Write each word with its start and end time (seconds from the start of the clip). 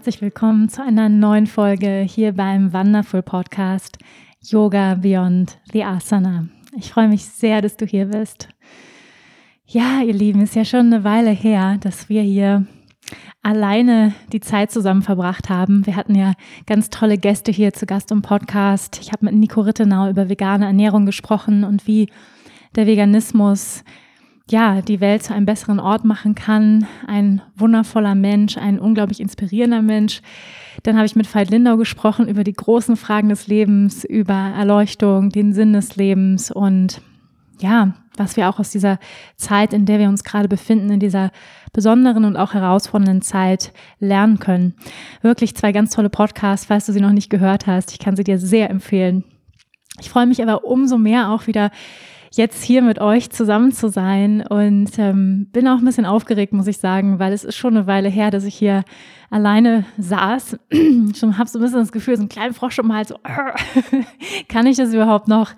Herzlich 0.00 0.22
willkommen 0.22 0.70
zu 0.70 0.82
einer 0.82 1.10
neuen 1.10 1.46
Folge 1.46 2.00
hier 2.08 2.32
beim 2.32 2.72
Wonderful 2.72 3.20
Podcast 3.20 3.98
Yoga 4.40 4.94
Beyond 4.94 5.58
the 5.74 5.84
Asana. 5.84 6.46
Ich 6.74 6.90
freue 6.90 7.08
mich 7.08 7.26
sehr, 7.26 7.60
dass 7.60 7.76
du 7.76 7.84
hier 7.84 8.06
bist. 8.06 8.48
Ja, 9.66 10.00
ihr 10.00 10.14
Lieben, 10.14 10.40
ist 10.40 10.54
ja 10.54 10.64
schon 10.64 10.86
eine 10.86 11.04
Weile 11.04 11.32
her, 11.32 11.76
dass 11.82 12.08
wir 12.08 12.22
hier 12.22 12.64
alleine 13.42 14.14
die 14.32 14.40
Zeit 14.40 14.70
zusammen 14.70 15.02
verbracht 15.02 15.50
haben. 15.50 15.84
Wir 15.84 15.96
hatten 15.96 16.14
ja 16.14 16.32
ganz 16.64 16.88
tolle 16.88 17.18
Gäste 17.18 17.52
hier 17.52 17.74
zu 17.74 17.84
Gast 17.84 18.10
im 18.10 18.22
Podcast. 18.22 19.00
Ich 19.02 19.12
habe 19.12 19.26
mit 19.26 19.34
Nico 19.34 19.60
Rittenau 19.60 20.08
über 20.08 20.30
vegane 20.30 20.64
Ernährung 20.64 21.04
gesprochen 21.04 21.62
und 21.62 21.86
wie 21.86 22.08
der 22.74 22.86
Veganismus 22.86 23.84
ja, 24.50 24.82
die 24.82 25.00
Welt 25.00 25.22
zu 25.22 25.34
einem 25.34 25.46
besseren 25.46 25.80
Ort 25.80 26.04
machen 26.04 26.34
kann. 26.34 26.86
Ein 27.06 27.42
wundervoller 27.56 28.14
Mensch, 28.14 28.56
ein 28.56 28.78
unglaublich 28.78 29.20
inspirierender 29.20 29.82
Mensch. 29.82 30.22
Dann 30.82 30.96
habe 30.96 31.06
ich 31.06 31.16
mit 31.16 31.32
Veit 31.32 31.50
Lindau 31.50 31.76
gesprochen 31.76 32.28
über 32.28 32.44
die 32.44 32.52
großen 32.52 32.96
Fragen 32.96 33.28
des 33.28 33.46
Lebens, 33.46 34.04
über 34.04 34.34
Erleuchtung, 34.34 35.30
den 35.30 35.52
Sinn 35.52 35.72
des 35.72 35.96
Lebens 35.96 36.50
und 36.50 37.00
ja, 37.60 37.94
was 38.16 38.36
wir 38.36 38.48
auch 38.48 38.58
aus 38.58 38.70
dieser 38.70 38.98
Zeit, 39.36 39.72
in 39.72 39.86
der 39.86 39.98
wir 39.98 40.08
uns 40.08 40.24
gerade 40.24 40.48
befinden, 40.48 40.90
in 40.90 41.00
dieser 41.00 41.30
besonderen 41.72 42.24
und 42.24 42.36
auch 42.36 42.54
herausfordernden 42.54 43.22
Zeit 43.22 43.72
lernen 43.98 44.38
können. 44.38 44.74
Wirklich 45.22 45.54
zwei 45.54 45.72
ganz 45.72 45.90
tolle 45.94 46.10
Podcasts, 46.10 46.66
falls 46.66 46.86
du 46.86 46.92
sie 46.92 47.00
noch 47.00 47.12
nicht 47.12 47.30
gehört 47.30 47.66
hast. 47.66 47.92
Ich 47.92 47.98
kann 47.98 48.16
sie 48.16 48.24
dir 48.24 48.38
sehr 48.38 48.70
empfehlen. 48.70 49.24
Ich 50.00 50.08
freue 50.10 50.26
mich 50.26 50.42
aber 50.42 50.64
umso 50.64 50.96
mehr 50.98 51.30
auch 51.30 51.46
wieder 51.46 51.70
jetzt 52.32 52.62
hier 52.62 52.80
mit 52.82 53.00
euch 53.00 53.30
zusammen 53.30 53.72
zu 53.72 53.88
sein 53.88 54.46
und 54.46 54.98
ähm, 54.98 55.48
bin 55.52 55.66
auch 55.66 55.78
ein 55.78 55.84
bisschen 55.84 56.06
aufgeregt, 56.06 56.52
muss 56.52 56.68
ich 56.68 56.78
sagen, 56.78 57.18
weil 57.18 57.32
es 57.32 57.42
ist 57.42 57.56
schon 57.56 57.76
eine 57.76 57.86
Weile 57.88 58.08
her, 58.08 58.30
dass 58.30 58.44
ich 58.44 58.54
hier 58.54 58.84
alleine 59.30 59.84
saß. 59.98 60.58
schon 61.16 61.38
habe 61.38 61.48
so 61.48 61.58
ein 61.58 61.62
bisschen 61.62 61.80
das 61.80 61.90
Gefühl, 61.90 62.16
so 62.16 62.22
ein 62.22 62.28
kleiner 62.28 62.54
Frosch 62.54 62.78
um 62.78 62.94
Hals, 62.94 63.08
so, 63.08 63.16
kann 64.48 64.66
ich 64.66 64.76
das 64.76 64.94
überhaupt 64.94 65.26
noch 65.26 65.52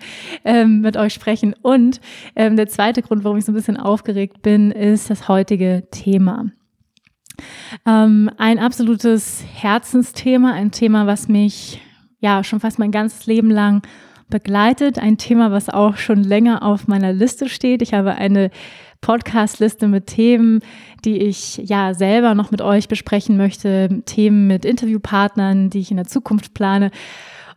ähm, 0.45 0.81
mit 0.81 0.97
euch 0.97 1.13
sprechen? 1.13 1.53
Und 1.61 2.01
ähm, 2.35 2.55
der 2.55 2.67
zweite 2.67 3.03
Grund, 3.03 3.23
warum 3.23 3.37
ich 3.37 3.45
so 3.45 3.51
ein 3.51 3.55
bisschen 3.55 3.77
aufgeregt 3.77 4.41
bin, 4.41 4.71
ist 4.71 5.11
das 5.11 5.27
heutige 5.27 5.87
Thema. 5.91 6.45
Ähm, 7.85 8.31
ein 8.37 8.57
absolutes 8.57 9.43
Herzensthema, 9.53 10.53
ein 10.53 10.71
Thema, 10.71 11.05
was 11.05 11.27
mich 11.27 11.81
ja 12.19 12.43
schon 12.43 12.59
fast 12.59 12.79
mein 12.79 12.91
ganzes 12.91 13.25
Leben 13.27 13.51
lang 13.51 13.83
begleitet. 14.33 14.97
Ein 14.97 15.19
Thema, 15.19 15.51
was 15.51 15.69
auch 15.69 15.95
schon 15.95 16.23
länger 16.23 16.63
auf 16.63 16.87
meiner 16.87 17.13
Liste 17.13 17.47
steht. 17.47 17.83
Ich 17.83 17.93
habe 17.93 18.15
eine 18.15 18.49
Podcast-Liste 18.99 19.87
mit 19.87 20.07
Themen, 20.07 20.61
die 21.05 21.17
ich 21.17 21.57
ja 21.57 21.93
selber 21.93 22.33
noch 22.33 22.49
mit 22.49 22.59
euch 22.61 22.87
besprechen 22.87 23.37
möchte. 23.37 24.01
Themen 24.07 24.47
mit 24.47 24.65
Interviewpartnern, 24.65 25.69
die 25.69 25.79
ich 25.79 25.91
in 25.91 25.97
der 25.97 26.07
Zukunft 26.07 26.55
plane. 26.55 26.89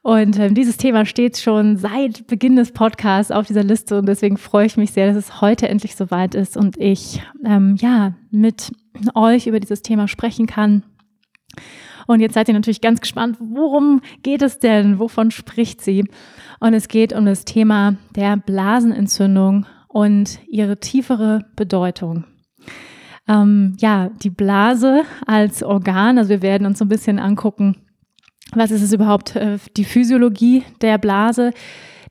Und 0.03 0.39
ähm, 0.39 0.55
dieses 0.55 0.77
Thema 0.77 1.07
steht 1.07 1.39
schon 1.39 1.79
seit 1.79 2.27
Beginn 2.27 2.57
des 2.57 2.73
Podcasts 2.73 3.33
auf 3.33 3.47
dieser 3.47 3.65
Liste 3.65 3.99
und 3.99 4.07
deswegen 4.07 4.37
freue 4.37 4.67
ich 4.67 4.77
mich 4.77 4.93
sehr, 4.93 5.07
dass 5.07 5.17
es 5.17 5.41
heute 5.41 5.69
endlich 5.69 5.97
soweit 5.97 6.35
ist 6.35 6.59
und 6.59 6.77
ich 6.79 7.23
ähm, 7.45 7.77
ja 7.81 8.15
mit 8.31 8.71
euch 9.15 9.47
über 9.47 9.61
dieses 9.61 9.81
Thema 9.81 10.09
sprechen 10.09 10.47
kann. 10.47 10.83
Und 12.07 12.21
jetzt 12.21 12.35
seid 12.35 12.49
ihr 12.49 12.55
natürlich 12.55 12.81
ganz 12.81 13.01
gespannt, 13.01 13.37
worum 13.41 14.01
geht 14.23 14.43
es 14.43 14.59
denn? 14.59 14.99
Wovon 14.99 15.31
spricht 15.31 15.81
sie? 15.81 16.05
Und 16.61 16.75
es 16.75 16.89
geht 16.89 17.13
um 17.13 17.27
das 17.27 17.45
Thema 17.45 17.97
der 18.15 18.37
Blasenentzündung 18.37 19.67
und 19.89 20.39
ihre 20.47 20.79
tiefere 20.79 21.47
Bedeutung. 21.57 22.25
Ähm, 23.29 23.77
ja, 23.79 24.11
die 24.23 24.31
Blase 24.31 25.03
als 25.27 25.63
Organ, 25.63 26.19
also 26.19 26.31
wir 26.31 26.43
werden 26.43 26.67
uns 26.67 26.79
so 26.79 26.85
ein 26.85 26.89
bisschen 26.89 27.19
angucken, 27.19 27.77
was 28.53 28.71
ist 28.71 28.83
es 28.83 28.93
überhaupt, 28.93 29.35
äh, 29.37 29.59
die 29.77 29.85
Physiologie 29.85 30.65
der 30.81 30.99
Blase. 30.99 31.53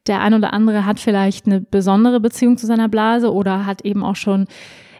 Der 0.08 0.22
ein 0.22 0.34
oder 0.34 0.54
andere 0.54 0.86
hat 0.86 1.00
vielleicht 1.00 1.48
eine 1.48 1.62
besondere 1.62 2.20
Beziehung 2.20 2.58
zu 2.58 2.68
seiner 2.68 2.90
Blase 2.90 3.34
oder 3.34 3.66
hat 3.66 3.82
eben 3.86 4.04
auch 4.04 4.16
schon 4.16 4.46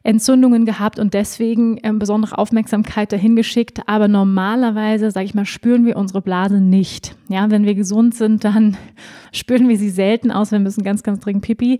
Entzündungen 0.06 0.66
gehabt 0.66 1.00
und 1.00 1.16
deswegen 1.16 1.80
ähm, 1.82 1.98
besondere 1.98 2.38
Aufmerksamkeit 2.38 3.12
dahin 3.12 3.36
geschickt. 3.36 3.82
Aber 3.88 4.08
normalerweise, 4.08 5.10
sage 5.10 5.26
ich 5.26 5.34
mal, 5.34 5.46
spüren 5.46 5.86
wir 5.86 5.98
unsere 5.98 6.22
Blase 6.22 6.62
nicht. 6.62 7.16
Ja, 7.28 7.50
wenn 7.50 7.66
wir 7.66 7.74
gesund 7.74 8.14
sind, 8.14 8.44
dann 8.44 8.78
spüren 9.34 9.68
wir 9.68 9.78
sie 9.78 9.90
selten 9.90 10.32
aus. 10.32 10.52
Wir 10.52 10.60
müssen 10.60 10.84
ganz, 10.84 11.02
ganz 11.02 11.20
dringend 11.22 11.44
Pipi. 11.44 11.80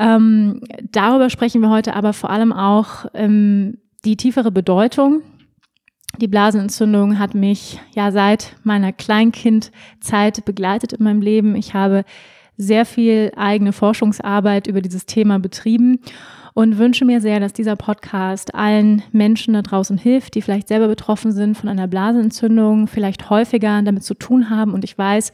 Ähm, 0.00 0.62
darüber 0.90 1.30
sprechen 1.30 1.62
wir 1.62 1.70
heute 1.70 1.94
aber 1.94 2.12
vor 2.12 2.30
allem 2.30 2.52
auch 2.52 3.06
ähm, 3.14 3.78
die 4.04 4.16
tiefere 4.16 4.50
Bedeutung. 4.50 5.22
Die 6.20 6.28
Blasenentzündung 6.28 7.20
hat 7.20 7.34
mich 7.34 7.80
ja 7.94 8.10
seit 8.10 8.56
meiner 8.64 8.92
Kleinkindzeit 8.92 10.44
begleitet 10.44 10.92
in 10.92 11.04
meinem 11.04 11.20
Leben. 11.20 11.54
Ich 11.54 11.74
habe 11.74 12.04
sehr 12.56 12.84
viel 12.84 13.32
eigene 13.36 13.72
Forschungsarbeit 13.72 14.66
über 14.66 14.80
dieses 14.80 15.06
Thema 15.06 15.38
betrieben 15.38 16.00
und 16.54 16.78
wünsche 16.78 17.04
mir 17.04 17.20
sehr, 17.20 17.40
dass 17.40 17.52
dieser 17.52 17.74
Podcast 17.74 18.54
allen 18.54 19.02
Menschen 19.10 19.54
da 19.54 19.62
draußen 19.62 19.98
hilft, 19.98 20.36
die 20.36 20.42
vielleicht 20.42 20.68
selber 20.68 20.86
betroffen 20.86 21.32
sind 21.32 21.56
von 21.56 21.68
einer 21.68 21.88
Blasenentzündung, 21.88 22.86
vielleicht 22.86 23.28
häufiger 23.28 23.82
damit 23.82 24.04
zu 24.04 24.14
tun 24.14 24.50
haben. 24.50 24.72
Und 24.72 24.84
ich 24.84 24.96
weiß, 24.96 25.32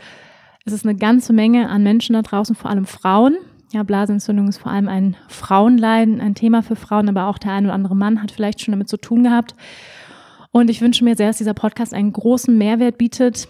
es 0.65 0.73
ist 0.73 0.87
eine 0.87 0.97
ganze 0.97 1.35
Menge 1.35 1.69
an 1.69 1.83
Menschen 1.83 2.15
da 2.15 2.23
draußen, 2.23 2.57
vor 2.57 2.71
allem 2.71 2.87
Frauen. 2.87 3.37
Ja, 3.73 3.83
Blasenentzündung 3.83 4.49
ist 4.49 4.59
vor 4.59 4.73
allem 4.73 4.89
ein 4.89 5.15
Frauenleiden, 5.29 6.21
ein 6.21 6.35
Thema 6.35 6.63
für 6.63 6.75
Frauen, 6.75 7.09
aber 7.09 7.27
auch 7.27 7.39
der 7.39 7.53
ein 7.53 7.67
oder 7.67 7.75
andere 7.75 7.95
Mann 7.95 8.23
hat 8.23 8.33
vielleicht 8.33 8.63
schon 8.63 8.73
damit 8.73 8.89
zu 8.89 8.97
tun 8.97 9.23
gehabt. 9.23 9.55
Und 10.53 10.71
ich 10.71 10.81
wünsche 10.81 11.05
mir 11.05 11.17
sehr, 11.17 11.29
dass 11.29 11.39
dieser 11.39 11.55
Podcast 11.55 11.95
einen 11.95 12.13
großen 12.13 12.57
Mehrwert 12.57 12.99
bietet, 12.99 13.47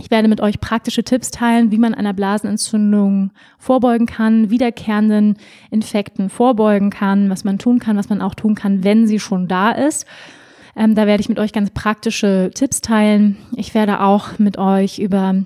ich 0.00 0.10
werde 0.10 0.28
mit 0.28 0.40
euch 0.40 0.60
praktische 0.60 1.02
Tipps 1.02 1.30
teilen, 1.30 1.72
wie 1.72 1.78
man 1.78 1.92
einer 1.92 2.12
Blasenentzündung 2.12 3.32
vorbeugen 3.58 4.06
kann, 4.06 4.48
wiederkehrenden 4.48 5.36
Infekten 5.70 6.30
vorbeugen 6.30 6.90
kann, 6.90 7.30
was 7.30 7.44
man 7.44 7.58
tun 7.58 7.80
kann, 7.80 7.96
was 7.96 8.08
man 8.08 8.22
auch 8.22 8.34
tun 8.34 8.54
kann, 8.54 8.84
wenn 8.84 9.06
sie 9.08 9.18
schon 9.18 9.48
da 9.48 9.72
ist. 9.72 10.06
Ähm, 10.76 10.94
da 10.94 11.06
werde 11.06 11.20
ich 11.20 11.28
mit 11.28 11.40
euch 11.40 11.52
ganz 11.52 11.70
praktische 11.70 12.50
Tipps 12.54 12.80
teilen. 12.80 13.36
Ich 13.56 13.74
werde 13.74 14.00
auch 14.00 14.38
mit 14.38 14.56
euch 14.56 15.00
über 15.00 15.42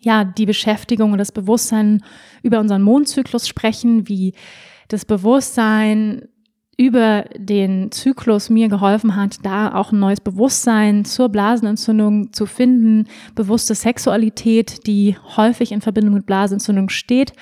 ja, 0.00 0.24
die 0.24 0.46
Beschäftigung 0.46 1.10
und 1.10 1.18
das 1.18 1.32
Bewusstsein 1.32 2.04
über 2.42 2.60
unseren 2.60 2.82
Mondzyklus 2.82 3.48
sprechen, 3.48 4.08
wie 4.08 4.34
das 4.86 5.04
Bewusstsein 5.04 6.28
über 6.78 7.24
den 7.36 7.90
Zyklus 7.90 8.50
mir 8.50 8.68
geholfen 8.68 9.16
hat, 9.16 9.44
da 9.44 9.74
auch 9.74 9.90
ein 9.90 9.98
neues 9.98 10.20
Bewusstsein 10.20 11.04
zur 11.04 11.28
Blasenentzündung 11.28 12.32
zu 12.32 12.46
finden, 12.46 13.08
bewusste 13.34 13.74
Sexualität, 13.74 14.86
die 14.86 15.16
häufig 15.36 15.72
in 15.72 15.80
Verbindung 15.80 16.14
mit 16.14 16.24
Blasenentzündung 16.24 16.88
steht 16.88 17.32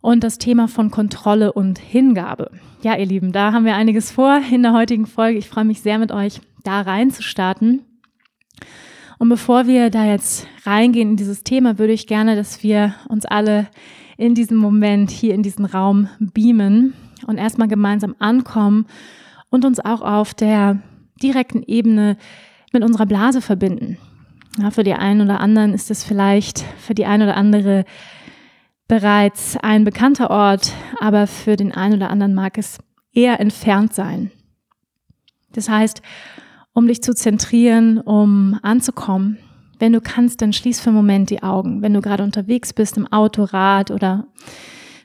und 0.00 0.24
das 0.24 0.38
Thema 0.38 0.66
von 0.66 0.90
Kontrolle 0.90 1.52
und 1.52 1.78
Hingabe. 1.78 2.50
Ja, 2.82 2.96
ihr 2.96 3.04
Lieben, 3.04 3.32
da 3.32 3.52
haben 3.52 3.66
wir 3.66 3.74
einiges 3.74 4.10
vor 4.10 4.40
in 4.50 4.62
der 4.62 4.72
heutigen 4.72 5.06
Folge. 5.06 5.38
Ich 5.38 5.48
freue 5.48 5.66
mich 5.66 5.82
sehr 5.82 5.98
mit 5.98 6.10
euch 6.10 6.40
da 6.64 6.80
reinzustarten. 6.80 7.82
Und 9.18 9.28
bevor 9.28 9.66
wir 9.66 9.90
da 9.90 10.06
jetzt 10.06 10.46
reingehen 10.64 11.10
in 11.10 11.16
dieses 11.16 11.44
Thema, 11.44 11.78
würde 11.78 11.92
ich 11.92 12.06
gerne, 12.06 12.34
dass 12.34 12.62
wir 12.62 12.94
uns 13.08 13.26
alle 13.26 13.66
in 14.16 14.34
diesem 14.34 14.56
Moment 14.56 15.10
hier 15.10 15.34
in 15.34 15.42
diesen 15.42 15.66
Raum 15.66 16.08
beamen 16.18 16.94
und 17.26 17.38
erstmal 17.38 17.68
gemeinsam 17.68 18.14
ankommen 18.18 18.86
und 19.50 19.64
uns 19.64 19.80
auch 19.80 20.02
auf 20.02 20.34
der 20.34 20.80
direkten 21.22 21.62
Ebene 21.62 22.16
mit 22.72 22.84
unserer 22.84 23.06
Blase 23.06 23.40
verbinden. 23.40 23.98
Ja, 24.58 24.70
für 24.70 24.84
die 24.84 24.94
einen 24.94 25.20
oder 25.20 25.40
anderen 25.40 25.72
ist 25.72 25.90
es 25.90 26.04
vielleicht 26.04 26.60
für 26.78 26.94
die 26.94 27.06
eine 27.06 27.24
oder 27.24 27.36
andere 27.36 27.84
bereits 28.88 29.56
ein 29.56 29.84
bekannter 29.84 30.30
Ort, 30.30 30.72
aber 31.00 31.26
für 31.26 31.56
den 31.56 31.72
einen 31.72 31.94
oder 31.94 32.10
anderen 32.10 32.34
mag 32.34 32.58
es 32.58 32.78
eher 33.12 33.38
entfernt 33.40 33.94
sein. 33.94 34.30
Das 35.52 35.68
heißt, 35.68 36.02
um 36.72 36.86
dich 36.86 37.02
zu 37.02 37.14
zentrieren, 37.14 37.98
um 37.98 38.58
anzukommen, 38.62 39.38
wenn 39.78 39.92
du 39.92 40.00
kannst, 40.00 40.42
dann 40.42 40.52
schließ 40.52 40.80
für 40.80 40.88
einen 40.90 40.96
Moment 40.96 41.30
die 41.30 41.42
Augen. 41.42 41.82
Wenn 41.82 41.94
du 41.94 42.00
gerade 42.00 42.24
unterwegs 42.24 42.72
bist 42.72 42.96
im 42.96 43.06
Autorad 43.06 43.90
oder 43.90 44.26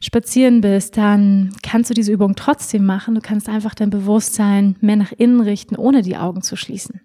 spazieren 0.03 0.61
bist, 0.61 0.97
dann 0.97 1.55
kannst 1.63 1.89
du 1.89 1.93
diese 1.93 2.11
Übung 2.11 2.35
trotzdem 2.35 2.85
machen. 2.85 3.15
Du 3.15 3.21
kannst 3.21 3.47
einfach 3.47 3.73
dein 3.73 3.89
Bewusstsein 3.89 4.75
mehr 4.81 4.97
nach 4.97 5.11
innen 5.13 5.41
richten, 5.41 5.75
ohne 5.75 6.01
die 6.01 6.17
Augen 6.17 6.41
zu 6.41 6.55
schließen. 6.55 7.01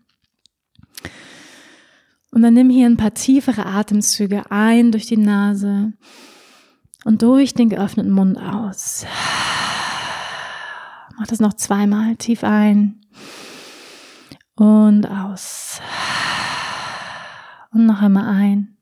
Und 2.30 2.42
dann 2.42 2.54
nimm 2.54 2.70
hier 2.70 2.86
ein 2.86 2.96
paar 2.96 3.14
tiefere 3.14 3.66
Atemzüge 3.66 4.50
ein 4.50 4.92
durch 4.92 5.06
die 5.06 5.16
Nase 5.16 5.92
und 7.04 7.22
durch 7.22 7.54
den 7.54 7.68
geöffneten 7.68 8.12
Mund 8.12 8.38
aus. 8.38 9.06
Mach 11.16 11.26
das 11.26 11.40
noch 11.40 11.54
zweimal 11.54 12.16
tief 12.16 12.44
ein 12.44 13.00
und 14.56 15.06
aus. 15.06 15.80
Und 17.70 17.86
noch 17.86 18.02
einmal 18.02 18.28
ein 18.28 18.76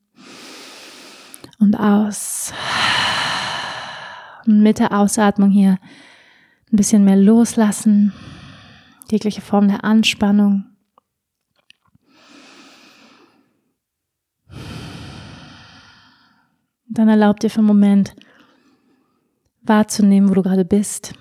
und 1.59 1.77
aus. 1.77 2.53
Und 4.47 4.63
mit 4.63 4.79
der 4.79 4.93
Ausatmung 4.93 5.51
hier 5.51 5.79
ein 6.73 6.77
bisschen 6.77 7.05
mehr 7.05 7.17
loslassen, 7.17 8.13
jegliche 9.11 9.41
Form 9.41 9.69
der 9.69 9.85
Anspannung. 9.85 10.65
Dann 16.89 17.09
erlaub 17.09 17.41
dir 17.41 17.51
für 17.51 17.59
einen 17.59 17.67
Moment 17.67 18.15
wahrzunehmen, 19.63 20.31
wo 20.31 20.35
du 20.35 20.43
gerade 20.43 20.65
bist. 20.65 21.15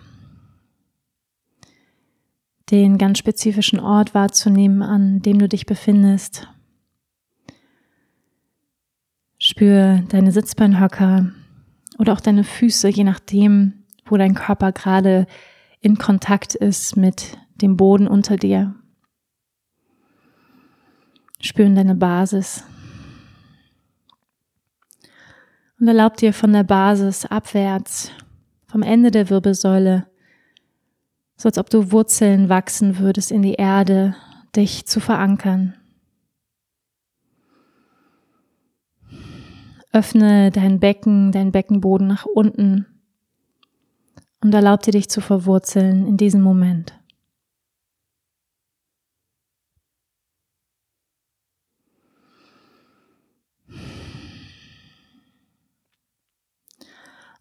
Den 2.71 2.98
ganz 2.98 3.19
spezifischen 3.19 3.80
Ort 3.80 4.13
wahrzunehmen, 4.13 4.81
an 4.81 5.21
dem 5.21 5.38
du 5.38 5.48
dich 5.48 5.66
befindest. 5.66 6.48
Spür 9.38 10.04
deine 10.10 10.31
Sitzbeinhöcker 10.31 11.31
oder 11.97 12.13
auch 12.13 12.19
deine 12.19 12.44
Füße, 12.44 12.89
je 12.89 13.03
nachdem, 13.03 13.86
wo 14.06 14.18
dein 14.18 14.36
Körper 14.36 14.71
gerade 14.71 15.27
in 15.80 15.97
Kontakt 15.97 16.56
ist 16.56 16.97
mit 16.97 17.38
dem 17.56 17.77
Boden 17.77 18.07
unter 18.07 18.38
dir. 18.38 18.75
Spüren 21.39 21.75
deine 21.75 21.95
Basis. 21.95 22.63
Und 25.80 25.88
erlaub 25.88 26.18
dir 26.18 26.33
von 26.33 26.53
der 26.53 26.63
Basis 26.63 27.25
abwärts, 27.25 28.12
vom 28.68 28.81
Ende 28.81 29.12
der 29.12 29.30
Wirbelsäule, 29.30 30.07
so 31.36 31.50
als 31.50 31.57
ob 31.57 31.69
du 31.69 31.92
Wurzeln 31.92 32.50
wachsen 32.50 32.97
würdest 32.97 33.31
in 33.31 33.42
die 33.42 33.56
Erde, 33.56 34.15
dich 34.56 34.86
zu 34.86 35.00
verankern. 35.00 35.75
Öffne 39.95 40.51
dein 40.51 40.81
Becken, 40.81 41.31
dein 41.31 41.53
Beckenboden 41.53 42.06
nach 42.06 42.25
unten 42.25 42.86
und 44.42 44.53
erlaub 44.53 44.81
dir 44.81 44.92
dich 44.92 45.07
zu 45.09 45.21
verwurzeln 45.21 46.06
in 46.06 46.18
diesem 46.18 46.42
Moment. 46.42 47.00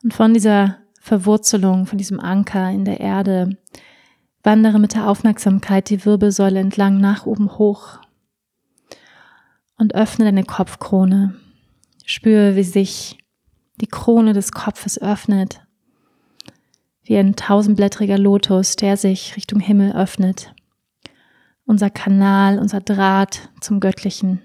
Und 0.04 0.14
von 0.14 0.32
dieser 0.32 0.78
Verwurzelung, 1.00 1.86
von 1.86 1.98
diesem 1.98 2.20
Anker 2.20 2.70
in 2.70 2.84
der 2.84 3.00
Erde, 3.00 3.58
wandere 4.44 4.78
mit 4.78 4.94
der 4.94 5.08
Aufmerksamkeit 5.08 5.90
die 5.90 6.04
Wirbelsäule 6.04 6.60
entlang 6.60 7.00
nach 7.00 7.26
oben 7.26 7.58
hoch 7.58 7.98
und 9.76 9.96
öffne 9.96 10.26
deine 10.26 10.44
Kopfkrone. 10.44 11.40
Spüre, 12.04 12.54
wie 12.54 12.62
sich 12.62 13.18
die 13.80 13.86
Krone 13.86 14.34
des 14.34 14.52
Kopfes 14.52 15.00
öffnet, 15.00 15.62
wie 17.02 17.16
ein 17.16 17.34
tausendblättriger 17.34 18.18
Lotus, 18.18 18.76
der 18.76 18.96
sich 18.96 19.36
Richtung 19.36 19.60
Himmel 19.60 19.92
öffnet. 19.94 20.54
Unser 21.64 21.88
Kanal, 21.90 22.58
unser 22.58 22.80
Draht 22.80 23.48
zum 23.60 23.80
Göttlichen. 23.80 24.42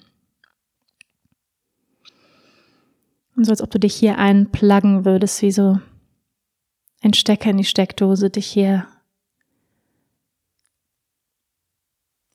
Und 3.36 3.44
so 3.44 3.52
als 3.52 3.62
ob 3.62 3.72
du 3.72 3.80
dich 3.80 3.96
hier 3.96 4.18
einpluggen 4.18 5.06
würdest, 5.06 5.42
wie 5.42 5.52
so 5.52 5.80
ein 7.02 7.14
Stecker 7.14 7.50
in 7.50 7.58
die 7.58 7.66
Steckdose, 7.66 8.30
dich 8.30 8.48
hier 8.48 8.88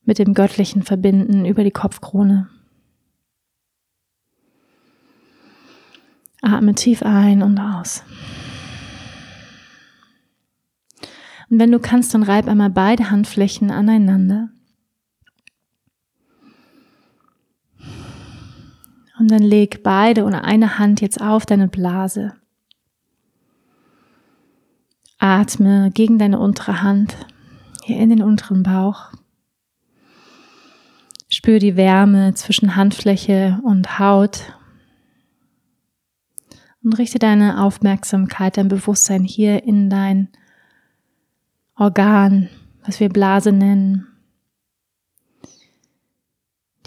mit 0.03 0.19
dem 0.19 0.35
Göttlichen 0.35 0.82
verbinden 0.82 1.47
über 1.47 1.65
die 1.65 1.71
Kopfkrone. 1.71 2.49
Atme 6.44 6.75
tief 6.75 7.02
ein 7.02 7.43
und 7.43 7.58
aus. 7.58 8.05
Und 11.50 11.58
wenn 11.58 11.73
du 11.73 11.79
kannst, 11.79 12.14
dann 12.14 12.23
reib 12.23 12.49
einmal 12.49 12.70
beide 12.70 13.11
Handflächen 13.11 13.70
aneinander. 13.70 14.50
Und 19.19 19.31
dann 19.31 19.43
leg 19.43 19.82
beide 19.82 20.25
oder 20.25 20.44
eine 20.44 20.79
Hand 20.79 21.00
jetzt 21.00 21.20
auf 21.20 21.46
deine 21.46 21.69
Blase. 21.69 22.35
Atme 25.19 25.90
gegen 25.94 26.19
deine 26.19 26.38
untere 26.38 26.82
Hand, 26.82 27.17
hier 27.85 27.99
in 27.99 28.11
den 28.11 28.23
unteren 28.23 28.62
Bauch. 28.62 29.12
Spür 31.29 31.58
die 31.58 31.76
Wärme 31.76 32.35
zwischen 32.35 32.76
Handfläche 32.76 33.61
und 33.62 33.99
Haut 33.99 34.55
und 36.85 36.93
richte 36.93 37.19
deine 37.19 37.63
Aufmerksamkeit, 37.63 38.59
dein 38.59 38.69
Bewusstsein 38.69 39.25
hier 39.25 39.65
in 39.65 39.89
dein 39.89 40.29
Organ, 41.77 42.51
was 42.85 43.01
wir 43.01 43.09
Blase 43.09 43.51
nennen. 43.51 44.07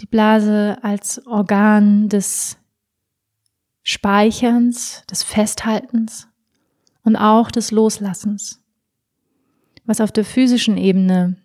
Die 0.00 0.06
Blase 0.06 0.78
als 0.82 1.26
Organ 1.26 2.08
des 2.08 2.56
Speicherns, 3.82 5.02
des 5.10 5.24
Festhaltens 5.24 6.28
und 7.02 7.16
auch 7.16 7.50
des 7.50 7.72
Loslassens, 7.72 8.62
was 9.84 10.00
auf 10.00 10.12
der 10.12 10.24
physischen 10.24 10.76
Ebene 10.76 11.36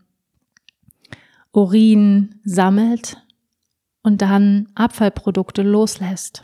Urin 1.51 2.39
sammelt 2.43 3.17
und 4.03 4.21
dann 4.21 4.69
Abfallprodukte 4.75 5.63
loslässt. 5.63 6.43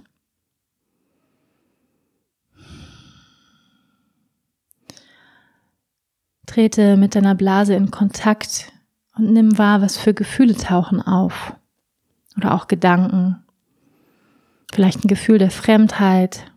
Trete 6.50 6.98
mit 6.98 7.13
deiner 7.13 7.36
Blase 7.36 7.75
in 7.75 7.91
Kontakt 7.91 8.74
und 9.15 9.32
nimm 9.34 9.60
wahr, 9.60 9.82
was 9.84 9.98
für 9.98 10.15
Gefühle 10.15 10.56
tauchen 10.56 11.00
auf. 11.00 11.56
Oder 12.38 12.56
auch 12.56 12.68
Gedanken. 12.68 13.44
Vielleicht 14.74 15.03
ein 15.03 15.08
Gefühl 15.08 15.38
der 15.38 15.51
Fremdheit. 15.51 16.51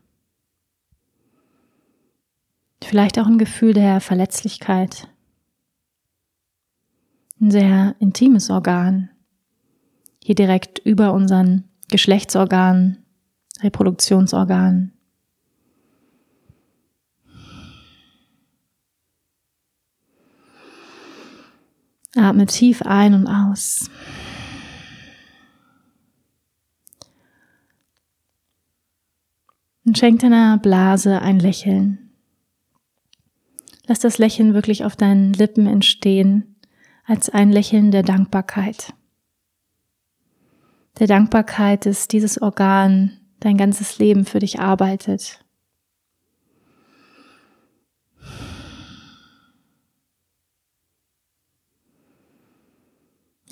Vielleicht 2.83 3.19
auch 3.19 3.27
ein 3.27 3.37
Gefühl 3.37 3.75
der 3.75 4.01
Verletzlichkeit. 4.01 5.09
Ein 7.39 7.51
sehr 7.51 7.95
intimes 7.99 8.49
Organ. 8.49 9.11
Hier 10.25 10.35
direkt 10.35 10.79
über 10.79 11.13
unseren 11.13 11.69
Geschlechtsorganen, 11.91 13.05
Reproduktionsorganen. 13.61 14.95
Atme 22.17 22.47
tief 22.47 22.83
ein 22.83 23.15
und 23.15 23.27
aus. 23.27 23.91
Und 29.85 29.99
schenk 29.99 30.21
deiner 30.21 30.59
Blase 30.59 31.21
ein 31.21 31.39
Lächeln. 31.39 32.11
Lass 33.87 33.99
das 33.99 34.19
Lächeln 34.19 34.55
wirklich 34.55 34.85
auf 34.85 34.95
deinen 34.95 35.33
Lippen 35.33 35.67
entstehen, 35.67 36.57
als 37.05 37.29
ein 37.31 37.51
Lächeln 37.51 37.91
der 37.91 38.03
Dankbarkeit. 38.03 38.95
Der 40.99 41.09
Dankbarkeit, 41.09 41.87
dass 41.87 42.07
dieses 42.07 42.41
Organ 42.41 43.19
dein 43.41 43.57
ganzes 43.57 43.99
Leben 43.99 44.25
für 44.25 44.39
dich 44.39 44.61
arbeitet 44.61 45.42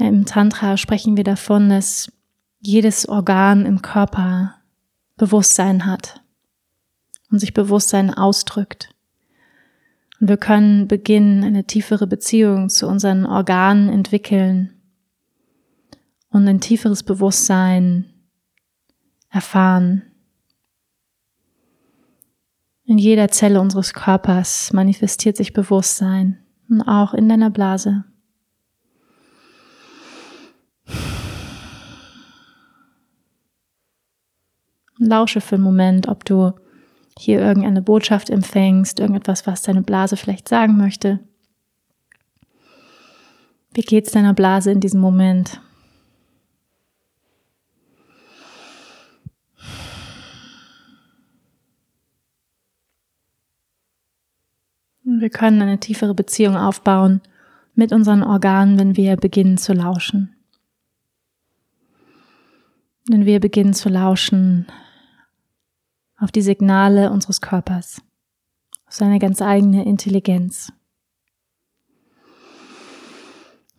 Im 0.00 0.24
Tantra 0.24 0.76
sprechen 0.76 1.16
wir 1.16 1.24
davon, 1.24 1.68
dass 1.68 2.10
jedes 2.60 3.08
Organ 3.08 3.66
im 3.66 3.82
Körper 3.82 4.54
Bewusstsein 5.16 5.86
hat 5.86 6.22
und 7.30 7.38
sich 7.38 7.54
Bewusstsein 7.54 8.12
ausdrückt. 8.12 8.94
Und 10.20 10.28
wir 10.28 10.36
können 10.36 10.88
beginnen, 10.88 11.44
eine 11.44 11.64
tiefere 11.64 12.06
Beziehung 12.06 12.68
zu 12.68 12.86
unseren 12.86 13.26
Organen 13.26 13.88
entwickeln 13.88 14.74
und 16.30 16.46
ein 16.46 16.60
tieferes 16.60 17.02
Bewusstsein 17.02 18.06
erfahren. 19.30 20.02
In 22.84 22.98
jeder 22.98 23.28
Zelle 23.28 23.60
unseres 23.60 23.94
Körpers 23.94 24.72
manifestiert 24.72 25.36
sich 25.36 25.52
Bewusstsein 25.52 26.38
und 26.68 26.82
auch 26.82 27.14
in 27.14 27.28
deiner 27.28 27.50
Blase. 27.50 28.04
Lausche 35.06 35.40
für 35.40 35.56
einen 35.56 35.64
Moment, 35.64 36.08
ob 36.08 36.24
du 36.24 36.52
hier 37.18 37.40
irgendeine 37.40 37.82
Botschaft 37.82 38.30
empfängst, 38.30 39.00
irgendetwas, 39.00 39.46
was 39.46 39.62
deine 39.62 39.82
Blase 39.82 40.16
vielleicht 40.16 40.48
sagen 40.48 40.76
möchte. 40.76 41.20
Wie 43.72 43.82
geht's 43.82 44.12
deiner 44.12 44.34
Blase 44.34 44.70
in 44.70 44.80
diesem 44.80 45.00
Moment? 45.00 45.60
Wir 55.02 55.30
können 55.30 55.60
eine 55.60 55.80
tiefere 55.80 56.14
Beziehung 56.14 56.56
aufbauen 56.56 57.20
mit 57.74 57.92
unseren 57.92 58.22
Organen, 58.22 58.78
wenn 58.78 58.96
wir 58.96 59.16
beginnen 59.16 59.58
zu 59.58 59.72
lauschen. 59.72 60.34
Wenn 63.08 63.24
wir 63.24 63.40
beginnen 63.40 63.74
zu 63.74 63.88
lauschen 63.88 64.66
auf 66.20 66.30
die 66.30 66.42
Signale 66.42 67.10
unseres 67.10 67.40
Körpers, 67.40 68.02
auf 68.86 68.94
seine 68.94 69.18
ganz 69.18 69.40
eigene 69.40 69.84
Intelligenz. 69.84 70.72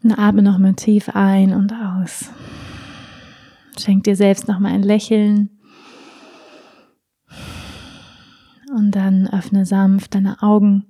Und 0.03 0.13
atme 0.13 0.41
nochmal 0.41 0.73
tief 0.73 1.09
ein 1.13 1.53
und 1.53 1.71
aus. 1.73 2.31
Schenk 3.79 4.03
dir 4.03 4.15
selbst 4.15 4.47
nochmal 4.47 4.73
ein 4.73 4.81
Lächeln. 4.81 5.51
Und 8.75 8.91
dann 8.91 9.27
öffne 9.27 9.65
sanft 9.65 10.15
deine 10.15 10.41
Augen 10.41 10.85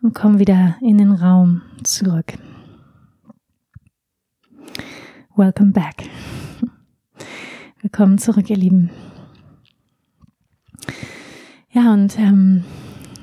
und 0.00 0.14
komm 0.14 0.38
wieder 0.38 0.76
in 0.80 0.96
den 0.96 1.12
Raum 1.12 1.60
zurück. 1.82 2.38
Welcome 5.36 5.72
back. 5.72 6.08
Willkommen 7.82 8.16
zurück, 8.16 8.48
ihr 8.48 8.56
Lieben. 8.56 8.90
Ja, 11.74 11.92
und 11.92 12.16
ähm, 12.20 12.62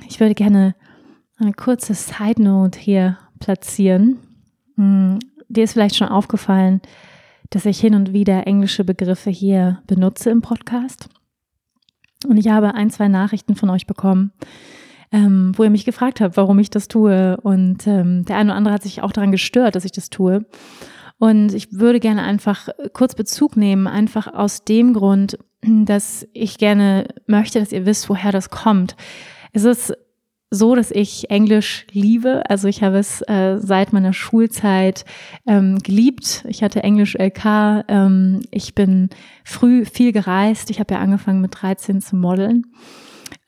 ich 0.10 0.20
würde 0.20 0.36
gerne 0.36 0.76
eine 1.38 1.54
kurze 1.54 1.94
Side 1.94 2.44
Note 2.44 2.78
hier 2.78 3.18
platzieren. 3.40 4.20
Hm, 4.76 5.20
dir 5.48 5.64
ist 5.64 5.72
vielleicht 5.72 5.96
schon 5.96 6.10
aufgefallen, 6.10 6.82
dass 7.50 7.66
ich 7.66 7.80
hin 7.80 7.96
und 7.96 8.12
wieder 8.12 8.46
englische 8.48 8.84
Begriffe 8.84 9.30
hier 9.30 9.82
benutze 9.88 10.32
im 10.32 10.42
Podcast. 10.42 11.08
Und 12.28 12.36
ich 12.36 12.50
habe 12.50 12.76
ein, 12.76 12.90
zwei 12.90 13.08
Nachrichten 13.08 13.56
von 13.56 13.70
euch 13.70 13.88
bekommen, 13.88 14.34
ähm, 15.14 15.54
wo 15.56 15.64
ihr 15.64 15.70
mich 15.70 15.86
gefragt 15.86 16.20
habt, 16.20 16.36
warum 16.36 16.60
ich 16.60 16.70
das 16.70 16.90
tue. 16.90 17.38
Und 17.38 17.88
ähm, 17.88 18.26
der 18.26 18.36
eine 18.36 18.50
oder 18.50 18.58
andere 18.58 18.74
hat 18.74 18.84
sich 18.84 19.02
auch 19.02 19.14
daran 19.14 19.32
gestört, 19.32 19.76
dass 19.76 19.86
ich 19.86 19.94
das 19.94 20.10
tue. 20.10 20.46
Und 21.18 21.54
ich 21.54 21.72
würde 21.72 22.02
gerne 22.02 22.24
einfach 22.24 22.68
kurz 22.92 23.16
Bezug 23.16 23.56
nehmen, 23.56 23.88
einfach 23.88 24.28
aus 24.28 24.66
dem 24.66 24.94
Grund, 24.94 25.38
dass 25.64 26.28
ich 26.34 26.58
gerne 26.58 27.08
möchte, 27.28 27.60
dass 27.60 27.72
ihr 27.72 27.86
wisst, 27.86 28.10
woher 28.10 28.32
das 28.32 28.50
kommt. 28.50 28.96
Es 29.54 29.64
ist 29.64 29.94
so, 30.50 30.76
dass 30.76 30.92
ich 30.92 31.30
Englisch 31.30 31.86
liebe. 31.92 32.44
Also 32.50 32.68
ich 32.68 32.84
habe 32.84 32.98
es 32.98 33.22
äh, 33.22 33.58
seit 33.58 33.94
meiner 33.94 34.12
Schulzeit 34.12 35.06
ähm, 35.48 35.80
geliebt. 35.80 36.44
Ich 36.48 36.62
hatte 36.62 36.84
Englisch 36.84 37.16
LK. 37.16 37.86
Ähm, 37.88 38.42
ich 38.52 38.76
bin 38.76 39.10
früh 39.46 39.86
viel 39.86 40.12
gereist. 40.12 40.70
Ich 40.70 40.80
habe 40.80 40.94
ja 40.96 41.00
angefangen 41.00 41.40
mit 41.40 41.62
13 41.62 42.02
zu 42.02 42.18
modeln. 42.18 42.66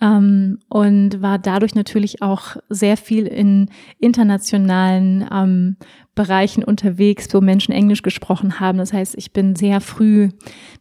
Ähm, 0.04 0.60
und 0.68 1.22
war 1.22 1.40
dadurch 1.40 1.76
natürlich 1.76 2.22
auch 2.22 2.58
sehr 2.68 2.98
viel 2.98 3.26
in 3.26 3.70
internationalen 4.00 5.26
ähm, 5.32 5.78
Bereichen 6.14 6.64
unterwegs, 6.64 7.30
wo 7.32 7.40
Menschen 7.40 7.74
Englisch 7.74 8.02
gesprochen 8.02 8.60
haben. 8.60 8.80
Das 8.80 8.92
heißt, 8.92 9.16
ich 9.18 9.32
bin 9.32 9.56
sehr 9.56 9.80
früh 9.80 10.30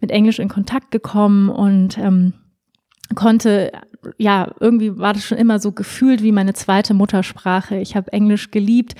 mit 0.00 0.10
Englisch 0.10 0.40
in 0.40 0.48
Kontakt 0.48 0.90
gekommen 0.90 1.50
und 1.50 1.98
ähm, 1.98 2.32
konnte, 3.14 3.70
ja, 4.18 4.50
irgendwie 4.58 4.98
war 4.98 5.12
das 5.12 5.24
schon 5.24 5.38
immer 5.38 5.60
so 5.60 5.70
gefühlt 5.70 6.22
wie 6.24 6.32
meine 6.32 6.54
zweite 6.54 6.92
Muttersprache. 6.92 7.76
Ich 7.76 7.94
habe 7.94 8.12
Englisch 8.12 8.50
geliebt, 8.50 8.96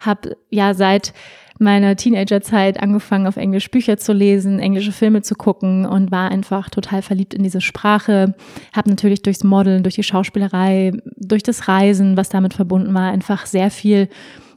habe 0.00 0.36
ja 0.50 0.74
seit 0.74 1.14
meiner 1.62 1.96
Teenagerzeit 1.96 2.82
angefangen, 2.82 3.26
auf 3.26 3.36
Englisch 3.36 3.70
Bücher 3.70 3.96
zu 3.96 4.12
lesen, 4.12 4.58
englische 4.58 4.92
Filme 4.92 5.22
zu 5.22 5.34
gucken 5.34 5.86
und 5.86 6.10
war 6.10 6.30
einfach 6.30 6.68
total 6.68 7.02
verliebt 7.02 7.34
in 7.34 7.42
diese 7.42 7.60
Sprache. 7.60 8.34
Habe 8.74 8.90
natürlich 8.90 9.22
durchs 9.22 9.44
Modeln, 9.44 9.82
durch 9.82 9.94
die 9.94 10.02
Schauspielerei, 10.02 10.92
durch 11.16 11.42
das 11.42 11.68
Reisen, 11.68 12.16
was 12.16 12.28
damit 12.28 12.54
verbunden 12.54 12.92
war, 12.92 13.10
einfach 13.10 13.46
sehr 13.46 13.70
viel 13.70 14.08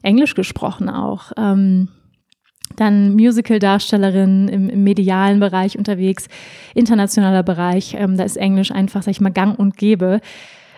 Englisch 0.02 0.36
gesprochen 0.36 0.90
auch. 0.90 1.32
Ähm, 1.38 1.90
dann 2.76 3.14
Musical-Darstellerin 3.14 4.48
im, 4.48 4.70
im, 4.70 4.84
medialen 4.84 5.40
Bereich 5.40 5.78
unterwegs, 5.78 6.28
internationaler 6.74 7.44
Bereich. 7.44 7.96
Ähm, 7.98 8.18
da 8.18 8.24
ist 8.24 8.38
Englisch 8.38 8.72
einfach, 8.72 9.04
sag 9.04 9.12
ich 9.12 9.22
mal, 9.22 9.32
gang 9.32 9.58
und 9.58 9.78
gäbe. 9.78 10.20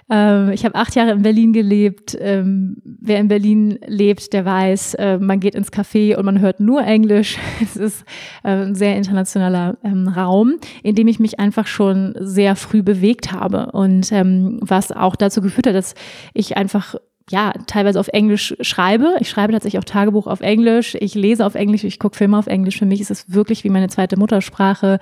Ähm, 0.10 0.52
ich 0.52 0.64
habe 0.64 0.76
acht 0.76 0.96
Jahre 0.96 1.12
in 1.12 1.22
Berlin 1.22 1.54
gelebt. 1.54 2.18
Ähm, 2.20 2.78
wer 2.84 3.20
in 3.20 3.28
Berlin 3.28 3.80
lebt, 3.86 4.34
der 4.34 4.46
weiß, 4.46 4.94
äh, 4.96 5.18
man 5.18 5.40
geht 5.40 5.56
ins 5.56 5.72
Café 5.72 6.16
und 6.16 6.26
man 6.26 6.40
hört 6.40 6.60
nur 6.60 6.84
Englisch. 6.84 7.38
Es 7.62 7.76
ist 7.76 8.06
äh, 8.44 8.52
ein 8.52 8.76
sehr 8.76 8.96
internationaler 8.96 9.78
ähm, 9.84 10.08
Raum, 10.08 10.56
in 10.84 10.96
dem 10.96 11.08
ich 11.08 11.20
mich 11.20 11.40
einfach 11.40 11.68
schon 11.68 12.16
sehr 12.20 12.56
früh 12.56 12.82
bewegt 12.82 13.32
habe 13.32 13.72
und 13.72 14.12
ähm, 14.12 14.60
was 14.62 14.92
auch 14.92 15.16
dazu 15.16 15.42
geführt 15.42 15.68
hat, 15.68 15.76
dass 15.76 15.96
ich 16.34 16.56
einfach 16.56 16.96
ja, 17.30 17.52
teilweise 17.68 18.00
auf 18.00 18.08
Englisch 18.08 18.56
schreibe. 18.62 19.16
Ich 19.20 19.30
schreibe 19.30 19.52
tatsächlich 19.52 19.80
auch 19.80 19.84
Tagebuch 19.84 20.28
auf 20.28 20.40
Englisch. 20.40 20.96
Ich 21.00 21.14
lese 21.14 21.46
auf 21.46 21.56
Englisch, 21.56 21.84
ich 21.84 22.00
gucke 22.00 22.16
Filme 22.16 22.38
auf 22.38 22.48
Englisch. 22.48 22.80
Für 22.80 22.86
mich 22.86 23.02
ist 23.02 23.12
es 23.12 23.34
wirklich 23.34 23.66
wie 23.66 23.70
meine 23.70 23.90
zweite 23.90 24.18
Muttersprache. 24.18 25.00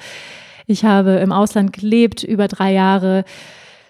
Ich 0.66 0.84
habe 0.84 1.12
im 1.12 1.32
Ausland 1.32 1.72
gelebt, 1.74 2.24
über 2.24 2.48
drei 2.48 2.74
Jahre. 2.74 3.26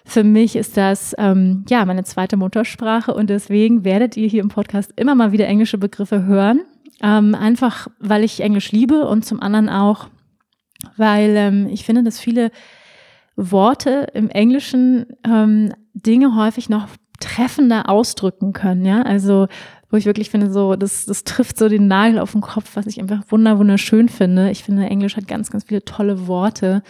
Für 0.08 0.22
mich 0.22 0.54
ist 0.54 0.76
das 0.76 1.16
ähm, 1.18 1.64
ja 1.68 1.84
meine 1.84 2.04
zweite 2.04 2.36
Muttersprache 2.36 3.12
und 3.12 3.28
deswegen 3.28 3.84
werdet 3.84 4.16
ihr 4.16 4.28
hier 4.28 4.40
im 4.40 4.48
Podcast 4.48 4.92
immer 4.94 5.16
mal 5.16 5.32
wieder 5.32 5.48
englische 5.48 5.78
Begriffe 5.78 6.24
hören. 6.24 6.60
Ähm, 7.02 7.34
einfach, 7.34 7.88
weil 7.98 8.22
ich 8.22 8.40
Englisch 8.40 8.70
liebe 8.70 9.06
und 9.06 9.24
zum 9.24 9.42
anderen 9.42 9.68
auch, 9.68 10.08
weil 10.96 11.34
ähm, 11.36 11.66
ich 11.66 11.84
finde, 11.84 12.04
dass 12.04 12.20
viele 12.20 12.52
Worte 13.34 14.06
im 14.14 14.30
Englischen 14.30 15.06
ähm, 15.26 15.74
Dinge 15.92 16.36
häufig 16.36 16.68
noch 16.68 16.86
treffender 17.18 17.90
ausdrücken 17.90 18.52
können, 18.52 18.84
ja. 18.84 19.02
Also, 19.02 19.48
wo 19.90 19.96
ich 19.96 20.06
wirklich 20.06 20.30
finde, 20.30 20.52
so, 20.52 20.76
das, 20.76 21.04
das 21.06 21.24
trifft 21.24 21.58
so 21.58 21.68
den 21.68 21.88
Nagel 21.88 22.20
auf 22.20 22.30
den 22.30 22.42
Kopf, 22.42 22.76
was 22.76 22.86
ich 22.86 23.00
einfach 23.00 23.24
wunder, 23.28 23.58
wunderschön 23.58 24.08
finde. 24.08 24.50
Ich 24.50 24.62
finde, 24.62 24.86
Englisch 24.86 25.16
hat 25.16 25.26
ganz, 25.26 25.50
ganz 25.50 25.64
viele 25.64 25.84
tolle 25.84 26.28
Worte. 26.28 26.82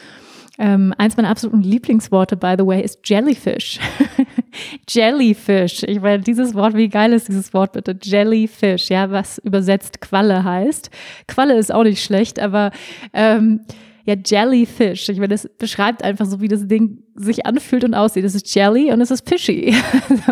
Ähm, 0.58 0.94
eins 0.96 1.16
meiner 1.16 1.28
absoluten 1.28 1.62
Lieblingsworte, 1.62 2.36
by 2.36 2.54
the 2.58 2.66
way, 2.66 2.82
ist 2.82 3.00
Jellyfish. 3.04 3.78
Jellyfish. 4.88 5.82
Ich 5.82 6.00
meine, 6.00 6.22
dieses 6.22 6.54
Wort, 6.54 6.74
wie 6.74 6.88
geil 6.88 7.12
ist 7.12 7.28
dieses 7.28 7.52
Wort 7.52 7.72
bitte? 7.72 7.96
Jellyfish, 8.02 8.88
ja, 8.88 9.10
was 9.10 9.38
übersetzt 9.38 10.00
Qualle 10.00 10.44
heißt. 10.44 10.90
Qualle 11.26 11.58
ist 11.58 11.72
auch 11.72 11.84
nicht 11.84 12.02
schlecht, 12.02 12.38
aber 12.38 12.70
ähm, 13.12 13.60
ja, 14.04 14.14
Jellyfish. 14.14 15.08
Ich 15.08 15.18
meine, 15.18 15.28
das 15.34 15.48
beschreibt 15.58 16.02
einfach 16.02 16.26
so, 16.26 16.40
wie 16.40 16.48
das 16.48 16.66
Ding 16.66 17.02
sich 17.18 17.46
anfühlt 17.46 17.84
und 17.84 17.94
aussieht. 17.94 18.24
Es 18.24 18.34
ist 18.34 18.54
Jelly 18.54 18.92
und 18.92 19.00
es 19.00 19.10
ist 19.10 19.28
Fishy. 19.28 19.74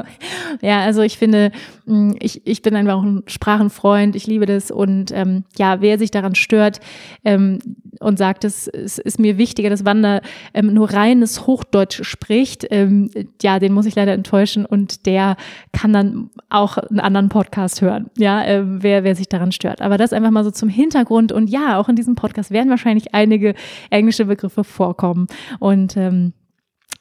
ja, 0.60 0.80
also 0.80 1.02
ich 1.02 1.18
finde, 1.18 1.50
mm, 1.86 2.12
ich, 2.20 2.46
ich 2.46 2.62
bin 2.62 2.76
einfach 2.76 2.94
auch 2.94 3.02
ein 3.02 3.22
Sprachenfreund. 3.26 4.16
Ich 4.16 4.26
liebe 4.26 4.46
das. 4.46 4.70
Und 4.70 5.10
ähm, 5.12 5.44
ja, 5.56 5.80
wer 5.80 5.98
sich 5.98 6.10
daran 6.10 6.34
stört 6.34 6.80
ähm, 7.24 7.58
und 8.00 8.18
sagt, 8.18 8.44
es, 8.44 8.68
es 8.68 8.98
ist 8.98 9.18
mir 9.18 9.38
wichtiger, 9.38 9.70
dass 9.70 9.84
Wanda 9.84 10.20
ähm, 10.52 10.72
nur 10.74 10.92
reines 10.92 11.46
Hochdeutsch 11.46 12.02
spricht, 12.04 12.66
ähm, 12.70 13.10
ja, 13.42 13.58
den 13.58 13.72
muss 13.72 13.86
ich 13.86 13.94
leider 13.94 14.12
enttäuschen. 14.12 14.66
Und 14.66 15.06
der 15.06 15.36
kann 15.72 15.92
dann 15.92 16.30
auch 16.50 16.76
einen 16.76 17.00
anderen 17.00 17.28
Podcast 17.28 17.80
hören. 17.80 18.10
Ja, 18.18 18.44
äh, 18.44 18.62
wer, 18.64 19.04
wer 19.04 19.16
sich 19.16 19.28
daran 19.28 19.52
stört. 19.52 19.80
Aber 19.80 19.96
das 19.96 20.12
einfach 20.12 20.30
mal 20.30 20.44
so 20.44 20.50
zum 20.50 20.68
Hintergrund. 20.68 21.32
Und 21.32 21.48
ja, 21.48 21.78
auch 21.78 21.88
in 21.88 21.96
diesem 21.96 22.14
Podcast 22.14 22.50
werden 22.50 22.70
wahrscheinlich 22.70 23.14
einige 23.14 23.54
englische 23.90 24.26
Begriffe 24.26 24.64
vorkommen. 24.64 25.26
Und 25.58 25.96
ähm, 25.96 26.32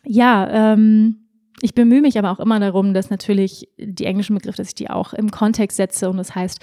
ja, 0.06 0.74
ähm, 0.74 1.24
ich 1.62 1.74
bemühe 1.74 2.02
mich 2.02 2.18
aber 2.18 2.32
auch 2.32 2.40
immer 2.40 2.60
darum, 2.60 2.94
dass 2.94 3.10
natürlich 3.10 3.70
die 3.78 4.06
englischen 4.06 4.36
Begriffe, 4.36 4.58
dass 4.58 4.70
ich 4.70 4.75
die 4.75 4.90
auch 4.90 5.13
im 5.13 5.32
Kontext 5.32 5.78
setze 5.78 6.10
und 6.10 6.18
das 6.18 6.36
heißt, 6.36 6.60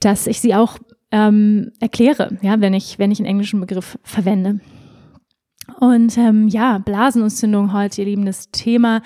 dass 0.00 0.26
ich 0.26 0.40
sie 0.40 0.54
auch 0.54 0.78
ähm, 1.10 1.72
erkläre, 1.80 2.38
ja, 2.42 2.60
wenn 2.60 2.74
ich, 2.74 2.98
wenn 2.98 3.10
ich 3.10 3.18
einen 3.18 3.28
englischen 3.28 3.60
Begriff 3.60 3.98
verwende. 4.02 4.60
Und 5.78 6.16
ähm, 6.18 6.48
ja, 6.48 6.78
Blasenentzündung 6.78 7.72
heute, 7.72 8.02
ihr 8.02 8.06
Lieben, 8.06 8.26
das 8.26 8.50
Thema. 8.50 9.02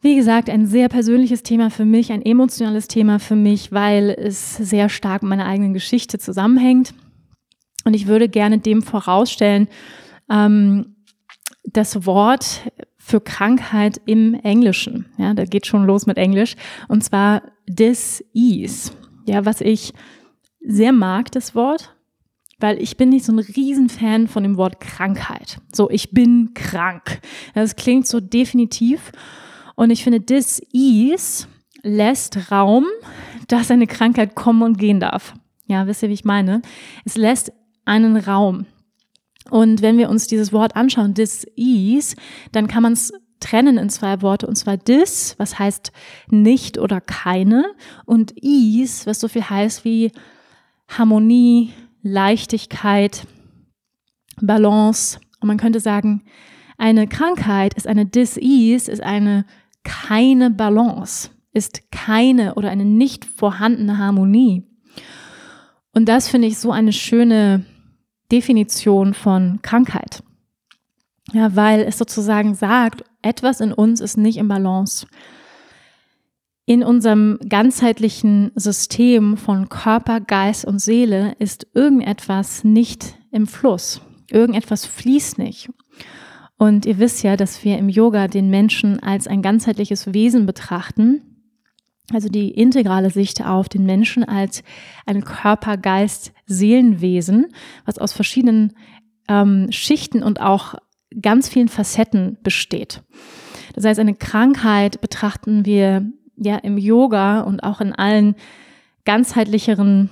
Wie 0.00 0.16
gesagt, 0.16 0.50
ein 0.50 0.66
sehr 0.66 0.88
persönliches 0.88 1.42
Thema 1.42 1.70
für 1.70 1.84
mich, 1.84 2.10
ein 2.10 2.22
emotionales 2.22 2.88
Thema 2.88 3.18
für 3.18 3.36
mich, 3.36 3.70
weil 3.70 4.10
es 4.10 4.56
sehr 4.56 4.88
stark 4.88 5.22
mit 5.22 5.30
meiner 5.30 5.46
eigenen 5.46 5.74
Geschichte 5.74 6.18
zusammenhängt. 6.18 6.94
Und 7.84 7.94
ich 7.94 8.06
würde 8.06 8.28
gerne 8.28 8.58
dem 8.58 8.82
vorausstellen, 8.82 9.68
ähm, 10.30 10.91
das 11.64 12.06
Wort 12.06 12.70
für 12.98 13.20
Krankheit 13.20 14.00
im 14.06 14.34
Englischen. 14.34 15.06
Ja, 15.18 15.34
da 15.34 15.44
geht 15.44 15.66
schon 15.66 15.84
los 15.84 16.06
mit 16.06 16.18
Englisch. 16.18 16.56
Und 16.88 17.02
zwar 17.02 17.42
Disease. 17.68 18.92
Ja, 19.26 19.44
was 19.44 19.60
ich 19.60 19.92
sehr 20.60 20.92
mag, 20.92 21.30
das 21.32 21.54
Wort, 21.54 21.94
weil 22.58 22.80
ich 22.80 22.96
bin 22.96 23.08
nicht 23.08 23.24
so 23.24 23.32
ein 23.32 23.38
Riesenfan 23.38 24.28
von 24.28 24.42
dem 24.42 24.56
Wort 24.56 24.80
Krankheit. 24.80 25.58
So, 25.72 25.90
ich 25.90 26.10
bin 26.10 26.54
krank. 26.54 27.20
Das 27.54 27.76
klingt 27.76 28.06
so 28.06 28.20
definitiv. 28.20 29.12
Und 29.74 29.90
ich 29.90 30.04
finde, 30.04 30.20
Disease 30.20 31.46
lässt 31.82 32.52
Raum, 32.52 32.86
dass 33.48 33.70
eine 33.70 33.86
Krankheit 33.86 34.34
kommen 34.34 34.62
und 34.62 34.78
gehen 34.78 35.00
darf. 35.00 35.34
Ja, 35.66 35.86
wisst 35.86 36.02
ihr, 36.02 36.08
wie 36.08 36.14
ich 36.14 36.24
meine? 36.24 36.62
Es 37.04 37.16
lässt 37.16 37.52
einen 37.84 38.16
Raum. 38.16 38.66
Und 39.52 39.82
wenn 39.82 39.98
wir 39.98 40.08
uns 40.08 40.28
dieses 40.28 40.50
Wort 40.50 40.76
anschauen, 40.76 41.12
Disease, 41.12 42.16
dann 42.52 42.68
kann 42.68 42.82
man 42.82 42.94
es 42.94 43.12
trennen 43.38 43.76
in 43.76 43.90
zwei 43.90 44.22
Worte, 44.22 44.46
und 44.46 44.56
zwar 44.56 44.78
dis, 44.78 45.34
was 45.36 45.58
heißt 45.58 45.92
nicht 46.30 46.78
oder 46.78 47.02
keine, 47.02 47.66
und 48.06 48.32
ease, 48.42 49.04
was 49.04 49.20
so 49.20 49.28
viel 49.28 49.42
heißt 49.42 49.84
wie 49.84 50.10
Harmonie, 50.88 51.74
Leichtigkeit, 52.00 53.26
Balance. 54.40 55.20
Und 55.40 55.48
man 55.48 55.58
könnte 55.58 55.80
sagen, 55.80 56.22
eine 56.78 57.06
Krankheit 57.06 57.74
ist 57.74 57.86
eine 57.86 58.06
Disease, 58.06 58.90
ist 58.90 59.02
eine 59.02 59.44
keine 59.84 60.50
Balance, 60.50 61.28
ist 61.52 61.90
keine 61.90 62.54
oder 62.54 62.70
eine 62.70 62.86
nicht 62.86 63.26
vorhandene 63.26 63.98
Harmonie. 63.98 64.62
Und 65.92 66.08
das 66.08 66.28
finde 66.28 66.48
ich 66.48 66.56
so 66.56 66.72
eine 66.72 66.94
schöne 66.94 67.66
Definition 68.32 69.14
von 69.14 69.60
Krankheit. 69.62 70.22
Ja, 71.32 71.54
weil 71.54 71.82
es 71.82 71.98
sozusagen 71.98 72.54
sagt, 72.54 73.04
etwas 73.22 73.60
in 73.60 73.72
uns 73.72 74.00
ist 74.00 74.16
nicht 74.16 74.38
im 74.38 74.48
Balance 74.48 75.06
in 76.64 76.82
unserem 76.82 77.38
ganzheitlichen 77.48 78.52
System 78.54 79.36
von 79.36 79.68
Körper, 79.68 80.20
Geist 80.20 80.64
und 80.64 80.80
Seele 80.80 81.34
ist 81.38 81.66
irgendetwas 81.74 82.64
nicht 82.64 83.16
im 83.30 83.46
Fluss. 83.46 84.00
Irgendetwas 84.30 84.86
fließt 84.86 85.38
nicht. 85.38 85.70
Und 86.56 86.86
ihr 86.86 86.98
wisst 86.98 87.24
ja, 87.24 87.36
dass 87.36 87.64
wir 87.64 87.78
im 87.78 87.88
Yoga 87.88 88.28
den 88.28 88.48
Menschen 88.48 89.00
als 89.00 89.26
ein 89.26 89.42
ganzheitliches 89.42 90.14
Wesen 90.14 90.46
betrachten. 90.46 91.31
Also 92.10 92.28
die 92.28 92.50
integrale 92.50 93.10
Sicht 93.10 93.44
auf 93.44 93.68
den 93.68 93.86
Menschen 93.86 94.24
als 94.24 94.62
ein 95.06 95.24
Körper, 95.24 95.76
Geist, 95.76 96.32
Seelenwesen, 96.46 97.46
was 97.84 97.98
aus 97.98 98.12
verschiedenen 98.12 98.74
ähm, 99.28 99.68
Schichten 99.70 100.22
und 100.22 100.40
auch 100.40 100.74
ganz 101.20 101.48
vielen 101.48 101.68
Facetten 101.68 102.38
besteht. 102.42 103.02
Das 103.74 103.84
heißt, 103.84 104.00
eine 104.00 104.14
Krankheit 104.14 105.00
betrachten 105.00 105.64
wir 105.64 106.10
ja 106.36 106.56
im 106.56 106.76
Yoga 106.76 107.40
und 107.40 107.62
auch 107.62 107.80
in 107.80 107.92
allen 107.92 108.34
ganzheitlicheren 109.04 110.10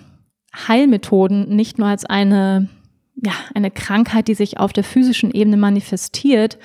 Heilmethoden 0.54 1.54
nicht 1.54 1.78
nur 1.78 1.88
als 1.88 2.04
eine, 2.04 2.68
ja, 3.16 3.32
eine 3.54 3.70
Krankheit, 3.70 4.28
die 4.28 4.34
sich 4.34 4.58
auf 4.58 4.72
der 4.72 4.84
physischen 4.84 5.30
Ebene 5.30 5.56
manifestiert 5.56 6.58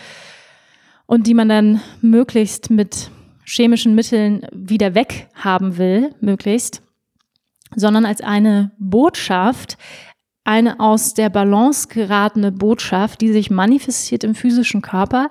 und 1.05 1.27
die 1.27 1.33
man 1.33 1.49
dann 1.49 1.81
möglichst 2.01 2.69
mit 2.69 3.11
chemischen 3.45 3.95
Mitteln 3.95 4.45
wieder 4.51 4.95
weghaben 4.95 5.77
will, 5.77 6.13
möglichst, 6.19 6.81
sondern 7.75 8.05
als 8.05 8.21
eine 8.21 8.71
Botschaft, 8.79 9.77
eine 10.43 10.79
aus 10.79 11.13
der 11.13 11.29
Balance 11.29 11.87
geratene 11.87 12.51
Botschaft, 12.51 13.21
die 13.21 13.31
sich 13.31 13.49
manifestiert 13.49 14.23
im 14.23 14.35
physischen 14.35 14.81
Körper 14.81 15.29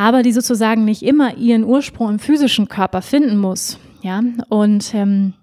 aber 0.00 0.22
die 0.22 0.32
sozusagen 0.32 0.86
nicht 0.86 1.02
immer 1.02 1.36
ihren 1.36 1.62
Ursprung 1.62 2.12
im 2.12 2.18
physischen 2.18 2.68
Körper 2.68 3.02
finden 3.02 3.36
muss. 3.36 3.78
Ja, 4.00 4.22
und 4.48 4.94
ähm, 4.94 5.34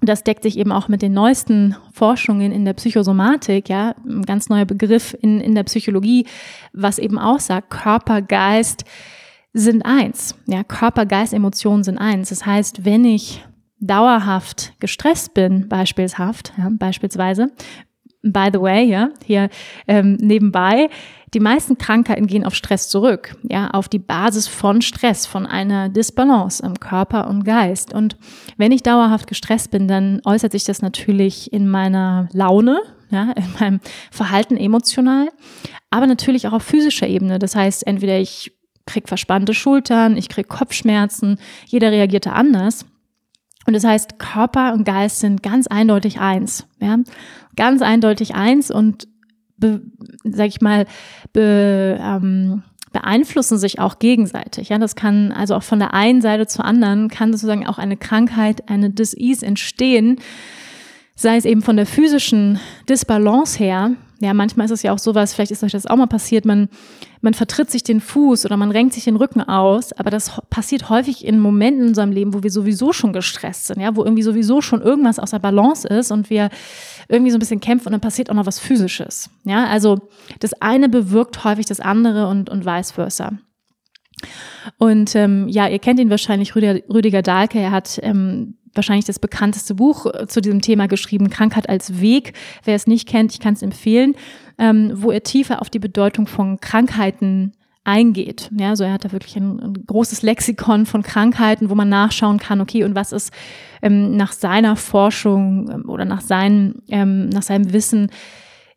das 0.00 0.24
deckt 0.24 0.42
sich 0.42 0.58
eben 0.58 0.72
auch 0.72 0.88
mit 0.88 1.00
den 1.00 1.12
neuesten 1.12 1.76
Forschungen 1.92 2.50
in 2.50 2.64
der 2.64 2.72
Psychosomatik, 2.72 3.68
ja, 3.68 3.94
ein 4.04 4.22
ganz 4.22 4.48
neuer 4.48 4.64
Begriff 4.64 5.16
in, 5.20 5.40
in 5.40 5.54
der 5.54 5.62
Psychologie, 5.62 6.26
was 6.72 6.98
eben 6.98 7.20
auch 7.20 7.38
sagt, 7.38 7.70
Körper, 7.70 8.20
Geist 8.20 8.84
sind 9.60 9.82
eins. 9.82 10.34
Ja, 10.46 10.64
Körper, 10.64 11.06
Geist, 11.06 11.32
Emotionen 11.32 11.84
sind 11.84 11.98
eins. 11.98 12.30
Das 12.30 12.46
heißt, 12.46 12.84
wenn 12.84 13.04
ich 13.04 13.44
dauerhaft 13.80 14.72
gestresst 14.80 15.34
bin, 15.34 15.68
beispielshaft, 15.68 16.52
ja, 16.58 16.68
beispielsweise, 16.70 17.52
by 18.22 18.48
the 18.52 18.60
way, 18.60 18.84
ja, 18.84 19.10
hier 19.24 19.48
ähm, 19.86 20.14
nebenbei, 20.14 20.88
die 21.34 21.40
meisten 21.40 21.78
Krankheiten 21.78 22.26
gehen 22.26 22.44
auf 22.44 22.54
Stress 22.54 22.88
zurück, 22.88 23.36
ja, 23.42 23.68
auf 23.70 23.88
die 23.88 23.98
Basis 23.98 24.48
von 24.48 24.82
Stress, 24.82 25.26
von 25.26 25.46
einer 25.46 25.88
Disbalance 25.88 26.64
im 26.64 26.80
Körper 26.80 27.28
und 27.28 27.44
Geist. 27.44 27.92
Und 27.92 28.16
wenn 28.56 28.72
ich 28.72 28.82
dauerhaft 28.82 29.26
gestresst 29.26 29.70
bin, 29.70 29.88
dann 29.88 30.20
äußert 30.24 30.52
sich 30.52 30.64
das 30.64 30.82
natürlich 30.82 31.52
in 31.52 31.68
meiner 31.68 32.28
Laune, 32.32 32.80
ja, 33.10 33.32
in 33.36 33.52
meinem 33.60 33.80
Verhalten 34.10 34.56
emotional, 34.56 35.28
aber 35.90 36.06
natürlich 36.06 36.48
auch 36.48 36.52
auf 36.54 36.62
physischer 36.62 37.06
Ebene. 37.06 37.38
Das 37.38 37.54
heißt, 37.54 37.86
entweder 37.86 38.18
ich 38.18 38.57
krieg 38.88 39.08
verspannte 39.08 39.54
Schultern, 39.54 40.16
ich 40.16 40.28
krieg 40.28 40.48
Kopfschmerzen, 40.48 41.38
jeder 41.66 41.92
reagiert 41.92 42.26
da 42.26 42.32
anders. 42.32 42.84
Und 43.66 43.74
das 43.74 43.84
heißt, 43.84 44.18
Körper 44.18 44.72
und 44.72 44.84
Geist 44.84 45.20
sind 45.20 45.42
ganz 45.42 45.66
eindeutig 45.66 46.18
eins, 46.18 46.66
ja, 46.80 46.96
ganz 47.54 47.82
eindeutig 47.82 48.34
eins 48.34 48.70
und 48.70 49.06
be, 49.58 49.82
sag 50.24 50.48
ich 50.48 50.60
mal, 50.60 50.86
be, 51.32 51.98
ähm, 52.00 52.62
beeinflussen 52.92 53.58
sich 53.58 53.78
auch 53.78 53.98
gegenseitig. 53.98 54.70
Ja, 54.70 54.78
das 54.78 54.96
kann 54.96 55.32
also 55.32 55.54
auch 55.54 55.62
von 55.62 55.78
der 55.78 55.92
einen 55.92 56.22
Seite 56.22 56.46
zur 56.46 56.64
anderen 56.64 57.08
kann 57.08 57.32
sozusagen 57.32 57.66
auch 57.66 57.78
eine 57.78 57.98
Krankheit, 57.98 58.68
eine 58.70 58.88
Disease 58.88 59.44
entstehen, 59.44 60.16
sei 61.14 61.36
es 61.36 61.44
eben 61.44 61.60
von 61.60 61.76
der 61.76 61.86
physischen 61.86 62.58
Disbalance 62.88 63.58
her, 63.58 63.92
ja, 64.20 64.34
manchmal 64.34 64.66
ist 64.66 64.72
es 64.72 64.82
ja 64.82 64.92
auch 64.92 64.98
sowas, 64.98 65.32
vielleicht 65.32 65.52
ist 65.52 65.62
euch 65.62 65.72
das 65.72 65.86
auch 65.86 65.96
mal 65.96 66.06
passiert, 66.06 66.44
man, 66.44 66.68
man 67.20 67.34
vertritt 67.34 67.70
sich 67.70 67.84
den 67.84 68.00
Fuß 68.00 68.44
oder 68.46 68.56
man 68.56 68.72
renkt 68.72 68.92
sich 68.94 69.04
den 69.04 69.16
Rücken 69.16 69.40
aus, 69.40 69.92
aber 69.92 70.10
das 70.10 70.40
passiert 70.50 70.88
häufig 70.88 71.24
in 71.24 71.38
Momenten 71.38 71.82
in 71.82 71.88
unserem 71.88 72.10
Leben, 72.10 72.34
wo 72.34 72.42
wir 72.42 72.50
sowieso 72.50 72.92
schon 72.92 73.12
gestresst 73.12 73.66
sind, 73.66 73.80
ja, 73.80 73.94
wo 73.94 74.02
irgendwie 74.02 74.24
sowieso 74.24 74.60
schon 74.60 74.82
irgendwas 74.82 75.20
aus 75.20 75.30
der 75.30 75.38
Balance 75.38 75.86
ist 75.86 76.10
und 76.10 76.30
wir 76.30 76.50
irgendwie 77.08 77.30
so 77.30 77.36
ein 77.36 77.40
bisschen 77.40 77.60
kämpfen 77.60 77.88
und 77.88 77.92
dann 77.92 78.00
passiert 78.00 78.28
auch 78.30 78.34
noch 78.34 78.46
was 78.46 78.58
Physisches. 78.58 79.30
Ja, 79.44 79.66
also 79.66 80.08
das 80.40 80.52
eine 80.54 80.88
bewirkt 80.88 81.44
häufig 81.44 81.66
das 81.66 81.78
andere 81.78 82.26
und, 82.26 82.50
und 82.50 82.66
vice 82.66 82.90
versa. 82.90 83.32
Und 84.78 85.14
ähm, 85.14 85.48
ja, 85.48 85.68
ihr 85.68 85.78
kennt 85.78 86.00
ihn 86.00 86.10
wahrscheinlich, 86.10 86.56
Rüdiger, 86.56 86.80
Rüdiger 86.92 87.22
Dahlke. 87.22 87.60
Er 87.60 87.70
hat 87.70 88.00
ähm, 88.02 88.56
wahrscheinlich 88.78 89.04
das 89.04 89.18
bekannteste 89.18 89.74
Buch 89.74 90.06
äh, 90.06 90.26
zu 90.26 90.40
diesem 90.40 90.62
Thema 90.62 90.88
geschrieben, 90.88 91.28
Krankheit 91.28 91.68
als 91.68 92.00
Weg. 92.00 92.32
Wer 92.64 92.76
es 92.76 92.86
nicht 92.86 93.06
kennt, 93.06 93.32
ich 93.32 93.40
kann 93.40 93.54
es 93.54 93.62
empfehlen, 93.62 94.14
ähm, 94.56 94.92
wo 94.94 95.10
er 95.10 95.22
tiefer 95.22 95.60
auf 95.60 95.68
die 95.68 95.78
Bedeutung 95.78 96.26
von 96.26 96.60
Krankheiten 96.60 97.52
eingeht. 97.84 98.50
Ja, 98.58 98.76
so 98.76 98.84
er 98.84 98.92
hat 98.92 99.04
da 99.04 99.12
wirklich 99.12 99.36
ein, 99.36 99.60
ein, 99.60 99.86
großes 99.86 100.22
Lexikon 100.22 100.84
von 100.84 101.02
Krankheiten, 101.02 101.70
wo 101.70 101.74
man 101.74 101.88
nachschauen 101.88 102.38
kann, 102.38 102.60
okay, 102.60 102.84
und 102.84 102.94
was 102.94 103.12
ist 103.12 103.32
ähm, 103.80 104.16
nach 104.16 104.32
seiner 104.32 104.76
Forschung 104.76 105.70
ähm, 105.70 105.88
oder 105.88 106.04
nach, 106.04 106.20
seinen, 106.20 106.82
ähm, 106.88 107.30
nach 107.30 107.42
seinem 107.42 107.72
Wissen 107.72 108.10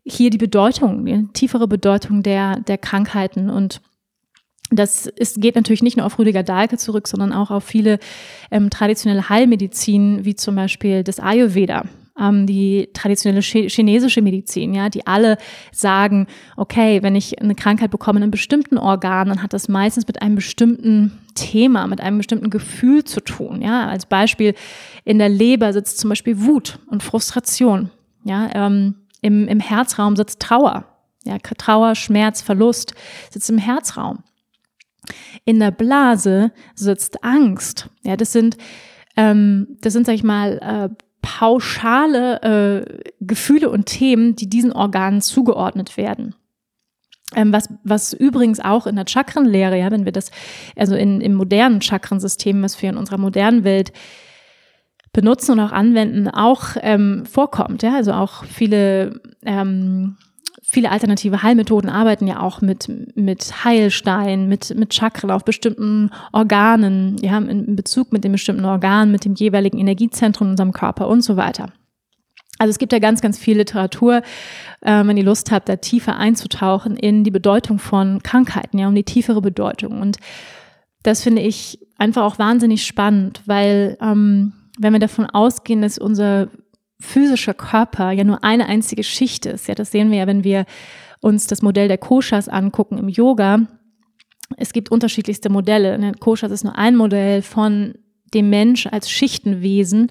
hier 0.04 0.30
die 0.30 0.38
Bedeutung, 0.38 1.06
die 1.06 1.28
tiefere 1.34 1.68
Bedeutung 1.68 2.24
der, 2.24 2.60
der 2.62 2.78
Krankheiten 2.78 3.50
und 3.50 3.82
das 4.72 5.06
ist, 5.06 5.42
geht 5.42 5.56
natürlich 5.56 5.84
nicht 5.84 5.98
nur 5.98 6.06
auf 6.06 6.18
Rüdiger 6.18 6.44
Dahlke 6.44 6.78
zurück, 6.78 7.08
sondern 7.08 7.34
auch 7.34 7.52
auf 7.52 7.64
viele 7.64 8.00
ähm, 8.50 8.70
traditionelle 8.70 9.30
Heilmedizin, 9.30 10.24
wie 10.24 10.36
zum 10.36 10.56
Beispiel 10.56 11.04
das 11.04 11.20
Ayurveda, 11.20 11.84
ähm, 12.18 12.48
die 12.48 12.90
traditionelle 12.94 13.42
chinesische 13.42 14.22
Medizin, 14.22 14.74
ja, 14.74 14.90
die 14.90 15.06
alle 15.06 15.38
sagen, 15.72 16.28
okay, 16.56 17.04
wenn 17.04 17.16
ich 17.16 17.42
eine 17.42 17.56
Krankheit 17.56 17.92
bekomme 17.92 18.18
in 18.18 18.24
einem 18.24 18.32
bestimmten 18.32 18.78
Organ, 18.78 19.28
dann 19.28 19.44
hat 19.44 19.54
das 19.54 19.68
meistens 19.68 20.08
mit 20.08 20.22
einem 20.22 20.36
bestimmten 20.36 21.20
Thema, 21.36 21.88
mit 21.88 22.00
einem 22.00 22.18
bestimmten 22.18 22.50
Gefühl 22.50 23.04
zu 23.04 23.22
tun. 23.22 23.62
Ja, 23.62 23.88
als 23.88 24.06
Beispiel 24.06 24.56
in 25.04 25.20
der 25.20 25.30
Leber 25.30 25.74
sitzt 25.74 26.00
zum 26.00 26.10
Beispiel 26.10 26.42
Wut 26.42 26.80
und 26.88 27.04
Frustration. 27.04 27.90
Ja, 28.24 28.50
ähm, 28.54 28.96
im, 29.22 29.48
im 29.48 29.60
Herzraum 29.60 30.16
sitzt 30.16 30.40
Trauer. 30.40 30.86
Ja, 31.24 31.38
Trauer, 31.38 31.94
Schmerz, 31.96 32.42
Verlust 32.42 32.96
sitzt 33.30 33.50
im 33.50 33.60
Herzraum. 33.60 34.24
In 35.46 35.60
der 35.60 35.72
Blase 35.72 36.52
sitzt 36.76 37.24
Angst. 37.24 37.90
Ja, 38.04 38.18
das 38.18 38.32
sind, 38.32 38.58
ähm, 39.18 39.78
das 39.82 39.94
sind, 39.94 40.06
sag 40.06 40.16
ich 40.16 40.24
mal, 40.24 40.58
äh, 40.60 41.04
pauschale 41.22 42.42
äh, 42.42 43.12
Gefühle 43.20 43.70
und 43.70 43.86
Themen, 43.86 44.36
die 44.36 44.50
diesen 44.50 44.72
Organen 44.74 45.22
zugeordnet 45.22 45.98
werden. 45.98 46.36
Ähm, 47.36 47.54
was, 47.54 47.70
was 47.84 48.14
übrigens 48.14 48.60
auch 48.60 48.88
in 48.88 48.96
der 48.96 49.06
Chakrenlehre, 49.08 49.78
ja, 49.78 49.92
wenn 49.92 50.06
wir 50.06 50.12
das, 50.12 50.32
also 50.76 50.96
in, 50.96 51.22
im 51.22 51.34
modernen 51.34 51.82
Chakrensystem, 51.82 52.62
was 52.62 52.82
wir 52.82 52.90
in 52.90 52.98
unserer 52.98 53.18
modernen 53.18 53.64
Welt 53.64 53.94
benutzen 55.14 55.54
und 55.54 55.60
auch 55.60 55.72
anwenden, 55.72 56.28
auch 56.30 56.76
ähm, 56.82 57.26
vorkommt. 57.26 57.84
Ja? 57.84 57.96
Also 57.96 58.14
auch 58.14 58.44
viele 58.46 59.22
ähm, 59.44 60.18
viele 60.72 60.90
alternative 60.90 61.44
Heilmethoden 61.44 61.90
arbeiten 61.90 62.28
ja 62.28 62.40
auch 62.40 62.62
mit, 62.62 62.90
mit 63.16 63.66
Heilstein, 63.66 64.48
mit, 64.48 64.74
mit 64.74 64.94
Chakren 64.94 65.30
auf 65.30 65.44
bestimmten 65.44 66.12
Organen, 66.32 67.18
ja, 67.22 67.38
in 67.40 67.76
Bezug 67.76 68.14
mit 68.14 68.24
den 68.24 68.32
bestimmten 68.32 68.64
Organen, 68.64 69.12
mit 69.12 69.26
dem 69.26 69.34
jeweiligen 69.34 69.80
Energiezentrum 69.80 70.48
in 70.48 70.52
unserem 70.52 70.72
Körper 70.72 71.10
und 71.10 71.24
so 71.24 71.36
weiter. 71.36 71.74
Also 72.58 72.70
es 72.70 72.80
gibt 72.80 72.94
ja 72.94 73.00
ganz, 73.00 73.20
ganz 73.20 73.38
viel 73.38 73.58
Literatur, 73.58 74.22
äh, 74.80 75.06
wenn 75.06 75.18
ihr 75.18 75.26
Lust 75.26 75.52
habt, 75.52 75.68
da 75.68 75.76
tiefer 75.76 76.16
einzutauchen 76.16 76.96
in 76.96 77.26
die 77.26 77.32
Bedeutung 77.32 77.78
von 77.78 78.24
Krankheiten, 78.24 78.78
ja, 78.78 78.88
um 78.88 78.96
die 78.96 79.04
tiefere 79.04 79.42
Bedeutung. 79.42 80.00
Und 80.00 80.20
das 81.04 81.22
finde 81.22 81.42
ich 81.42 81.80
einfach 81.98 82.24
auch 82.24 82.40
wahnsinnig 82.40 82.86
spannend, 82.86 83.42
weil 83.46 83.98
ähm, 84.02 84.54
wenn 84.80 84.94
wir 84.94 85.02
davon 85.02 85.26
ausgehen, 85.26 85.82
dass 85.82 85.98
unser 85.98 86.48
physischer 87.02 87.54
Körper 87.54 88.12
ja 88.12 88.24
nur 88.24 88.44
eine 88.44 88.68
einzige 88.68 89.04
Schicht 89.04 89.46
ist, 89.46 89.68
ja, 89.68 89.76
das 89.76 89.92
sehen 89.92 90.12
wir 90.12 90.20
ja, 90.20 90.28
wenn 90.28 90.44
wir 90.44 90.66
uns 91.20 91.48
das 91.48 91.62
Modell 91.62 91.88
der 91.88 91.98
Koshas 91.98 92.48
angucken 92.48 92.98
im 92.98 93.10
Yoga. 93.10 93.68
Es 94.58 94.74
gibt 94.74 94.92
unterschiedlichste 94.92 95.50
Modelle. 95.50 95.98
Ne? 95.98 96.14
Koshas 96.20 96.52
ist 96.52 96.64
nur 96.64 96.78
ein 96.78 96.96
Modell 96.96 97.42
von 97.42 97.94
dem 98.34 98.50
Mensch 98.50 98.88
als 98.88 99.10
Schichtenwesen 99.10 100.10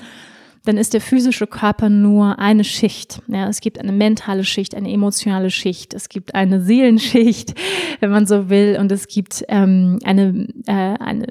dann 0.64 0.76
ist 0.76 0.92
der 0.92 1.00
physische 1.00 1.46
Körper 1.46 1.88
nur 1.88 2.38
eine 2.38 2.64
Schicht. 2.64 3.22
Ja, 3.28 3.48
es 3.48 3.60
gibt 3.60 3.78
eine 3.78 3.92
mentale 3.92 4.44
Schicht, 4.44 4.74
eine 4.74 4.90
emotionale 4.92 5.50
Schicht, 5.50 5.94
es 5.94 6.08
gibt 6.08 6.34
eine 6.34 6.60
Seelenschicht, 6.60 7.54
wenn 8.00 8.10
man 8.10 8.26
so 8.26 8.50
will, 8.50 8.76
und 8.78 8.92
es 8.92 9.08
gibt 9.08 9.44
ähm, 9.48 9.98
eine, 10.04 10.48
äh, 10.66 10.72
eine 10.98 11.26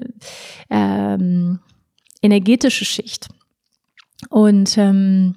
ähm, 0.68 1.60
energetische 2.22 2.84
Schicht. 2.84 3.28
Und 4.28 4.76
ähm, 4.76 5.36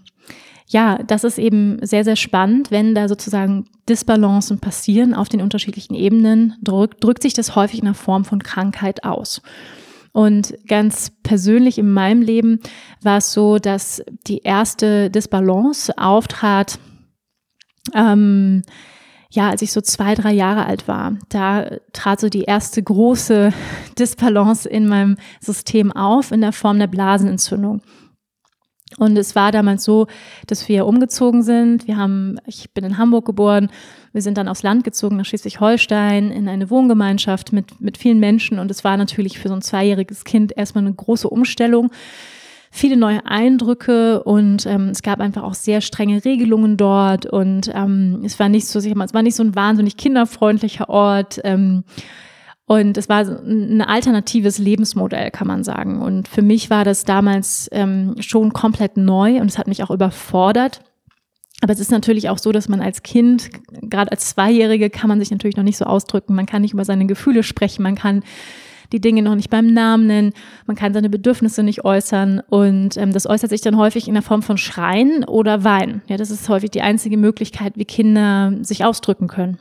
ja, 0.74 0.98
das 0.98 1.24
ist 1.24 1.38
eben 1.38 1.78
sehr, 1.86 2.04
sehr 2.04 2.16
spannend, 2.16 2.72
wenn 2.72 2.96
da 2.96 3.08
sozusagen 3.08 3.66
Disbalancen 3.88 4.60
passieren 4.60 5.14
auf 5.14 5.30
den 5.30 5.40
unterschiedlichen 5.40 5.94
Ebenen, 5.94 6.56
drückt, 6.64 7.04
drückt 7.04 7.22
sich 7.22 7.36
das 7.36 7.56
häufig 7.56 7.80
in 7.80 7.86
der 7.86 7.94
Form 7.94 8.26
von 8.26 8.42
Krankheit 8.42 9.04
aus. 9.04 9.44
Und 10.14 10.56
ganz 10.68 11.12
persönlich 11.22 11.78
in 11.78 11.92
meinem 11.92 12.24
Leben 12.24 12.60
war 13.04 13.18
es 13.18 13.34
so, 13.34 13.60
dass 13.60 14.04
die 14.26 14.40
erste 14.40 15.12
Disbalance 15.12 15.96
auftrat, 15.96 16.80
ähm, 17.94 18.64
ja, 19.30 19.50
als 19.50 19.62
ich 19.62 19.72
so 19.72 19.82
zwei, 19.82 20.16
drei 20.16 20.32
Jahre 20.32 20.66
alt 20.66 20.88
war. 20.88 21.18
Da 21.30 21.68
trat 21.94 22.20
so 22.20 22.30
die 22.30 22.44
erste 22.44 22.82
große 22.82 23.54
Disbalance 24.00 24.68
in 24.68 24.88
meinem 24.88 25.18
System 25.40 25.92
auf 25.92 26.32
in 26.32 26.42
der 26.42 26.52
Form 26.52 26.80
der 26.80 26.88
Blasenentzündung. 26.88 27.82
Und 28.98 29.18
es 29.18 29.36
war 29.36 29.52
damals 29.52 29.84
so, 29.84 30.08
dass 30.48 30.68
wir 30.68 30.86
umgezogen 30.86 31.44
sind. 31.44 31.88
Wir 31.88 31.98
haben, 31.98 32.38
ich 32.46 32.72
bin 32.74 32.84
in 32.84 32.98
Hamburg 32.98 33.26
geboren. 33.26 33.70
Wir 34.12 34.22
sind 34.22 34.38
dann 34.38 34.48
aufs 34.48 34.64
Land 34.64 34.84
gezogen 34.84 35.18
nach 35.18 35.26
Schleswig-Holstein 35.26 36.32
in 36.32 36.48
eine 36.48 36.70
Wohngemeinschaft 36.70 37.54
mit, 37.54 37.82
mit 37.82 37.98
vielen 37.98 38.20
Menschen. 38.20 38.60
Und 38.60 38.70
es 38.72 38.84
war 38.84 38.98
natürlich 38.98 39.40
für 39.40 39.48
so 39.48 39.56
ein 39.56 39.62
zweijähriges 39.62 40.24
Kind 40.24 40.56
erstmal 40.56 40.86
eine 40.86 40.94
große 40.94 41.30
Umstellung. 41.30 41.92
Viele 42.76 42.98
neue 42.98 43.24
Eindrücke 43.28 44.24
und 44.24 44.66
ähm, 44.66 44.90
es 44.90 45.04
gab 45.04 45.20
einfach 45.20 45.44
auch 45.44 45.54
sehr 45.54 45.80
strenge 45.80 46.26
Regelungen 46.26 46.76
dort 46.76 47.28
und 47.28 47.72
ähm, 47.72 48.24
es 48.26 48.40
war 48.40 48.50
nicht 48.50 48.66
so, 48.66 48.80
es 48.80 49.14
war 49.14 49.22
nicht 49.22 49.36
so 49.36 49.44
ein 49.44 49.54
wahnsinnig 49.54 49.96
kinderfreundlicher 49.96 50.90
Ort. 50.90 51.40
Ähm, 51.44 51.84
und 52.74 52.98
es 52.98 53.10
war 53.10 53.22
ein 53.22 53.82
alternatives 53.82 54.58
Lebensmodell, 54.58 55.32
kann 55.32 55.48
man 55.48 55.64
sagen. 55.64 56.02
Und 56.02 56.28
für 56.28 56.42
mich 56.42 56.70
war 56.70 56.86
das 56.86 57.06
damals 57.06 57.70
ähm, 57.72 58.16
schon 58.20 58.54
komplett 58.54 58.98
neu 58.98 59.40
und 59.40 59.50
es 59.50 59.58
hat 59.58 59.68
mich 59.68 59.84
auch 59.84 59.92
überfordert. 59.92 60.82
Aber 61.62 61.72
es 61.72 61.80
ist 61.80 61.92
natürlich 61.92 62.30
auch 62.30 62.38
so, 62.38 62.52
dass 62.52 62.68
man 62.68 62.82
als 62.82 63.04
Kind, 63.04 63.50
gerade 63.82 64.12
als 64.12 64.30
Zweijährige, 64.30 64.90
kann 64.90 65.08
man 65.08 65.20
sich 65.20 65.32
natürlich 65.32 65.56
noch 65.56 65.64
nicht 65.64 65.78
so 65.78 65.86
ausdrücken. 65.86 66.36
Man 66.36 66.46
kann 66.46 66.62
nicht 66.62 66.74
über 66.74 66.84
seine 66.84 67.06
Gefühle 67.06 67.44
sprechen. 67.44 67.84
Man 67.84 67.96
kann 67.96 68.24
die 68.92 69.00
Dinge 69.00 69.22
noch 69.22 69.36
nicht 69.36 69.50
beim 69.50 69.68
Namen 69.68 70.08
nennen. 70.08 70.34
Man 70.66 70.76
kann 70.76 70.94
seine 70.94 71.10
Bedürfnisse 71.10 71.64
nicht 71.64 71.86
äußern. 71.86 72.42
Und 72.50 72.98
ähm, 72.98 73.14
das 73.14 73.28
äußert 73.28 73.50
sich 73.50 73.62
dann 73.62 73.78
häufig 73.78 74.08
in 74.08 74.14
der 74.14 74.24
Form 74.24 74.42
von 74.42 74.58
Schreien 74.58 75.24
oder 75.24 75.64
Weinen. 75.64 76.02
Ja, 76.08 76.18
das 76.18 76.32
ist 76.32 76.50
häufig 76.50 76.72
die 76.72 76.82
einzige 76.82 77.18
Möglichkeit, 77.18 77.74
wie 77.78 77.86
Kinder 77.86 78.54
sich 78.62 78.84
ausdrücken 78.84 79.28
können. 79.28 79.58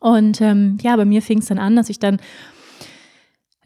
Und 0.00 0.40
ähm, 0.40 0.78
ja, 0.82 0.96
bei 0.96 1.04
mir 1.04 1.22
fing 1.22 1.38
es 1.38 1.46
dann 1.46 1.58
an, 1.58 1.76
dass 1.76 1.90
ich 1.90 1.98
dann 1.98 2.18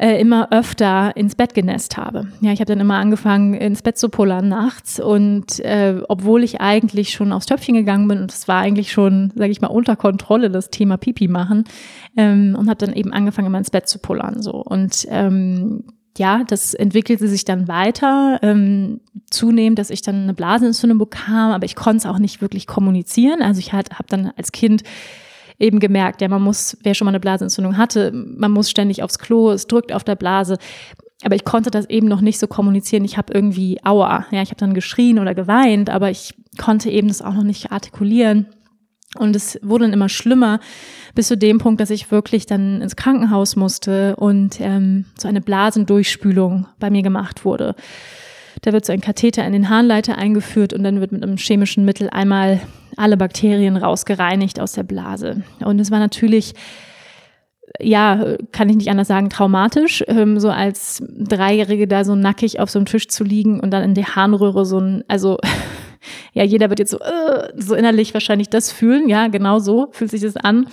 äh, 0.02 0.20
immer 0.20 0.50
öfter 0.50 1.16
ins 1.16 1.36
Bett 1.36 1.54
genässt 1.54 1.96
habe. 1.96 2.26
Ja, 2.40 2.52
ich 2.52 2.58
habe 2.58 2.72
dann 2.72 2.80
immer 2.80 2.96
angefangen, 2.96 3.54
ins 3.54 3.82
Bett 3.82 3.96
zu 3.96 4.08
pullern 4.08 4.48
nachts 4.48 4.98
und 4.98 5.60
äh, 5.60 6.02
obwohl 6.08 6.42
ich 6.42 6.60
eigentlich 6.60 7.10
schon 7.10 7.32
aufs 7.32 7.46
Töpfchen 7.46 7.76
gegangen 7.76 8.08
bin 8.08 8.18
und 8.18 8.32
es 8.32 8.48
war 8.48 8.60
eigentlich 8.60 8.90
schon, 8.90 9.32
sage 9.36 9.52
ich 9.52 9.60
mal, 9.60 9.68
unter 9.68 9.94
Kontrolle 9.94 10.50
das 10.50 10.70
Thema 10.70 10.96
Pipi 10.96 11.28
machen 11.28 11.64
ähm, 12.16 12.56
und 12.58 12.68
habe 12.68 12.84
dann 12.84 12.94
eben 12.94 13.12
angefangen, 13.12 13.46
immer 13.46 13.58
ins 13.58 13.70
Bett 13.70 13.88
zu 13.88 14.00
pullern 14.00 14.42
so 14.42 14.54
und 14.54 15.06
ähm, 15.08 15.84
ja, 16.18 16.42
das 16.44 16.74
entwickelte 16.74 17.28
sich 17.28 17.44
dann 17.44 17.68
weiter, 17.68 18.38
ähm, 18.42 19.00
zunehmend, 19.30 19.78
dass 19.78 19.88
ich 19.88 20.02
dann 20.02 20.24
eine 20.24 20.34
Blasenentzündung 20.34 20.98
bekam, 20.98 21.52
aber 21.52 21.64
ich 21.64 21.74
konnte 21.74 21.98
es 21.98 22.06
auch 22.06 22.18
nicht 22.18 22.42
wirklich 22.42 22.66
kommunizieren. 22.66 23.40
Also 23.40 23.60
ich 23.60 23.72
halt, 23.72 23.92
habe 23.92 24.08
dann 24.08 24.30
als 24.36 24.52
Kind 24.52 24.82
eben 25.58 25.80
gemerkt, 25.80 26.20
ja, 26.20 26.28
man 26.28 26.42
muss, 26.42 26.76
wer 26.82 26.94
schon 26.94 27.06
mal 27.06 27.10
eine 27.10 27.20
Blasenentzündung 27.20 27.76
hatte, 27.76 28.12
man 28.12 28.50
muss 28.50 28.70
ständig 28.70 29.02
aufs 29.02 29.18
Klo, 29.18 29.50
es 29.50 29.66
drückt 29.66 29.92
auf 29.92 30.04
der 30.04 30.16
Blase. 30.16 30.58
Aber 31.24 31.36
ich 31.36 31.44
konnte 31.44 31.70
das 31.70 31.88
eben 31.88 32.08
noch 32.08 32.20
nicht 32.20 32.38
so 32.38 32.48
kommunizieren. 32.48 33.04
Ich 33.04 33.16
habe 33.16 33.32
irgendwie 33.32 33.78
Aua. 33.84 34.26
Ja, 34.32 34.42
ich 34.42 34.50
habe 34.50 34.58
dann 34.58 34.74
geschrien 34.74 35.20
oder 35.20 35.34
geweint, 35.34 35.88
aber 35.88 36.10
ich 36.10 36.34
konnte 36.58 36.90
eben 36.90 37.08
das 37.08 37.22
auch 37.22 37.34
noch 37.34 37.44
nicht 37.44 37.70
artikulieren. 37.70 38.46
Und 39.18 39.36
es 39.36 39.58
wurde 39.62 39.84
dann 39.84 39.92
immer 39.92 40.08
schlimmer, 40.08 40.58
bis 41.14 41.28
zu 41.28 41.36
dem 41.36 41.58
Punkt, 41.58 41.80
dass 41.80 41.90
ich 41.90 42.10
wirklich 42.10 42.46
dann 42.46 42.80
ins 42.80 42.96
Krankenhaus 42.96 43.56
musste 43.56 44.16
und 44.16 44.58
ähm, 44.60 45.04
so 45.18 45.28
eine 45.28 45.42
Blasendurchspülung 45.42 46.66
bei 46.78 46.90
mir 46.90 47.02
gemacht 47.02 47.44
wurde. 47.44 47.74
Da 48.62 48.72
wird 48.72 48.86
so 48.86 48.92
ein 48.92 49.00
Katheter 49.00 49.44
in 49.44 49.52
den 49.52 49.68
Harnleiter 49.68 50.16
eingeführt 50.16 50.72
und 50.72 50.82
dann 50.82 51.00
wird 51.00 51.12
mit 51.12 51.22
einem 51.22 51.36
chemischen 51.36 51.84
Mittel 51.84 52.08
einmal 52.08 52.60
alle 52.96 53.16
Bakterien 53.16 53.76
rausgereinigt 53.76 54.60
aus 54.60 54.72
der 54.72 54.82
Blase. 54.82 55.42
Und 55.64 55.80
es 55.80 55.90
war 55.90 55.98
natürlich 55.98 56.54
ja, 57.80 58.36
kann 58.52 58.68
ich 58.68 58.76
nicht 58.76 58.90
anders 58.90 59.08
sagen, 59.08 59.30
traumatisch, 59.30 60.04
ähm, 60.08 60.38
so 60.38 60.50
als 60.50 61.02
Dreijährige 61.08 61.88
da 61.88 62.04
so 62.04 62.14
nackig 62.14 62.60
auf 62.60 62.70
so 62.70 62.78
einem 62.78 62.86
Tisch 62.86 63.08
zu 63.08 63.24
liegen 63.24 63.60
und 63.60 63.70
dann 63.70 63.82
in 63.82 63.94
die 63.94 64.04
Harnröhre 64.04 64.66
so 64.66 64.78
ein, 64.78 65.04
also 65.08 65.38
ja, 66.32 66.44
jeder 66.44 66.68
wird 66.68 66.80
jetzt 66.80 66.90
so, 66.90 66.98
äh, 66.98 67.52
so 67.56 67.74
innerlich 67.74 68.14
wahrscheinlich 68.14 68.50
das 68.50 68.70
fühlen, 68.72 69.08
ja, 69.08 69.28
genau 69.28 69.58
so 69.58 69.88
fühlt 69.92 70.10
sich 70.10 70.20
das 70.20 70.36
an. 70.36 70.68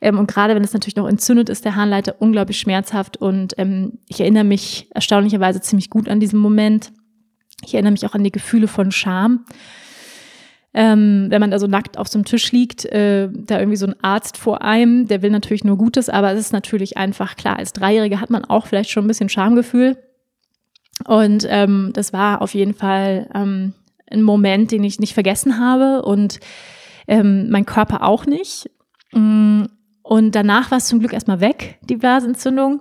Ähm, 0.00 0.18
und 0.18 0.26
gerade 0.26 0.54
wenn 0.54 0.64
es 0.64 0.72
natürlich 0.72 0.96
noch 0.96 1.08
entzündet 1.08 1.48
ist, 1.48 1.64
der 1.64 1.76
Harnleiter 1.76 2.16
unglaublich 2.18 2.58
schmerzhaft 2.58 3.16
und 3.16 3.54
ähm, 3.58 3.98
ich 4.08 4.20
erinnere 4.20 4.44
mich 4.44 4.88
erstaunlicherweise 4.94 5.60
ziemlich 5.60 5.90
gut 5.90 6.08
an 6.08 6.20
diesen 6.20 6.38
Moment. 6.38 6.92
Ich 7.64 7.74
erinnere 7.74 7.92
mich 7.92 8.06
auch 8.06 8.14
an 8.14 8.24
die 8.24 8.32
Gefühle 8.32 8.68
von 8.68 8.92
Scham 8.92 9.46
ähm, 10.74 11.26
wenn 11.30 11.40
man 11.40 11.52
da 11.52 11.58
so 11.60 11.68
nackt 11.68 11.98
auf 11.98 12.08
so 12.08 12.18
einem 12.18 12.24
Tisch 12.24 12.50
liegt, 12.50 12.84
äh, 12.86 13.28
da 13.32 13.58
irgendwie 13.58 13.76
so 13.76 13.86
ein 13.86 13.94
Arzt 14.02 14.36
vor 14.36 14.62
einem, 14.62 15.06
der 15.06 15.22
will 15.22 15.30
natürlich 15.30 15.64
nur 15.64 15.78
Gutes, 15.78 16.08
aber 16.08 16.32
es 16.32 16.40
ist 16.40 16.52
natürlich 16.52 16.96
einfach 16.96 17.36
klar, 17.36 17.58
als 17.58 17.72
Dreijährige 17.72 18.20
hat 18.20 18.30
man 18.30 18.44
auch 18.44 18.66
vielleicht 18.66 18.90
schon 18.90 19.04
ein 19.04 19.08
bisschen 19.08 19.28
Schamgefühl. 19.28 19.96
Und 21.06 21.46
ähm, 21.48 21.90
das 21.94 22.12
war 22.12 22.42
auf 22.42 22.54
jeden 22.54 22.74
Fall 22.74 23.28
ähm, 23.34 23.72
ein 24.10 24.22
Moment, 24.22 24.72
den 24.72 24.84
ich 24.84 24.98
nicht 24.98 25.14
vergessen 25.14 25.58
habe 25.58 26.02
und 26.02 26.40
ähm, 27.06 27.50
mein 27.50 27.66
Körper 27.66 28.02
auch 28.02 28.26
nicht. 28.26 28.70
Mm, 29.12 29.64
und 30.02 30.34
danach 30.34 30.70
war 30.70 30.78
es 30.78 30.86
zum 30.86 30.98
Glück 30.98 31.12
erstmal 31.12 31.40
weg, 31.40 31.78
die 31.82 31.96
Blasenentzündung. 31.96 32.80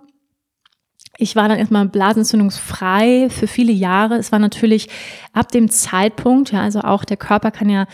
Ich 1.18 1.36
war 1.36 1.48
dann 1.48 1.60
erstmal 1.60 1.88
blasenentzündungsfrei 1.88 3.28
für 3.30 3.48
viele 3.48 3.72
Jahre. 3.72 4.16
Es 4.16 4.32
war 4.32 4.40
natürlich 4.40 4.90
ab 5.32 5.52
dem 5.52 5.70
Zeitpunkt, 5.70 6.52
ja, 6.52 6.62
also 6.62 6.82
auch 6.82 7.06
der 7.06 7.18
Körper 7.18 7.52
kann 7.52 7.70
ja 7.70 7.86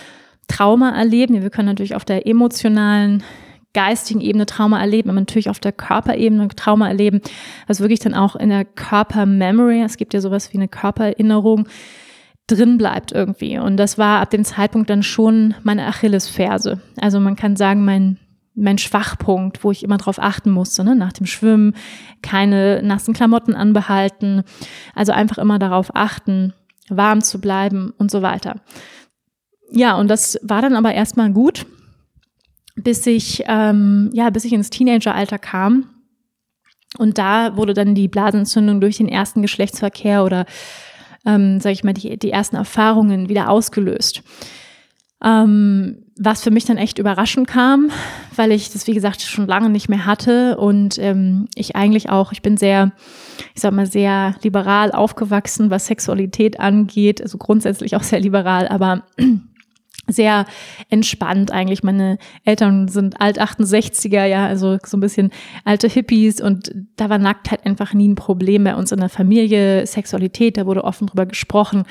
Trauma 0.47 0.91
erleben. 0.91 1.41
Wir 1.41 1.49
können 1.49 1.67
natürlich 1.67 1.95
auf 1.95 2.05
der 2.05 2.25
emotionalen, 2.25 3.23
geistigen 3.73 4.21
Ebene 4.21 4.45
Trauma 4.45 4.79
erleben, 4.79 5.09
aber 5.09 5.19
natürlich 5.19 5.49
auf 5.49 5.59
der 5.59 5.71
Körperebene 5.71 6.47
Trauma 6.49 6.87
erleben. 6.87 7.21
Also 7.67 7.83
wirklich 7.83 7.99
dann 7.99 8.15
auch 8.15 8.35
in 8.35 8.49
der 8.49 8.65
Körpermemory. 8.65 9.83
Es 9.83 9.97
gibt 9.97 10.13
ja 10.13 10.21
sowas 10.21 10.51
wie 10.53 10.57
eine 10.57 10.67
Körpererinnerung 10.67 11.67
drin 12.47 12.77
bleibt 12.77 13.11
irgendwie. 13.11 13.59
Und 13.59 13.77
das 13.77 13.97
war 13.97 14.21
ab 14.21 14.31
dem 14.31 14.43
Zeitpunkt 14.43 14.89
dann 14.89 15.03
schon 15.03 15.53
meine 15.63 15.85
Achillesferse. 15.85 16.81
Also 16.99 17.19
man 17.19 17.35
kann 17.35 17.55
sagen, 17.55 17.85
mein 17.85 18.17
mein 18.59 18.77
Schwachpunkt, 18.77 19.63
wo 19.63 19.71
ich 19.71 19.83
immer 19.83 19.97
drauf 19.97 20.19
achten 20.19 20.51
musste, 20.51 20.83
ne? 20.83 20.95
nach 20.95 21.13
dem 21.13 21.25
Schwimmen, 21.25 21.75
keine 22.21 22.81
nassen 22.83 23.13
Klamotten 23.13 23.55
anbehalten, 23.55 24.43
also 24.95 25.11
einfach 25.11 25.37
immer 25.37 25.59
darauf 25.59 25.95
achten, 25.95 26.53
warm 26.89 27.21
zu 27.21 27.39
bleiben 27.39 27.93
und 27.97 28.11
so 28.11 28.21
weiter. 28.21 28.55
Ja, 29.71 29.95
und 29.95 30.07
das 30.07 30.39
war 30.41 30.61
dann 30.61 30.75
aber 30.75 30.93
erstmal 30.93 31.31
gut, 31.31 31.65
bis 32.75 33.05
ich, 33.05 33.43
ähm, 33.47 34.09
ja, 34.13 34.29
bis 34.29 34.45
ich 34.45 34.53
ins 34.53 34.69
Teenageralter 34.69 35.37
kam. 35.37 35.89
Und 36.97 37.17
da 37.17 37.55
wurde 37.55 37.73
dann 37.73 37.93
die 37.93 38.07
Blasenentzündung 38.07 38.81
durch 38.81 38.97
den 38.97 39.09
ersten 39.09 39.41
Geschlechtsverkehr 39.41 40.23
oder, 40.23 40.45
ähm, 41.25 41.59
sage 41.59 41.73
ich 41.73 41.83
mal, 41.83 41.93
die, 41.93 42.17
die 42.17 42.31
ersten 42.31 42.55
Erfahrungen 42.55 43.29
wieder 43.29 43.49
ausgelöst. 43.49 44.23
Ähm, 45.23 46.05
was 46.21 46.43
für 46.43 46.51
mich 46.51 46.65
dann 46.65 46.77
echt 46.77 46.99
überraschend 46.99 47.47
kam, 47.47 47.91
weil 48.35 48.51
ich 48.51 48.71
das, 48.71 48.87
wie 48.87 48.93
gesagt, 48.93 49.21
schon 49.21 49.47
lange 49.47 49.69
nicht 49.69 49.87
mehr 49.87 50.05
hatte 50.05 50.57
und 50.57 50.97
ähm, 50.99 51.47
ich 51.55 51.77
eigentlich 51.77 52.09
auch, 52.09 52.33
ich 52.33 52.41
bin 52.41 52.57
sehr, 52.57 52.91
ich 53.55 53.61
sag 53.61 53.71
mal, 53.71 53.85
sehr 53.85 54.35
liberal 54.43 54.91
aufgewachsen, 54.91 55.69
was 55.69 55.87
Sexualität 55.87 56.59
angeht, 56.59 57.21
also 57.21 57.37
grundsätzlich 57.37 57.95
auch 57.95 58.03
sehr 58.03 58.19
liberal, 58.19 58.67
aber 58.67 59.03
sehr 60.07 60.45
entspannt 60.89 61.51
eigentlich. 61.51 61.83
Meine 61.83 62.17
Eltern 62.43 62.89
sind 62.89 63.21
alt 63.21 63.39
68er, 63.39 64.25
ja, 64.25 64.45
also 64.45 64.77
so 64.85 64.97
ein 64.97 65.01
bisschen 65.01 65.31
alte 65.63 65.87
Hippies 65.87 66.41
und 66.41 66.73
da 66.97 67.09
war 67.09 67.17
Nacktheit 67.17 67.65
einfach 67.65 67.93
nie 67.93 68.09
ein 68.09 68.15
Problem 68.15 68.65
bei 68.65 68.75
uns 68.75 68.91
in 68.91 68.99
der 68.99 69.09
Familie. 69.09 69.85
Sexualität, 69.87 70.57
da 70.57 70.65
wurde 70.65 70.83
offen 70.83 71.07
drüber 71.07 71.25
gesprochen. 71.25 71.83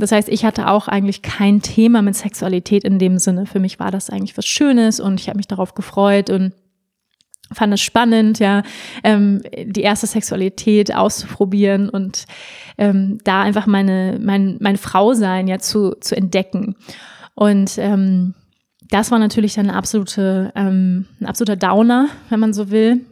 Das 0.00 0.12
heißt, 0.12 0.28
ich 0.28 0.44
hatte 0.44 0.68
auch 0.68 0.88
eigentlich 0.88 1.22
kein 1.22 1.62
Thema 1.62 2.02
mit 2.02 2.16
Sexualität 2.16 2.84
in 2.84 2.98
dem 2.98 3.18
Sinne. 3.18 3.46
Für 3.46 3.60
mich 3.60 3.78
war 3.78 3.90
das 3.90 4.10
eigentlich 4.10 4.36
was 4.36 4.46
Schönes 4.46 5.00
und 5.00 5.20
ich 5.20 5.28
habe 5.28 5.36
mich 5.36 5.48
darauf 5.48 5.74
gefreut 5.74 6.30
und 6.30 6.54
fand 7.52 7.74
es 7.74 7.80
spannend, 7.80 8.38
ja, 8.38 8.62
ähm, 9.02 9.42
die 9.64 9.82
erste 9.82 10.06
Sexualität 10.06 10.94
auszuprobieren 10.94 11.88
und 11.88 12.24
ähm, 12.78 13.18
da 13.24 13.42
einfach 13.42 13.66
meine, 13.66 14.18
mein, 14.20 14.56
mein 14.60 14.76
Frausein 14.76 15.48
ja 15.48 15.58
zu, 15.58 15.96
zu 16.00 16.16
entdecken. 16.16 16.76
Und 17.34 17.76
ähm, 17.78 18.34
das 18.88 19.10
war 19.10 19.18
natürlich 19.18 19.54
dann 19.54 19.68
eine 19.68 19.76
absolute, 19.76 20.52
ähm, 20.54 21.06
ein 21.20 21.26
absoluter 21.26 21.56
Downer, 21.56 22.08
wenn 22.28 22.40
man 22.40 22.52
so 22.52 22.70
will, 22.70 23.04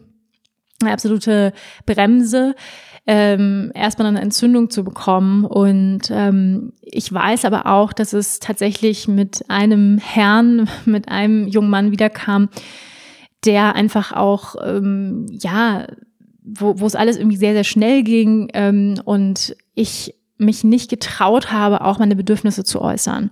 eine 0.81 0.93
absolute 0.93 1.53
Bremse 1.87 2.55
ähm, 3.11 3.73
erstmal 3.75 4.07
eine 4.07 4.21
Entzündung 4.21 4.69
zu 4.69 4.85
bekommen. 4.85 5.47
Und 5.47 6.11
ähm, 6.11 6.75
ich 6.83 7.11
weiß 7.11 7.47
aber 7.47 7.65
auch, 7.65 7.95
dass 7.95 8.13
es 8.13 8.39
tatsächlich 8.39 9.09
mit 9.09 9.47
einem 9.49 9.97
Herrn, 9.97 10.69
mit 10.85 11.09
einem 11.09 11.49
jungen 11.49 11.71
Mann 11.71 11.91
wiederkam, 11.91 12.51
der 13.47 13.75
einfach 13.75 14.13
auch, 14.13 14.57
ähm, 14.63 15.25
ja, 15.31 15.87
wo, 16.45 16.81
wo 16.81 16.87
es 16.87 16.95
alles 16.95 17.17
irgendwie 17.17 17.39
sehr, 17.39 17.55
sehr 17.55 17.65
schnell 17.65 18.03
ging 18.03 18.51
ähm, 18.53 19.01
und 19.05 19.57
ich 19.75 20.15
mich 20.37 20.63
nicht 20.63 20.91
getraut 20.91 21.51
habe, 21.51 21.81
auch 21.85 21.99
meine 21.99 22.15
Bedürfnisse 22.15 22.63
zu 22.63 22.83
äußern. 22.83 23.31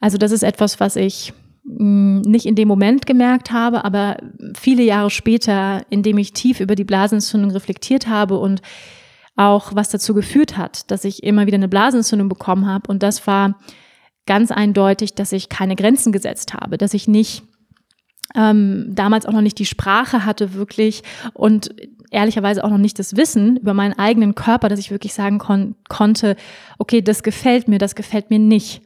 Also 0.00 0.18
das 0.18 0.32
ist 0.32 0.42
etwas, 0.42 0.80
was 0.80 0.96
ich 0.96 1.32
mm, 1.62 2.22
nicht 2.22 2.46
in 2.46 2.56
dem 2.56 2.66
Moment 2.66 3.06
gemerkt 3.06 3.52
habe, 3.52 3.84
aber 3.84 4.16
viele 4.58 4.82
Jahre 4.82 5.10
später, 5.10 5.82
indem 5.88 6.18
ich 6.18 6.32
tief 6.32 6.58
über 6.58 6.74
die 6.74 6.84
Blasenentzündung 6.84 7.52
reflektiert 7.52 8.08
habe 8.08 8.38
und 8.38 8.60
auch 9.36 9.74
was 9.74 9.88
dazu 9.88 10.14
geführt 10.14 10.56
hat, 10.56 10.90
dass 10.90 11.04
ich 11.04 11.22
immer 11.22 11.46
wieder 11.46 11.56
eine 11.56 11.68
Blasenentzündung 11.68 12.28
bekommen 12.28 12.66
habe. 12.66 12.88
Und 12.88 13.02
das 13.02 13.26
war 13.26 13.58
ganz 14.26 14.50
eindeutig, 14.50 15.14
dass 15.14 15.32
ich 15.32 15.48
keine 15.48 15.76
Grenzen 15.76 16.12
gesetzt 16.12 16.54
habe, 16.54 16.78
dass 16.78 16.94
ich 16.94 17.08
nicht 17.08 17.42
ähm, 18.34 18.86
damals 18.94 19.26
auch 19.26 19.32
noch 19.32 19.40
nicht 19.40 19.58
die 19.58 19.66
Sprache 19.66 20.24
hatte 20.24 20.54
wirklich 20.54 21.02
und 21.34 21.74
ehrlicherweise 22.10 22.64
auch 22.64 22.70
noch 22.70 22.78
nicht 22.78 22.98
das 22.98 23.16
Wissen 23.16 23.56
über 23.58 23.74
meinen 23.74 23.98
eigenen 23.98 24.34
Körper, 24.34 24.68
dass 24.68 24.78
ich 24.78 24.90
wirklich 24.90 25.14
sagen 25.14 25.38
kon 25.38 25.74
konnte, 25.88 26.36
okay, 26.78 27.02
das 27.02 27.22
gefällt 27.22 27.68
mir, 27.68 27.78
das 27.78 27.94
gefällt 27.94 28.30
mir 28.30 28.38
nicht. 28.38 28.82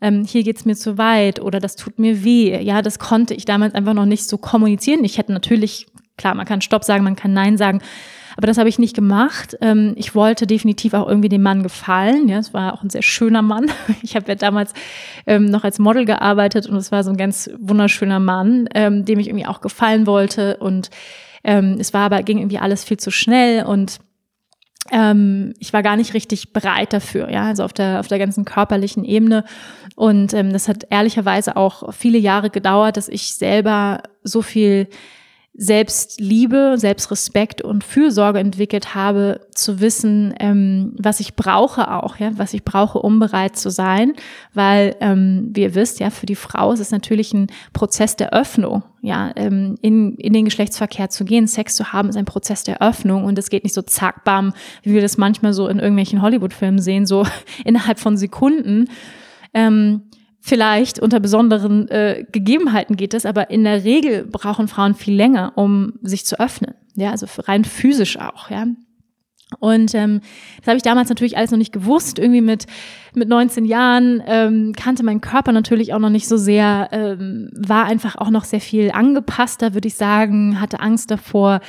Ähm, 0.00 0.24
hier 0.24 0.42
geht's 0.42 0.64
mir 0.64 0.76
zu 0.76 0.96
weit 0.96 1.40
oder 1.40 1.60
das 1.60 1.76
tut 1.76 1.98
mir 1.98 2.24
weh. 2.24 2.58
Ja, 2.62 2.80
das 2.80 2.98
konnte 2.98 3.34
ich 3.34 3.44
damals 3.44 3.74
einfach 3.74 3.94
noch 3.94 4.06
nicht 4.06 4.24
so 4.24 4.38
kommunizieren. 4.38 5.04
Ich 5.04 5.18
hätte 5.18 5.32
natürlich, 5.32 5.86
klar, 6.16 6.34
man 6.34 6.46
kann 6.46 6.62
Stopp 6.62 6.84
sagen, 6.84 7.04
man 7.04 7.16
kann 7.16 7.34
Nein 7.34 7.58
sagen, 7.58 7.80
aber 8.40 8.46
das 8.46 8.56
habe 8.56 8.70
ich 8.70 8.78
nicht 8.78 8.96
gemacht. 8.96 9.54
Ähm, 9.60 9.92
ich 9.96 10.14
wollte 10.14 10.46
definitiv 10.46 10.94
auch 10.94 11.06
irgendwie 11.06 11.28
dem 11.28 11.42
Mann 11.42 11.62
gefallen. 11.62 12.26
Ja, 12.26 12.38
es 12.38 12.54
war 12.54 12.72
auch 12.72 12.82
ein 12.82 12.88
sehr 12.88 13.02
schöner 13.02 13.42
Mann. 13.42 13.66
Ich 14.02 14.16
habe 14.16 14.28
ja 14.28 14.34
damals 14.34 14.72
ähm, 15.26 15.44
noch 15.44 15.62
als 15.62 15.78
Model 15.78 16.06
gearbeitet 16.06 16.66
und 16.66 16.76
es 16.76 16.90
war 16.90 17.04
so 17.04 17.10
ein 17.10 17.18
ganz 17.18 17.50
wunderschöner 17.60 18.18
Mann, 18.18 18.66
ähm, 18.74 19.04
dem 19.04 19.18
ich 19.18 19.28
irgendwie 19.28 19.44
auch 19.44 19.60
gefallen 19.60 20.06
wollte. 20.06 20.56
Und 20.56 20.88
ähm, 21.44 21.76
es 21.78 21.92
war 21.92 22.06
aber, 22.06 22.22
ging 22.22 22.38
irgendwie 22.38 22.56
alles 22.56 22.82
viel 22.82 22.96
zu 22.96 23.10
schnell 23.10 23.64
und 23.64 23.98
ähm, 24.90 25.52
ich 25.58 25.74
war 25.74 25.82
gar 25.82 25.96
nicht 25.96 26.14
richtig 26.14 26.54
bereit 26.54 26.94
dafür, 26.94 27.30
ja, 27.30 27.44
also 27.44 27.62
auf 27.62 27.74
der, 27.74 28.00
auf 28.00 28.08
der 28.08 28.18
ganzen 28.18 28.46
körperlichen 28.46 29.04
Ebene. 29.04 29.44
Und 29.96 30.32
ähm, 30.32 30.50
das 30.50 30.66
hat 30.66 30.86
ehrlicherweise 30.88 31.58
auch 31.58 31.92
viele 31.92 32.16
Jahre 32.16 32.48
gedauert, 32.48 32.96
dass 32.96 33.08
ich 33.08 33.34
selber 33.34 34.02
so 34.24 34.40
viel 34.40 34.88
Selbstliebe, 35.52 36.74
Selbstrespekt 36.76 37.60
und 37.60 37.82
Fürsorge 37.82 38.38
entwickelt 38.38 38.94
habe, 38.94 39.40
zu 39.52 39.80
wissen, 39.80 40.32
ähm, 40.38 40.94
was 40.96 41.18
ich 41.18 41.34
brauche 41.34 41.92
auch, 41.92 42.16
ja, 42.16 42.30
was 42.36 42.54
ich 42.54 42.64
brauche, 42.64 43.00
um 43.00 43.18
bereit 43.18 43.56
zu 43.56 43.68
sein, 43.68 44.14
weil, 44.54 44.94
ähm, 45.00 45.50
wie 45.52 45.62
ihr 45.62 45.74
wisst, 45.74 45.98
ja, 45.98 46.10
für 46.10 46.26
die 46.26 46.36
Frau 46.36 46.72
ist 46.72 46.78
es 46.78 46.92
natürlich 46.92 47.34
ein 47.34 47.48
Prozess 47.72 48.14
der 48.14 48.32
Öffnung, 48.32 48.84
ja, 49.02 49.32
ähm, 49.34 49.74
in, 49.82 50.14
in 50.16 50.32
den 50.32 50.44
Geschlechtsverkehr 50.44 51.10
zu 51.10 51.24
gehen, 51.24 51.48
Sex 51.48 51.74
zu 51.74 51.92
haben, 51.92 52.08
ist 52.08 52.16
ein 52.16 52.24
Prozess 52.24 52.62
der 52.62 52.80
Öffnung 52.80 53.24
und 53.24 53.36
es 53.36 53.50
geht 53.50 53.64
nicht 53.64 53.74
so 53.74 53.82
zack, 53.82 54.24
bam, 54.24 54.54
wie 54.82 54.94
wir 54.94 55.02
das 55.02 55.18
manchmal 55.18 55.52
so 55.52 55.66
in 55.66 55.80
irgendwelchen 55.80 56.22
Hollywood-Filmen 56.22 56.80
sehen, 56.80 57.06
so 57.06 57.26
innerhalb 57.64 57.98
von 57.98 58.16
Sekunden. 58.16 58.88
Ähm, 59.52 60.02
Vielleicht 60.40 60.98
unter 60.98 61.20
besonderen 61.20 61.88
äh, 61.88 62.24
Gegebenheiten 62.32 62.96
geht 62.96 63.12
es, 63.12 63.26
aber 63.26 63.50
in 63.50 63.64
der 63.64 63.84
Regel 63.84 64.24
brauchen 64.24 64.68
Frauen 64.68 64.94
viel 64.94 65.14
länger, 65.14 65.52
um 65.56 65.94
sich 66.02 66.24
zu 66.24 66.40
öffnen. 66.40 66.74
Ja, 66.96 67.10
also 67.10 67.26
rein 67.42 67.64
physisch 67.64 68.18
auch, 68.18 68.50
ja. 68.50 68.66
Und 69.58 69.94
ähm, 69.94 70.20
das 70.58 70.68
habe 70.68 70.76
ich 70.76 70.82
damals 70.82 71.08
natürlich 71.08 71.36
alles 71.36 71.50
noch 71.50 71.58
nicht 71.58 71.72
gewusst. 71.72 72.18
Irgendwie 72.18 72.40
mit, 72.40 72.66
mit 73.14 73.28
19 73.28 73.64
Jahren 73.64 74.22
ähm, 74.26 74.72
kannte 74.76 75.02
mein 75.02 75.20
Körper 75.20 75.52
natürlich 75.52 75.92
auch 75.92 75.98
noch 75.98 76.10
nicht 76.10 76.28
so 76.28 76.36
sehr, 76.36 76.88
ähm, 76.92 77.50
war 77.52 77.84
einfach 77.86 78.16
auch 78.16 78.30
noch 78.30 78.44
sehr 78.44 78.60
viel 78.60 78.92
angepasster, 78.92 79.74
würde 79.74 79.88
ich 79.88 79.96
sagen, 79.96 80.60
hatte 80.60 80.80
Angst 80.80 81.10
davor, 81.10 81.60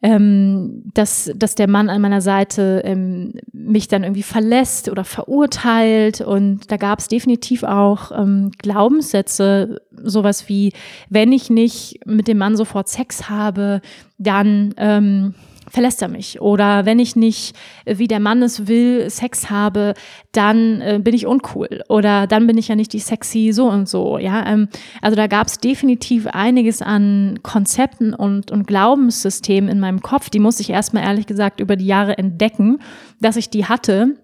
ähm, 0.00 0.84
dass, 0.94 1.30
dass 1.34 1.54
der 1.54 1.68
Mann 1.68 1.88
an 1.88 2.00
meiner 2.00 2.20
Seite 2.20 2.82
ähm, 2.84 3.34
mich 3.52 3.88
dann 3.88 4.04
irgendwie 4.04 4.22
verlässt 4.22 4.88
oder 4.88 5.04
verurteilt. 5.04 6.20
Und 6.20 6.70
da 6.70 6.76
gab 6.76 7.00
es 7.00 7.08
definitiv 7.08 7.64
auch 7.64 8.12
ähm, 8.12 8.52
Glaubenssätze, 8.58 9.80
sowas 9.90 10.48
wie, 10.48 10.72
wenn 11.08 11.32
ich 11.32 11.50
nicht 11.50 12.00
mit 12.06 12.28
dem 12.28 12.38
Mann 12.38 12.56
sofort 12.56 12.88
Sex 12.88 13.28
habe, 13.28 13.80
dann 14.18 14.74
ähm, 14.76 15.34
verlässt 15.70 16.02
er 16.02 16.08
mich. 16.08 16.40
Oder 16.40 16.86
wenn 16.86 16.98
ich 16.98 17.16
nicht, 17.16 17.56
äh, 17.84 17.98
wie 17.98 18.08
der 18.08 18.20
Mann 18.20 18.42
es 18.42 18.66
will, 18.66 19.08
Sex 19.10 19.50
habe, 19.50 19.94
dann 20.32 20.80
äh, 20.80 21.00
bin 21.02 21.14
ich 21.14 21.26
uncool. 21.26 21.82
Oder 21.88 22.26
dann 22.26 22.46
bin 22.46 22.58
ich 22.58 22.68
ja 22.68 22.76
nicht 22.76 22.92
die 22.92 22.98
sexy 22.98 23.52
so 23.52 23.68
und 23.68 23.88
so. 23.88 24.18
Ja, 24.18 24.46
ähm, 24.46 24.68
also 25.02 25.16
da 25.16 25.26
gab 25.26 25.46
es 25.46 25.58
definitiv 25.58 26.26
einiges 26.26 26.82
an 26.82 27.40
Konzepten 27.42 28.14
und, 28.14 28.50
und 28.50 28.66
Glaubenssystemen 28.66 29.70
in 29.70 29.80
meinem 29.80 30.00
Kopf. 30.00 30.30
Die 30.30 30.40
muss 30.40 30.60
ich 30.60 30.70
erstmal 30.70 31.04
ehrlich 31.04 31.26
gesagt 31.26 31.60
über 31.60 31.76
die 31.76 31.86
Jahre 31.86 32.18
entdecken, 32.18 32.78
dass 33.20 33.36
ich 33.36 33.50
die 33.50 33.66
hatte, 33.66 34.16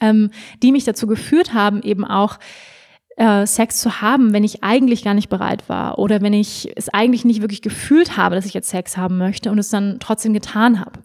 ähm, 0.00 0.30
die 0.62 0.72
mich 0.72 0.84
dazu 0.84 1.06
geführt 1.06 1.54
haben, 1.54 1.82
eben 1.82 2.04
auch 2.04 2.38
äh, 3.16 3.46
Sex 3.46 3.78
zu 3.78 4.00
haben, 4.00 4.32
wenn 4.32 4.44
ich 4.44 4.62
eigentlich 4.62 5.04
gar 5.04 5.14
nicht 5.14 5.28
bereit 5.28 5.68
war 5.68 5.98
oder 5.98 6.20
wenn 6.22 6.32
ich 6.32 6.70
es 6.76 6.88
eigentlich 6.88 7.24
nicht 7.24 7.40
wirklich 7.40 7.62
gefühlt 7.62 8.16
habe, 8.16 8.34
dass 8.34 8.46
ich 8.46 8.54
jetzt 8.54 8.70
Sex 8.70 8.96
haben 8.96 9.18
möchte 9.18 9.50
und 9.50 9.58
es 9.58 9.70
dann 9.70 9.98
trotzdem 10.00 10.32
getan 10.32 10.80
habe. 10.80 11.00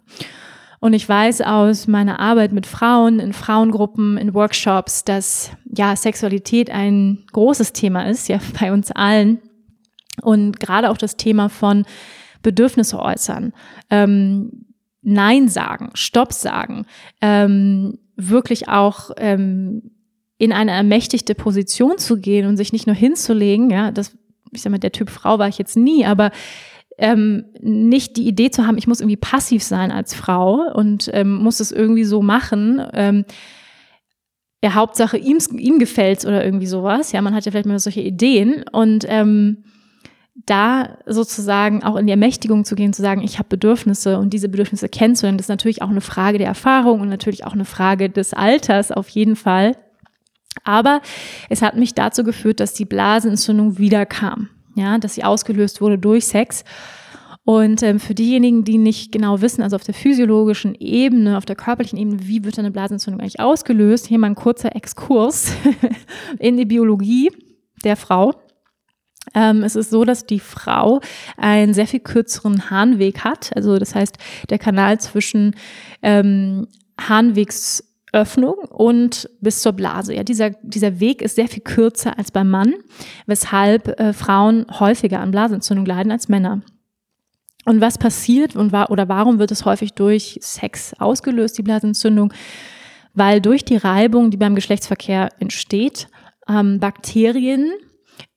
Und 0.80 0.94
ich 0.94 1.08
weiß 1.10 1.42
aus 1.42 1.88
meiner 1.88 2.20
Arbeit 2.20 2.52
mit 2.52 2.68
Frauen, 2.68 3.20
in 3.20 3.34
Frauengruppen, 3.34 4.18
in 4.18 4.34
Workshops, 4.34 5.04
dass 5.04 5.52
ja 5.66 5.96
Sexualität 5.96 6.70
ein 6.70 7.26
großes 7.34 7.74
Thema 7.74 8.08
ist, 8.08 8.28
ja 8.28 8.40
bei 8.60 8.72
uns 8.72 8.92
allen. 8.92 9.40
Und 10.22 10.60
gerade 10.60 10.90
auch 10.90 10.98
das 10.98 11.18
Thema 11.18 11.50
von 11.50 11.86
Bedürfnisse 12.42 13.00
äußern, 13.00 13.54
ähm, 13.90 14.66
Nein 15.02 15.48
sagen, 15.48 15.92
Stopp 15.94 16.34
sagen, 16.34 16.86
ähm, 17.22 17.98
wirklich 18.16 18.68
auch 18.68 19.12
ähm, 19.18 19.92
in 20.38 20.52
eine 20.52 20.72
ermächtigte 20.72 21.36
Position 21.36 21.98
zu 21.98 22.18
gehen 22.20 22.48
und 22.48 22.58
sich 22.58 22.74
nicht 22.74 22.88
nur 22.88 22.96
hinzulegen, 22.96 23.70
ja, 23.70 23.92
das, 23.92 24.16
ich 24.52 24.62
sag 24.62 24.72
mal, 24.72 24.78
der 24.78 24.92
Typ 24.92 25.10
Frau 25.10 25.40
war 25.40 25.48
ich 25.48 25.58
jetzt 25.58 25.76
nie, 25.76 26.06
aber 26.06 26.32
ähm, 26.98 27.46
nicht 27.60 28.18
die 28.18 28.28
Idee 28.28 28.50
zu 28.50 28.66
haben, 28.66 28.78
ich 28.78 28.88
muss 28.88 29.02
irgendwie 29.02 29.18
passiv 29.18 29.64
sein 29.64 29.92
als 29.92 30.14
Frau 30.14 30.72
und 30.74 31.10
ähm, 31.14 31.36
muss 31.36 31.60
es 31.60 31.72
irgendwie 31.72 32.04
so 32.04 32.22
machen. 32.22 32.82
Ähm, 32.94 33.26
ja, 34.64 34.74
Hauptsache 34.74 35.18
ihm, 35.18 35.38
ihm 35.58 35.78
gefällt's 35.78 36.26
oder 36.26 36.44
irgendwie 36.44 36.66
sowas. 36.66 37.12
Ja, 37.12 37.22
man 37.22 37.36
hat 37.36 37.46
ja 37.46 37.52
vielleicht 37.52 37.68
mal 37.68 37.78
solche 37.78 38.02
Ideen 38.02 38.64
und 38.72 39.06
ähm, 39.08 39.64
da 40.46 40.98
sozusagen 41.06 41.84
auch 41.84 41.96
in 41.96 42.08
die 42.08 42.12
Ermächtigung 42.12 42.64
zu 42.66 42.76
gehen, 42.76 42.94
zu 42.94 43.02
sagen, 43.02 43.24
ich 43.24 43.38
habe 43.38 43.50
Bedürfnisse 43.50 44.20
und 44.20 44.34
diese 44.34 44.50
Bedürfnisse 44.50 44.90
kennenzulernen, 44.90 45.38
das 45.38 45.46
ist 45.46 45.50
natürlich 45.50 45.82
auch 45.82 45.90
eine 45.90 46.02
Frage 46.02 46.38
der 46.38 46.48
Erfahrung 46.48 47.02
und 47.02 47.10
natürlich 47.10 47.46
auch 47.46 47.54
eine 47.54 47.66
Frage 47.66 48.10
des 48.10 48.34
Alters 48.34 48.92
auf 48.92 49.10
jeden 49.10 49.36
Fall. 49.36 49.76
Aber 50.64 51.02
es 51.50 51.62
hat 51.62 51.76
mich 51.76 51.94
dazu 51.94 52.24
geführt, 52.24 52.60
dass 52.60 52.74
die 52.74 52.86
Blasenentzündung 52.86 53.78
wieder 53.78 54.06
kam. 54.06 54.50
Ja, 54.76 54.98
dass 54.98 55.16
sie 55.16 55.24
ausgelöst 55.24 55.82
wurde 55.82 55.98
durch 55.98 56.26
Sex. 56.28 56.64
Und 57.44 57.82
ähm, 57.82 58.00
für 58.00 58.14
diejenigen, 58.14 58.66
die 58.66 58.78
nicht 58.78 59.14
genau 59.14 59.40
wissen, 59.42 59.64
also 59.64 59.78
auf 59.78 59.84
der 59.84 59.94
physiologischen 59.94 60.76
Ebene, 60.76 61.38
auf 61.38 61.46
der 61.46 61.56
körperlichen 61.56 61.98
Ebene, 61.98 62.28
wie 62.28 62.44
wird 62.44 62.60
eine 62.60 62.72
Blasenentzündung 62.72 63.22
eigentlich 63.22 63.40
ausgelöst? 63.40 64.06
Hier 64.08 64.20
mal 64.20 64.28
ein 64.28 64.36
kurzer 64.36 64.76
Exkurs 64.76 65.54
in 66.40 66.58
die 66.58 66.66
Biologie. 66.66 67.32
der 67.86 67.96
Frau. 67.96 68.34
Ähm, 69.34 69.64
es 69.64 69.76
ist 69.76 69.92
so, 69.92 70.04
dass 70.04 70.26
die 70.26 70.40
Frau 70.40 71.00
einen 71.38 71.74
sehr 71.74 71.88
viel 71.88 72.02
kürzeren 72.02 72.70
Harnweg 72.70 73.24
hat. 73.24 73.52
Also 73.56 73.78
das 73.78 73.96
heißt, 73.96 74.18
der 74.50 74.60
Kanal 74.60 75.00
zwischen 75.00 75.56
ähm, 76.02 76.68
Harnwegsöffnung 78.14 78.56
und 78.70 79.30
bis 79.42 79.62
zur 79.62 79.74
Blase. 79.74 80.14
Ja, 80.14 80.24
dieser, 80.24 80.52
dieser 80.62 81.00
Weg 81.00 81.22
ist 81.22 81.36
sehr 81.36 81.48
viel 81.48 81.64
kürzer 81.64 82.18
als 82.18 82.32
beim 82.32 82.50
Mann, 82.50 82.74
weshalb 83.26 84.00
äh, 84.00 84.14
Frauen 84.14 84.66
häufiger 84.80 85.20
an 85.20 85.32
Blasenentzündung 85.32 85.86
leiden 85.86 86.12
als 86.12 86.30
Männer. 86.30 86.62
Und 87.66 87.82
was 87.82 87.98
passiert 87.98 88.56
und 88.56 88.72
war, 88.72 88.92
oder 88.92 89.10
warum 89.10 89.40
wird 89.40 89.52
es 89.52 89.66
häufig 89.66 89.94
durch 89.94 90.40
Sex 90.42 90.94
ausgelöst, 91.00 91.58
die 91.58 91.64
Blasenentzündung? 91.64 92.34
Weil 93.14 93.42
durch 93.42 93.66
die 93.66 93.78
Reibung, 93.78 94.32
die 94.32 94.38
beim 94.38 94.56
Geschlechtsverkehr 94.56 95.30
entsteht, 95.40 96.08
ähm, 96.48 96.80
Bakterien 96.80 97.74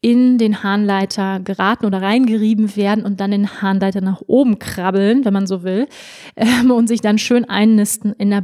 in 0.01 0.37
den 0.37 0.63
Harnleiter 0.63 1.41
geraten 1.41 1.87
oder 1.87 2.03
reingerieben 2.03 2.75
werden 2.77 3.05
und 3.05 3.21
dann 3.21 3.31
den 3.31 3.63
Harnleiter 3.63 4.01
nach 4.01 4.21
oben 4.27 4.59
krabbeln, 4.59 5.25
wenn 5.25 5.33
man 5.33 5.47
so 5.47 5.63
will, 5.63 5.87
ähm, 6.37 6.71
und 6.71 6.89
sich 6.89 7.01
dann 7.01 7.19
schön 7.19 7.45
einnisten 7.45 8.13
in 8.15 8.31
der 8.31 8.41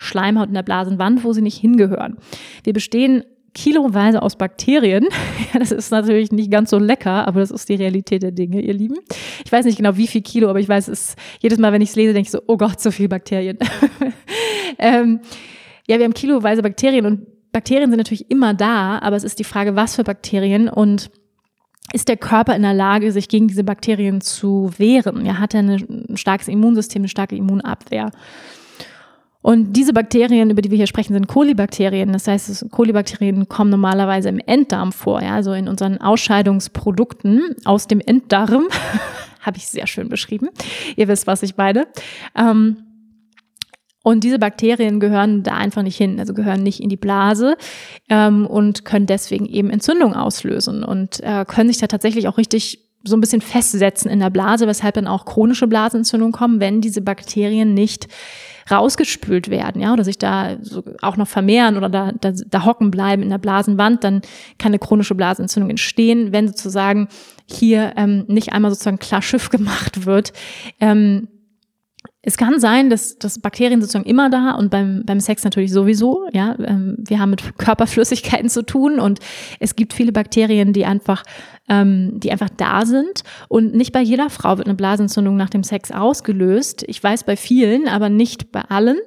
Blasenschleimhaut, 0.00 0.48
in 0.48 0.54
der 0.54 0.62
Blasenwand, 0.62 1.24
wo 1.24 1.32
sie 1.32 1.42
nicht 1.42 1.58
hingehören. 1.58 2.16
Wir 2.64 2.72
bestehen 2.72 3.24
kiloweise 3.52 4.22
aus 4.22 4.36
Bakterien. 4.36 5.06
das 5.58 5.72
ist 5.72 5.90
natürlich 5.90 6.32
nicht 6.32 6.50
ganz 6.50 6.70
so 6.70 6.78
lecker, 6.78 7.26
aber 7.26 7.40
das 7.40 7.50
ist 7.50 7.68
die 7.68 7.74
Realität 7.74 8.22
der 8.22 8.30
Dinge, 8.30 8.60
ihr 8.60 8.74
Lieben. 8.74 8.98
Ich 9.44 9.50
weiß 9.50 9.64
nicht 9.64 9.76
genau, 9.76 9.96
wie 9.96 10.06
viel 10.06 10.22
Kilo, 10.22 10.48
aber 10.48 10.60
ich 10.60 10.68
weiß, 10.68 10.88
es 10.88 11.10
ist, 11.10 11.18
jedes 11.40 11.58
Mal, 11.58 11.72
wenn 11.72 11.82
ich 11.82 11.90
es 11.90 11.96
lese, 11.96 12.12
denke 12.12 12.26
ich 12.26 12.30
so, 12.30 12.40
oh 12.46 12.56
Gott, 12.56 12.80
so 12.80 12.90
viel 12.90 13.08
Bakterien. 13.08 13.58
ähm, 14.78 15.20
ja, 15.88 15.98
wir 15.98 16.04
haben 16.04 16.14
kiloweise 16.14 16.62
Bakterien 16.62 17.06
und 17.06 17.26
Bakterien 17.52 17.90
sind 17.90 17.98
natürlich 17.98 18.30
immer 18.30 18.54
da, 18.54 19.00
aber 19.00 19.16
es 19.16 19.24
ist 19.24 19.40
die 19.40 19.44
Frage, 19.44 19.74
was 19.74 19.96
für 19.96 20.04
Bakterien 20.04 20.68
und 20.68 21.10
ist 21.92 22.06
der 22.06 22.16
Körper 22.16 22.54
in 22.54 22.62
der 22.62 22.74
Lage, 22.74 23.10
sich 23.10 23.28
gegen 23.28 23.48
diese 23.48 23.64
Bakterien 23.64 24.20
zu 24.20 24.70
wehren? 24.78 25.26
Ja, 25.26 25.40
hat 25.40 25.54
er 25.54 25.62
ein 25.62 26.16
starkes 26.16 26.46
Immunsystem, 26.46 27.00
eine 27.00 27.08
starke 27.08 27.34
Immunabwehr? 27.34 28.12
Und 29.42 29.72
diese 29.72 29.92
Bakterien, 29.92 30.50
über 30.50 30.60
die 30.60 30.70
wir 30.70 30.76
hier 30.76 30.86
sprechen, 30.86 31.14
sind 31.14 31.26
Kolibakterien. 31.26 32.12
Das 32.12 32.28
heißt, 32.28 32.66
Kolibakterien 32.70 33.48
kommen 33.48 33.70
normalerweise 33.70 34.28
im 34.28 34.38
Enddarm 34.38 34.92
vor, 34.92 35.22
ja, 35.22 35.34
also 35.34 35.52
in 35.52 35.66
unseren 35.66 35.98
Ausscheidungsprodukten 35.98 37.56
aus 37.64 37.86
dem 37.86 38.00
Enddarm. 38.00 38.68
Habe 39.40 39.56
ich 39.56 39.66
sehr 39.66 39.86
schön 39.86 40.10
beschrieben. 40.10 40.48
Ihr 40.96 41.08
wisst, 41.08 41.26
was 41.26 41.42
ich 41.42 41.56
meine. 41.56 41.86
Ähm, 42.36 42.84
und 44.02 44.24
diese 44.24 44.38
Bakterien 44.38 45.00
gehören 45.00 45.42
da 45.42 45.54
einfach 45.54 45.82
nicht 45.82 45.96
hin, 45.96 46.18
also 46.20 46.32
gehören 46.32 46.62
nicht 46.62 46.80
in 46.80 46.88
die 46.88 46.96
Blase 46.96 47.56
ähm, 48.08 48.46
und 48.46 48.84
können 48.84 49.06
deswegen 49.06 49.46
eben 49.46 49.70
Entzündung 49.70 50.14
auslösen 50.14 50.84
und 50.84 51.20
äh, 51.20 51.44
können 51.46 51.68
sich 51.68 51.78
da 51.78 51.86
tatsächlich 51.86 52.26
auch 52.26 52.38
richtig 52.38 52.86
so 53.04 53.16
ein 53.16 53.20
bisschen 53.20 53.40
festsetzen 53.40 54.10
in 54.10 54.20
der 54.20 54.30
Blase, 54.30 54.66
weshalb 54.66 54.94
dann 54.94 55.06
auch 55.06 55.24
chronische 55.24 55.66
Blasenentzündungen 55.66 56.32
kommen, 56.32 56.60
wenn 56.60 56.80
diese 56.80 57.00
Bakterien 57.00 57.74
nicht 57.74 58.08
rausgespült 58.70 59.50
werden, 59.50 59.80
ja, 59.80 59.92
oder 59.92 60.04
sich 60.04 60.18
da 60.18 60.56
so 60.60 60.82
auch 61.02 61.16
noch 61.16 61.28
vermehren 61.28 61.76
oder 61.76 61.88
da, 61.88 62.12
da, 62.12 62.32
da 62.32 62.64
hocken 62.64 62.90
bleiben 62.90 63.22
in 63.22 63.30
der 63.30 63.38
Blasenwand, 63.38 64.04
dann 64.04 64.22
kann 64.58 64.70
eine 64.70 64.78
chronische 64.78 65.14
Blasenentzündung 65.14 65.70
entstehen, 65.70 66.32
wenn 66.32 66.48
sozusagen 66.48 67.08
hier 67.46 67.94
ähm, 67.96 68.24
nicht 68.28 68.52
einmal 68.52 68.70
sozusagen 68.70 68.98
klar 68.98 69.22
Schiff 69.22 69.50
gemacht 69.50 70.06
wird. 70.06 70.32
Ähm, 70.80 71.28
es 72.22 72.36
kann 72.36 72.60
sein, 72.60 72.90
dass, 72.90 73.18
dass 73.18 73.38
Bakterien 73.38 73.80
sozusagen 73.80 74.04
immer 74.04 74.28
da 74.28 74.52
und 74.52 74.70
beim, 74.70 75.04
beim 75.06 75.20
Sex 75.20 75.42
natürlich 75.42 75.72
sowieso. 75.72 76.28
Ja, 76.32 76.54
ähm, 76.58 76.96
wir 76.98 77.18
haben 77.18 77.30
mit 77.30 77.56
Körperflüssigkeiten 77.56 78.50
zu 78.50 78.62
tun 78.62 79.00
und 79.00 79.20
es 79.58 79.74
gibt 79.74 79.94
viele 79.94 80.12
Bakterien, 80.12 80.74
die 80.74 80.84
einfach, 80.84 81.22
ähm, 81.68 82.20
die 82.20 82.30
einfach 82.30 82.50
da 82.54 82.84
sind. 82.84 83.22
Und 83.48 83.74
nicht 83.74 83.92
bei 83.92 84.02
jeder 84.02 84.28
Frau 84.28 84.58
wird 84.58 84.68
eine 84.68 84.76
Blasenentzündung 84.76 85.36
nach 85.36 85.48
dem 85.48 85.64
Sex 85.64 85.92
ausgelöst. 85.92 86.84
Ich 86.88 87.02
weiß 87.02 87.24
bei 87.24 87.36
vielen, 87.36 87.88
aber 87.88 88.10
nicht 88.10 88.52
bei 88.52 88.60
allen. 88.62 88.98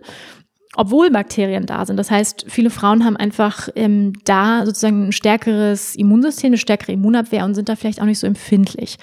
Obwohl 0.76 1.12
Bakterien 1.12 1.68
da 1.68 1.86
sind. 1.86 1.98
Das 1.98 2.10
heißt, 2.10 2.46
viele 2.48 2.72
Frauen 2.72 3.06
haben 3.06 3.16
einfach 3.16 3.70
ähm, 3.76 4.14
da 4.26 4.66
sozusagen 4.66 5.10
ein 5.10 5.12
stärkeres 5.12 5.96
Immunsystem, 5.96 6.48
eine 6.48 6.58
stärkere 6.58 6.94
Immunabwehr 6.94 7.46
und 7.46 7.54
sind 7.54 7.70
da 7.70 7.76
vielleicht 7.76 8.02
auch 8.02 8.06
nicht 8.06 8.18
so 8.18 8.26
empfindlich. 8.26 8.98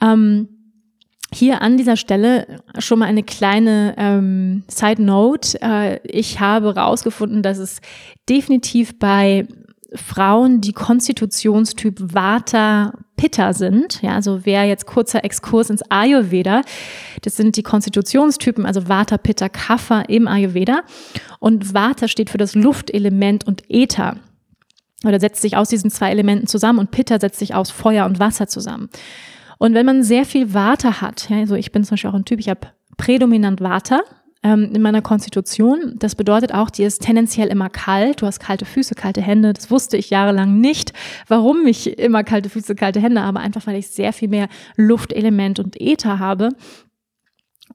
Ähm, 0.00 0.55
hier 1.32 1.60
an 1.62 1.76
dieser 1.76 1.96
Stelle 1.96 2.46
schon 2.78 3.00
mal 3.00 3.06
eine 3.06 3.22
kleine 3.22 3.94
ähm, 3.98 4.64
Side 4.68 5.02
Note. 5.02 5.58
Äh, 5.60 6.00
ich 6.06 6.40
habe 6.40 6.74
herausgefunden, 6.74 7.42
dass 7.42 7.58
es 7.58 7.80
definitiv 8.28 8.98
bei 8.98 9.46
Frauen, 9.94 10.60
die 10.60 10.72
Konstitutionstyp 10.72 11.96
Vata 12.00 12.92
Pitta 13.16 13.54
sind, 13.54 14.02
ja, 14.02 14.14
also 14.14 14.44
wer 14.44 14.64
jetzt 14.64 14.86
kurzer 14.86 15.24
Exkurs 15.24 15.70
ins 15.70 15.82
Ayurveda, 15.90 16.62
das 17.22 17.36
sind 17.36 17.56
die 17.56 17.62
Konstitutionstypen, 17.62 18.66
also 18.66 18.88
Vata, 18.88 19.16
Pitta, 19.16 19.48
Kapha 19.48 20.02
im 20.02 20.28
Ayurveda 20.28 20.82
und 21.40 21.72
Vata 21.72 22.08
steht 22.08 22.28
für 22.28 22.38
das 22.38 22.54
Luftelement 22.54 23.46
und 23.46 23.62
Äther 23.70 24.16
oder 25.04 25.18
setzt 25.18 25.40
sich 25.40 25.56
aus 25.56 25.70
diesen 25.70 25.90
zwei 25.90 26.10
Elementen 26.10 26.46
zusammen 26.46 26.78
und 26.78 26.90
Pitta 26.90 27.18
setzt 27.18 27.38
sich 27.38 27.54
aus 27.54 27.70
Feuer 27.70 28.04
und 28.04 28.18
Wasser 28.18 28.48
zusammen. 28.48 28.90
Und 29.58 29.74
wenn 29.74 29.86
man 29.86 30.02
sehr 30.02 30.24
viel 30.24 30.54
Water 30.54 31.00
hat, 31.00 31.28
ja, 31.30 31.38
also 31.38 31.54
ich 31.54 31.72
bin 31.72 31.84
zum 31.84 31.94
Beispiel 31.94 32.10
auch 32.10 32.14
ein 32.14 32.24
Typ, 32.24 32.40
ich 32.40 32.48
habe 32.48 32.68
prädominant 32.96 33.60
Water 33.60 34.02
ähm, 34.42 34.70
in 34.74 34.82
meiner 34.82 35.02
Konstitution. 35.02 35.96
Das 35.98 36.14
bedeutet 36.14 36.52
auch, 36.52 36.70
die 36.70 36.84
ist 36.84 37.02
tendenziell 37.02 37.48
immer 37.48 37.70
kalt. 37.70 38.22
Du 38.22 38.26
hast 38.26 38.40
kalte 38.40 38.64
Füße, 38.64 38.94
kalte 38.94 39.22
Hände. 39.22 39.52
Das 39.52 39.70
wusste 39.70 39.96
ich 39.96 40.10
jahrelang 40.10 40.60
nicht, 40.60 40.92
warum 41.28 41.66
ich 41.66 41.98
immer 41.98 42.24
kalte 42.24 42.48
Füße, 42.48 42.74
kalte 42.74 43.00
Hände 43.00 43.22
habe, 43.22 43.40
einfach 43.40 43.66
weil 43.66 43.76
ich 43.76 43.88
sehr 43.88 44.12
viel 44.12 44.28
mehr 44.28 44.48
Luftelement 44.76 45.58
und 45.58 45.80
Äther 45.80 46.18
habe. 46.18 46.50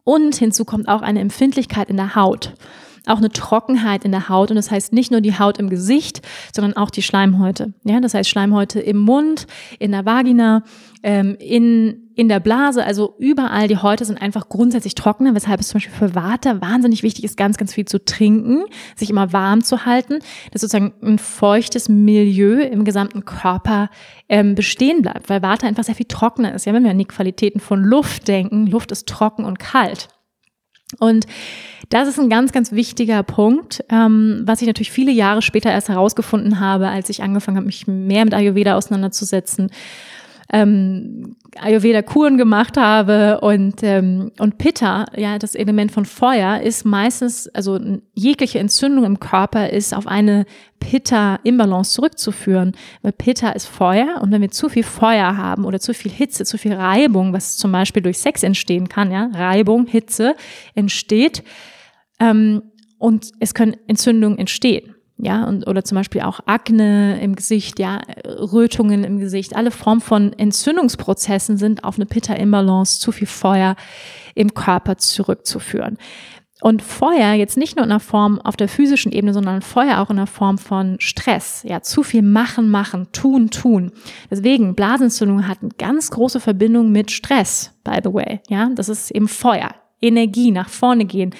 Und 0.04 0.36
hinzu 0.36 0.66
kommt 0.66 0.88
auch 0.88 1.02
eine 1.02 1.20
Empfindlichkeit 1.20 1.90
in 1.90 1.98
der 1.98 2.16
Haut 2.16 2.54
auch 3.08 3.18
eine 3.18 3.30
Trockenheit 3.30 4.06
in 4.06 4.12
der 4.12 4.30
Haut 4.30 4.52
und 4.52 4.56
das 4.56 4.72
heißt 4.72 4.94
nicht 4.94 5.12
nur 5.12 5.22
die 5.22 5.38
Haut 5.38 5.58
im 5.58 5.70
Gesicht, 5.70 6.22
sondern 6.54 6.76
auch 6.78 6.90
die 6.90 7.02
Schleimhäute. 7.02 7.74
Ja, 7.84 8.00
das 8.00 8.14
heißt 8.14 8.30
Schleimhäute 8.30 8.80
im 8.80 8.98
Mund, 8.98 9.48
in 9.80 9.92
der 9.92 10.06
Vagina, 10.06 10.64
ähm, 11.04 11.36
in 11.40 12.12
in 12.16 12.30
der 12.30 12.40
Blase, 12.40 12.86
also 12.86 13.16
überall 13.20 13.68
die 13.68 13.78
Häute 13.78 14.06
sind 14.06 14.22
einfach 14.22 14.50
grundsätzlich 14.50 14.96
trockener, 14.96 15.34
weshalb 15.34 15.60
es 15.60 15.70
zum 15.70 15.80
Beispiel 15.80 15.94
für 15.96 16.14
Water 16.14 16.62
wahnsinnig 16.62 17.04
wichtig 17.04 17.24
ist, 17.24 17.38
ganz, 17.38 17.58
ganz 17.58 17.74
viel 17.74 17.86
zu 17.86 18.04
trinken, 18.04 18.64
sich 18.96 19.10
immer 19.10 19.34
warm 19.34 19.64
zu 19.64 19.86
halten, 19.86 20.20
dass 20.52 20.62
sozusagen 20.62 20.94
ein 21.02 21.18
feuchtes 21.18 21.90
Milieu 21.90 22.62
im 22.62 22.84
gesamten 22.84 23.26
Körper 23.26 23.90
ähm, 24.30 24.56
bestehen 24.56 25.02
bleibt, 25.02 25.30
weil 25.30 25.42
Water 25.42 25.68
einfach 25.68 25.84
sehr 25.84 25.96
viel 25.96 26.06
trockener 26.06 26.54
ist. 26.54 26.66
Ja, 26.66 26.74
wenn 26.74 26.84
wir 26.84 26.92
an 26.92 27.00
die 27.00 27.06
Qualitäten 27.06 27.60
von 27.60 27.82
Luft 27.82 28.28
denken, 28.28 28.68
Luft 28.68 28.92
ist 28.92 29.08
trocken 29.08 29.46
und 29.46 29.58
kalt. 29.58 30.10
Und 31.00 31.26
das 31.90 32.08
ist 32.08 32.20
ein 32.20 32.30
ganz, 32.30 32.52
ganz 32.52 32.72
wichtiger 32.72 33.22
Punkt, 33.24 33.84
ähm, 33.90 34.44
was 34.46 34.62
ich 34.62 34.68
natürlich 34.68 34.92
viele 34.92 35.12
Jahre 35.12 35.42
später 35.42 35.70
erst 35.72 35.90
herausgefunden 35.90 36.60
habe, 36.60 36.88
als 36.88 37.10
ich 37.10 37.22
angefangen 37.22 37.58
habe, 37.58 37.66
mich 37.66 37.86
mehr 37.88 38.24
mit 38.24 38.34
Ayurveda 38.34 38.76
auseinanderzusetzen 38.76 39.72
ähm, 40.52 41.36
Ayurveda-Kuren 41.58 42.38
gemacht 42.38 42.78
habe 42.78 43.40
und, 43.42 43.84
ähm, 43.84 44.32
und 44.38 44.58
Pitta, 44.58 45.06
ja, 45.16 45.38
das 45.38 45.56
Element 45.56 45.92
von 45.92 46.06
Feuer, 46.06 46.62
ist 46.62 46.86
meistens, 46.86 47.48
also 47.50 47.80
jegliche 48.14 48.60
Entzündung 48.60 49.06
im 49.06 49.20
Körper 49.20 49.70
ist 49.70 49.94
auf 49.94 50.08
eine 50.08 50.46
Pitta-Imbalance 50.80 51.94
zurückzuführen, 51.94 52.74
weil 53.02 53.12
Pitta 53.14 53.52
ist 53.52 53.68
Feuer 53.68 54.20
und 54.22 54.32
wenn 54.32 54.42
wir 54.42 54.52
zu 54.52 54.70
viel 54.70 54.84
Feuer 54.84 55.38
haben 55.38 55.66
oder 55.66 55.80
zu 55.80 55.94
viel 55.94 56.12
Hitze, 56.12 56.46
zu 56.46 56.58
viel 56.58 56.74
Reibung, 56.74 57.34
was 57.34 57.58
zum 57.58 57.72
Beispiel 57.72 58.04
durch 58.04 58.20
Sex 58.20 58.44
entstehen 58.44 58.90
kann, 58.90 59.12
ja, 59.12 59.30
Reibung, 59.34 59.88
Hitze 59.88 60.36
entsteht 60.76 61.44
ähm, 62.20 62.62
und 62.98 63.32
es 63.40 63.54
können 63.54 63.78
Entzündungen 63.88 64.38
entstehen 64.38 64.96
ja, 65.22 65.44
und, 65.46 65.68
oder 65.68 65.84
zum 65.84 65.98
Beispiel 65.98 66.22
auch 66.22 66.40
Akne 66.48 67.22
im 67.22 67.36
Gesicht, 67.36 67.80
ja, 67.80 68.02
Rötungen 68.26 69.04
im 69.04 69.20
Gesicht, 69.20 69.56
alle 69.56 69.70
Formen 69.70 70.02
von 70.02 70.34
Entzündungsprozessen 70.34 71.58
sind 71.58 71.84
auf 71.84 71.96
eine 71.96 72.08
Pitta-Imbalance, 72.08 73.00
zu 73.00 73.12
viel 73.12 73.28
Feuer 73.28 73.76
im 74.34 74.54
Körper 74.56 74.98
zurückzuführen. 74.98 75.98
Und 76.62 76.84
Feuer 76.84 77.34
jetzt 77.34 77.58
nicht 77.58 77.76
nur 77.76 77.84
in 77.84 77.90
der 77.90 78.00
Form 78.00 78.40
auf 78.40 78.56
der 78.56 78.68
physischen 78.68 79.12
Ebene, 79.12 79.34
sondern 79.34 79.62
Feuer 79.64 80.00
auch 80.00 80.12
in 80.12 80.18
der 80.18 80.28
Form 80.28 80.60
von 80.60 80.96
Stress. 81.00 81.64
Ja, 81.68 81.82
zu 81.82 82.04
viel 82.04 82.22
machen, 82.22 82.70
machen, 82.70 83.08
tun, 83.12 83.50
tun. 83.50 83.92
Deswegen, 84.30 84.76
Blasenentzündung 84.76 85.48
hat 85.48 85.60
eine 85.62 85.72
ganz 85.78 86.12
große 86.12 86.40
Verbindung 86.40 86.92
mit 86.92 87.10
Stress, 87.10 87.74
by 87.84 87.98
the 88.04 88.14
way. 88.14 88.42
Ja, 88.48 88.70
das 88.76 88.90
ist 88.90 89.10
eben 89.10 89.28
Feuer. 89.28 89.72
Energie, 90.02 90.52
nach 90.52 90.70
vorne 90.70 91.06
gehen, 91.06 91.34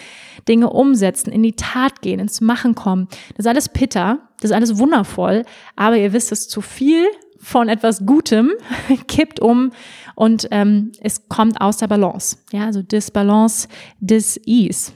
Dinge 0.48 0.70
umsetzen, 0.70 1.32
in 1.32 1.44
die 1.44 1.56
Tat 1.56 2.02
gehen, 2.02 2.20
ins 2.20 2.42
Machen 2.42 2.76
kommen. 2.76 3.08
Das 3.36 3.46
ist 3.46 3.48
alles 3.48 3.70
Pitter, 3.70 4.20
das 4.40 4.52
ist 4.52 4.56
alles 4.56 4.78
wundervoll, 4.78 5.44
aber 5.76 5.98
ihr 5.98 6.14
wisst 6.14 6.32
es, 6.32 6.48
zu 6.48 6.62
viel 6.62 7.06
von 7.38 7.70
etwas 7.70 8.06
Gutem 8.06 8.52
kippt 9.08 9.40
um 9.40 9.72
und 10.16 10.48
ähm, 10.52 10.92
es 11.02 11.28
kommt 11.28 11.60
aus 11.60 11.78
der 11.78 11.88
Balance. 11.88 12.38
Ja, 12.52 12.66
also 12.66 12.82
Disbalance, 12.82 13.68
Dis-Ease. 14.00 14.94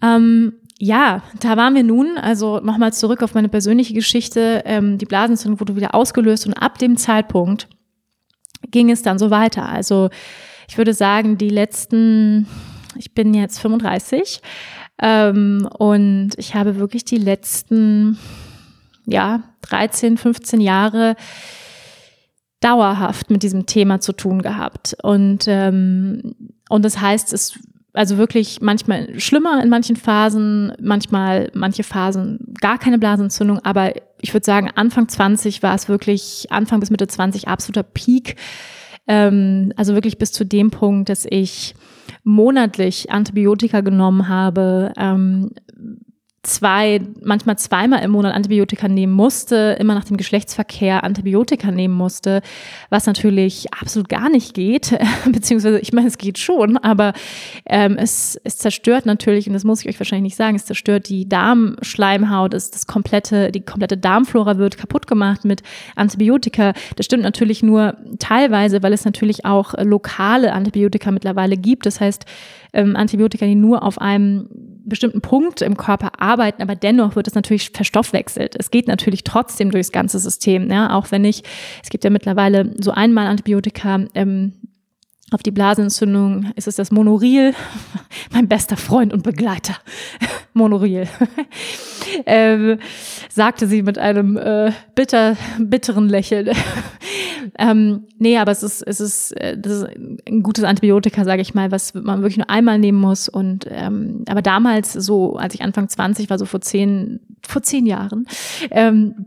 Ähm, 0.00 0.54
ja, 0.78 1.22
da 1.40 1.56
waren 1.56 1.74
wir 1.74 1.84
nun, 1.84 2.18
also 2.18 2.58
nochmal 2.60 2.92
zurück 2.92 3.22
auf 3.22 3.34
meine 3.34 3.48
persönliche 3.48 3.94
Geschichte, 3.94 4.62
ähm, 4.64 4.98
die 4.98 5.06
Blasenentzündung 5.06 5.60
wurde 5.60 5.76
wieder 5.76 5.94
ausgelöst 5.94 6.46
und 6.46 6.54
ab 6.54 6.78
dem 6.78 6.96
Zeitpunkt 6.96 7.68
ging 8.70 8.90
es 8.90 9.02
dann 9.02 9.18
so 9.18 9.30
weiter. 9.30 9.68
Also 9.68 10.10
ich 10.68 10.78
würde 10.78 10.94
sagen, 10.94 11.38
die 11.38 11.48
letzten, 11.48 12.46
ich 12.96 13.14
bin 13.14 13.34
jetzt 13.34 13.58
35 13.60 14.40
ähm, 15.00 15.68
und 15.78 16.30
ich 16.36 16.54
habe 16.54 16.76
wirklich 16.76 17.04
die 17.04 17.18
letzten, 17.18 18.18
ja, 19.06 19.42
13, 19.62 20.16
15 20.18 20.60
Jahre 20.60 21.16
dauerhaft 22.60 23.30
mit 23.30 23.42
diesem 23.42 23.66
Thema 23.66 24.00
zu 24.00 24.12
tun 24.12 24.40
gehabt. 24.40 24.96
Und, 25.02 25.44
ähm, 25.48 26.34
und 26.68 26.84
das 26.84 27.00
heißt, 27.00 27.32
es 27.32 27.58
also 27.94 28.16
wirklich 28.16 28.60
manchmal 28.60 29.20
schlimmer 29.20 29.62
in 29.62 29.68
manchen 29.68 29.96
Phasen, 29.96 30.72
manchmal 30.80 31.50
manche 31.52 31.82
Phasen 31.82 32.54
gar 32.60 32.78
keine 32.78 32.98
Blasenentzündung, 32.98 33.58
aber 33.64 33.92
ich 34.20 34.32
würde 34.32 34.46
sagen, 34.46 34.70
Anfang 34.74 35.08
20 35.08 35.62
war 35.62 35.74
es 35.74 35.88
wirklich, 35.88 36.46
Anfang 36.50 36.80
bis 36.80 36.90
Mitte 36.90 37.06
20 37.06 37.48
absoluter 37.48 37.82
Peak. 37.82 38.36
Ähm, 39.06 39.72
also 39.76 39.94
wirklich 39.94 40.18
bis 40.18 40.32
zu 40.32 40.44
dem 40.44 40.70
Punkt, 40.70 41.08
dass 41.08 41.26
ich 41.28 41.74
monatlich 42.24 43.10
Antibiotika 43.10 43.80
genommen 43.80 44.28
habe, 44.28 44.92
ähm, 44.96 45.50
zwei, 46.42 47.00
manchmal 47.22 47.56
zweimal 47.56 48.02
im 48.02 48.10
Monat 48.10 48.34
Antibiotika 48.34 48.88
nehmen 48.88 49.12
musste, 49.12 49.76
immer 49.78 49.94
nach 49.94 50.04
dem 50.04 50.16
Geschlechtsverkehr 50.16 51.04
Antibiotika 51.04 51.70
nehmen 51.70 51.94
musste, 51.94 52.42
was 52.90 53.06
natürlich 53.06 53.72
absolut 53.72 54.08
gar 54.08 54.28
nicht 54.28 54.52
geht, 54.52 54.98
beziehungsweise 55.30 55.78
ich 55.78 55.92
meine, 55.92 56.08
es 56.08 56.18
geht 56.18 56.38
schon, 56.38 56.78
aber 56.78 57.12
ähm, 57.66 57.96
es, 57.96 58.40
es 58.42 58.58
zerstört 58.58 59.06
natürlich, 59.06 59.46
und 59.46 59.52
das 59.52 59.62
muss 59.62 59.82
ich 59.82 59.88
euch 59.88 60.00
wahrscheinlich 60.00 60.32
nicht 60.32 60.36
sagen, 60.36 60.56
es 60.56 60.64
zerstört 60.64 61.08
die 61.08 61.28
Darmschleimhaut, 61.28 62.54
es, 62.54 62.72
das 62.72 62.88
komplette, 62.88 63.52
die 63.52 63.60
komplette 63.60 63.96
Darmflora 63.96 64.58
wird 64.58 64.76
kaputt 64.76 65.06
gemacht 65.06 65.44
mit 65.44 65.62
Antibiotika. 65.94 66.72
Das 66.96 67.06
stimmt 67.06 67.22
natürlich 67.22 67.62
nur 67.62 67.96
teilweise, 68.18 68.82
weil 68.82 68.92
es 68.92 69.04
natürlich 69.04 69.44
auch 69.44 69.74
lokale 69.78 70.52
Antibiotika 70.52 71.12
mittlerweile 71.12 71.56
gibt. 71.56 71.86
Das 71.86 72.00
heißt, 72.00 72.24
ähm, 72.72 72.96
Antibiotika, 72.96 73.46
die 73.46 73.54
nur 73.54 73.84
auf 73.84 74.00
einem 74.00 74.48
bestimmten 74.84 75.20
Punkt 75.20 75.62
im 75.62 75.76
Körper 75.76 76.20
arbeiten, 76.20 76.62
aber 76.62 76.74
dennoch 76.74 77.16
wird 77.16 77.28
es 77.28 77.34
natürlich 77.34 77.70
verstoffwechselt. 77.70 78.56
Es 78.58 78.70
geht 78.70 78.88
natürlich 78.88 79.24
trotzdem 79.24 79.70
durchs 79.70 79.92
ganze 79.92 80.18
System, 80.18 80.70
ja, 80.70 80.94
auch 80.94 81.10
wenn 81.10 81.24
ich, 81.24 81.42
es 81.82 81.90
gibt 81.90 82.04
ja 82.04 82.10
mittlerweile 82.10 82.74
so 82.80 82.90
einmal 82.90 83.26
Antibiotika, 83.26 84.04
ähm, 84.14 84.54
auf 85.34 85.42
die 85.42 85.50
Blasenentzündung 85.50 86.52
ist 86.56 86.68
es 86.68 86.76
das 86.76 86.90
Monoril, 86.90 87.54
mein 88.32 88.48
bester 88.48 88.76
Freund 88.76 89.12
und 89.12 89.22
Begleiter, 89.22 89.76
Monoril, 90.52 91.08
ähm, 92.26 92.78
sagte 93.30 93.66
sie 93.66 93.82
mit 93.82 93.98
einem 93.98 94.36
äh, 94.36 94.72
bitter, 94.94 95.36
bitteren 95.58 96.08
Lächeln. 96.08 96.50
ähm, 97.58 98.04
nee, 98.18 98.38
aber 98.38 98.52
es 98.52 98.62
ist, 98.62 98.82
es 98.82 99.00
ist, 99.00 99.32
äh, 99.32 99.58
das 99.58 99.72
ist 99.72 99.86
ein 100.28 100.42
gutes 100.42 100.64
Antibiotika, 100.64 101.24
sage 101.24 101.42
ich 101.42 101.54
mal, 101.54 101.70
was 101.70 101.94
man 101.94 102.20
wirklich 102.20 102.38
nur 102.38 102.50
einmal 102.50 102.78
nehmen 102.78 103.00
muss. 103.00 103.28
Und 103.28 103.66
ähm, 103.70 104.24
aber 104.28 104.42
damals, 104.42 104.92
so 104.92 105.36
als 105.36 105.54
ich 105.54 105.62
Anfang 105.62 105.88
20 105.88 106.30
war, 106.30 106.38
so 106.38 106.44
vor 106.44 106.60
zehn, 106.60 107.20
vor 107.42 107.62
zehn 107.62 107.86
Jahren, 107.86 108.26
ähm, 108.70 109.26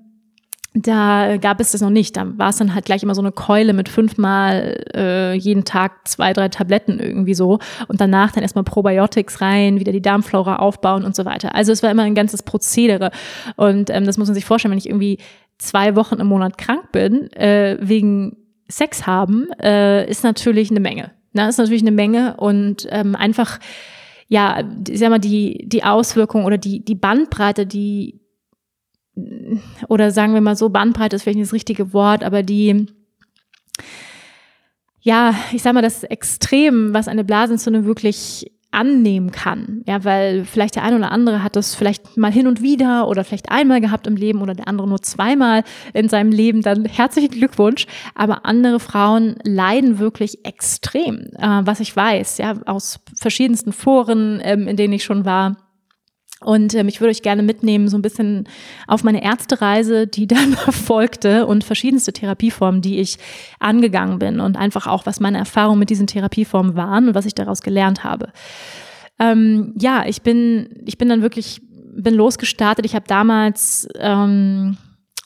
da 0.77 1.37
gab 1.37 1.61
es 1.61 1.71
das 1.71 1.79
noch 1.79 1.89
nicht. 1.89 2.17
Da 2.17 2.37
war 2.37 2.49
es 2.49 2.57
dann 2.57 2.75
halt 2.75 2.85
gleich 2.85 3.01
immer 3.01 3.15
so 3.15 3.21
eine 3.21 3.31
Keule 3.31 3.71
mit 3.71 3.87
fünfmal 3.87 4.83
äh, 4.93 5.33
jeden 5.33 5.63
Tag 5.63 6.05
zwei, 6.07 6.33
drei 6.33 6.49
Tabletten 6.49 6.99
irgendwie 6.99 7.33
so. 7.33 7.59
Und 7.87 8.01
danach 8.01 8.33
dann 8.33 8.43
erstmal 8.43 8.65
Probiotics 8.65 9.39
rein, 9.39 9.79
wieder 9.79 9.93
die 9.93 10.01
Darmflora 10.01 10.57
aufbauen 10.57 11.05
und 11.05 11.15
so 11.15 11.23
weiter. 11.23 11.55
Also 11.55 11.71
es 11.71 11.81
war 11.81 11.91
immer 11.91 12.03
ein 12.03 12.13
ganzes 12.13 12.43
Prozedere. 12.43 13.11
Und 13.55 13.89
ähm, 13.89 14.05
das 14.05 14.17
muss 14.17 14.27
man 14.27 14.35
sich 14.35 14.43
vorstellen, 14.43 14.71
wenn 14.71 14.77
ich 14.77 14.89
irgendwie 14.89 15.19
zwei 15.57 15.95
Wochen 15.95 16.15
im 16.15 16.27
Monat 16.27 16.57
krank 16.57 16.91
bin, 16.91 17.31
äh, 17.33 17.77
wegen 17.79 18.35
Sex 18.67 19.07
haben, 19.07 19.47
äh, 19.61 20.09
ist 20.09 20.25
natürlich 20.25 20.71
eine 20.71 20.81
Menge. 20.81 21.11
Na, 21.31 21.47
ist 21.47 21.57
natürlich 21.57 21.83
eine 21.83 21.91
Menge 21.91 22.35
und 22.37 22.87
ähm, 22.91 23.15
einfach, 23.15 23.59
ja, 24.27 24.61
ich 24.89 24.99
sag 24.99 25.09
mal, 25.09 25.19
die, 25.19 25.65
die 25.67 25.83
Auswirkung 25.83 26.45
oder 26.45 26.57
die, 26.57 26.83
die 26.83 26.95
Bandbreite, 26.95 27.65
die 27.65 28.24
oder 29.87 30.11
sagen 30.11 30.33
wir 30.33 30.41
mal 30.41 30.55
so, 30.55 30.69
Bandbreite 30.69 31.15
ist 31.15 31.23
vielleicht 31.23 31.37
nicht 31.37 31.47
das 31.47 31.53
richtige 31.53 31.93
Wort, 31.93 32.23
aber 32.23 32.43
die, 32.43 32.87
ja, 35.01 35.35
ich 35.51 35.61
sag 35.61 35.73
mal, 35.73 35.81
das 35.81 36.03
Extrem, 36.03 36.93
was 36.93 37.07
eine 37.07 37.23
Blasenentzündung 37.23 37.85
wirklich 37.85 38.51
annehmen 38.75 39.31
kann. 39.31 39.83
Ja, 39.87 40.03
weil 40.03 40.43
vielleicht 40.43 40.75
der 40.75 40.83
eine 40.83 40.97
oder 40.97 41.11
andere 41.11 41.41
hat 41.41 41.55
das 41.55 41.75
vielleicht 41.75 42.17
mal 42.17 42.31
hin 42.31 42.45
und 42.45 42.61
wieder 42.61 43.07
oder 43.07 43.23
vielleicht 43.23 43.49
einmal 43.49 43.79
gehabt 43.79 44.05
im 44.05 44.17
Leben 44.17 44.41
oder 44.41 44.53
der 44.53 44.67
andere 44.67 44.87
nur 44.87 45.01
zweimal 45.01 45.63
in 45.93 46.09
seinem 46.09 46.31
Leben, 46.31 46.61
dann 46.61 46.83
herzlichen 46.83 47.31
Glückwunsch. 47.31 47.87
Aber 48.15 48.45
andere 48.45 48.81
Frauen 48.81 49.37
leiden 49.43 49.97
wirklich 49.97 50.45
extrem, 50.45 51.29
äh, 51.37 51.61
was 51.61 51.79
ich 51.79 51.95
weiß, 51.95 52.37
ja, 52.39 52.55
aus 52.65 52.99
verschiedensten 53.17 53.71
Foren, 53.71 54.41
ähm, 54.43 54.67
in 54.67 54.75
denen 54.75 54.93
ich 54.93 55.05
schon 55.05 55.23
war 55.23 55.55
und 56.45 56.75
ähm, 56.75 56.87
ich 56.87 57.01
würde 57.01 57.09
euch 57.09 57.23
gerne 57.23 57.41
mitnehmen, 57.41 57.87
so 57.87 57.97
ein 57.97 58.03
bisschen 58.03 58.47
auf 58.87 59.03
meine 59.03 59.23
Ärztereise, 59.23 60.05
die 60.05 60.27
dann 60.27 60.53
folgte 60.53 61.47
und 61.47 61.63
verschiedenste 61.63 62.13
Therapieformen, 62.13 62.81
die 62.81 62.99
ich 62.99 63.17
angegangen 63.59 64.19
bin 64.19 64.39
und 64.39 64.55
einfach 64.55 64.85
auch, 64.85 65.05
was 65.05 65.19
meine 65.19 65.39
Erfahrungen 65.39 65.79
mit 65.79 65.89
diesen 65.89 66.07
Therapieformen 66.07 66.75
waren 66.75 67.07
und 67.07 67.15
was 67.15 67.25
ich 67.25 67.33
daraus 67.33 67.61
gelernt 67.61 68.03
habe. 68.03 68.29
Ähm, 69.17 69.73
ja, 69.79 70.05
ich 70.05 70.21
bin, 70.21 70.69
ich 70.85 70.97
bin 70.97 71.09
dann 71.09 71.21
wirklich, 71.23 71.61
bin 71.95 72.13
losgestartet. 72.13 72.85
Ich 72.85 72.93
habe 72.93 73.05
damals 73.07 73.87
ähm, 73.97 74.77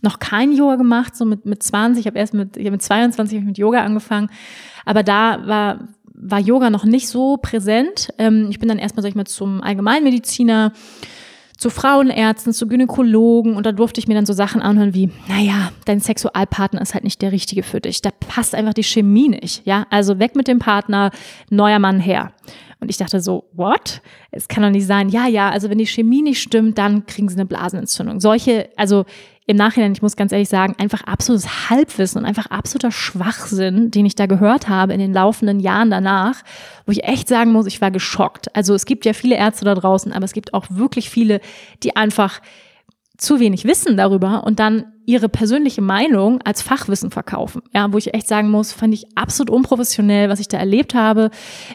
noch 0.01 0.20
kein 0.20 0.53
Yoga 0.53 0.78
gemacht, 0.78 1.17
so 1.17 1.26
mit, 1.26 1.45
mit 1.45 1.61
20. 1.61 1.99
Ich 1.99 2.07
habe 2.07 2.17
erst 2.17 2.34
mit, 2.34 2.55
ich 2.55 2.65
hab 2.65 2.72
mit 2.72 2.82
22 2.82 3.41
mit 3.41 3.57
Yoga 3.57 3.84
angefangen. 3.84 4.30
Aber 4.86 5.03
da 5.03 5.45
war 5.45 5.88
war 6.20 6.39
Yoga 6.39 6.70
noch 6.70 6.84
nicht 6.84 7.07
so 7.07 7.38
präsent. 7.38 8.09
Ähm, 8.17 8.47
ich 8.49 8.59
bin 8.59 8.67
dann 8.67 8.78
erstmal, 8.78 9.01
sag 9.01 9.09
ich 9.09 9.15
mal, 9.15 9.26
zum 9.26 9.61
Allgemeinmediziner, 9.61 10.74
zu 11.57 11.70
Frauenärzten, 11.70 12.53
zu 12.53 12.67
Gynäkologen 12.67 13.57
und 13.57 13.65
da 13.65 13.74
durfte 13.74 13.99
ich 13.99 14.07
mir 14.07 14.13
dann 14.13 14.26
so 14.26 14.32
Sachen 14.32 14.61
anhören 14.61 14.93
wie, 14.93 15.09
naja, 15.28 15.72
dein 15.84 15.99
Sexualpartner 15.99 16.82
ist 16.82 16.93
halt 16.93 17.03
nicht 17.03 17.22
der 17.22 17.34
richtige 17.34 17.63
für 17.63 17.82
dich. 17.82 18.01
Da 18.01 18.11
passt 18.11 18.55
einfach 18.55 18.74
die 18.74 18.84
Chemie 18.84 19.28
nicht, 19.28 19.65
ja. 19.65 19.86
Also 19.89 20.20
weg 20.20 20.36
mit 20.36 20.47
dem 20.47 20.59
Partner, 20.59 21.11
neuer 21.49 21.80
Mann 21.80 21.99
her. 21.99 22.32
Und 22.80 22.89
ich 22.89 22.95
dachte 22.95 23.20
so, 23.20 23.49
what? 23.51 24.01
Es 24.32 24.47
kann 24.47 24.63
doch 24.63 24.70
nicht 24.70 24.88
sein. 24.88 25.09
Ja, 25.09 25.28
ja, 25.28 25.49
also 25.49 25.70
wenn 25.70 25.80
die 25.80 25.86
Chemie 25.86 26.22
nicht 26.22 26.41
stimmt, 26.41 26.78
dann 26.78 27.05
kriegen 27.05 27.28
sie 27.28 27.36
eine 27.36 27.45
Blasenentzündung. 27.45 28.22
Solche, 28.22 28.70
also 28.78 29.05
im 29.50 29.58
Nachhinein, 29.58 29.93
ich 29.93 30.04
muss 30.04 30.16
ganz 30.16 30.32
ehrlich 30.32 30.47
sagen, 30.47 30.76
einfach 30.78 31.02
absolutes 31.06 31.72
Halbwissen 31.72 32.22
und 32.22 32.26
einfach 32.28 32.45
absoluter 32.52 32.91
Schwachsinn, 32.91 33.89
den 33.89 34.06
ich 34.06 34.14
da 34.14 34.28
gehört 34.28 34.70
habe 34.70 34.93
in 34.93 35.00
den 35.00 35.12
laufenden 35.12 35.60
Jahren 35.60 35.89
danach, 35.89 36.43
wo 36.86 36.91
ich 36.91 37.04
echt 37.04 37.28
sagen 37.28 37.52
muss, 37.52 37.66
ich 37.66 37.82
war 37.82 37.89
geschockt. 37.89 38.56
Also 38.56 38.76
es 38.76 38.86
gibt 38.86 39.06
ja 39.06 39.14
viele 39.14 39.38
Ärzte 39.38 39.66
da 39.66 39.74
draußen, 39.74 40.14
aber 40.14 40.24
es 40.24 40.34
gibt 40.34 40.54
auch 40.54 40.68
wirklich 40.70 41.10
viele, 41.10 41.41
die 41.82 41.95
einfach 41.95 42.41
zu 43.20 43.39
wenig 43.39 43.65
wissen 43.65 43.97
darüber 43.97 44.43
und 44.45 44.59
dann 44.59 44.86
ihre 45.05 45.28
persönliche 45.28 45.82
Meinung 45.82 46.41
als 46.43 46.61
Fachwissen 46.61 47.11
verkaufen. 47.11 47.61
Ja, 47.74 47.91
wo 47.91 47.97
ich 47.97 48.13
echt 48.13 48.28
sagen 48.28 48.49
muss, 48.49 48.72
fand 48.72 48.93
ich 48.93 49.05
absolut 49.15 49.49
unprofessionell, 49.49 50.30
was 50.30 50.39
ich 50.39 50.47
da 50.47 50.57
erlebt 50.57 50.93
habe. 50.93 51.30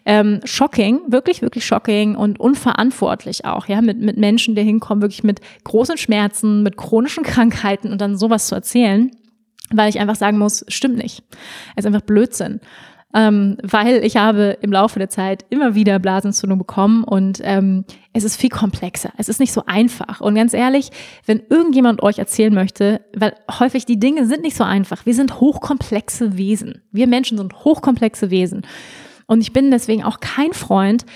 Ähm, 0.07 0.41
shocking, 0.45 1.01
wirklich, 1.09 1.43
wirklich 1.43 1.67
shocking 1.67 2.17
und 2.17 2.41
unverantwortlich 2.41 3.45
auch, 3.45 3.67
ja, 3.67 3.83
mit, 3.83 4.01
mit 4.01 4.17
Menschen, 4.17 4.55
die 4.55 4.63
hinkommen, 4.63 5.03
wirklich 5.03 5.25
mit 5.25 5.41
großen 5.65 5.99
Schmerzen, 5.99 6.63
mit 6.63 6.77
chronischen 6.77 7.25
Krankheiten 7.25 7.93
und 7.93 8.01
dann 8.01 8.17
sowas 8.17 8.47
zu 8.47 8.55
erzählen, 8.55 9.11
weil 9.71 9.91
ich 9.91 10.01
einfach 10.01 10.17
sagen 10.17 10.39
muss, 10.39 10.65
stimmt 10.69 10.97
nicht. 10.97 11.23
Es 11.77 11.85
ist 11.85 11.87
einfach 11.87 12.03
Blödsinn 12.03 12.61
ähm, 13.15 13.57
weil 13.63 14.05
ich 14.05 14.17
habe 14.17 14.59
im 14.61 14.73
Laufe 14.73 14.99
der 14.99 15.09
Zeit 15.09 15.45
immer 15.49 15.77
wieder 15.77 16.01
Blasenentzündung 16.01 16.59
bekommen 16.59 17.05
und 17.05 17.41
ähm, 17.45 17.85
es 18.13 18.25
ist 18.25 18.37
viel 18.37 18.51
komplexer. 18.51 19.13
Es 19.17 19.29
ist 19.29 19.39
nicht 19.39 19.53
so 19.53 19.63
einfach. 19.67 20.21
Und 20.21 20.35
ganz 20.35 20.53
ehrlich, 20.53 20.91
wenn 21.25 21.43
irgendjemand 21.49 22.03
euch 22.03 22.19
erzählen 22.19 22.53
möchte, 22.53 23.01
weil 23.15 23.35
häufig 23.59 23.87
die 23.87 24.01
Dinge 24.01 24.27
sind 24.27 24.43
nicht 24.43 24.57
so 24.57 24.65
einfach. 24.65 25.07
Wir 25.07 25.15
sind 25.15 25.41
hochkomplexe 25.41 26.37
Wesen. 26.37 26.83
Wir 26.91 27.07
Menschen 27.07 27.39
sind 27.39 27.55
hochkomplexe 27.65 28.31
Wesen. 28.31 28.63
Und 29.27 29.41
ich 29.41 29.53
bin 29.53 29.71
deswegen 29.71 30.03
auch 30.03 30.19
kein 30.21 30.53
Freund 30.53 31.07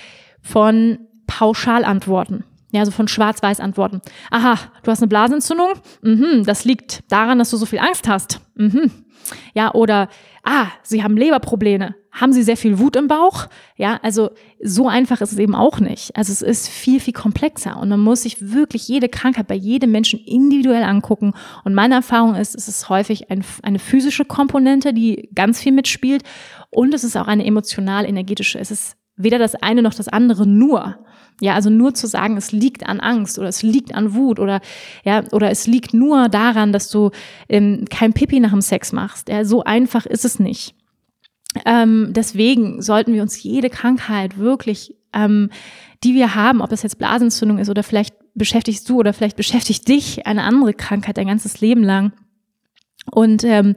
von 0.41 0.99
Pauschalantworten. 1.27 2.45
Ja, 2.71 2.81
also 2.81 2.91
von 2.91 3.07
Schwarz-Weiß-Antworten. 3.07 4.01
Aha, 4.29 4.55
du 4.83 4.91
hast 4.91 5.01
eine 5.01 5.07
Blasenentzündung? 5.07 5.73
Mhm, 6.01 6.43
das 6.45 6.65
liegt 6.65 7.11
daran, 7.11 7.39
dass 7.39 7.49
du 7.49 7.57
so 7.57 7.65
viel 7.65 7.79
Angst 7.79 8.07
hast. 8.07 8.41
Mhm. 8.55 8.91
Ja, 9.53 9.73
oder 9.73 10.07
ah, 10.43 10.67
Sie 10.83 11.03
haben 11.03 11.17
Leberprobleme. 11.17 11.95
Haben 12.11 12.33
Sie 12.33 12.43
sehr 12.43 12.57
viel 12.57 12.79
Wut 12.79 12.95
im 12.95 13.07
Bauch? 13.07 13.47
Ja, 13.77 13.99
also 14.01 14.31
so 14.61 14.87
einfach 14.87 15.21
ist 15.21 15.31
es 15.31 15.37
eben 15.37 15.55
auch 15.55 15.79
nicht. 15.79 16.15
Also 16.15 16.33
es 16.33 16.41
ist 16.41 16.67
viel, 16.67 16.99
viel 16.99 17.13
komplexer 17.13 17.77
und 17.79 17.89
man 17.89 17.99
muss 17.99 18.23
sich 18.23 18.51
wirklich 18.51 18.87
jede 18.87 19.09
Krankheit 19.09 19.47
bei 19.47 19.55
jedem 19.55 19.91
Menschen 19.91 20.19
individuell 20.19 20.83
angucken. 20.83 21.33
Und 21.63 21.75
meine 21.75 21.95
Erfahrung 21.95 22.35
ist, 22.35 22.55
es 22.55 22.67
ist 22.67 22.89
häufig 22.89 23.29
ein, 23.29 23.45
eine 23.61 23.79
physische 23.79 24.25
Komponente, 24.25 24.93
die 24.93 25.29
ganz 25.35 25.61
viel 25.61 25.71
mitspielt 25.71 26.23
und 26.71 26.93
es 26.93 27.03
ist 27.03 27.15
auch 27.15 27.27
eine 27.27 27.45
emotional-energetische. 27.45 28.59
Es 28.59 28.71
ist 28.71 28.97
weder 29.15 29.37
das 29.37 29.55
eine 29.55 29.81
noch 29.81 29.93
das 29.93 30.07
andere 30.07 30.47
nur. 30.47 30.97
Ja, 31.41 31.53
also 31.53 31.69
nur 31.69 31.93
zu 31.93 32.07
sagen, 32.07 32.35
es 32.37 32.51
liegt 32.51 32.85
an 32.85 32.99
Angst 32.99 33.39
oder 33.39 33.47
es 33.47 33.63
liegt 33.63 33.95
an 33.95 34.13
Wut 34.13 34.39
oder 34.39 34.59
ja, 35.05 35.23
oder 35.31 35.49
es 35.49 35.67
liegt 35.67 35.93
nur 35.93 36.27
daran, 36.27 36.73
dass 36.73 36.89
du 36.89 37.11
ähm, 37.47 37.85
kein 37.89 38.13
Pipi 38.13 38.39
nach 38.39 38.51
dem 38.51 38.61
Sex 38.61 38.91
machst. 38.91 39.29
Ja, 39.29 39.45
so 39.45 39.63
einfach 39.63 40.05
ist 40.05 40.25
es 40.25 40.39
nicht. 40.39 40.75
Ähm, 41.65 42.09
deswegen 42.11 42.81
sollten 42.81 43.13
wir 43.13 43.21
uns 43.21 43.41
jede 43.41 43.69
Krankheit 43.69 44.37
wirklich, 44.37 44.95
ähm, 45.13 45.49
die 46.03 46.13
wir 46.13 46.35
haben, 46.35 46.61
ob 46.61 46.69
das 46.69 46.83
jetzt 46.83 46.99
Blasentzündung 46.99 47.57
ist 47.57 47.69
oder 47.69 47.83
vielleicht 47.83 48.15
beschäftigst 48.35 48.87
du 48.89 48.99
oder 48.99 49.13
vielleicht 49.13 49.37
beschäftigt 49.37 49.87
dich 49.87 50.27
eine 50.27 50.43
andere 50.43 50.73
Krankheit 50.73 51.17
dein 51.17 51.27
ganzes 51.27 51.61
Leben 51.61 51.83
lang. 51.83 52.13
Und 53.11 53.43
ähm, 53.43 53.75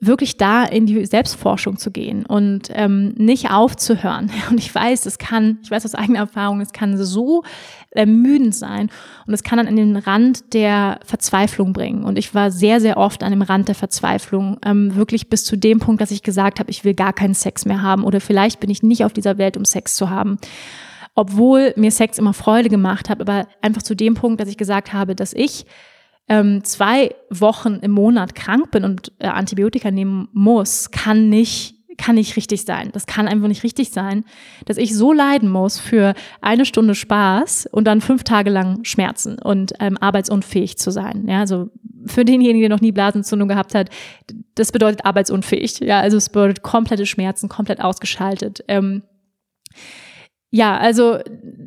wirklich 0.00 0.36
da 0.36 0.64
in 0.64 0.86
die 0.86 1.06
Selbstforschung 1.06 1.78
zu 1.78 1.90
gehen 1.90 2.26
und 2.26 2.68
ähm, 2.72 3.14
nicht 3.16 3.50
aufzuhören. 3.50 4.30
Und 4.50 4.58
ich 4.58 4.74
weiß, 4.74 5.06
es 5.06 5.18
kann, 5.18 5.58
ich 5.62 5.70
weiß 5.70 5.84
aus 5.84 5.94
eigener 5.94 6.20
Erfahrung, 6.20 6.60
es 6.60 6.72
kann 6.72 6.96
so 6.98 7.42
ermüdend 7.90 8.54
sein 8.54 8.90
und 9.26 9.34
es 9.34 9.44
kann 9.44 9.58
dann 9.58 9.68
an 9.68 9.76
den 9.76 9.96
Rand 9.96 10.52
der 10.52 10.98
Verzweiflung 11.04 11.72
bringen. 11.72 12.04
Und 12.04 12.18
ich 12.18 12.34
war 12.34 12.50
sehr, 12.50 12.80
sehr 12.80 12.96
oft 12.96 13.22
an 13.22 13.30
dem 13.30 13.42
Rand 13.42 13.68
der 13.68 13.74
Verzweiflung, 13.76 14.58
ähm, 14.64 14.96
wirklich 14.96 15.28
bis 15.28 15.44
zu 15.44 15.56
dem 15.56 15.78
Punkt, 15.78 16.00
dass 16.00 16.10
ich 16.10 16.22
gesagt 16.22 16.58
habe, 16.58 16.70
ich 16.70 16.84
will 16.84 16.94
gar 16.94 17.12
keinen 17.12 17.34
Sex 17.34 17.64
mehr 17.64 17.82
haben 17.82 18.04
oder 18.04 18.20
vielleicht 18.20 18.60
bin 18.60 18.70
ich 18.70 18.82
nicht 18.82 19.04
auf 19.04 19.12
dieser 19.12 19.38
Welt, 19.38 19.56
um 19.56 19.64
Sex 19.64 19.94
zu 19.94 20.10
haben. 20.10 20.38
Obwohl 21.14 21.72
mir 21.76 21.92
Sex 21.92 22.18
immer 22.18 22.32
Freude 22.32 22.68
gemacht 22.68 23.08
hat, 23.08 23.20
aber 23.20 23.46
einfach 23.62 23.82
zu 23.82 23.94
dem 23.94 24.14
Punkt, 24.14 24.40
dass 24.40 24.48
ich 24.48 24.56
gesagt 24.56 24.92
habe, 24.92 25.14
dass 25.14 25.32
ich 25.32 25.64
ähm, 26.28 26.64
zwei 26.64 27.14
Wochen 27.30 27.80
im 27.82 27.90
Monat 27.90 28.34
krank 28.34 28.70
bin 28.70 28.84
und 28.84 29.12
äh, 29.18 29.26
Antibiotika 29.26 29.90
nehmen 29.90 30.28
muss, 30.32 30.90
kann 30.90 31.28
nicht 31.28 31.74
kann 31.96 32.16
nicht 32.16 32.36
richtig 32.36 32.64
sein. 32.64 32.90
Das 32.92 33.06
kann 33.06 33.28
einfach 33.28 33.48
nicht 33.48 33.62
richtig 33.62 33.90
sein, 33.90 34.24
dass 34.64 34.78
ich 34.78 34.96
so 34.96 35.12
leiden 35.12 35.48
muss 35.48 35.78
für 35.78 36.14
eine 36.40 36.64
Stunde 36.64 36.94
Spaß 36.94 37.68
und 37.70 37.84
dann 37.84 38.00
fünf 38.00 38.24
Tage 38.24 38.50
lang 38.50 38.84
Schmerzen 38.84 39.38
und 39.38 39.72
ähm, 39.80 39.96
arbeitsunfähig 39.98 40.76
zu 40.76 40.90
sein. 40.90 41.26
Ja, 41.28 41.40
also 41.40 41.70
für 42.06 42.24
denjenigen, 42.24 42.60
der 42.60 42.68
noch 42.68 42.80
nie 42.80 42.92
Blasentzündung 42.92 43.48
gehabt 43.48 43.74
hat, 43.74 43.90
das 44.54 44.72
bedeutet 44.72 45.04
arbeitsunfähig. 45.04 45.80
Ja, 45.80 46.00
also 46.00 46.16
es 46.16 46.28
bedeutet 46.28 46.62
komplette 46.62 47.06
Schmerzen, 47.06 47.48
komplett 47.48 47.80
ausgeschaltet. 47.80 48.64
Ähm, 48.68 49.02
ja, 50.54 50.76
also 50.76 51.18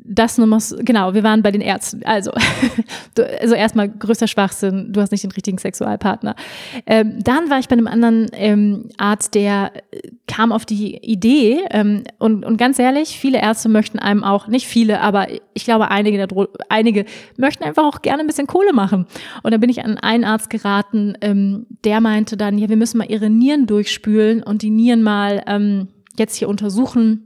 das 0.06 0.38
nur 0.38 0.48
muss, 0.48 0.74
genau, 0.80 1.14
wir 1.14 1.22
waren 1.22 1.44
bei 1.44 1.52
den 1.52 1.60
Ärzten. 1.60 2.06
Also, 2.06 2.32
also 3.42 3.54
erstmal 3.54 3.90
größter 3.90 4.28
Schwachsinn, 4.28 4.94
du 4.94 5.02
hast 5.02 5.12
nicht 5.12 5.26
den 5.26 5.32
richtigen 5.32 5.58
Sexualpartner. 5.58 6.38
Ähm, 6.86 7.22
dann 7.22 7.50
war 7.50 7.60
ich 7.60 7.68
bei 7.68 7.74
einem 7.74 7.88
anderen 7.88 8.28
ähm, 8.32 8.88
Arzt, 8.98 9.36
der 9.36 9.74
äh, 9.92 10.00
kam 10.26 10.54
auf 10.54 10.66
die 10.66 10.96
Idee, 11.00 11.60
ähm, 11.70 12.06
und, 12.18 12.46
und 12.46 12.56
ganz 12.56 12.80
ehrlich, 12.80 13.20
viele 13.20 13.42
Ärzte 13.42 13.68
möchten 13.68 14.00
einem 14.00 14.24
auch, 14.24 14.48
nicht 14.48 14.68
viele, 14.68 15.02
aber 15.02 15.28
ich 15.54 15.66
glaube, 15.66 15.92
einige, 15.92 16.26
einige 16.70 17.04
möchten 17.36 17.66
einfach 17.66 17.84
auch 17.84 18.02
gerne 18.02 18.22
ein 18.22 18.28
bisschen 18.28 18.48
Kohle 18.48 18.72
machen. 18.72 19.06
Und 19.44 19.54
da 19.54 19.58
bin 19.58 19.70
ich 19.70 19.84
an 19.84 19.98
einen 19.98 20.24
Arzt 20.24 20.50
geraten, 20.50 21.18
ähm, 21.20 21.66
der 21.84 22.00
meinte 22.00 22.38
dann, 22.38 22.58
ja, 22.58 22.70
wir 22.70 22.78
müssen 22.78 23.00
mal 23.00 23.12
ihre 23.12 23.30
Nieren 23.30 23.68
durchspülen 23.68 24.44
und 24.44 24.62
die 24.62 24.70
Nieren 24.70 25.04
mal 25.04 25.44
ähm, 25.46 25.90
jetzt 26.18 26.38
hier 26.38 26.48
untersuchen 26.48 27.26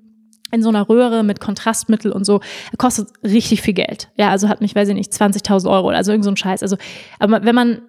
in 0.52 0.64
so 0.64 0.70
einer 0.70 0.88
Röhre 0.88 1.24
mit 1.24 1.40
Kontrastmittel 1.40 2.12
und 2.12 2.26
so, 2.26 2.42
kostet 2.78 3.10
richtig 3.24 3.62
viel 3.62 3.74
Geld. 3.74 4.10
Ja, 4.16 4.30
also 4.30 4.50
hat 4.50 4.62
mich, 4.62 4.76
weiß 4.76 4.90
ich 4.90 4.96
nicht, 4.96 5.12
20.000 5.12 5.70
Euro 5.70 5.88
oder 5.88 5.98
also 5.98 6.12
irgend 6.12 6.26
so 6.26 6.32
ein 6.32 6.38
Scheiß. 6.38 6.62
Also, 6.64 6.78
aber 7.20 7.44
wenn 7.44 7.56
man 7.56 7.82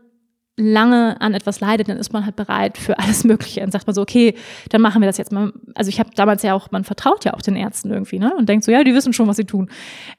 lange 0.57 1.21
an 1.21 1.35
etwas 1.35 1.61
leidet, 1.61 1.89
dann 1.89 1.97
ist 1.97 2.13
man 2.13 2.25
halt 2.25 2.37
bereit 2.37 2.79
für 2.79 2.99
alles 2.99 3.25
Mögliche. 3.25 3.61
Dann 3.61 3.71
sagt 3.71 3.87
man 3.87 3.95
so, 3.95 4.03
okay, 4.03 4.35
dann 4.71 4.81
machen 4.81 5.01
wir 5.01 5.07
das 5.07 5.19
jetzt 5.19 5.33
mal. 5.33 5.53
Also 5.75 5.89
ich 5.89 5.99
habe 5.99 6.11
damals 6.15 6.43
ja 6.43 6.55
auch, 6.55 6.71
man 6.71 6.85
vertraut 6.85 7.25
ja 7.25 7.35
auch 7.35 7.43
den 7.43 7.57
Ärzten 7.57 7.91
irgendwie, 7.91 8.19
ne? 8.19 8.35
Und 8.37 8.49
denkt 8.49 8.65
so, 8.65 8.73
ja, 8.73 8.85
die 8.85 8.95
wissen 8.95 9.13
schon, 9.13 9.29
was 9.29 9.37
sie 9.37 9.45
tun. 9.45 9.71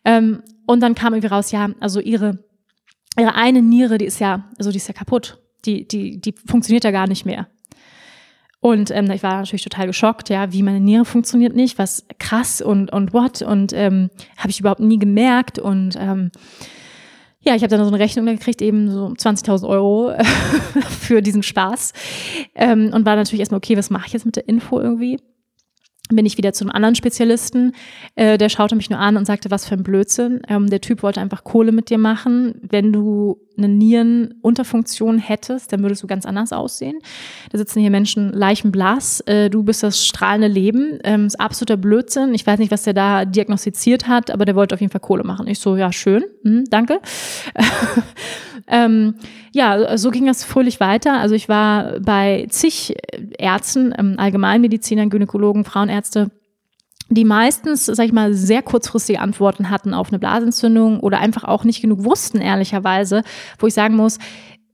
Ähm, 0.06 0.42
und 0.66 0.82
dann 0.82 0.96
kam 0.96 1.14
irgendwie 1.14 1.34
raus, 1.34 1.52
ja, 1.52 1.70
also 1.80 2.00
ihre, 2.00 2.40
ihre 3.18 3.36
eine 3.36 3.62
Niere, 3.62 3.98
die 3.98 4.06
ist 4.06 4.20
ja, 4.20 4.50
also 4.58 4.72
die 4.72 4.78
ist 4.78 4.88
ja 4.88 4.94
kaputt. 4.94 5.40
Die, 5.66 5.88
die, 5.88 6.20
die 6.20 6.36
funktioniert 6.46 6.84
ja 6.84 6.92
gar 6.92 7.08
nicht 7.08 7.26
mehr. 7.26 7.48
Und 8.64 8.92
ähm, 8.92 9.12
ich 9.12 9.24
war 9.24 9.40
natürlich 9.40 9.66
total 9.66 9.88
geschockt, 9.88 10.30
ja, 10.30 10.54
wie 10.54 10.64
meine 10.64 10.80
Niere 10.80 11.04
funktioniert 11.04 11.54
nicht, 11.54 11.78
was 11.78 12.06
krass 12.18 12.62
und 12.62 12.94
und 12.94 13.12
what 13.12 13.42
und 13.42 13.74
ähm, 13.74 14.10
habe 14.38 14.52
ich 14.52 14.62
überhaupt 14.62 14.80
nie 14.80 14.98
gemerkt 14.98 15.60
und 15.60 15.98
ähm, 16.00 16.32
ja, 17.42 17.56
ich 17.56 17.62
habe 17.62 17.68
dann 17.76 17.84
so 17.84 17.92
eine 17.92 18.00
Rechnung 18.00 18.26
gekriegt, 18.26 18.62
eben 18.62 18.90
so 18.90 19.08
20.000 19.08 19.68
Euro 19.68 20.14
für 21.02 21.22
diesen 21.22 21.44
Spaß 21.44 21.92
ähm, 22.56 22.92
und 22.94 23.06
war 23.06 23.18
natürlich 23.18 23.42
erstmal 23.42 23.58
okay, 23.58 23.76
was 23.76 23.90
mache 23.90 24.08
ich 24.08 24.14
jetzt 24.14 24.26
mit 24.26 24.38
der 24.38 24.48
Info 24.48 24.80
irgendwie? 24.80 25.20
bin 26.10 26.26
ich 26.26 26.38
wieder 26.38 26.54
zu 26.54 26.64
einem 26.64 26.72
anderen 26.72 26.96
Spezialisten. 26.96 27.74
Äh, 28.16 28.38
der 28.38 28.50
schaute 28.50 28.76
mich 28.76 28.90
nur 28.90 29.00
an 29.00 29.18
und 29.18 29.26
sagte, 29.26 29.52
was 29.52 29.68
für 29.68 29.76
ein 29.76 29.84
Blödsinn. 29.84 30.42
Ähm, 30.48 30.70
der 30.70 30.82
Typ 30.82 31.02
wollte 31.02 31.22
einfach 31.22 31.44
Kohle 31.44 31.72
mit 31.72 31.90
dir 31.90 31.98
machen. 31.98 32.56
Wenn 32.62 32.92
du 32.92 33.38
eine 33.58 33.68
Nierenunterfunktion 33.68 35.18
hättest, 35.18 35.72
dann 35.72 35.82
würdest 35.82 36.04
du 36.04 36.08
ganz 36.08 36.26
anders 36.26 36.54
aussehen. 36.54 37.00
Da 37.52 37.58
sitzen 37.58 37.82
hier 37.82 37.92
Menschen 37.92 38.32
leichenblass. 38.32 39.22
Äh, 39.22 39.50
du 39.50 39.64
bist 39.64 39.84
das 39.84 40.06
strahlende 40.06 40.48
Leben. 40.48 41.00
Ähm, 41.04 41.26
ist 41.26 41.40
absoluter 41.40 41.78
Blödsinn. 41.78 42.34
Ich 42.34 42.46
weiß 42.46 42.60
nicht, 42.60 42.72
was 42.72 42.84
der 42.84 42.94
da 42.94 43.26
diagnostiziert 43.26 44.08
hat, 44.08 44.32
aber 44.32 44.46
der 44.46 44.56
wollte 44.56 44.76
auf 44.76 44.82
jeden 44.82 44.92
Fall 44.92 45.02
Kohle 45.02 45.24
machen. 45.24 45.48
Ich 45.48 45.60
so, 45.60 45.76
ja, 45.76 45.92
schön, 45.92 46.24
hm, 46.44 46.66
danke. 46.70 47.00
ähm, 48.68 49.16
ja, 49.52 49.98
so 49.98 50.10
ging 50.10 50.26
das 50.26 50.44
fröhlich 50.44 50.80
weiter. 50.80 51.20
Also 51.20 51.36
ich 51.36 51.50
war 51.50 52.00
bei 52.00 52.48
zig 52.50 52.96
Ärzten, 53.38 53.94
ähm, 53.98 54.16
Allgemeinmedizinern, 54.18 55.10
Gynäkologen, 55.10 55.64
Frauenärzte, 55.64 56.32
die 57.16 57.26
meistens, 57.26 57.86
sag 57.86 58.06
ich 58.06 58.14
mal, 58.14 58.34
sehr 58.34 58.62
kurzfristige 58.62 59.20
Antworten 59.20 59.70
hatten 59.70 59.94
auf 59.94 60.10
eine 60.10 60.20
Blasentzündung 60.20 61.00
oder 61.00 61.20
einfach 61.20 61.44
auch 61.44 61.64
nicht 61.64 61.82
genug 61.82 62.04
wussten, 62.04 62.40
ehrlicherweise, 62.40 63.24
wo 63.60 63.68
ich 63.68 63.74
sagen 63.74 63.96
muss, 63.96 64.20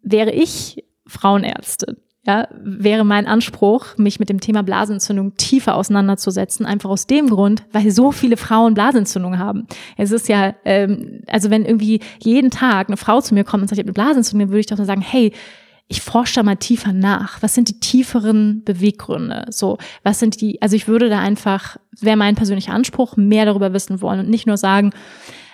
wäre 0.02 0.32
ich 0.32 0.84
Frauenärztin, 1.08 1.98
ja, 2.26 2.48
wäre 2.62 3.06
mein 3.06 3.28
Anspruch, 3.28 3.98
mich 3.98 4.20
mit 4.20 4.30
dem 4.30 4.40
Thema 4.40 4.62
Blasenentzündung 4.62 5.36
tiefer 5.36 5.76
auseinanderzusetzen, 5.76 6.66
einfach 6.66 6.90
aus 6.90 7.08
dem 7.08 7.30
Grund, 7.30 7.64
weil 7.72 7.90
so 7.92 8.12
viele 8.12 8.38
Frauen 8.38 8.74
Blasenentzündung 8.74 9.40
haben. 9.40 9.66
Es 9.98 10.12
ist 10.12 10.28
ja, 10.28 10.54
ähm, 10.66 11.22
also 11.28 11.50
wenn 11.50 11.66
irgendwie 11.66 12.02
jeden 12.20 12.52
Tag 12.52 12.90
eine 12.90 12.98
Frau 12.98 13.22
zu 13.22 13.34
mir 13.34 13.44
kommt 13.44 13.62
und 13.64 13.70
sagt, 13.70 13.80
ich 13.80 13.84
habe 13.84 13.90
eine 13.90 14.06
Blasenentzündung, 14.06 14.48
dann 14.48 14.52
würde 14.52 14.60
ich 14.60 14.68
doch 14.68 14.78
nur 14.78 14.86
sagen, 14.86 15.02
hey, 15.02 15.34
ich 15.92 16.02
forsche 16.02 16.36
da 16.36 16.44
mal 16.44 16.56
tiefer 16.56 16.94
nach. 16.94 17.42
Was 17.42 17.56
sind 17.56 17.68
die 17.68 17.80
tieferen 17.80 18.64
Beweggründe? 18.64 19.48
So, 19.50 19.80
was 20.04 20.20
sind 20.20 20.40
die, 20.40 20.62
also 20.62 20.76
ich 20.76 20.88
würde 20.88 21.10
da 21.10 21.20
einfach, 21.20 21.78
wäre 22.00 22.16
mein 22.16 22.36
persönlicher 22.36 22.74
Anspruch, 22.74 23.18
mehr 23.18 23.46
darüber 23.46 23.74
wissen 23.74 24.00
wollen 24.00 24.20
und 24.20 24.30
nicht 24.30 24.46
nur 24.46 24.58
sagen, 24.58 24.92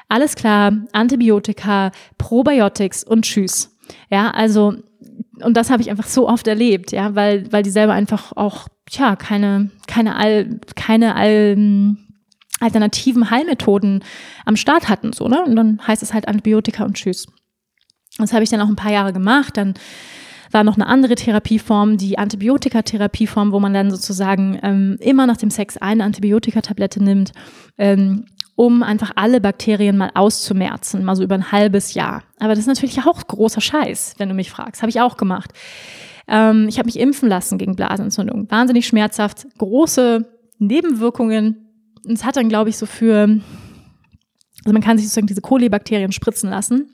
alles 0.09 0.35
klar, 0.35 0.73
Antibiotika, 0.91 1.91
Probiotics 2.17 3.05
und 3.05 3.23
tschüss. 3.23 3.77
Ja, 4.11 4.29
also, 4.31 4.75
und 5.41 5.55
das 5.55 5.69
habe 5.69 5.81
ich 5.81 5.89
einfach 5.89 6.05
so 6.05 6.27
oft 6.27 6.47
erlebt, 6.47 6.91
ja, 6.91 7.15
weil, 7.15 7.49
weil 7.53 7.63
die 7.63 7.69
selber 7.69 7.93
einfach 7.93 8.33
auch, 8.35 8.67
tja, 8.87 9.15
keine, 9.15 9.71
keine 9.87 10.17
all, 10.17 10.59
keine 10.75 11.15
all, 11.15 11.95
alternativen 12.59 13.29
Heilmethoden 13.29 14.03
am 14.43 14.57
Start 14.57 14.89
hatten, 14.89 15.13
so, 15.13 15.29
ne? 15.29 15.43
Und 15.45 15.55
dann 15.55 15.79
heißt 15.87 16.03
es 16.03 16.13
halt 16.13 16.27
Antibiotika 16.27 16.83
und 16.83 16.95
tschüss. 16.95 17.25
Das 18.17 18.33
habe 18.33 18.43
ich 18.43 18.49
dann 18.49 18.61
auch 18.61 18.69
ein 18.69 18.75
paar 18.75 18.91
Jahre 18.91 19.13
gemacht, 19.13 19.55
dann 19.57 19.75
war 20.55 20.63
noch 20.63 20.75
eine 20.75 20.87
andere 20.87 21.15
Therapieform, 21.15 21.97
die 21.97 22.17
Antibiotikatherapieform, 22.17 23.51
wo 23.51 23.59
man 23.59 23.73
dann 23.73 23.91
sozusagen 23.91 24.57
ähm, 24.63 24.95
immer 25.01 25.27
nach 25.27 25.35
dem 25.35 25.51
Sex 25.51 25.75
eine 25.75 26.05
Antibiotikatablette 26.05 27.03
nimmt, 27.03 27.33
ähm, 27.77 28.25
um 28.55 28.81
einfach 28.81 29.11
alle 29.15 29.41
Bakterien 29.41 29.97
mal 29.97 30.11
auszumerzen, 30.15 31.03
mal 31.03 31.17
so 31.17 31.23
über 31.23 31.35
ein 31.35 31.51
halbes 31.51 31.93
Jahr. 31.93 32.23
Aber 32.39 32.51
das 32.51 32.59
ist 32.59 32.67
natürlich 32.67 32.99
auch 33.05 33.27
großer 33.27 33.59
Scheiß, 33.59 34.15
wenn 34.17 34.29
du 34.29 34.33
mich 34.33 34.49
fragst. 34.49 34.81
Habe 34.81 34.89
ich 34.89 35.01
auch 35.01 35.17
gemacht. 35.17 35.51
Ähm, 36.29 36.67
ich 36.69 36.79
habe 36.79 36.85
mich 36.85 36.99
impfen 36.99 37.27
lassen 37.27 37.57
gegen 37.57 37.75
Blasenentzündung. 37.75 38.49
Wahnsinnig 38.49 38.87
schmerzhaft, 38.87 39.45
große 39.57 40.25
Nebenwirkungen. 40.57 41.67
Und 42.05 42.13
es 42.13 42.23
hat 42.23 42.37
dann, 42.37 42.47
glaube 42.47 42.69
ich, 42.69 42.77
so 42.77 42.85
für, 42.85 43.23
also 44.63 44.71
man 44.71 44.81
kann 44.81 44.97
sich 44.97 45.07
sozusagen 45.07 45.27
diese 45.27 45.41
Kolibakterien 45.41 46.13
spritzen 46.13 46.49
lassen. 46.49 46.87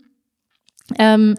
Ähm, 0.98 1.36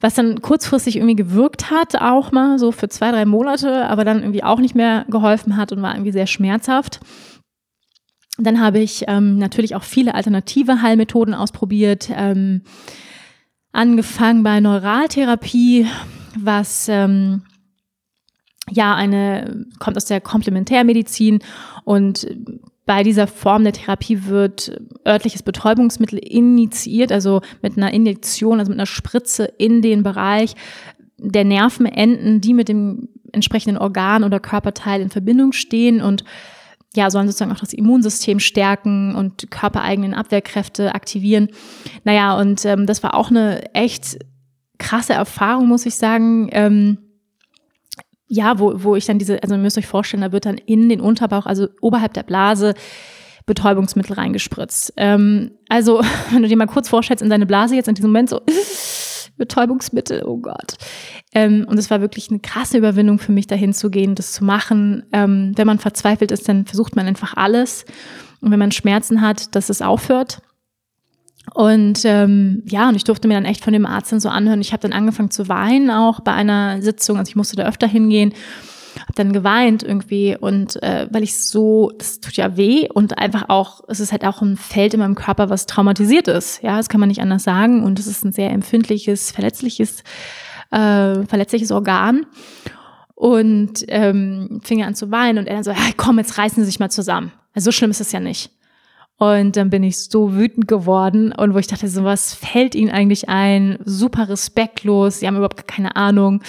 was 0.00 0.14
dann 0.14 0.42
kurzfristig 0.42 0.96
irgendwie 0.96 1.16
gewirkt 1.16 1.70
hat, 1.70 1.96
auch 2.00 2.30
mal 2.32 2.58
so 2.58 2.70
für 2.72 2.88
zwei, 2.88 3.10
drei 3.10 3.24
Monate, 3.24 3.86
aber 3.86 4.04
dann 4.04 4.20
irgendwie 4.20 4.44
auch 4.44 4.60
nicht 4.60 4.74
mehr 4.74 5.06
geholfen 5.08 5.56
hat 5.56 5.72
und 5.72 5.80
war 5.82 5.94
irgendwie 5.94 6.12
sehr 6.12 6.26
schmerzhaft. 6.26 7.00
Dann 8.38 8.60
habe 8.60 8.78
ich 8.80 9.04
ähm, 9.08 9.38
natürlich 9.38 9.74
auch 9.74 9.82
viele 9.82 10.14
alternative 10.14 10.82
Heilmethoden 10.82 11.32
ausprobiert, 11.32 12.10
ähm, 12.14 12.62
angefangen 13.72 14.42
bei 14.42 14.60
Neuraltherapie, 14.60 15.86
was 16.38 16.88
ähm, 16.88 17.42
ja 18.70 18.94
eine 18.94 19.66
kommt 19.78 19.96
aus 19.96 20.04
der 20.04 20.20
Komplementärmedizin 20.20 21.40
und 21.84 22.26
bei 22.86 23.02
dieser 23.02 23.26
Form 23.26 23.64
der 23.64 23.72
Therapie 23.72 24.26
wird 24.26 24.80
örtliches 25.06 25.42
Betäubungsmittel 25.42 26.18
initiiert, 26.18 27.10
also 27.10 27.42
mit 27.60 27.76
einer 27.76 27.92
Injektion, 27.92 28.60
also 28.60 28.70
mit 28.70 28.78
einer 28.78 28.86
Spritze 28.86 29.44
in 29.58 29.82
den 29.82 30.04
Bereich 30.04 30.54
der 31.18 31.44
Nervenenden, 31.44 32.40
die 32.40 32.54
mit 32.54 32.68
dem 32.68 33.08
entsprechenden 33.32 33.76
Organ 33.76 34.22
oder 34.22 34.38
Körperteil 34.38 35.00
in 35.00 35.10
Verbindung 35.10 35.52
stehen 35.52 36.00
und 36.00 36.24
ja, 36.94 37.10
sollen 37.10 37.26
sozusagen 37.26 37.52
auch 37.52 37.60
das 37.60 37.72
Immunsystem 37.72 38.38
stärken 38.38 39.14
und 39.14 39.50
körpereigenen 39.50 40.14
Abwehrkräfte 40.14 40.94
aktivieren. 40.94 41.48
Naja, 42.04 42.38
und 42.38 42.64
ähm, 42.64 42.86
das 42.86 43.02
war 43.02 43.14
auch 43.14 43.30
eine 43.30 43.74
echt 43.74 44.18
krasse 44.78 45.12
Erfahrung, 45.12 45.68
muss 45.68 45.84
ich 45.84 45.96
sagen. 45.96 46.48
Ähm, 46.52 46.98
ja, 48.28 48.58
wo, 48.58 48.72
wo 48.82 48.96
ich 48.96 49.06
dann 49.06 49.18
diese, 49.18 49.42
also 49.42 49.54
ihr 49.54 49.60
müsst 49.60 49.78
euch 49.78 49.86
vorstellen, 49.86 50.22
da 50.22 50.32
wird 50.32 50.46
dann 50.46 50.58
in 50.58 50.88
den 50.88 51.00
Unterbauch, 51.00 51.46
also 51.46 51.68
oberhalb 51.80 52.14
der 52.14 52.24
Blase, 52.24 52.74
Betäubungsmittel 53.46 54.14
reingespritzt. 54.14 54.92
Ähm, 54.96 55.52
also, 55.68 56.02
wenn 56.30 56.42
du 56.42 56.48
dir 56.48 56.56
mal 56.56 56.66
kurz 56.66 56.88
vorstellst, 56.88 57.22
in 57.22 57.30
deine 57.30 57.46
Blase 57.46 57.76
jetzt 57.76 57.88
in 57.88 57.94
diesem 57.94 58.10
Moment 58.10 58.30
so, 58.30 58.40
Betäubungsmittel, 59.36 60.24
oh 60.24 60.38
Gott. 60.38 60.76
Ähm, 61.34 61.66
und 61.68 61.78
es 61.78 61.90
war 61.90 62.00
wirklich 62.00 62.30
eine 62.30 62.40
krasse 62.40 62.78
Überwindung 62.78 63.18
für 63.18 63.32
mich, 63.32 63.46
dahin 63.46 63.74
zu 63.74 63.90
gehen, 63.90 64.14
das 64.14 64.32
zu 64.32 64.44
machen. 64.44 65.04
Ähm, 65.12 65.52
wenn 65.56 65.66
man 65.66 65.78
verzweifelt 65.78 66.32
ist, 66.32 66.48
dann 66.48 66.64
versucht 66.64 66.96
man 66.96 67.06
einfach 67.06 67.36
alles. 67.36 67.84
Und 68.40 68.50
wenn 68.50 68.58
man 68.58 68.72
Schmerzen 68.72 69.20
hat, 69.20 69.54
dass 69.54 69.68
es 69.68 69.82
aufhört. 69.82 70.40
Und 71.54 72.00
ähm, 72.04 72.62
ja, 72.66 72.88
und 72.88 72.96
ich 72.96 73.04
durfte 73.04 73.28
mir 73.28 73.34
dann 73.34 73.44
echt 73.44 73.64
von 73.64 73.72
dem 73.72 73.86
Arzt 73.86 74.12
dann 74.12 74.20
so 74.20 74.28
anhören. 74.28 74.60
Ich 74.60 74.72
habe 74.72 74.82
dann 74.82 74.92
angefangen 74.92 75.30
zu 75.30 75.48
weinen 75.48 75.90
auch 75.90 76.20
bei 76.20 76.32
einer 76.32 76.82
Sitzung. 76.82 77.18
Also 77.18 77.30
ich 77.30 77.36
musste 77.36 77.56
da 77.56 77.66
öfter 77.66 77.86
hingehen 77.86 78.34
habe 79.00 79.12
dann 79.14 79.32
geweint 79.32 79.82
irgendwie 79.82 80.36
und 80.38 80.82
äh, 80.82 81.08
weil 81.10 81.22
ich 81.22 81.38
so, 81.38 81.92
das 81.98 82.20
tut 82.20 82.34
ja 82.34 82.56
weh 82.56 82.88
und 82.92 83.18
einfach 83.18 83.48
auch, 83.48 83.82
es 83.88 84.00
ist 84.00 84.12
halt 84.12 84.24
auch 84.24 84.42
ein 84.42 84.56
Feld 84.56 84.94
in 84.94 85.00
meinem 85.00 85.14
Körper, 85.14 85.50
was 85.50 85.66
traumatisiert 85.66 86.28
ist. 86.28 86.62
Ja, 86.62 86.76
das 86.76 86.88
kann 86.88 87.00
man 87.00 87.08
nicht 87.08 87.20
anders 87.20 87.44
sagen 87.44 87.82
und 87.84 87.98
es 87.98 88.06
ist 88.06 88.24
ein 88.24 88.32
sehr 88.32 88.50
empfindliches, 88.50 89.30
verletzliches, 89.30 90.02
äh, 90.70 91.24
verletzliches 91.26 91.70
Organ. 91.72 92.26
Und 93.14 93.84
ähm, 93.88 94.60
fing 94.62 94.82
an 94.82 94.94
zu 94.94 95.10
weinen 95.10 95.38
und 95.38 95.46
er 95.46 95.54
dann 95.54 95.64
so, 95.64 95.70
ja, 95.70 95.78
komm, 95.96 96.18
jetzt 96.18 96.36
reißen 96.36 96.62
Sie 96.62 96.66
sich 96.66 96.80
mal 96.80 96.90
zusammen. 96.90 97.32
Also 97.54 97.66
so 97.66 97.72
schlimm 97.72 97.90
ist 97.90 98.02
es 98.02 98.12
ja 98.12 98.20
nicht. 98.20 98.50
Und 99.18 99.56
dann 99.56 99.70
bin 99.70 99.82
ich 99.82 99.98
so 99.98 100.34
wütend 100.34 100.68
geworden 100.68 101.32
und 101.32 101.54
wo 101.54 101.58
ich 101.58 101.66
dachte, 101.66 101.88
so 101.88 102.04
was 102.04 102.34
fällt 102.34 102.74
ihnen 102.74 102.90
eigentlich 102.90 103.30
ein? 103.30 103.78
Super 103.84 104.28
respektlos, 104.28 105.20
sie 105.20 105.26
haben 105.26 105.36
überhaupt 105.36 105.66
keine 105.66 105.96
Ahnung. 105.96 106.42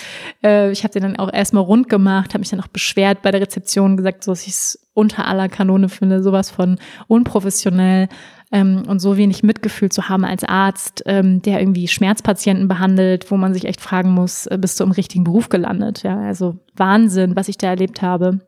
Äh, 0.43 0.71
ich 0.71 0.83
habe 0.83 0.91
den 0.91 1.03
dann 1.03 1.15
auch 1.15 1.31
erstmal 1.31 1.63
rund 1.63 1.87
gemacht, 1.87 2.33
habe 2.33 2.39
mich 2.39 2.49
dann 2.49 2.59
auch 2.59 2.67
beschwert 2.67 3.21
bei 3.21 3.31
der 3.31 3.39
Rezeption, 3.39 3.95
gesagt, 3.95 4.25
so 4.25 4.31
dass 4.33 4.41
ich 4.41 4.53
es 4.53 4.87
unter 4.93 5.27
aller 5.27 5.47
Kanone 5.47 5.87
finde, 5.87 6.21
sowas 6.21 6.49
von 6.51 6.77
unprofessionell 7.07 8.09
ähm, 8.51 8.83
und 8.87 8.99
so 8.99 9.15
wenig 9.15 9.43
Mitgefühl 9.43 9.89
zu 9.89 10.09
haben 10.09 10.25
als 10.25 10.43
Arzt, 10.43 11.03
ähm, 11.05 11.41
der 11.41 11.61
irgendwie 11.61 11.87
Schmerzpatienten 11.87 12.67
behandelt, 12.67 13.31
wo 13.31 13.37
man 13.37 13.53
sich 13.53 13.65
echt 13.65 13.79
fragen 13.79 14.11
muss, 14.11 14.45
äh, 14.47 14.57
bist 14.59 14.77
du 14.79 14.83
im 14.83 14.91
richtigen 14.91 15.23
Beruf 15.23 15.47
gelandet? 15.47 16.03
Ja, 16.03 16.19
also 16.19 16.57
Wahnsinn, 16.75 17.35
was 17.35 17.47
ich 17.47 17.57
da 17.57 17.67
erlebt 17.67 18.01
habe. 18.01 18.39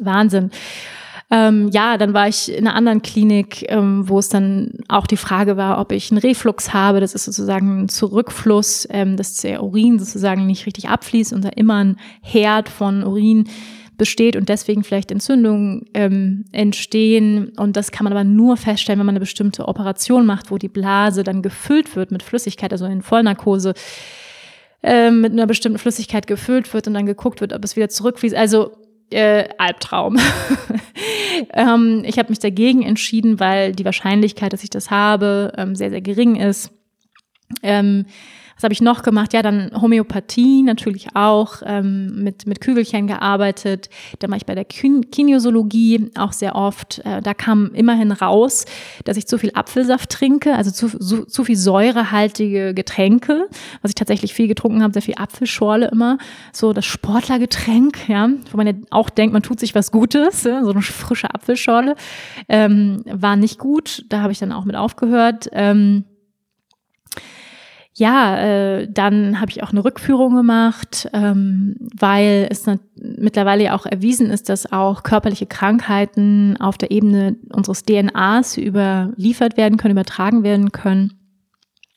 Wahnsinn. 0.00 0.50
Ähm, 1.32 1.70
ja, 1.72 1.96
dann 1.96 2.12
war 2.12 2.26
ich 2.26 2.52
in 2.52 2.66
einer 2.66 2.74
anderen 2.74 3.02
Klinik, 3.02 3.64
ähm, 3.70 4.08
wo 4.08 4.18
es 4.18 4.28
dann 4.28 4.72
auch 4.88 5.06
die 5.06 5.16
Frage 5.16 5.56
war, 5.56 5.78
ob 5.78 5.92
ich 5.92 6.10
einen 6.10 6.18
Reflux 6.18 6.72
habe. 6.72 6.98
Das 7.00 7.14
ist 7.14 7.24
sozusagen 7.24 7.82
ein 7.82 7.88
Zurückfluss, 7.88 8.88
ähm, 8.90 9.16
dass 9.16 9.36
der 9.36 9.62
Urin 9.62 10.00
sozusagen 10.00 10.46
nicht 10.46 10.66
richtig 10.66 10.88
abfließt 10.88 11.32
und 11.32 11.44
da 11.44 11.50
immer 11.50 11.84
ein 11.84 11.96
Herd 12.20 12.68
von 12.68 13.04
Urin 13.04 13.44
besteht 13.96 14.34
und 14.34 14.48
deswegen 14.48 14.82
vielleicht 14.82 15.12
Entzündungen 15.12 15.84
ähm, 15.94 16.46
entstehen. 16.50 17.52
Und 17.56 17.76
das 17.76 17.92
kann 17.92 18.04
man 18.04 18.12
aber 18.12 18.24
nur 18.24 18.56
feststellen, 18.56 18.98
wenn 18.98 19.06
man 19.06 19.12
eine 19.12 19.20
bestimmte 19.20 19.68
Operation 19.68 20.26
macht, 20.26 20.50
wo 20.50 20.58
die 20.58 20.68
Blase 20.68 21.22
dann 21.22 21.42
gefüllt 21.42 21.94
wird 21.94 22.10
mit 22.10 22.24
Flüssigkeit, 22.24 22.72
also 22.72 22.86
in 22.86 23.02
Vollnarkose 23.02 23.74
ähm, 24.82 25.20
mit 25.20 25.32
einer 25.32 25.46
bestimmten 25.46 25.78
Flüssigkeit 25.78 26.26
gefüllt 26.26 26.72
wird 26.72 26.88
und 26.88 26.94
dann 26.94 27.06
geguckt 27.06 27.40
wird, 27.40 27.52
ob 27.52 27.62
es 27.62 27.76
wieder 27.76 27.90
zurückfließt. 27.90 28.34
Also 28.34 28.72
äh, 29.10 29.48
Albtraum. 29.58 30.18
ähm, 31.54 32.02
ich 32.04 32.18
habe 32.18 32.30
mich 32.30 32.38
dagegen 32.38 32.82
entschieden, 32.82 33.40
weil 33.40 33.72
die 33.72 33.84
Wahrscheinlichkeit, 33.84 34.52
dass 34.52 34.64
ich 34.64 34.70
das 34.70 34.90
habe, 34.90 35.52
ähm, 35.56 35.74
sehr, 35.74 35.90
sehr 35.90 36.00
gering 36.00 36.36
ist. 36.36 36.70
Ähm, 37.62 38.06
was 38.60 38.64
habe 38.64 38.74
ich 38.74 38.82
noch 38.82 39.02
gemacht? 39.02 39.32
Ja, 39.32 39.40
dann 39.40 39.70
Homöopathie 39.80 40.62
natürlich 40.62 41.08
auch, 41.14 41.62
ähm, 41.64 42.22
mit, 42.22 42.46
mit 42.46 42.60
Kügelchen 42.60 43.06
gearbeitet. 43.06 43.88
Dann 44.18 44.30
war 44.30 44.36
ich 44.36 44.44
bei 44.44 44.54
der 44.54 44.66
Kinesiologie 44.66 46.10
auch 46.14 46.34
sehr 46.34 46.56
oft. 46.56 46.98
Äh, 47.06 47.22
da 47.22 47.32
kam 47.32 47.72
immerhin 47.72 48.12
raus, 48.12 48.66
dass 49.04 49.16
ich 49.16 49.26
zu 49.26 49.38
viel 49.38 49.52
Apfelsaft 49.54 50.10
trinke, 50.10 50.56
also 50.56 50.70
zu, 50.70 50.88
zu, 50.98 51.24
zu 51.24 51.44
viel 51.44 51.56
säurehaltige 51.56 52.74
Getränke, 52.74 53.48
was 53.80 53.92
ich 53.92 53.94
tatsächlich 53.94 54.34
viel 54.34 54.46
getrunken 54.46 54.82
habe, 54.82 54.92
sehr 54.92 55.00
viel 55.00 55.14
Apfelschorle 55.16 55.88
immer. 55.88 56.18
So 56.52 56.74
das 56.74 56.84
Sportlergetränk, 56.84 58.10
ja, 58.10 58.28
wo 58.50 58.58
man 58.58 58.66
ja 58.66 58.74
auch 58.90 59.08
denkt, 59.08 59.32
man 59.32 59.42
tut 59.42 59.58
sich 59.58 59.74
was 59.74 59.90
Gutes, 59.90 60.44
ja? 60.44 60.62
so 60.62 60.72
eine 60.72 60.82
frische 60.82 61.34
Apfelschorle. 61.34 61.94
Ähm, 62.46 63.04
war 63.06 63.36
nicht 63.36 63.58
gut, 63.58 64.04
da 64.10 64.20
habe 64.20 64.32
ich 64.32 64.38
dann 64.38 64.52
auch 64.52 64.66
mit 64.66 64.76
aufgehört. 64.76 65.48
Ähm, 65.52 66.04
ja, 68.00 68.38
äh, 68.38 68.88
dann 68.90 69.42
habe 69.42 69.50
ich 69.50 69.62
auch 69.62 69.72
eine 69.72 69.84
Rückführung 69.84 70.34
gemacht, 70.34 71.06
ähm, 71.12 71.76
weil 71.98 72.48
es 72.50 72.64
mittlerweile 72.96 73.64
ja 73.64 73.76
auch 73.76 73.84
erwiesen 73.84 74.30
ist, 74.30 74.48
dass 74.48 74.72
auch 74.72 75.02
körperliche 75.02 75.44
Krankheiten 75.44 76.56
auf 76.58 76.78
der 76.78 76.90
Ebene 76.90 77.36
unseres 77.52 77.82
DNAs 77.82 78.56
überliefert 78.56 79.58
werden 79.58 79.76
können, 79.76 79.92
übertragen 79.92 80.42
werden 80.42 80.72
können. 80.72 81.12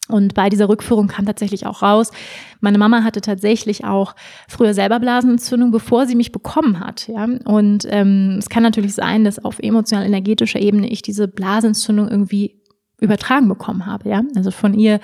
Und 0.09 0.33
bei 0.33 0.49
dieser 0.49 0.67
Rückführung 0.67 1.07
kam 1.07 1.25
tatsächlich 1.25 1.65
auch 1.65 1.81
raus, 1.81 2.11
meine 2.59 2.77
Mama 2.77 3.05
hatte 3.05 3.21
tatsächlich 3.21 3.85
auch 3.85 4.13
früher 4.49 4.73
selber 4.73 4.99
Blasenentzündung, 4.99 5.71
bevor 5.71 6.05
sie 6.05 6.15
mich 6.15 6.33
bekommen 6.33 6.81
hat. 6.81 7.07
Ja? 7.07 7.29
Und 7.45 7.87
ähm, 7.89 8.35
es 8.39 8.49
kann 8.49 8.63
natürlich 8.63 8.93
sein, 8.93 9.23
dass 9.23 9.43
auf 9.43 9.59
emotional-energetischer 9.59 10.59
Ebene 10.59 10.89
ich 10.89 11.01
diese 11.01 11.29
Blasenentzündung 11.29 12.09
irgendwie 12.09 12.59
übertragen 12.99 13.47
bekommen 13.47 13.85
habe. 13.85 14.09
Ja? 14.09 14.23
Also 14.35 14.51
von 14.51 14.73
ihr 14.73 14.99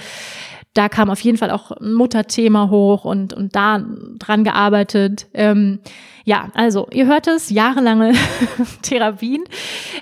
da 0.73 0.87
kam 0.87 1.09
auf 1.09 1.19
jeden 1.21 1.37
Fall 1.37 1.51
auch 1.51 1.71
ein 1.71 1.93
Mutterthema 1.93 2.69
hoch 2.69 3.03
und, 3.05 3.33
und 3.33 3.55
da 3.55 3.83
dran 4.19 4.43
gearbeitet. 4.43 5.27
Ähm, 5.33 5.79
ja, 6.25 6.49
also 6.53 6.87
ihr 6.91 7.07
hört 7.07 7.27
es, 7.27 7.49
jahrelange 7.49 8.13
Therapien. 8.81 9.43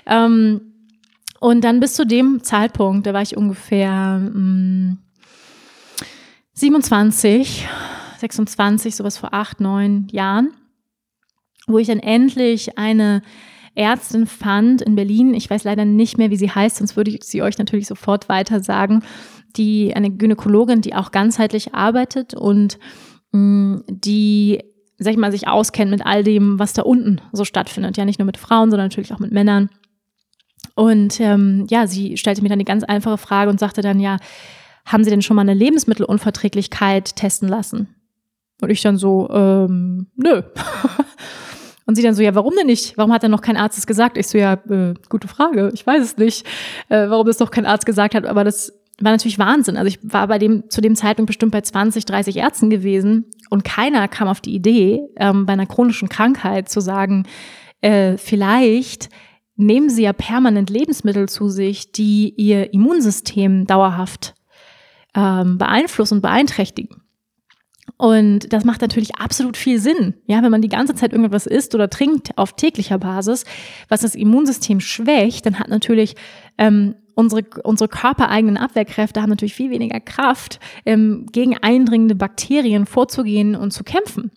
Ähm, 0.06 0.60
und 1.40 1.62
dann 1.62 1.80
bis 1.80 1.94
zu 1.94 2.04
dem 2.04 2.42
Zeitpunkt, 2.42 3.06
da 3.06 3.14
war 3.14 3.22
ich 3.22 3.36
ungefähr 3.36 4.18
mh, 4.18 4.38
mm, 4.38 4.98
27, 6.52 7.68
26, 8.18 8.96
sowas 8.96 9.16
vor 9.16 9.32
acht, 9.32 9.60
neun 9.60 10.08
Jahren, 10.10 10.52
wo 11.68 11.78
ich 11.78 11.86
dann 11.86 12.00
endlich 12.00 12.76
eine 12.76 13.22
Ärztin 13.76 14.26
fand 14.26 14.82
in 14.82 14.96
Berlin. 14.96 15.34
Ich 15.34 15.48
weiß 15.48 15.62
leider 15.62 15.84
nicht 15.84 16.18
mehr, 16.18 16.30
wie 16.30 16.36
sie 16.36 16.50
heißt, 16.50 16.78
sonst 16.78 16.96
würde 16.96 17.12
ich 17.12 17.22
sie 17.22 17.42
euch 17.42 17.58
natürlich 17.58 17.86
sofort 17.86 18.28
weiter 18.28 18.60
sagen 18.60 19.04
die 19.56 19.94
eine 19.94 20.10
Gynäkologin, 20.10 20.80
die 20.80 20.94
auch 20.94 21.10
ganzheitlich 21.10 21.74
arbeitet 21.74 22.34
und 22.34 22.78
mh, 23.32 23.40
mm, 23.40 23.84
die 23.88 24.62
sag 24.98 25.12
ich 25.12 25.18
mal, 25.18 25.30
sich 25.30 25.46
auskennt 25.46 25.90
mit 25.92 26.04
all 26.04 26.24
dem, 26.24 26.58
was 26.58 26.72
da 26.72 26.82
unten 26.82 27.20
so 27.32 27.44
stattfindet. 27.44 27.96
Ja, 27.96 28.04
nicht 28.04 28.18
nur 28.18 28.26
mit 28.26 28.36
Frauen, 28.36 28.70
sondern 28.70 28.86
natürlich 28.86 29.12
auch 29.12 29.20
mit 29.20 29.30
Männern. 29.30 29.70
Und 30.74 31.20
ähm, 31.20 31.66
ja, 31.70 31.86
sie 31.86 32.16
stellte 32.16 32.42
mir 32.42 32.48
dann 32.48 32.58
die 32.58 32.64
ganz 32.64 32.84
einfache 32.84 33.18
Frage 33.18 33.50
und 33.50 33.60
sagte 33.60 33.80
dann, 33.80 34.00
ja, 34.00 34.16
haben 34.84 35.04
Sie 35.04 35.10
denn 35.10 35.22
schon 35.22 35.36
mal 35.36 35.42
eine 35.42 35.54
Lebensmittelunverträglichkeit 35.54 37.14
testen 37.14 37.48
lassen? 37.48 37.94
Und 38.60 38.70
ich 38.70 38.82
dann 38.82 38.96
so, 38.96 39.28
ähm, 39.30 40.08
nö. 40.16 40.42
Und 41.86 41.94
sie 41.94 42.02
dann 42.02 42.14
so, 42.14 42.22
ja, 42.22 42.34
warum 42.34 42.54
denn 42.54 42.66
nicht? 42.66 42.98
Warum 42.98 43.14
hat 43.14 43.22
denn 43.22 43.30
noch 43.30 43.40
kein 43.40 43.56
Arzt 43.56 43.78
es 43.78 43.86
gesagt? 43.86 44.18
Ich 44.18 44.26
so, 44.26 44.36
ja, 44.36 44.58
äh, 44.68 44.92
gute 45.08 45.26
Frage, 45.26 45.70
ich 45.72 45.86
weiß 45.86 46.02
es 46.02 46.18
nicht, 46.18 46.46
äh, 46.90 47.08
warum 47.08 47.26
es 47.28 47.38
noch 47.38 47.50
kein 47.50 47.64
Arzt 47.64 47.86
gesagt 47.86 48.14
hat, 48.14 48.26
aber 48.26 48.44
das 48.44 48.77
war 49.00 49.12
natürlich 49.12 49.38
Wahnsinn. 49.38 49.76
Also 49.76 49.88
ich 49.88 49.98
war 50.02 50.26
bei 50.26 50.38
dem, 50.38 50.68
zu 50.70 50.80
dem 50.80 50.96
Zeitpunkt 50.96 51.28
bestimmt 51.28 51.52
bei 51.52 51.60
20, 51.60 52.04
30 52.04 52.36
Ärzten 52.36 52.70
gewesen 52.70 53.26
und 53.50 53.64
keiner 53.64 54.08
kam 54.08 54.28
auf 54.28 54.40
die 54.40 54.54
Idee, 54.54 55.00
ähm, 55.16 55.46
bei 55.46 55.52
einer 55.52 55.66
chronischen 55.66 56.08
Krankheit 56.08 56.68
zu 56.68 56.80
sagen, 56.80 57.26
äh, 57.80 58.16
vielleicht 58.16 59.08
nehmen 59.56 59.90
sie 59.90 60.02
ja 60.02 60.12
permanent 60.12 60.70
Lebensmittel 60.70 61.28
zu 61.28 61.48
sich, 61.48 61.92
die 61.92 62.34
ihr 62.36 62.72
Immunsystem 62.72 63.66
dauerhaft 63.66 64.34
ähm, 65.14 65.58
beeinflussen 65.58 66.14
und 66.14 66.22
beeinträchtigen. 66.22 67.02
Und 67.96 68.52
das 68.52 68.64
macht 68.64 68.80
natürlich 68.82 69.16
absolut 69.16 69.56
viel 69.56 69.80
Sinn. 69.80 70.14
Ja, 70.26 70.42
wenn 70.42 70.50
man 70.50 70.62
die 70.62 70.68
ganze 70.68 70.94
Zeit 70.94 71.12
irgendwas 71.12 71.46
isst 71.46 71.74
oder 71.74 71.90
trinkt 71.90 72.36
auf 72.36 72.54
täglicher 72.54 72.98
Basis, 72.98 73.44
was 73.88 74.02
das 74.02 74.14
Immunsystem 74.14 74.78
schwächt, 74.80 75.46
dann 75.46 75.58
hat 75.58 75.68
natürlich 75.68 76.14
ähm, 76.58 76.94
unsere, 77.18 77.42
unsere 77.64 77.88
körpereigenen 77.88 78.56
Abwehrkräfte 78.56 79.20
haben 79.20 79.30
natürlich 79.30 79.54
viel 79.54 79.72
weniger 79.72 79.98
Kraft, 79.98 80.60
ähm, 80.86 81.26
gegen 81.32 81.58
eindringende 81.58 82.14
Bakterien 82.14 82.86
vorzugehen 82.86 83.56
und 83.56 83.72
zu 83.72 83.82
kämpfen. 83.82 84.30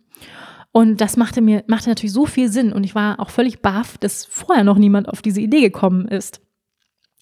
Und 0.72 1.00
das 1.00 1.16
machte 1.16 1.42
mir, 1.42 1.64
machte 1.68 1.90
natürlich 1.90 2.14
so 2.14 2.26
viel 2.26 2.50
Sinn. 2.50 2.74
Und 2.74 2.84
ich 2.84 2.96
war 2.96 3.20
auch 3.20 3.30
völlig 3.30 3.62
baff, 3.62 4.00
dass 4.00 4.26
vorher 4.26 4.64
noch 4.64 4.80
niemand 4.80 5.10
auf 5.10 5.22
diese 5.22 5.42
Idee 5.42 5.62
gekommen 5.62 6.08
ist. 6.08 6.42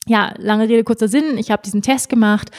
Ja, 0.08 0.34
lange 0.38 0.70
Rede, 0.70 0.86
kurzer 0.86 1.10
Sinn. 1.10 1.38
Ich 1.38 1.52
habe 1.52 1.62
diesen 1.62 1.82
Test 1.82 2.08
gemacht 2.08 2.52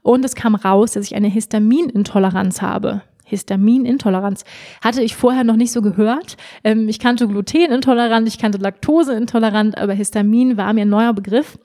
und 0.00 0.24
es 0.24 0.34
kam 0.34 0.54
raus, 0.54 0.92
dass 0.92 1.04
ich 1.04 1.14
eine 1.14 1.28
Histaminintoleranz 1.28 2.62
habe. 2.62 3.02
Histaminintoleranz. 3.24 4.44
Hatte 4.82 5.02
ich 5.02 5.14
vorher 5.14 5.44
noch 5.44 5.56
nicht 5.56 5.72
so 5.72 5.82
gehört. 5.82 6.38
Ähm, 6.64 6.88
ich 6.88 7.00
kannte 7.00 7.28
Glutenintolerant, 7.28 8.26
ich 8.26 8.38
kannte 8.38 8.56
Laktoseintolerant, 8.56 9.76
aber 9.76 9.92
Histamin 9.92 10.56
war 10.56 10.72
mir 10.72 10.82
ein 10.82 10.88
neuer 10.88 11.12
Begriff. 11.12 11.58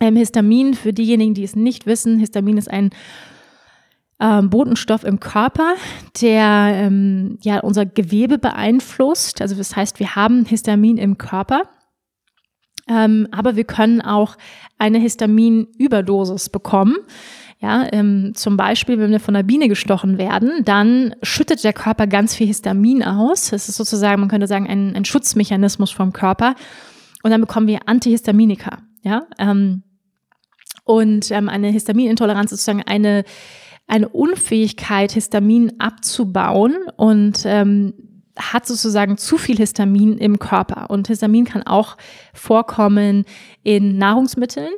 Ähm, 0.00 0.16
Histamin, 0.16 0.74
für 0.74 0.92
diejenigen, 0.92 1.34
die 1.34 1.44
es 1.44 1.56
nicht 1.56 1.86
wissen, 1.86 2.18
Histamin 2.18 2.56
ist 2.56 2.70
ein 2.70 2.90
ähm, 4.20 4.50
Botenstoff 4.50 5.04
im 5.04 5.20
Körper, 5.20 5.74
der 6.20 6.72
ähm, 6.74 7.38
ja 7.42 7.60
unser 7.60 7.86
Gewebe 7.86 8.38
beeinflusst. 8.38 9.40
Also 9.40 9.54
das 9.54 9.76
heißt, 9.76 10.00
wir 10.00 10.16
haben 10.16 10.44
Histamin 10.44 10.98
im 10.98 11.18
Körper. 11.18 11.62
Ähm, 12.88 13.28
aber 13.32 13.54
wir 13.54 13.64
können 13.64 14.00
auch 14.00 14.36
eine 14.78 14.98
Histaminüberdosis 14.98 16.48
bekommen. 16.48 16.96
Ja, 17.60 17.86
ähm, 17.92 18.32
zum 18.34 18.56
Beispiel, 18.56 18.98
wenn 18.98 19.10
wir 19.10 19.18
von 19.18 19.34
einer 19.34 19.42
Biene 19.42 19.68
gestochen 19.68 20.16
werden, 20.16 20.64
dann 20.64 21.14
schüttet 21.22 21.64
der 21.64 21.72
Körper 21.72 22.06
ganz 22.06 22.34
viel 22.34 22.46
Histamin 22.46 23.02
aus. 23.02 23.50
Das 23.50 23.68
ist 23.68 23.76
sozusagen, 23.76 24.20
man 24.20 24.30
könnte 24.30 24.46
sagen, 24.46 24.68
ein, 24.68 24.94
ein 24.94 25.04
Schutzmechanismus 25.04 25.90
vom 25.90 26.12
Körper. 26.12 26.54
Und 27.24 27.32
dann 27.32 27.40
bekommen 27.40 27.66
wir 27.66 27.80
Antihistaminika. 27.86 28.78
Ja, 29.02 29.26
ähm, 29.38 29.82
und 30.88 31.30
ähm, 31.30 31.50
eine 31.50 31.68
Histaminintoleranz 31.68 32.50
ist 32.50 32.64
sozusagen 32.64 32.82
eine 32.86 33.24
eine 33.88 34.10
Unfähigkeit, 34.10 35.12
Histamin 35.12 35.72
abzubauen 35.78 36.76
und 36.96 37.44
ähm, 37.46 37.94
hat 38.36 38.66
sozusagen 38.66 39.16
zu 39.16 39.38
viel 39.38 39.56
Histamin 39.56 40.18
im 40.18 40.38
Körper. 40.38 40.90
Und 40.90 41.08
Histamin 41.08 41.46
kann 41.46 41.62
auch 41.62 41.96
vorkommen 42.34 43.24
in 43.62 43.98
Nahrungsmitteln, 43.98 44.70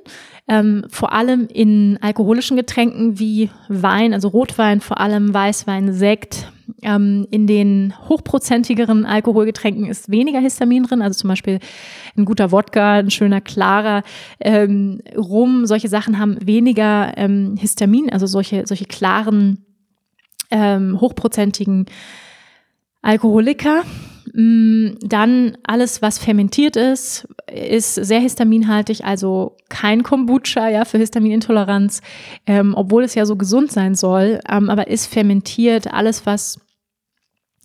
ähm, 0.49 0.87
vor 0.89 1.13
allem 1.13 1.49
in 1.53 1.99
alkoholischen 2.01 2.57
Getränken 2.57 3.19
wie 3.19 3.51
Wein, 3.69 4.15
also 4.15 4.29
Rotwein, 4.29 4.81
vor 4.81 5.01
allem 5.01 5.35
Weißwein, 5.35 5.93
Sekt. 5.93 6.51
Ähm, 6.83 7.27
in 7.31 7.47
den 7.47 7.95
hochprozentigeren 8.09 9.05
Alkoholgetränken 9.07 9.87
ist 9.87 10.11
weniger 10.11 10.41
Histamin 10.41 10.85
drin, 10.85 11.03
also 11.03 11.19
zum 11.19 11.29
Beispiel 11.29 11.59
ein 12.17 12.25
guter 12.25 12.53
Wodka, 12.53 12.95
ein 12.95 13.11
schöner 13.11 13.41
klarer 13.41 14.03
ähm, 14.41 15.01
Rum, 15.17 15.67
solche 15.67 15.89
Sachen 15.89 16.19
haben 16.19 16.37
weniger 16.45 17.17
ähm, 17.17 17.57
Histamin, 17.59 18.11
also 18.11 18.27
solche, 18.27 18.67
solche 18.67 18.87
klaren, 18.87 19.65
ähm, 20.51 21.01
hochprozentigen 21.01 21.87
Alkoholiker. 23.03 23.83
Mm, 24.33 24.91
dann 25.01 25.57
alles, 25.65 26.03
was 26.03 26.19
fermentiert 26.19 26.77
ist, 26.77 27.27
ist 27.53 27.95
sehr 27.95 28.21
histaminhaltig, 28.21 29.05
also 29.05 29.57
kein 29.69 30.03
Kombucha, 30.03 30.69
ja, 30.69 30.85
für 30.85 30.99
Histaminintoleranz, 30.99 32.01
ähm, 32.47 32.75
obwohl 32.77 33.03
es 33.05 33.15
ja 33.15 33.27
so 33.27 33.37
gesund 33.37 33.73
sein 33.73 33.95
soll, 33.95 34.41
ähm, 34.49 34.71
aber 34.71 34.89
ist 34.89 35.07
fermentiert, 35.07 35.93
alles, 35.93 36.27
was 36.27 36.61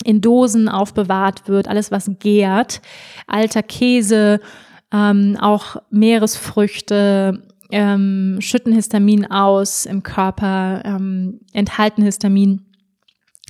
in 0.04 0.22
Dosen 0.22 0.68
aufbewahrt 0.68 1.48
wird, 1.48 1.68
alles, 1.68 1.92
was 1.92 2.10
gärt, 2.20 2.82
alter 3.28 3.64
Käse, 3.64 4.40
ähm, 4.92 5.38
auch 5.40 5.78
Meeresfrüchte, 5.90 7.44
ähm, 7.72 8.38
schütten 8.40 8.74
Histamin 8.74 9.26
aus 9.26 9.86
im 9.86 10.04
Körper, 10.04 10.82
ähm, 10.86 11.42
enthalten 11.54 12.04
Histamin. 12.04 12.62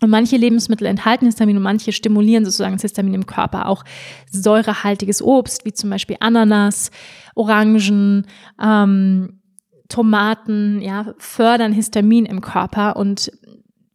Und 0.02 0.10
manche 0.10 0.36
Lebensmittel 0.36 0.88
enthalten 0.88 1.26
Histamin 1.26 1.56
und 1.56 1.64
manche 1.64 1.94
stimulieren 1.94 2.44
sozusagen 2.44 2.76
das 2.76 2.82
Histamin 2.82 3.14
im 3.14 3.26
Körper. 3.26 3.70
Auch 3.70 3.84
säurehaltiges 4.30 5.22
Obst, 5.22 5.64
wie 5.64 5.72
zum 5.72 5.90
Beispiel 5.90 6.18
Ananas, 6.20 6.92
Orangen, 7.34 8.28
ähm, 8.62 9.40
Tomaten, 9.88 10.82
ja, 10.82 11.14
fördern 11.18 11.72
Histamin 11.72 12.26
im 12.26 12.42
Körper. 12.42 12.98
Und 12.98 13.32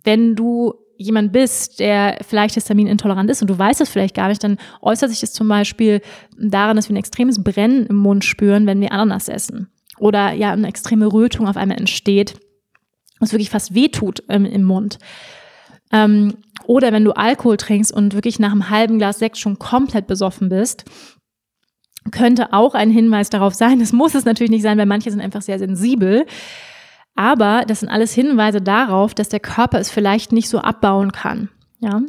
wenn 0.02 0.36
du 0.36 0.74
jemand 0.96 1.32
bist, 1.32 1.80
der 1.80 2.18
vielleicht 2.26 2.54
histaminintolerant 2.54 3.30
ist 3.30 3.42
und 3.42 3.48
du 3.48 3.58
weißt 3.58 3.80
es 3.80 3.88
vielleicht 3.88 4.14
gar 4.14 4.28
nicht, 4.28 4.44
dann 4.44 4.58
äußert 4.82 5.10
sich 5.10 5.20
das 5.20 5.32
zum 5.32 5.48
Beispiel 5.48 6.00
daran, 6.38 6.76
dass 6.76 6.88
wir 6.88 6.94
ein 6.94 6.98
extremes 6.98 7.42
Brennen 7.42 7.86
im 7.86 7.96
Mund 7.96 8.24
spüren, 8.24 8.66
wenn 8.66 8.80
wir 8.80 8.92
Ananas 8.92 9.28
essen. 9.28 9.68
Oder 9.98 10.32
ja, 10.32 10.52
eine 10.52 10.68
extreme 10.68 11.12
Rötung 11.12 11.48
auf 11.48 11.56
einmal 11.56 11.78
entsteht, 11.78 12.38
was 13.18 13.32
wirklich 13.32 13.50
fast 13.50 13.74
wehtut 13.74 14.22
ähm, 14.28 14.46
im 14.46 14.62
Mund. 14.62 14.98
Ähm, 15.92 16.34
oder 16.66 16.92
wenn 16.92 17.04
du 17.04 17.12
Alkohol 17.12 17.56
trinkst 17.56 17.92
und 17.92 18.14
wirklich 18.14 18.38
nach 18.38 18.52
einem 18.52 18.70
halben 18.70 18.98
Glas 18.98 19.18
Sekt 19.18 19.38
schon 19.38 19.58
komplett 19.58 20.06
besoffen 20.06 20.48
bist, 20.48 20.84
könnte 22.12 22.52
auch 22.52 22.74
ein 22.74 22.90
Hinweis 22.90 23.30
darauf 23.30 23.54
sein. 23.54 23.78
Das 23.80 23.92
muss 23.92 24.14
es 24.14 24.24
natürlich 24.24 24.50
nicht 24.50 24.62
sein, 24.62 24.78
weil 24.78 24.86
manche 24.86 25.10
sind 25.10 25.20
einfach 25.20 25.42
sehr 25.42 25.58
sensibel. 25.58 26.26
Aber 27.14 27.64
das 27.66 27.80
sind 27.80 27.88
alles 27.88 28.14
Hinweise 28.14 28.60
darauf, 28.60 29.14
dass 29.14 29.28
der 29.28 29.40
Körper 29.40 29.78
es 29.78 29.90
vielleicht 29.90 30.32
nicht 30.32 30.48
so 30.48 30.58
abbauen 30.58 31.12
kann. 31.12 31.50
Ja, 31.80 32.00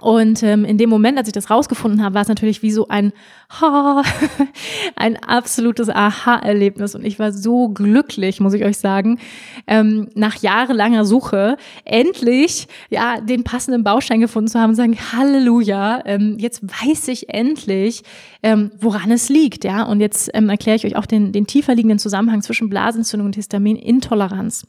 und 0.00 0.42
ähm, 0.42 0.66
in 0.66 0.76
dem 0.76 0.90
Moment, 0.90 1.16
als 1.16 1.26
ich 1.26 1.32
das 1.32 1.48
rausgefunden 1.48 2.04
habe, 2.04 2.14
war 2.14 2.22
es 2.22 2.28
natürlich 2.28 2.62
wie 2.62 2.70
so 2.70 2.88
ein 2.88 3.14
ha, 3.48 4.02
ein 4.96 5.16
absolutes 5.16 5.88
Aha-Erlebnis. 5.88 6.94
Und 6.94 7.06
ich 7.06 7.18
war 7.18 7.32
so 7.32 7.70
glücklich, 7.70 8.38
muss 8.38 8.52
ich 8.52 8.64
euch 8.66 8.76
sagen, 8.76 9.18
ähm, 9.66 10.08
nach 10.14 10.36
jahrelanger 10.36 11.06
Suche 11.06 11.56
endlich 11.86 12.68
ja 12.90 13.22
den 13.22 13.42
passenden 13.42 13.84
Baustein 13.84 14.20
gefunden 14.20 14.48
zu 14.48 14.60
haben 14.60 14.70
und 14.70 14.76
sagen, 14.76 14.98
Halleluja, 15.12 16.02
ähm, 16.04 16.36
jetzt 16.38 16.62
weiß 16.62 17.08
ich 17.08 17.30
endlich, 17.30 18.02
ähm, 18.42 18.72
woran 18.78 19.10
es 19.10 19.30
liegt. 19.30 19.64
Ja, 19.64 19.84
und 19.84 20.00
jetzt 20.00 20.28
ähm, 20.34 20.50
erkläre 20.50 20.76
ich 20.76 20.84
euch 20.84 20.96
auch 20.96 21.06
den, 21.06 21.32
den 21.32 21.46
tiefer 21.46 21.74
liegenden 21.74 21.98
Zusammenhang 21.98 22.42
zwischen 22.42 22.68
Blasentzündung 22.68 23.28
und 23.28 23.36
Histaminintoleranz. 23.36 24.66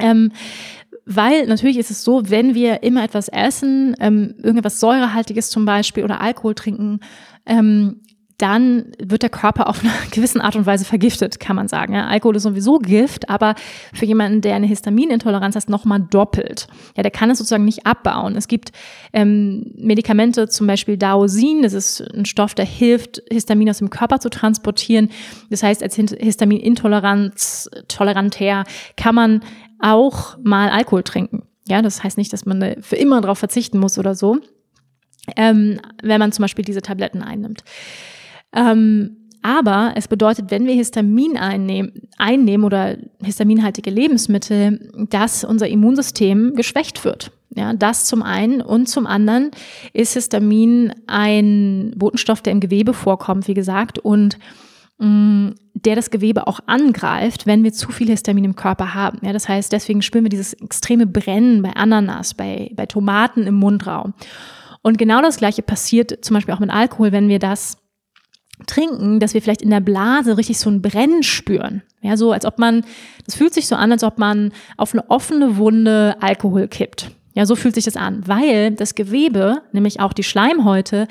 Ähm, 0.00 0.32
weil 1.10 1.46
natürlich 1.46 1.78
ist 1.78 1.90
es 1.90 2.04
so, 2.04 2.28
wenn 2.28 2.54
wir 2.54 2.82
immer 2.82 3.02
etwas 3.02 3.28
essen, 3.28 3.96
ähm, 3.98 4.34
irgendetwas 4.36 4.78
Säurehaltiges 4.78 5.48
zum 5.48 5.64
Beispiel 5.64 6.04
oder 6.04 6.20
Alkohol 6.20 6.54
trinken, 6.54 7.00
ähm, 7.46 8.02
dann 8.36 8.92
wird 9.02 9.22
der 9.22 9.30
Körper 9.30 9.68
auf 9.68 9.80
eine 9.80 9.90
gewisse 10.12 10.44
Art 10.44 10.54
und 10.54 10.66
Weise 10.66 10.84
vergiftet, 10.84 11.40
kann 11.40 11.56
man 11.56 11.66
sagen. 11.66 11.94
Ja, 11.94 12.06
Alkohol 12.06 12.36
ist 12.36 12.44
sowieso 12.44 12.78
Gift, 12.78 13.28
aber 13.30 13.54
für 13.92 14.04
jemanden, 14.04 14.42
der 14.42 14.54
eine 14.54 14.66
Histaminintoleranz 14.66 15.56
hat, 15.56 15.68
nochmal 15.70 16.00
doppelt. 16.00 16.68
Ja, 16.94 17.02
der 17.02 17.10
kann 17.10 17.30
es 17.30 17.38
sozusagen 17.38 17.64
nicht 17.64 17.86
abbauen. 17.86 18.36
Es 18.36 18.46
gibt 18.46 18.70
ähm, 19.12 19.72
Medikamente, 19.76 20.46
zum 20.48 20.66
Beispiel 20.66 20.98
Daosin, 20.98 21.62
das 21.62 21.72
ist 21.72 22.00
ein 22.14 22.26
Stoff, 22.26 22.54
der 22.54 22.66
hilft, 22.66 23.22
Histamin 23.30 23.70
aus 23.70 23.78
dem 23.78 23.88
Körper 23.90 24.20
zu 24.20 24.28
transportieren. 24.28 25.08
Das 25.48 25.62
heißt, 25.62 25.82
als 25.82 25.96
Histaminintoleranz, 25.96 27.70
toleranter 27.88 28.64
kann 28.96 29.14
man 29.14 29.40
auch 29.80 30.36
mal 30.42 30.70
Alkohol 30.70 31.02
trinken. 31.02 31.42
Ja, 31.68 31.82
das 31.82 32.02
heißt 32.02 32.18
nicht, 32.18 32.32
dass 32.32 32.46
man 32.46 32.76
für 32.80 32.96
immer 32.96 33.20
darauf 33.20 33.38
verzichten 33.38 33.78
muss 33.78 33.98
oder 33.98 34.14
so, 34.14 34.38
ähm, 35.36 35.80
wenn 36.02 36.18
man 36.18 36.32
zum 36.32 36.42
Beispiel 36.42 36.64
diese 36.64 36.82
Tabletten 36.82 37.22
einnimmt. 37.22 37.62
Ähm, 38.54 39.16
aber 39.42 39.92
es 39.94 40.08
bedeutet, 40.08 40.50
wenn 40.50 40.66
wir 40.66 40.74
Histamin 40.74 41.36
einnehmen, 41.36 42.08
einnehmen 42.16 42.64
oder 42.64 42.96
histaminhaltige 43.22 43.90
Lebensmittel, 43.90 44.90
dass 45.10 45.44
unser 45.44 45.68
Immunsystem 45.68 46.54
geschwächt 46.54 47.04
wird. 47.04 47.30
Ja, 47.54 47.72
das 47.72 48.04
zum 48.04 48.22
einen 48.22 48.60
und 48.60 48.88
zum 48.88 49.06
anderen 49.06 49.50
ist 49.92 50.14
Histamin 50.14 50.92
ein 51.06 51.92
Botenstoff, 51.96 52.42
der 52.42 52.52
im 52.52 52.60
Gewebe 52.60 52.92
vorkommt, 52.92 53.48
wie 53.48 53.54
gesagt, 53.54 53.98
und 53.98 54.38
der 55.00 55.94
das 55.94 56.10
Gewebe 56.10 56.46
auch 56.48 56.60
angreift, 56.66 57.46
wenn 57.46 57.62
wir 57.62 57.72
zu 57.72 57.92
viel 57.92 58.08
Histamin 58.08 58.44
im 58.44 58.56
Körper 58.56 58.94
haben. 58.94 59.18
Ja, 59.22 59.32
das 59.32 59.48
heißt, 59.48 59.72
deswegen 59.72 60.02
spüren 60.02 60.24
wir 60.24 60.28
dieses 60.28 60.54
extreme 60.54 61.06
Brennen 61.06 61.62
bei 61.62 61.70
Ananas, 61.74 62.34
bei, 62.34 62.72
bei 62.74 62.86
Tomaten 62.86 63.46
im 63.46 63.54
Mundraum. 63.54 64.14
Und 64.82 64.98
genau 64.98 65.22
das 65.22 65.36
Gleiche 65.36 65.62
passiert 65.62 66.24
zum 66.24 66.34
Beispiel 66.34 66.54
auch 66.54 66.60
mit 66.60 66.70
Alkohol, 66.70 67.12
wenn 67.12 67.28
wir 67.28 67.38
das 67.38 67.78
trinken, 68.66 69.20
dass 69.20 69.34
wir 69.34 69.42
vielleicht 69.42 69.62
in 69.62 69.70
der 69.70 69.80
Blase 69.80 70.36
richtig 70.36 70.58
so 70.58 70.68
ein 70.68 70.82
Brennen 70.82 71.22
spüren. 71.22 71.82
Ja, 72.00 72.16
so 72.16 72.32
als 72.32 72.44
ob 72.44 72.58
man, 72.58 72.84
das 73.24 73.36
fühlt 73.36 73.54
sich 73.54 73.68
so 73.68 73.76
an, 73.76 73.92
als 73.92 74.02
ob 74.02 74.18
man 74.18 74.52
auf 74.76 74.92
eine 74.94 75.08
offene 75.10 75.56
Wunde 75.56 76.16
Alkohol 76.20 76.66
kippt. 76.66 77.10
Ja, 77.34 77.46
so 77.46 77.54
fühlt 77.54 77.76
sich 77.76 77.84
das 77.84 77.96
an, 77.96 78.26
weil 78.26 78.72
das 78.72 78.96
Gewebe, 78.96 79.62
nämlich 79.72 80.00
auch 80.00 80.12
die 80.12 80.24
Schleimhäute, 80.24 81.06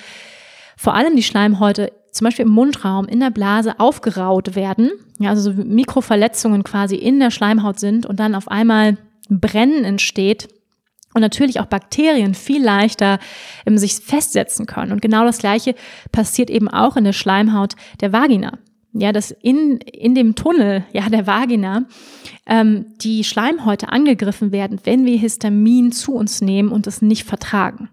vor 0.76 0.94
allem 0.94 1.16
die 1.16 1.24
Schleimhäute 1.24 1.92
zum 2.12 2.26
Beispiel 2.26 2.46
im 2.46 2.52
Mundraum, 2.52 3.08
in 3.08 3.20
der 3.20 3.30
Blase 3.30 3.80
aufgeraut 3.80 4.56
werden, 4.56 4.92
ja, 5.20 5.30
also 5.30 5.52
so 5.52 5.64
Mikroverletzungen 5.64 6.64
quasi 6.64 6.96
in 6.96 7.20
der 7.20 7.32
Schleimhaut 7.32 7.80
sind 7.80 8.06
und 8.06 8.20
dann 8.20 8.36
auf 8.36 8.48
einmal 8.48 8.98
Brennen 9.30 9.84
entsteht 9.84 10.48
und 11.14 11.22
natürlich 11.22 11.60
auch 11.60 11.66
Bakterien 11.66 12.36
viel 12.36 12.64
leichter 12.64 13.20
ähm, 13.66 13.78
sich 13.78 13.96
festsetzen 13.96 14.66
können. 14.66 14.92
Und 14.92 15.02
genau 15.02 15.26
das 15.26 15.40
Gleiche 15.40 15.76
passiert 16.12 16.50
eben 16.50 16.68
auch 16.68 16.96
in 16.96 17.04
der 17.04 17.14
Schleimhaut 17.14 17.76
der 18.02 18.14
Vagina. 18.14 18.60
Ja, 18.94 19.12
dass 19.12 19.32
in, 19.32 19.78
in 19.78 20.16
dem 20.16 20.36
Tunnel 20.36 20.84
ja, 20.92 21.10
der 21.10 21.28
Vagina 21.28 21.86
ähm, 22.48 22.94
die 23.02 23.24
Schleimhäute 23.24 23.90
angegriffen 23.90 24.52
werden, 24.52 24.80
wenn 24.86 25.06
wir 25.06 25.18
Histamin 25.18 25.92
zu 25.92 26.14
uns 26.14 26.42
nehmen 26.42 26.70
und 26.70 26.88
es 26.88 27.02
nicht 27.02 27.24
vertragen. 27.24 27.90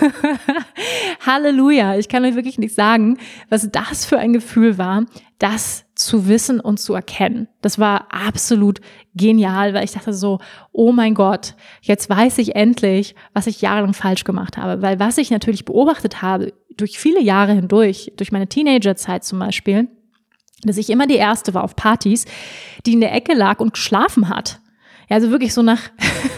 Halleluja. 1.26 1.96
Ich 1.96 2.08
kann 2.08 2.24
euch 2.24 2.34
wirklich 2.34 2.58
nicht 2.58 2.74
sagen, 2.74 3.18
was 3.48 3.70
das 3.70 4.04
für 4.04 4.18
ein 4.18 4.32
Gefühl 4.32 4.78
war, 4.78 5.06
das 5.38 5.84
zu 5.94 6.28
wissen 6.28 6.60
und 6.60 6.78
zu 6.78 6.94
erkennen. 6.94 7.48
Das 7.62 7.78
war 7.78 8.08
absolut 8.10 8.80
genial, 9.14 9.74
weil 9.74 9.84
ich 9.84 9.92
dachte 9.92 10.12
so, 10.12 10.38
oh 10.72 10.92
mein 10.92 11.14
Gott, 11.14 11.54
jetzt 11.82 12.08
weiß 12.08 12.38
ich 12.38 12.54
endlich, 12.54 13.14
was 13.32 13.46
ich 13.46 13.60
jahrelang 13.60 13.94
falsch 13.94 14.24
gemacht 14.24 14.56
habe. 14.56 14.82
Weil 14.82 14.98
was 14.98 15.18
ich 15.18 15.30
natürlich 15.30 15.64
beobachtet 15.64 16.22
habe, 16.22 16.52
durch 16.76 16.98
viele 16.98 17.22
Jahre 17.22 17.52
hindurch, 17.52 18.12
durch 18.16 18.32
meine 18.32 18.48
Teenagerzeit 18.48 19.24
zum 19.24 19.38
Beispiel, 19.38 19.88
dass 20.62 20.76
ich 20.76 20.90
immer 20.90 21.06
die 21.06 21.16
Erste 21.16 21.54
war 21.54 21.64
auf 21.64 21.76
Partys, 21.76 22.24
die 22.84 22.92
in 22.92 23.00
der 23.00 23.14
Ecke 23.14 23.34
lag 23.34 23.60
und 23.60 23.74
geschlafen 23.74 24.28
hat. 24.28 24.60
Ja, 25.08 25.16
also 25.16 25.30
wirklich 25.30 25.54
so 25.54 25.62
nach, 25.62 25.82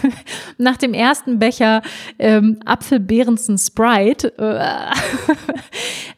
nach 0.57 0.77
dem 0.77 0.93
ersten 0.93 1.39
Becher 1.39 1.81
ähm, 2.19 2.59
Apfelbeerensen 2.65 3.57
Sprite 3.57 4.37
äh, 4.37 4.93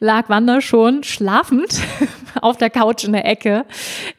lag 0.00 0.28
Wanda 0.28 0.60
schon 0.60 1.02
schlafend 1.02 1.80
auf 2.42 2.58
der 2.58 2.68
Couch 2.68 3.04
in 3.04 3.12
der 3.12 3.24
Ecke 3.24 3.64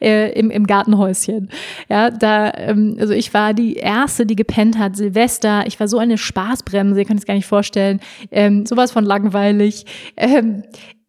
äh, 0.00 0.32
im, 0.32 0.50
im 0.50 0.66
Gartenhäuschen. 0.66 1.48
Ja, 1.88 2.10
da, 2.10 2.52
ähm, 2.54 2.96
also 2.98 3.12
ich 3.12 3.32
war 3.34 3.54
die 3.54 3.74
Erste, 3.74 4.26
die 4.26 4.36
gepennt 4.36 4.78
hat, 4.78 4.96
Silvester. 4.96 5.66
Ich 5.66 5.78
war 5.78 5.86
so 5.86 5.98
eine 5.98 6.18
Spaßbremse, 6.18 7.00
ihr 7.00 7.06
könnt 7.06 7.20
es 7.20 7.26
gar 7.26 7.34
nicht 7.34 7.46
vorstellen. 7.46 8.00
Ähm, 8.32 8.66
sowas 8.66 8.90
von 8.90 9.04
langweilig. 9.04 9.86
Ähm, 10.16 10.64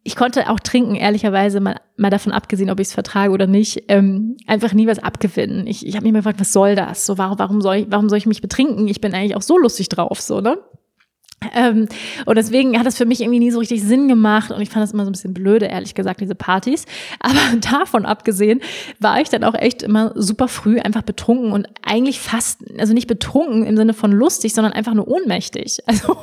ich 0.06 0.14
konnte 0.14 0.48
auch 0.48 0.60
trinken, 0.60 0.94
ehrlicherweise, 0.94 1.58
mal, 1.58 1.80
mal 1.96 2.10
davon 2.10 2.32
abgesehen, 2.32 2.70
ob 2.70 2.78
ich 2.78 2.86
es 2.88 2.94
vertrage 2.94 3.32
oder 3.32 3.48
nicht, 3.48 3.82
ähm, 3.88 4.36
einfach 4.46 4.72
nie 4.72 4.86
was 4.86 5.00
abgewinnen. 5.00 5.66
Ich, 5.66 5.84
ich 5.84 5.96
habe 5.96 6.04
mich 6.04 6.10
immer 6.10 6.20
gefragt, 6.20 6.38
was 6.38 6.52
soll 6.52 6.76
das? 6.76 7.04
So, 7.04 7.18
warum, 7.18 7.40
warum, 7.40 7.60
soll 7.60 7.76
ich, 7.76 7.86
warum 7.90 8.08
soll 8.08 8.18
ich 8.18 8.26
mich 8.26 8.40
betrinken? 8.40 8.86
Ich 8.86 9.00
bin 9.00 9.14
eigentlich 9.14 9.34
auch 9.34 9.42
so 9.42 9.58
lustig 9.58 9.88
drauf, 9.88 10.20
so, 10.20 10.40
ne? 10.40 10.58
Ähm, 11.54 11.86
und 12.24 12.36
deswegen 12.36 12.78
hat 12.78 12.86
das 12.86 12.96
für 12.96 13.04
mich 13.04 13.20
irgendwie 13.20 13.38
nie 13.38 13.50
so 13.50 13.58
richtig 13.58 13.82
Sinn 13.82 14.08
gemacht 14.08 14.50
und 14.50 14.60
ich 14.60 14.70
fand 14.70 14.82
das 14.82 14.92
immer 14.92 15.04
so 15.04 15.10
ein 15.10 15.12
bisschen 15.12 15.34
blöde, 15.34 15.66
ehrlich 15.66 15.94
gesagt, 15.94 16.20
diese 16.20 16.34
Partys. 16.34 16.86
Aber 17.20 17.38
davon 17.60 18.06
abgesehen 18.06 18.60
war 19.00 19.20
ich 19.20 19.28
dann 19.28 19.44
auch 19.44 19.54
echt 19.54 19.82
immer 19.82 20.12
super 20.14 20.48
früh 20.48 20.78
einfach 20.78 21.02
betrunken 21.02 21.52
und 21.52 21.68
eigentlich 21.82 22.20
fast, 22.20 22.60
also 22.78 22.94
nicht 22.94 23.06
betrunken 23.06 23.66
im 23.66 23.76
Sinne 23.76 23.94
von 23.94 24.12
lustig, 24.12 24.54
sondern 24.54 24.72
einfach 24.72 24.94
nur 24.94 25.08
ohnmächtig. 25.08 25.78
Also 25.86 26.16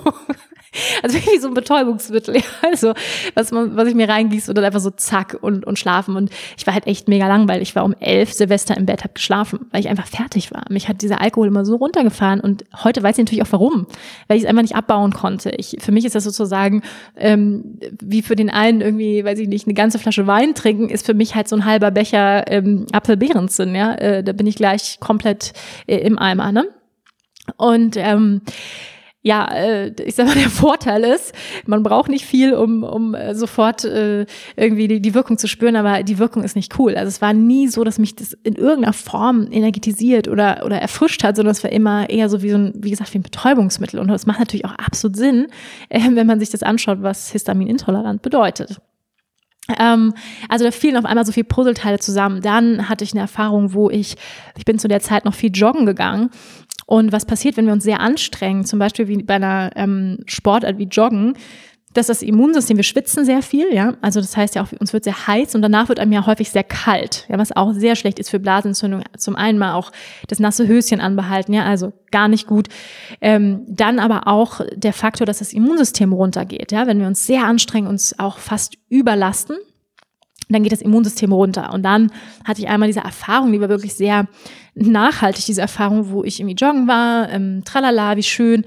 also 1.01 1.17
wie 1.17 1.39
so 1.39 1.47
ein 1.47 1.53
Betäubungsmittel. 1.53 2.41
Also 2.61 2.93
was, 3.35 3.51
man, 3.51 3.75
was 3.75 3.87
ich 3.87 3.95
mir 3.95 4.07
reingieße 4.07 4.49
und 4.49 4.55
dann 4.55 4.65
einfach 4.65 4.79
so 4.79 4.89
zack 4.89 5.37
und, 5.41 5.65
und 5.65 5.77
schlafen. 5.77 6.15
Und 6.15 6.31
ich 6.57 6.65
war 6.65 6.73
halt 6.73 6.87
echt 6.87 7.07
mega 7.07 7.27
langweilig. 7.27 7.69
Ich 7.69 7.75
war 7.75 7.83
um 7.83 7.93
elf 7.99 8.33
Silvester 8.33 8.75
im 8.77 8.85
Bett, 8.85 9.03
habe 9.03 9.13
geschlafen, 9.13 9.67
weil 9.71 9.81
ich 9.81 9.89
einfach 9.89 10.07
fertig 10.07 10.51
war. 10.51 10.63
Mich 10.69 10.87
hat 10.87 11.01
dieser 11.01 11.21
Alkohol 11.21 11.47
immer 11.47 11.65
so 11.65 11.75
runtergefahren 11.75 12.39
und 12.39 12.63
heute 12.83 13.03
weiß 13.03 13.17
ich 13.17 13.25
natürlich 13.25 13.43
auch 13.43 13.51
warum, 13.51 13.85
weil 14.27 14.37
ich 14.37 14.43
es 14.43 14.49
einfach 14.49 14.61
nicht 14.61 14.75
abbauen 14.75 15.02
konnte. 15.11 15.51
Ich, 15.57 15.77
für 15.79 15.91
mich 15.91 16.05
ist 16.05 16.15
das 16.15 16.23
sozusagen 16.23 16.81
ähm, 17.15 17.79
wie 18.01 18.21
für 18.21 18.35
den 18.35 18.49
einen 18.49 18.81
irgendwie, 18.81 19.23
weiß 19.23 19.39
ich 19.39 19.47
nicht, 19.47 19.67
eine 19.67 19.73
ganze 19.73 19.99
Flasche 19.99 20.27
Wein 20.27 20.55
trinken, 20.55 20.89
ist 20.89 21.05
für 21.05 21.13
mich 21.13 21.35
halt 21.35 21.47
so 21.47 21.55
ein 21.55 21.65
halber 21.65 21.91
Becher 21.91 22.49
ähm, 22.51 22.87
Apfelbeerenzen. 22.91 23.75
Ja, 23.75 23.95
äh, 23.95 24.23
da 24.23 24.33
bin 24.33 24.47
ich 24.47 24.55
gleich 24.55 24.99
komplett 24.99 25.53
äh, 25.87 25.97
im 25.97 26.17
Eimer. 26.17 26.51
Ne? 26.51 26.65
Und 27.57 27.95
ähm, 27.97 28.41
ja, 29.23 29.45
äh, 29.45 29.93
ich 30.03 30.15
sag 30.15 30.27
mal, 30.27 30.35
der 30.39 30.49
Vorteil 30.49 31.03
ist, 31.03 31.33
man 31.65 31.81
braucht 31.81 32.09
nicht 32.09 32.25
viel, 32.25 32.53
um, 32.53 32.83
um 32.83 33.15
äh, 33.15 33.33
sofort 33.33 33.85
äh, 33.85 34.25
irgendwie 34.55 34.87
die, 34.87 35.01
die 35.01 35.13
Wirkung 35.13 35.37
zu 35.37 35.47
spüren, 35.47 35.75
aber 35.77 36.03
die 36.03 36.19
Wirkung 36.19 36.43
ist 36.43 36.55
nicht 36.55 36.77
cool. 36.77 36.95
Also 36.95 37.07
es 37.07 37.21
war 37.21 37.33
nie 37.33 37.69
so, 37.69 37.83
dass 37.83 37.97
mich 37.97 38.15
das 38.15 38.33
in 38.43 38.55
irgendeiner 38.55 38.93
Form 38.93 39.47
energetisiert 39.49 40.27
oder, 40.27 40.63
oder 40.65 40.77
erfrischt 40.77 41.23
hat, 41.23 41.37
sondern 41.37 41.53
es 41.53 41.63
war 41.63 41.71
immer 41.71 42.09
eher 42.09 42.29
so 42.29 42.43
wie 42.43 42.51
so 42.51 42.57
ein, 42.57 42.73
wie 42.75 42.91
gesagt, 42.91 43.13
wie 43.13 43.19
ein 43.19 43.23
Betäubungsmittel. 43.23 43.99
Und 43.99 44.09
das 44.09 44.25
macht 44.25 44.39
natürlich 44.39 44.65
auch 44.65 44.75
absolut 44.75 45.15
Sinn, 45.15 45.47
äh, 45.89 46.01
wenn 46.11 46.27
man 46.27 46.39
sich 46.39 46.49
das 46.49 46.61
anschaut, 46.61 47.01
was 47.01 47.31
Histaminintolerant 47.31 48.21
bedeutet. 48.21 48.81
Ähm, 49.79 50.13
also 50.49 50.65
da 50.65 50.71
fielen 50.71 50.97
auf 50.97 51.05
einmal 51.05 51.25
so 51.25 51.31
viele 51.31 51.45
Puzzleteile 51.45 51.99
zusammen. 51.99 52.41
Dann 52.41 52.89
hatte 52.89 53.05
ich 53.05 53.13
eine 53.13 53.21
Erfahrung, 53.21 53.73
wo 53.73 53.89
ich, 53.89 54.15
ich 54.57 54.65
bin 54.65 54.77
zu 54.77 54.89
der 54.89 54.99
Zeit 54.99 55.23
noch 55.23 55.33
viel 55.33 55.51
joggen 55.53 55.85
gegangen 55.85 56.31
und 56.85 57.11
was 57.11 57.25
passiert, 57.25 57.57
wenn 57.57 57.65
wir 57.65 57.73
uns 57.73 57.83
sehr 57.83 57.99
anstrengen, 57.99 58.65
zum 58.65 58.79
Beispiel 58.79 59.07
wie 59.07 59.23
bei 59.23 59.35
einer 59.35 59.71
ähm, 59.75 60.19
Sportart 60.25 60.77
wie 60.77 60.87
Joggen, 60.87 61.35
dass 61.93 62.07
das 62.07 62.21
Immunsystem, 62.21 62.77
wir 62.77 62.83
schwitzen 62.83 63.23
sehr 63.23 63.41
viel, 63.41 63.73
ja, 63.73 63.93
also 64.01 64.19
das 64.19 64.35
heißt 64.35 64.55
ja 64.55 64.63
auch, 64.63 64.71
uns 64.79 64.93
wird 64.93 65.03
sehr 65.03 65.27
heiß 65.27 65.55
und 65.55 65.61
danach 65.61 65.89
wird 65.89 65.99
einem 65.99 66.11
ja 66.11 66.25
häufig 66.25 66.49
sehr 66.49 66.63
kalt, 66.63 67.25
ja, 67.29 67.37
was 67.37 67.55
auch 67.55 67.73
sehr 67.73 67.95
schlecht 67.95 68.19
ist 68.19 68.29
für 68.29 68.39
Blasenentzündung. 68.39 69.03
Zum 69.17 69.35
einen 69.35 69.59
mal 69.59 69.73
auch 69.73 69.91
das 70.27 70.39
nasse 70.39 70.67
Höschen 70.67 70.99
anbehalten, 70.99 71.53
ja, 71.53 71.63
also 71.63 71.93
gar 72.11 72.27
nicht 72.27 72.47
gut. 72.47 72.67
Ähm, 73.21 73.63
dann 73.67 73.99
aber 73.99 74.27
auch 74.27 74.61
der 74.75 74.93
Faktor, 74.93 75.25
dass 75.25 75.39
das 75.39 75.53
Immunsystem 75.53 76.13
runtergeht, 76.13 76.71
ja, 76.71 76.87
wenn 76.87 76.99
wir 76.99 77.07
uns 77.07 77.25
sehr 77.25 77.45
anstrengen, 77.45 77.87
uns 77.87 78.17
auch 78.17 78.37
fast 78.37 78.75
überlasten, 78.89 79.57
dann 80.49 80.63
geht 80.63 80.71
das 80.71 80.81
Immunsystem 80.81 81.31
runter. 81.31 81.73
Und 81.73 81.83
dann 81.83 82.11
hatte 82.45 82.61
ich 82.61 82.67
einmal 82.67 82.87
diese 82.87 83.01
Erfahrung, 83.01 83.51
die 83.51 83.61
war 83.61 83.69
wirklich 83.69 83.95
sehr 83.95 84.27
nachhaltig, 84.75 85.45
diese 85.45 85.61
Erfahrung, 85.61 86.09
wo 86.09 86.23
ich 86.23 86.39
irgendwie 86.39 86.55
joggen 86.55 86.87
war, 86.87 87.29
ähm, 87.29 87.63
tralala, 87.65 88.17
wie 88.17 88.23
schön. 88.23 88.65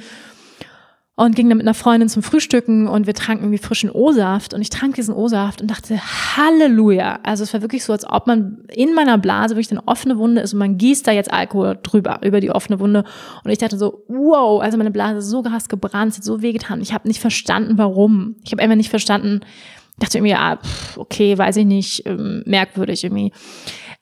Und 1.18 1.34
ging 1.34 1.48
dann 1.48 1.56
mit 1.56 1.66
einer 1.66 1.72
Freundin 1.72 2.10
zum 2.10 2.22
Frühstücken 2.22 2.86
und 2.88 3.06
wir 3.06 3.14
tranken 3.14 3.44
irgendwie 3.44 3.64
frischen 3.64 3.90
O-Saft. 3.90 4.52
Und 4.52 4.60
ich 4.60 4.68
trank 4.68 4.96
diesen 4.96 5.14
O-Saft 5.14 5.62
und 5.62 5.70
dachte, 5.70 5.98
Halleluja. 6.36 7.20
Also 7.22 7.42
es 7.42 7.54
war 7.54 7.62
wirklich 7.62 7.84
so, 7.84 7.94
als 7.94 8.06
ob 8.06 8.26
man 8.26 8.58
in 8.68 8.92
meiner 8.92 9.16
Blase 9.16 9.56
wirklich 9.56 9.70
eine 9.70 9.88
offene 9.88 10.18
Wunde 10.18 10.42
ist 10.42 10.52
und 10.52 10.58
man 10.58 10.76
gießt 10.76 11.06
da 11.06 11.12
jetzt 11.12 11.32
Alkohol 11.32 11.78
drüber, 11.82 12.20
über 12.22 12.40
die 12.40 12.50
offene 12.50 12.80
Wunde. 12.80 13.04
Und 13.42 13.50
ich 13.50 13.56
dachte 13.56 13.78
so, 13.78 14.04
wow, 14.08 14.60
also 14.60 14.76
meine 14.76 14.90
Blase 14.90 15.20
ist 15.20 15.30
so 15.30 15.42
krass 15.42 15.70
gebrannt, 15.70 16.14
hat 16.16 16.22
so 16.22 16.42
wehgetan. 16.42 16.82
Ich 16.82 16.92
habe 16.92 17.08
nicht 17.08 17.20
verstanden, 17.20 17.78
warum. 17.78 18.36
Ich 18.44 18.52
habe 18.52 18.62
einfach 18.62 18.76
nicht 18.76 18.90
verstanden, 18.90 19.40
dachte 19.98 20.18
irgendwie, 20.18 20.34
ah, 20.34 20.58
okay, 20.96 21.36
weiß 21.36 21.56
ich 21.56 21.66
nicht, 21.66 22.06
ähm, 22.06 22.42
merkwürdig 22.46 23.04
irgendwie. 23.04 23.32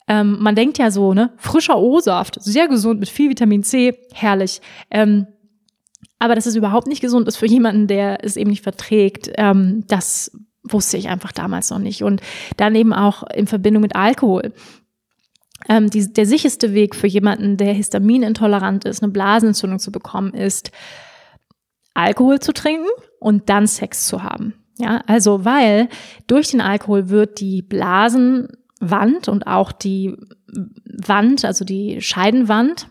Ähm, 0.08 0.38
man 0.40 0.54
denkt 0.54 0.78
ja 0.78 0.90
so, 0.90 1.14
ne, 1.14 1.32
frischer 1.36 1.78
O-Saft, 1.78 2.42
sehr 2.42 2.68
gesund 2.68 3.00
mit 3.00 3.08
viel 3.08 3.30
Vitamin 3.30 3.62
C, 3.62 3.96
herrlich. 4.12 4.60
Ähm, 4.90 5.26
aber 6.18 6.34
dass 6.34 6.46
es 6.46 6.56
überhaupt 6.56 6.86
nicht 6.86 7.00
gesund 7.00 7.28
ist 7.28 7.36
für 7.36 7.46
jemanden, 7.46 7.86
der 7.86 8.24
es 8.24 8.36
eben 8.36 8.50
nicht 8.50 8.62
verträgt, 8.62 9.30
ähm, 9.36 9.84
das 9.86 10.30
wusste 10.62 10.96
ich 10.96 11.08
einfach 11.08 11.32
damals 11.32 11.70
noch 11.70 11.78
nicht. 11.78 12.02
Und 12.02 12.20
dann 12.56 12.74
eben 12.74 12.92
auch 12.92 13.22
in 13.34 13.46
Verbindung 13.46 13.82
mit 13.82 13.96
Alkohol. 13.96 14.52
Ähm, 15.68 15.90
die, 15.90 16.12
der 16.12 16.26
sicherste 16.26 16.74
Weg 16.74 16.94
für 16.94 17.06
jemanden, 17.06 17.56
der 17.56 17.72
histaminintolerant 17.72 18.84
ist, 18.84 19.02
eine 19.02 19.12
Blasenentzündung 19.12 19.78
zu 19.78 19.92
bekommen, 19.92 20.32
ist, 20.34 20.70
Alkohol 21.94 22.40
zu 22.40 22.52
trinken 22.52 22.88
und 23.20 23.48
dann 23.48 23.66
Sex 23.66 24.06
zu 24.06 24.22
haben. 24.22 24.54
Ja, 24.76 25.02
also 25.06 25.44
weil 25.44 25.88
durch 26.26 26.50
den 26.50 26.60
Alkohol 26.60 27.08
wird 27.08 27.40
die 27.40 27.62
Blasenwand 27.62 29.28
und 29.28 29.46
auch 29.46 29.70
die 29.72 30.16
Wand, 31.06 31.44
also 31.44 31.64
die 31.64 32.00
Scheidenwand, 32.00 32.88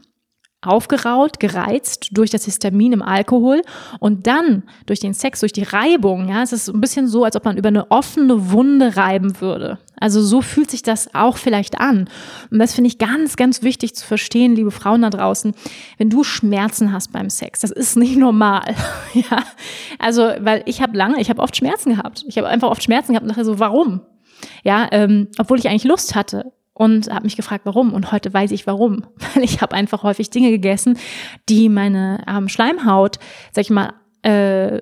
aufgeraut, 0.65 1.39
gereizt 1.39 2.09
durch 2.11 2.29
das 2.29 2.45
Histamin 2.45 2.93
im 2.93 3.01
Alkohol 3.01 3.61
und 3.99 4.27
dann 4.27 4.63
durch 4.85 4.99
den 4.99 5.13
Sex, 5.13 5.41
durch 5.41 5.53
die 5.53 5.63
Reibung, 5.63 6.29
ja, 6.29 6.41
es 6.41 6.53
ist 6.53 6.69
ein 6.69 6.81
bisschen 6.81 7.07
so, 7.07 7.23
als 7.23 7.35
ob 7.35 7.45
man 7.45 7.57
über 7.57 7.69
eine 7.69 7.91
offene 7.91 8.51
Wunde 8.51 8.95
reiben 8.95 9.39
würde. 9.41 9.79
Also 9.99 10.21
so 10.21 10.41
fühlt 10.41 10.69
sich 10.69 10.83
das 10.83 11.13
auch 11.15 11.37
vielleicht 11.37 11.79
an. 11.79 12.09
Und 12.51 12.59
das 12.59 12.73
finde 12.73 12.89
ich 12.89 12.97
ganz, 12.97 13.37
ganz 13.37 13.61
wichtig 13.61 13.95
zu 13.95 14.05
verstehen, 14.05 14.55
liebe 14.55 14.71
Frauen 14.71 15.01
da 15.01 15.09
draußen, 15.09 15.53
wenn 15.97 16.09
du 16.09 16.23
Schmerzen 16.23 16.91
hast 16.91 17.11
beim 17.11 17.29
Sex, 17.29 17.61
das 17.61 17.71
ist 17.71 17.95
nicht 17.95 18.17
normal. 18.17 18.75
ja, 19.13 19.43
also 19.99 20.23
weil 20.39 20.63
ich 20.65 20.81
habe 20.81 20.97
lange, 20.97 21.21
ich 21.21 21.29
habe 21.29 21.41
oft 21.41 21.55
Schmerzen 21.55 21.95
gehabt. 21.95 22.25
Ich 22.27 22.37
habe 22.37 22.47
einfach 22.47 22.69
oft 22.69 22.83
Schmerzen 22.83 23.13
gehabt 23.13 23.23
und 23.23 23.29
dachte 23.29 23.45
so, 23.45 23.59
warum? 23.59 24.01
Ja, 24.63 24.87
ähm, 24.91 25.29
obwohl 25.37 25.59
ich 25.59 25.69
eigentlich 25.69 25.85
Lust 25.85 26.15
hatte 26.15 26.51
und 26.73 27.09
habe 27.09 27.23
mich 27.23 27.35
gefragt, 27.35 27.65
warum. 27.65 27.93
Und 27.93 28.11
heute 28.11 28.33
weiß 28.33 28.51
ich 28.51 28.65
warum, 28.67 29.05
weil 29.33 29.43
ich 29.43 29.61
habe 29.61 29.75
einfach 29.75 30.03
häufig 30.03 30.29
Dinge 30.29 30.51
gegessen, 30.51 30.97
die 31.49 31.69
meine 31.69 32.23
ähm, 32.27 32.49
Schleimhaut, 32.49 33.19
sag 33.51 33.63
ich 33.63 33.69
mal, 33.69 33.93
äh, 34.23 34.81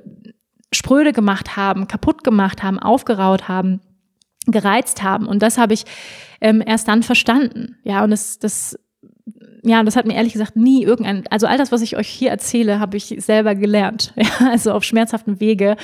spröde 0.74 1.12
gemacht 1.12 1.58
haben, 1.58 1.88
kaputt 1.88 2.24
gemacht 2.24 2.64
haben, 2.64 2.80
aufgeraut 2.80 3.48
haben, 3.48 3.82
gereizt 4.48 5.04
haben. 5.04 5.28
Und 5.28 5.42
das 5.42 5.58
habe 5.58 5.74
ich 5.74 5.84
ähm, 6.40 6.64
erst 6.66 6.88
dann 6.88 7.04
verstanden. 7.04 7.78
Ja, 7.84 8.04
und 8.04 8.12
das, 8.12 8.40
das 8.40 8.78
ja, 9.64 9.84
das 9.84 9.96
hat 9.96 10.08
mir 10.08 10.16
ehrlich 10.16 10.34
gesagt 10.34 10.56
nie 10.56 10.84
irgendein, 10.84 11.24
also 11.30 11.46
all 11.46 11.58
das, 11.58 11.72
was 11.72 11.82
ich 11.82 11.96
euch 11.96 12.08
hier 12.08 12.32
erzähle, 12.32 12.80
habe 12.80 12.98
ich 12.98 13.16
selber 13.20 13.56
gelernt. 13.56 14.14
Ja, 14.22 14.52
also 14.52 14.72
auf 14.74 14.84
schmerzhaften 14.84 15.40
Wege 15.40 15.76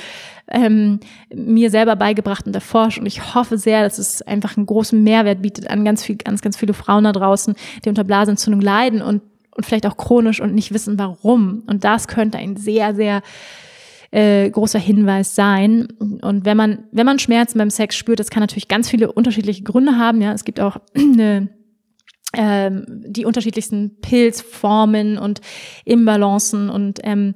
ähm, 0.48 1.00
mir 1.34 1.70
selber 1.70 1.96
beigebracht 1.96 2.46
und 2.46 2.54
erforscht. 2.54 2.98
Und 2.98 3.06
ich 3.06 3.34
hoffe 3.34 3.58
sehr, 3.58 3.82
dass 3.82 3.98
es 3.98 4.22
einfach 4.22 4.56
einen 4.56 4.66
großen 4.66 5.02
Mehrwert 5.02 5.42
bietet 5.42 5.68
an 5.70 5.84
ganz 5.84 6.04
viel, 6.04 6.16
ganz, 6.16 6.40
ganz 6.40 6.56
viele 6.56 6.72
Frauen 6.72 7.04
da 7.04 7.12
draußen, 7.12 7.54
die 7.84 7.88
unter 7.88 8.04
Blasenentzündung 8.04 8.60
leiden 8.60 9.02
und, 9.02 9.22
und 9.50 9.66
vielleicht 9.66 9.86
auch 9.86 9.96
chronisch 9.96 10.40
und 10.40 10.54
nicht 10.54 10.72
wissen, 10.72 10.98
warum. 10.98 11.64
Und 11.66 11.84
das 11.84 12.06
könnte 12.06 12.38
ein 12.38 12.56
sehr, 12.56 12.94
sehr 12.94 13.22
äh, 14.10 14.48
großer 14.50 14.78
Hinweis 14.78 15.34
sein. 15.34 15.88
Und 15.98 16.44
wenn 16.44 16.56
man, 16.56 16.84
wenn 16.92 17.06
man 17.06 17.18
Schmerzen 17.18 17.58
beim 17.58 17.70
Sex 17.70 17.96
spürt, 17.96 18.20
das 18.20 18.30
kann 18.30 18.40
natürlich 18.40 18.68
ganz 18.68 18.88
viele 18.88 19.12
unterschiedliche 19.12 19.64
Gründe 19.64 19.98
haben. 19.98 20.22
Ja, 20.22 20.32
es 20.32 20.44
gibt 20.44 20.60
auch 20.60 20.78
eine 20.96 21.48
ähm, 22.36 22.84
die 23.06 23.24
unterschiedlichsten 23.24 24.00
Pilzformen 24.00 25.18
und 25.18 25.40
Imbalancen 25.84 26.68
und 26.68 27.00
ähm, 27.02 27.34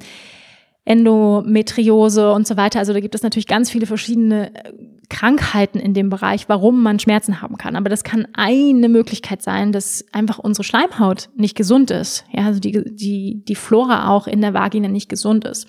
Endometriose 0.85 2.33
und 2.33 2.47
so 2.47 2.57
weiter. 2.57 2.81
Also 2.81 2.93
da 2.93 3.01
gibt 3.01 3.15
es 3.15 3.23
natürlich 3.23 3.47
ganz 3.47 3.71
viele 3.71 3.87
verschiedene 3.87 4.55
äh, 4.55 4.73
Krankheiten 5.09 5.79
in 5.79 5.95
dem 5.95 6.11
Bereich, 6.11 6.49
warum 6.49 6.83
man 6.83 6.99
Schmerzen 6.99 7.41
haben 7.41 7.57
kann. 7.57 7.77
Aber 7.77 7.89
das 7.89 8.03
kann 8.03 8.27
eine 8.33 8.89
Möglichkeit 8.89 9.43
sein, 9.43 9.71
dass 9.71 10.05
einfach 10.13 10.39
unsere 10.39 10.65
Schleimhaut 10.65 11.29
nicht 11.37 11.57
gesund 11.57 11.91
ist. 11.91 12.25
Ja, 12.33 12.47
also 12.47 12.59
die, 12.59 12.83
die, 12.95 13.45
die 13.45 13.55
Flora 13.55 14.09
auch 14.09 14.27
in 14.27 14.41
der 14.41 14.55
Vagina 14.55 14.89
nicht 14.89 15.09
gesund 15.09 15.45
ist. 15.45 15.69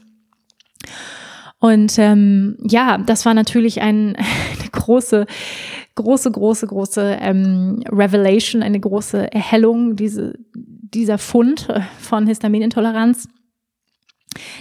Und 1.64 1.97
ähm, 1.97 2.57
ja, 2.59 2.97
das 2.97 3.26
war 3.26 3.34
natürlich 3.34 3.80
ein, 3.80 4.18
eine 4.18 4.70
große, 4.74 5.26
große, 5.95 6.30
große, 6.30 6.68
große 6.68 7.18
ähm, 7.22 7.82
Revelation, 7.89 8.61
eine 8.61 8.82
große 8.82 9.32
Erhellung, 9.32 9.95
diese, 9.95 10.34
dieser 10.53 11.18
Fund 11.18 11.70
von 11.99 12.28
Histaminintoleranz. 12.28 13.30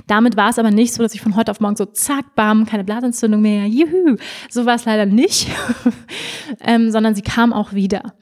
Damit 0.06 0.36
war 0.36 0.50
es 0.50 0.60
aber 0.60 0.70
nicht 0.70 0.94
so, 0.94 1.02
dass 1.02 1.12
ich 1.12 1.20
von 1.20 1.34
heute 1.34 1.50
auf 1.50 1.58
morgen 1.58 1.74
so 1.74 1.86
zack, 1.86 2.36
bam, 2.36 2.66
keine 2.66 2.84
Blasentzündung 2.84 3.42
mehr, 3.42 3.66
juhu. 3.66 4.16
So 4.48 4.64
war 4.64 4.76
es 4.76 4.84
leider 4.84 5.06
nicht, 5.06 5.48
ähm, 6.60 6.92
sondern 6.92 7.16
sie 7.16 7.22
kam 7.22 7.52
auch 7.52 7.72
wieder. 7.72 8.14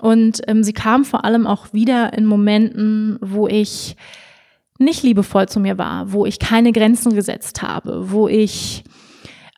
Und 0.00 0.42
ähm, 0.48 0.64
sie 0.64 0.72
kam 0.72 1.04
vor 1.04 1.24
allem 1.24 1.46
auch 1.46 1.72
wieder 1.72 2.12
in 2.12 2.26
Momenten, 2.26 3.18
wo 3.20 3.46
ich 3.46 3.94
nicht 4.78 5.02
liebevoll 5.02 5.48
zu 5.48 5.60
mir 5.60 5.78
war, 5.78 6.12
wo 6.12 6.26
ich 6.26 6.38
keine 6.38 6.72
Grenzen 6.72 7.14
gesetzt 7.14 7.62
habe, 7.62 8.10
wo 8.10 8.28
ich 8.28 8.84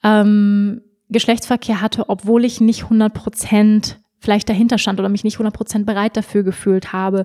ähm, 0.04 0.82
Geschlechtsverkehr 1.08 1.80
hatte, 1.80 2.08
obwohl 2.08 2.44
ich 2.44 2.60
nicht 2.60 2.84
100 2.84 3.12
Prozent 3.12 4.00
vielleicht 4.20 4.48
dahinter 4.48 4.78
stand 4.78 4.98
oder 5.00 5.08
mich 5.08 5.24
nicht 5.24 5.36
100 5.36 5.54
Prozent 5.54 5.86
bereit 5.86 6.16
dafür 6.16 6.42
gefühlt 6.42 6.92
habe, 6.92 7.24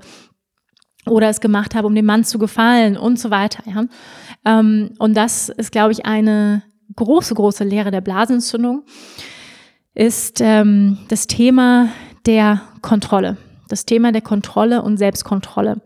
oder 1.05 1.29
es 1.29 1.41
gemacht 1.41 1.75
habe, 1.75 1.87
um 1.87 1.95
dem 1.95 2.05
Mann 2.05 2.23
zu 2.23 2.39
gefallen 2.39 2.97
und 2.97 3.19
so 3.19 3.29
weiter. 3.29 3.63
Ja? 3.65 3.85
Ähm, 4.45 4.91
und 4.99 5.15
das 5.15 5.49
ist, 5.49 5.71
glaube 5.71 5.91
ich, 5.91 6.05
eine 6.05 6.63
große, 6.95 7.33
große 7.33 7.63
Lehre 7.63 7.91
der 7.91 8.01
Blasenentzündung, 8.01 8.83
ist 9.93 10.41
ähm, 10.41 10.97
das 11.09 11.27
Thema 11.27 11.89
der 12.25 12.61
Kontrolle. 12.81 13.37
Das 13.69 13.85
Thema 13.85 14.11
der 14.11 14.21
Kontrolle 14.21 14.81
und 14.81 14.97
Selbstkontrolle. 14.97 15.81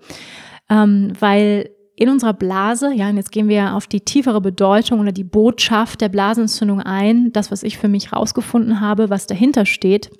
Ähm, 0.69 1.13
weil 1.19 1.69
in 1.99 2.09
unserer 2.09 2.33
Blase, 2.33 2.93
ja, 2.93 3.09
und 3.09 3.17
jetzt 3.17 3.31
gehen 3.31 3.47
wir 3.47 3.73
auf 3.73 3.87
die 3.87 4.01
tiefere 4.01 4.39
Bedeutung 4.39 4.99
oder 4.99 5.11
die 5.11 5.23
Botschaft 5.23 5.99
der 5.99 6.09
Blasenentzündung 6.09 6.79
ein, 6.79 7.33
das, 7.33 7.49
was 7.51 7.63
ich 7.63 7.79
für 7.79 7.87
mich 7.87 8.13
rausgefunden 8.13 8.79
habe, 8.79 9.09
was 9.09 9.25
dahinter 9.25 9.65
steht. 9.65 10.11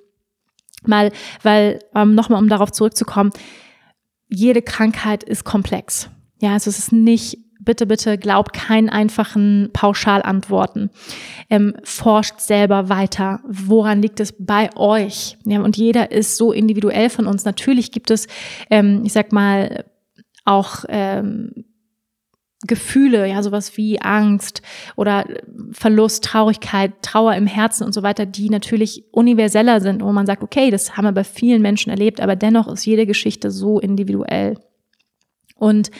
Mal, 0.84 1.12
weil, 1.44 1.78
ähm, 1.94 2.16
nochmal, 2.16 2.42
um 2.42 2.48
darauf 2.48 2.72
zurückzukommen, 2.72 3.30
jede 4.28 4.60
Krankheit 4.60 5.22
ist 5.22 5.44
komplex. 5.44 6.10
Ja, 6.40 6.54
also 6.54 6.68
es 6.68 6.80
ist 6.80 6.92
nicht, 6.92 7.38
bitte, 7.60 7.86
bitte 7.86 8.18
glaubt 8.18 8.54
keinen 8.54 8.88
einfachen 8.88 9.70
Pauschalantworten. 9.72 10.90
Ähm, 11.48 11.76
forscht 11.84 12.40
selber 12.40 12.88
weiter. 12.88 13.38
Woran 13.46 14.02
liegt 14.02 14.18
es 14.18 14.34
bei 14.36 14.74
euch? 14.76 15.38
Ja, 15.44 15.60
und 15.60 15.76
jeder 15.76 16.10
ist 16.10 16.36
so 16.38 16.50
individuell 16.50 17.08
von 17.08 17.28
uns. 17.28 17.44
Natürlich 17.44 17.92
gibt 17.92 18.10
es, 18.10 18.26
ähm, 18.68 19.02
ich 19.04 19.12
sag 19.12 19.30
mal, 19.30 19.84
auch 20.44 20.84
ähm, 20.88 21.66
Gefühle, 22.66 23.28
ja, 23.28 23.42
sowas 23.42 23.76
wie 23.76 24.00
Angst 24.00 24.62
oder 24.96 25.24
Verlust, 25.70 26.24
Traurigkeit, 26.24 26.92
Trauer 27.02 27.34
im 27.34 27.46
Herzen 27.46 27.84
und 27.84 27.92
so 27.92 28.02
weiter, 28.02 28.26
die 28.26 28.50
natürlich 28.50 29.04
universeller 29.12 29.80
sind, 29.80 30.02
wo 30.02 30.10
man 30.10 30.26
sagt, 30.26 30.42
okay, 30.42 30.70
das 30.70 30.96
haben 30.96 31.04
wir 31.04 31.12
bei 31.12 31.22
vielen 31.22 31.62
Menschen 31.62 31.90
erlebt, 31.90 32.20
aber 32.20 32.34
dennoch 32.34 32.66
ist 32.66 32.84
jede 32.84 33.06
Geschichte 33.06 33.52
so 33.52 33.78
individuell. 33.78 34.58
Und 35.54 35.92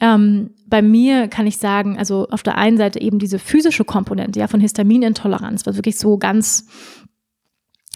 ähm, 0.00 0.54
bei 0.66 0.80
mir 0.80 1.28
kann 1.28 1.46
ich 1.46 1.58
sagen, 1.58 1.98
also 1.98 2.26
auf 2.30 2.42
der 2.42 2.56
einen 2.56 2.78
Seite 2.78 3.00
eben 3.00 3.18
diese 3.18 3.38
physische 3.38 3.84
Komponente, 3.84 4.40
ja, 4.40 4.48
von 4.48 4.60
Histaminintoleranz, 4.60 5.66
was 5.66 5.76
wirklich 5.76 5.98
so 5.98 6.16
ganz, 6.16 6.66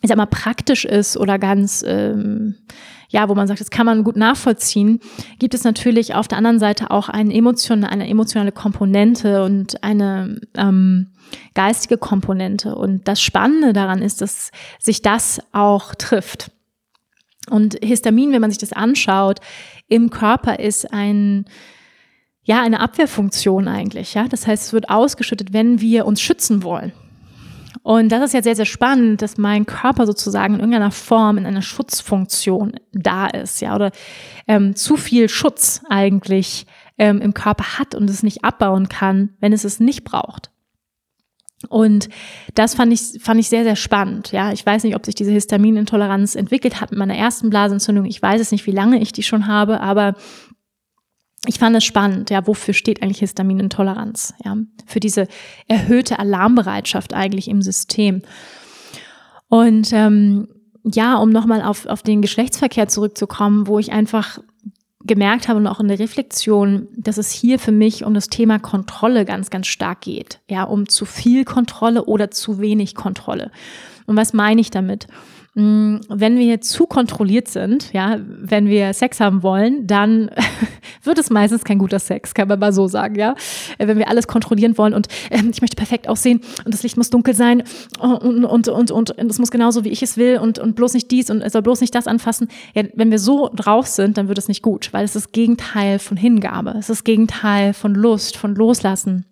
ich 0.02 0.08
sag 0.08 0.18
mal, 0.18 0.26
praktisch 0.26 0.84
ist 0.84 1.16
oder 1.16 1.38
ganz, 1.38 1.82
ähm, 1.86 2.56
ja, 3.14 3.28
wo 3.28 3.36
man 3.36 3.46
sagt, 3.46 3.60
das 3.60 3.70
kann 3.70 3.86
man 3.86 4.02
gut 4.02 4.16
nachvollziehen, 4.16 4.98
gibt 5.38 5.54
es 5.54 5.62
natürlich 5.62 6.16
auf 6.16 6.26
der 6.26 6.36
anderen 6.36 6.58
Seite 6.58 6.90
auch 6.90 7.08
eine 7.08 7.32
emotionale, 7.32 7.92
eine 7.92 8.08
emotionale 8.08 8.50
Komponente 8.50 9.44
und 9.44 9.84
eine 9.84 10.40
ähm, 10.56 11.12
geistige 11.54 11.96
Komponente. 11.96 12.74
Und 12.74 13.06
das 13.06 13.22
Spannende 13.22 13.72
daran 13.72 14.02
ist, 14.02 14.20
dass 14.20 14.50
sich 14.80 15.00
das 15.00 15.40
auch 15.52 15.94
trifft. 15.94 16.50
Und 17.48 17.78
Histamin, 17.84 18.32
wenn 18.32 18.40
man 18.40 18.50
sich 18.50 18.58
das 18.58 18.72
anschaut, 18.72 19.38
im 19.86 20.10
Körper 20.10 20.58
ist 20.58 20.92
ein 20.92 21.44
ja, 22.42 22.62
eine 22.62 22.80
Abwehrfunktion 22.80 23.68
eigentlich, 23.68 24.14
ja. 24.14 24.26
Das 24.28 24.46
heißt, 24.46 24.64
es 24.64 24.72
wird 24.72 24.90
ausgeschüttet, 24.90 25.52
wenn 25.52 25.80
wir 25.80 26.04
uns 26.04 26.20
schützen 26.20 26.64
wollen. 26.64 26.92
Und 27.82 28.10
das 28.10 28.22
ist 28.22 28.34
ja 28.34 28.42
sehr, 28.42 28.56
sehr 28.56 28.64
spannend, 28.64 29.20
dass 29.20 29.36
mein 29.36 29.66
Körper 29.66 30.06
sozusagen 30.06 30.54
in 30.54 30.60
irgendeiner 30.60 30.90
Form 30.90 31.38
in 31.38 31.46
einer 31.46 31.62
Schutzfunktion 31.62 32.74
da 32.92 33.26
ist, 33.26 33.60
ja, 33.60 33.74
oder 33.74 33.90
ähm, 34.46 34.76
zu 34.76 34.96
viel 34.96 35.28
Schutz 35.28 35.82
eigentlich 35.88 36.66
ähm, 36.98 37.20
im 37.20 37.34
Körper 37.34 37.78
hat 37.78 37.94
und 37.94 38.08
es 38.08 38.22
nicht 38.22 38.44
abbauen 38.44 38.88
kann, 38.88 39.30
wenn 39.40 39.52
es 39.52 39.64
es 39.64 39.80
nicht 39.80 40.04
braucht. 40.04 40.50
Und 41.68 42.08
das 42.54 42.74
fand 42.74 42.92
ich, 42.92 43.22
fand 43.22 43.40
ich 43.40 43.48
sehr, 43.48 43.64
sehr 43.64 43.76
spannend. 43.76 44.32
Ja, 44.32 44.52
ich 44.52 44.64
weiß 44.64 44.84
nicht, 44.84 44.96
ob 44.96 45.04
sich 45.04 45.14
diese 45.14 45.30
Histaminintoleranz 45.32 46.34
entwickelt 46.34 46.80
hat 46.80 46.90
mit 46.90 46.98
meiner 46.98 47.16
ersten 47.16 47.50
Blasentzündung. 47.50 48.04
Ich 48.04 48.20
weiß 48.20 48.40
es 48.40 48.52
nicht, 48.52 48.66
wie 48.66 48.72
lange 48.72 49.00
ich 49.00 49.12
die 49.12 49.22
schon 49.22 49.46
habe, 49.46 49.80
aber 49.80 50.14
ich 51.46 51.58
fand 51.58 51.76
es 51.76 51.84
spannend, 51.84 52.30
ja, 52.30 52.46
wofür 52.46 52.74
steht 52.74 53.02
eigentlich 53.02 53.18
Histaminintoleranz? 53.18 54.34
Ja, 54.44 54.56
für 54.86 55.00
diese 55.00 55.28
erhöhte 55.68 56.18
Alarmbereitschaft 56.18 57.14
eigentlich 57.14 57.48
im 57.48 57.62
System. 57.62 58.22
Und 59.48 59.92
ähm, 59.92 60.48
ja, 60.84 61.16
um 61.16 61.30
nochmal 61.30 61.62
auf, 61.62 61.86
auf 61.86 62.02
den 62.02 62.22
Geschlechtsverkehr 62.22 62.88
zurückzukommen, 62.88 63.66
wo 63.66 63.78
ich 63.78 63.92
einfach 63.92 64.38
gemerkt 65.04 65.48
habe 65.48 65.58
und 65.58 65.66
auch 65.66 65.80
in 65.80 65.88
der 65.88 65.98
Reflexion, 65.98 66.88
dass 66.96 67.18
es 67.18 67.30
hier 67.30 67.58
für 67.58 67.72
mich 67.72 68.04
um 68.04 68.14
das 68.14 68.28
Thema 68.28 68.58
Kontrolle 68.58 69.24
ganz, 69.24 69.50
ganz 69.50 69.66
stark 69.66 70.00
geht. 70.00 70.40
Ja, 70.48 70.64
um 70.64 70.88
zu 70.88 71.04
viel 71.04 71.44
Kontrolle 71.44 72.04
oder 72.06 72.30
zu 72.30 72.58
wenig 72.58 72.94
Kontrolle. 72.94 73.50
Und 74.06 74.16
was 74.16 74.32
meine 74.32 74.60
ich 74.60 74.70
damit? 74.70 75.06
Mm, 75.56 75.98
wenn 76.08 76.36
wir 76.36 76.60
zu 76.60 76.86
kontrolliert 76.86 77.46
sind, 77.46 77.92
ja, 77.92 78.18
wenn 78.26 78.66
wir 78.66 78.92
Sex 78.92 79.20
haben 79.20 79.44
wollen, 79.44 79.86
dann 79.86 80.30
wird 81.04 81.18
es 81.18 81.30
meistens 81.30 81.62
kein 81.62 81.78
guter 81.78 82.00
Sex, 82.00 82.34
kann 82.34 82.48
man 82.48 82.58
mal 82.58 82.72
so 82.72 82.88
sagen, 82.88 83.14
ja. 83.14 83.36
Äh, 83.78 83.86
wenn 83.86 83.98
wir 83.98 84.08
alles 84.08 84.26
kontrollieren 84.26 84.76
wollen 84.76 84.94
und 84.94 85.06
äh, 85.30 85.40
ich 85.48 85.60
möchte 85.60 85.76
perfekt 85.76 86.08
aussehen 86.08 86.40
und 86.64 86.74
das 86.74 86.82
Licht 86.82 86.96
muss 86.96 87.10
dunkel 87.10 87.34
sein 87.34 87.62
und, 88.00 88.44
und, 88.44 88.68
und, 88.68 88.90
und, 88.90 89.14
es 89.16 89.38
muss 89.38 89.52
genauso, 89.52 89.84
wie 89.84 89.90
ich 89.90 90.02
es 90.02 90.16
will 90.16 90.38
und, 90.38 90.58
und 90.58 90.74
bloß 90.74 90.94
nicht 90.94 91.10
dies 91.12 91.30
und 91.30 91.40
es 91.40 91.52
soll 91.52 91.62
bloß 91.62 91.80
nicht 91.80 91.94
das 91.94 92.08
anfassen. 92.08 92.48
Ja, 92.74 92.82
wenn 92.94 93.12
wir 93.12 93.20
so 93.20 93.48
drauf 93.54 93.86
sind, 93.86 94.18
dann 94.18 94.26
wird 94.26 94.38
es 94.38 94.48
nicht 94.48 94.62
gut, 94.62 94.88
weil 94.92 95.04
es 95.04 95.14
ist 95.14 95.26
das 95.26 95.32
Gegenteil 95.32 96.00
von 96.00 96.16
Hingabe. 96.16 96.74
Es 96.76 96.90
ist 96.90 97.04
Gegenteil 97.04 97.74
von 97.74 97.94
Lust, 97.94 98.36
von 98.36 98.56
Loslassen. 98.56 99.24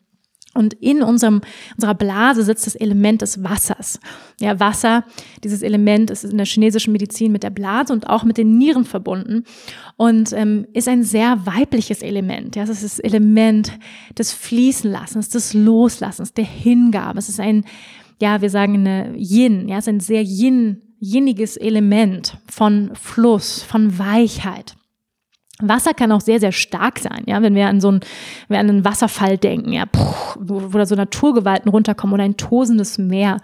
Und 0.55 0.75
in 0.75 1.03
unserem, 1.03 1.41
unserer 1.77 1.95
Blase 1.95 2.43
sitzt 2.43 2.67
das 2.67 2.75
Element 2.75 3.23
des 3.23 3.43
Wassers. 3.43 3.99
Ja, 4.39 4.61
Wasser, 4.61 5.05
dieses 5.43 5.63
Element 5.63 6.11
ist 6.11 6.25
in 6.25 6.37
der 6.37 6.47
chinesischen 6.47 6.93
Medizin 6.93 7.33
mit 7.33 7.43
der 7.43 7.51
Blase 7.51 7.93
und 7.93 8.09
auch 8.09 8.25
mit 8.25 8.37
den 8.37 8.59
Nieren 8.59 8.85
verbunden 8.85 9.45
und 9.97 10.33
ähm, 10.35 10.67
ist 10.75 10.89
ein 10.89 11.05
sehr 11.05 11.47
weibliches 11.47 12.03
Element. 12.03 12.55
Ja, 12.55 12.65
es 12.65 12.71
ist 12.71 12.85
das 12.85 12.99
Element 12.99 13.73
des 14.19 14.33
Fließenlassens, 14.33 15.31
des 15.31 15.55
Loslassens, 15.55 16.35
der 16.35 16.45
Hingabe. 16.45 17.19
Es 17.19 17.31
ist 17.31 17.41
ein, 17.41 17.65
ja, 18.21 18.43
wir 18.43 18.51
sagen 18.51 18.75
eine 18.75 19.15
Yin, 19.17 19.69
ja, 19.69 19.79
es 19.79 19.85
ist 19.85 19.89
ein 19.89 20.01
sehr 20.01 20.23
Yin, 20.23 20.83
yiniges 21.01 21.57
Element 21.57 22.37
von 22.47 22.91
Fluss, 22.95 23.63
von 23.63 23.99
Weichheit. 23.99 24.77
Wasser 25.69 25.95
kann 25.95 26.13
auch 26.13 26.21
sehr, 26.21 26.41
sehr 26.41 26.53
stark 26.53 26.99
sein, 26.99 27.23
ja, 27.27 27.43
wenn 27.43 27.55
wir 27.55 27.67
an 27.67 27.81
so 27.81 27.89
einen, 27.89 28.01
wir 28.49 28.59
an 28.59 28.69
einen 28.69 28.85
Wasserfall 28.85 29.39
denken, 29.39 29.73
ja, 29.73 29.87
puh, 29.87 30.15
wo, 30.39 30.73
wo 30.73 30.79
da 30.79 30.87
so 30.87 30.95
Naturgewalten 30.95 31.71
runterkommen 31.71 32.15
oder 32.15 32.25
ein 32.25 32.37
tosendes 32.37 32.99
Meer. 32.99 33.39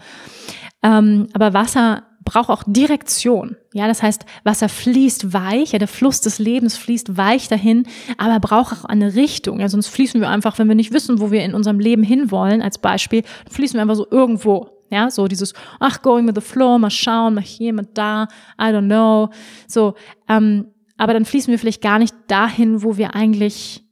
Ähm, 0.82 1.26
aber 1.32 1.54
Wasser 1.54 2.04
braucht 2.28 2.50
auch 2.50 2.62
Direktion. 2.66 3.56
Ja, 3.72 3.88
das 3.88 4.02
heißt, 4.02 4.24
Wasser 4.44 4.68
fließt 4.68 5.32
weich, 5.32 5.72
ja, 5.72 5.78
der 5.78 5.88
Fluss 5.88 6.20
des 6.20 6.38
Lebens 6.38 6.76
fließt 6.76 7.16
weich 7.16 7.48
dahin, 7.48 7.84
aber 8.18 8.38
braucht 8.38 8.72
auch 8.72 8.84
eine 8.84 9.14
Richtung. 9.14 9.60
Ja, 9.60 9.68
sonst 9.68 9.88
fließen 9.88 10.20
wir 10.20 10.28
einfach, 10.28 10.58
wenn 10.58 10.68
wir 10.68 10.74
nicht 10.74 10.92
wissen, 10.92 11.20
wo 11.20 11.30
wir 11.30 11.42
in 11.42 11.54
unserem 11.54 11.80
Leben 11.80 12.02
hinwollen, 12.02 12.60
als 12.60 12.78
Beispiel, 12.78 13.22
fließen 13.50 13.78
wir 13.78 13.82
einfach 13.82 13.96
so 13.96 14.06
irgendwo. 14.10 14.70
Ja, 14.90 15.10
so 15.10 15.28
dieses, 15.28 15.52
ach, 15.80 16.00
going 16.00 16.26
with 16.26 16.34
the 16.34 16.40
flow, 16.40 16.78
mal 16.78 16.90
schauen, 16.90 17.34
mal 17.34 17.42
hier, 17.42 17.74
mal 17.74 17.86
da, 17.92 18.26
I 18.58 18.64
don't 18.64 18.86
know. 18.86 19.28
So, 19.66 19.94
ähm, 20.28 20.66
aber 20.98 21.14
dann 21.14 21.24
fließen 21.24 21.50
wir 21.50 21.58
vielleicht 21.58 21.80
gar 21.80 21.98
nicht 21.98 22.14
dahin, 22.26 22.82
wo 22.82 22.98
wir 22.98 23.14
eigentlich 23.14 23.82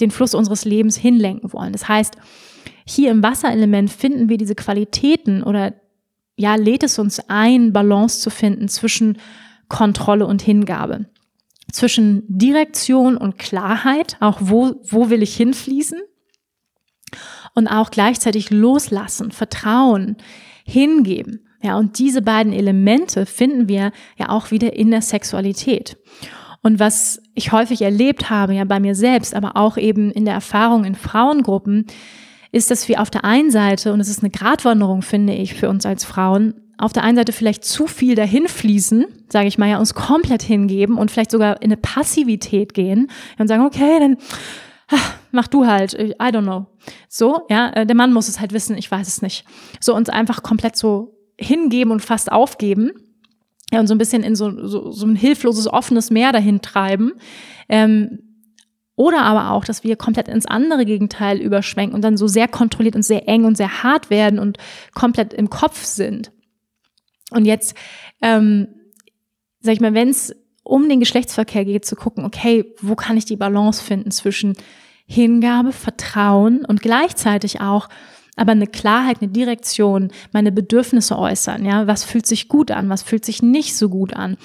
den 0.00 0.10
Fluss 0.10 0.34
unseres 0.34 0.64
Lebens 0.64 0.96
hinlenken 0.96 1.52
wollen. 1.52 1.72
Das 1.72 1.86
heißt, 1.86 2.16
hier 2.84 3.10
im 3.10 3.22
Wasserelement 3.22 3.90
finden 3.90 4.28
wir 4.28 4.38
diese 4.38 4.54
Qualitäten 4.54 5.42
oder 5.42 5.74
ja, 6.36 6.56
lädt 6.56 6.82
es 6.82 6.98
uns 6.98 7.20
ein, 7.28 7.72
Balance 7.72 8.20
zu 8.20 8.30
finden 8.30 8.68
zwischen 8.68 9.18
Kontrolle 9.68 10.26
und 10.26 10.42
Hingabe, 10.42 11.06
zwischen 11.70 12.24
Direktion 12.26 13.16
und 13.16 13.38
Klarheit, 13.38 14.16
auch 14.20 14.38
wo, 14.40 14.80
wo 14.82 15.10
will 15.10 15.22
ich 15.22 15.36
hinfließen 15.36 16.00
und 17.54 17.68
auch 17.68 17.90
gleichzeitig 17.90 18.50
loslassen, 18.50 19.30
Vertrauen, 19.30 20.16
hingeben. 20.64 21.46
Ja, 21.62 21.78
und 21.78 21.98
diese 21.98 22.20
beiden 22.20 22.52
Elemente 22.52 23.26
finden 23.26 23.68
wir 23.68 23.92
ja 24.18 24.28
auch 24.28 24.50
wieder 24.50 24.74
in 24.74 24.90
der 24.90 25.02
Sexualität. 25.02 25.96
Und 26.64 26.80
was 26.80 27.20
ich 27.34 27.52
häufig 27.52 27.82
erlebt 27.82 28.30
habe, 28.30 28.54
ja 28.54 28.64
bei 28.64 28.80
mir 28.80 28.94
selbst, 28.94 29.34
aber 29.34 29.54
auch 29.54 29.76
eben 29.76 30.10
in 30.10 30.24
der 30.24 30.32
Erfahrung 30.32 30.86
in 30.86 30.94
Frauengruppen, 30.94 31.84
ist, 32.52 32.70
dass 32.70 32.88
wir 32.88 33.02
auf 33.02 33.10
der 33.10 33.22
einen 33.22 33.50
Seite, 33.50 33.92
und 33.92 34.00
es 34.00 34.08
ist 34.08 34.22
eine 34.22 34.30
Gratwanderung, 34.30 35.02
finde 35.02 35.34
ich, 35.34 35.52
für 35.52 35.68
uns 35.68 35.84
als 35.84 36.06
Frauen, 36.06 36.54
auf 36.78 36.94
der 36.94 37.02
einen 37.02 37.18
Seite 37.18 37.32
vielleicht 37.32 37.64
zu 37.64 37.86
viel 37.86 38.14
dahin 38.14 38.48
fließen, 38.48 39.04
sage 39.28 39.46
ich 39.46 39.58
mal, 39.58 39.68
ja, 39.68 39.78
uns 39.78 39.92
komplett 39.92 40.42
hingeben 40.42 40.96
und 40.96 41.10
vielleicht 41.10 41.32
sogar 41.32 41.60
in 41.60 41.70
eine 41.70 41.76
Passivität 41.76 42.72
gehen 42.72 43.10
und 43.38 43.46
sagen, 43.46 43.66
okay, 43.66 43.98
dann 44.00 44.16
ach, 44.88 45.16
mach 45.32 45.48
du 45.48 45.66
halt, 45.66 45.92
I 45.92 46.14
don't 46.18 46.44
know. 46.44 46.66
So, 47.10 47.42
ja, 47.50 47.72
äh, 47.74 47.86
der 47.86 47.94
Mann 47.94 48.14
muss 48.14 48.28
es 48.28 48.40
halt 48.40 48.54
wissen, 48.54 48.78
ich 48.78 48.90
weiß 48.90 49.06
es 49.06 49.20
nicht. 49.20 49.44
So 49.80 49.94
uns 49.94 50.08
einfach 50.08 50.42
komplett 50.42 50.76
so 50.76 51.14
hingeben 51.38 51.92
und 51.92 52.00
fast 52.00 52.32
aufgeben. 52.32 52.92
Ja, 53.72 53.80
und 53.80 53.86
so 53.86 53.94
ein 53.94 53.98
bisschen 53.98 54.22
in 54.22 54.36
so, 54.36 54.66
so, 54.66 54.90
so 54.90 55.06
ein 55.06 55.16
hilfloses, 55.16 55.66
offenes 55.66 56.10
Meer 56.10 56.32
dahin 56.32 56.60
treiben. 56.60 57.12
Ähm, 57.68 58.18
oder 58.96 59.22
aber 59.22 59.50
auch, 59.50 59.64
dass 59.64 59.82
wir 59.82 59.96
komplett 59.96 60.28
ins 60.28 60.46
andere 60.46 60.84
Gegenteil 60.84 61.40
überschwenken 61.40 61.94
und 61.94 62.02
dann 62.02 62.16
so 62.16 62.28
sehr 62.28 62.46
kontrolliert 62.46 62.94
und 62.94 63.02
sehr 63.02 63.28
eng 63.28 63.44
und 63.44 63.56
sehr 63.56 63.82
hart 63.82 64.10
werden 64.10 64.38
und 64.38 64.58
komplett 64.94 65.32
im 65.32 65.50
Kopf 65.50 65.84
sind. 65.84 66.30
Und 67.30 67.44
jetzt, 67.44 67.76
ähm, 68.22 68.68
sag 69.60 69.74
ich 69.74 69.80
mal, 69.80 69.94
wenn 69.94 70.10
es 70.10 70.34
um 70.62 70.88
den 70.88 71.00
Geschlechtsverkehr 71.00 71.64
geht, 71.64 71.84
zu 71.84 71.96
gucken, 71.96 72.24
okay, 72.24 72.74
wo 72.80 72.94
kann 72.94 73.16
ich 73.16 73.24
die 73.24 73.36
Balance 73.36 73.82
finden 73.82 74.10
zwischen 74.10 74.54
Hingabe, 75.06 75.72
Vertrauen 75.72 76.64
und 76.64 76.80
gleichzeitig 76.80 77.60
auch 77.60 77.88
aber 78.36 78.52
eine 78.52 78.66
Klarheit, 78.66 79.18
eine 79.20 79.30
Direktion, 79.30 80.10
meine 80.32 80.52
Bedürfnisse 80.52 81.18
äußern, 81.18 81.64
ja, 81.64 81.86
was 81.86 82.04
fühlt 82.04 82.26
sich 82.26 82.48
gut 82.48 82.70
an, 82.70 82.88
was 82.88 83.02
fühlt 83.02 83.24
sich 83.24 83.42
nicht 83.42 83.76
so 83.76 83.88
gut 83.88 84.14
an 84.14 84.36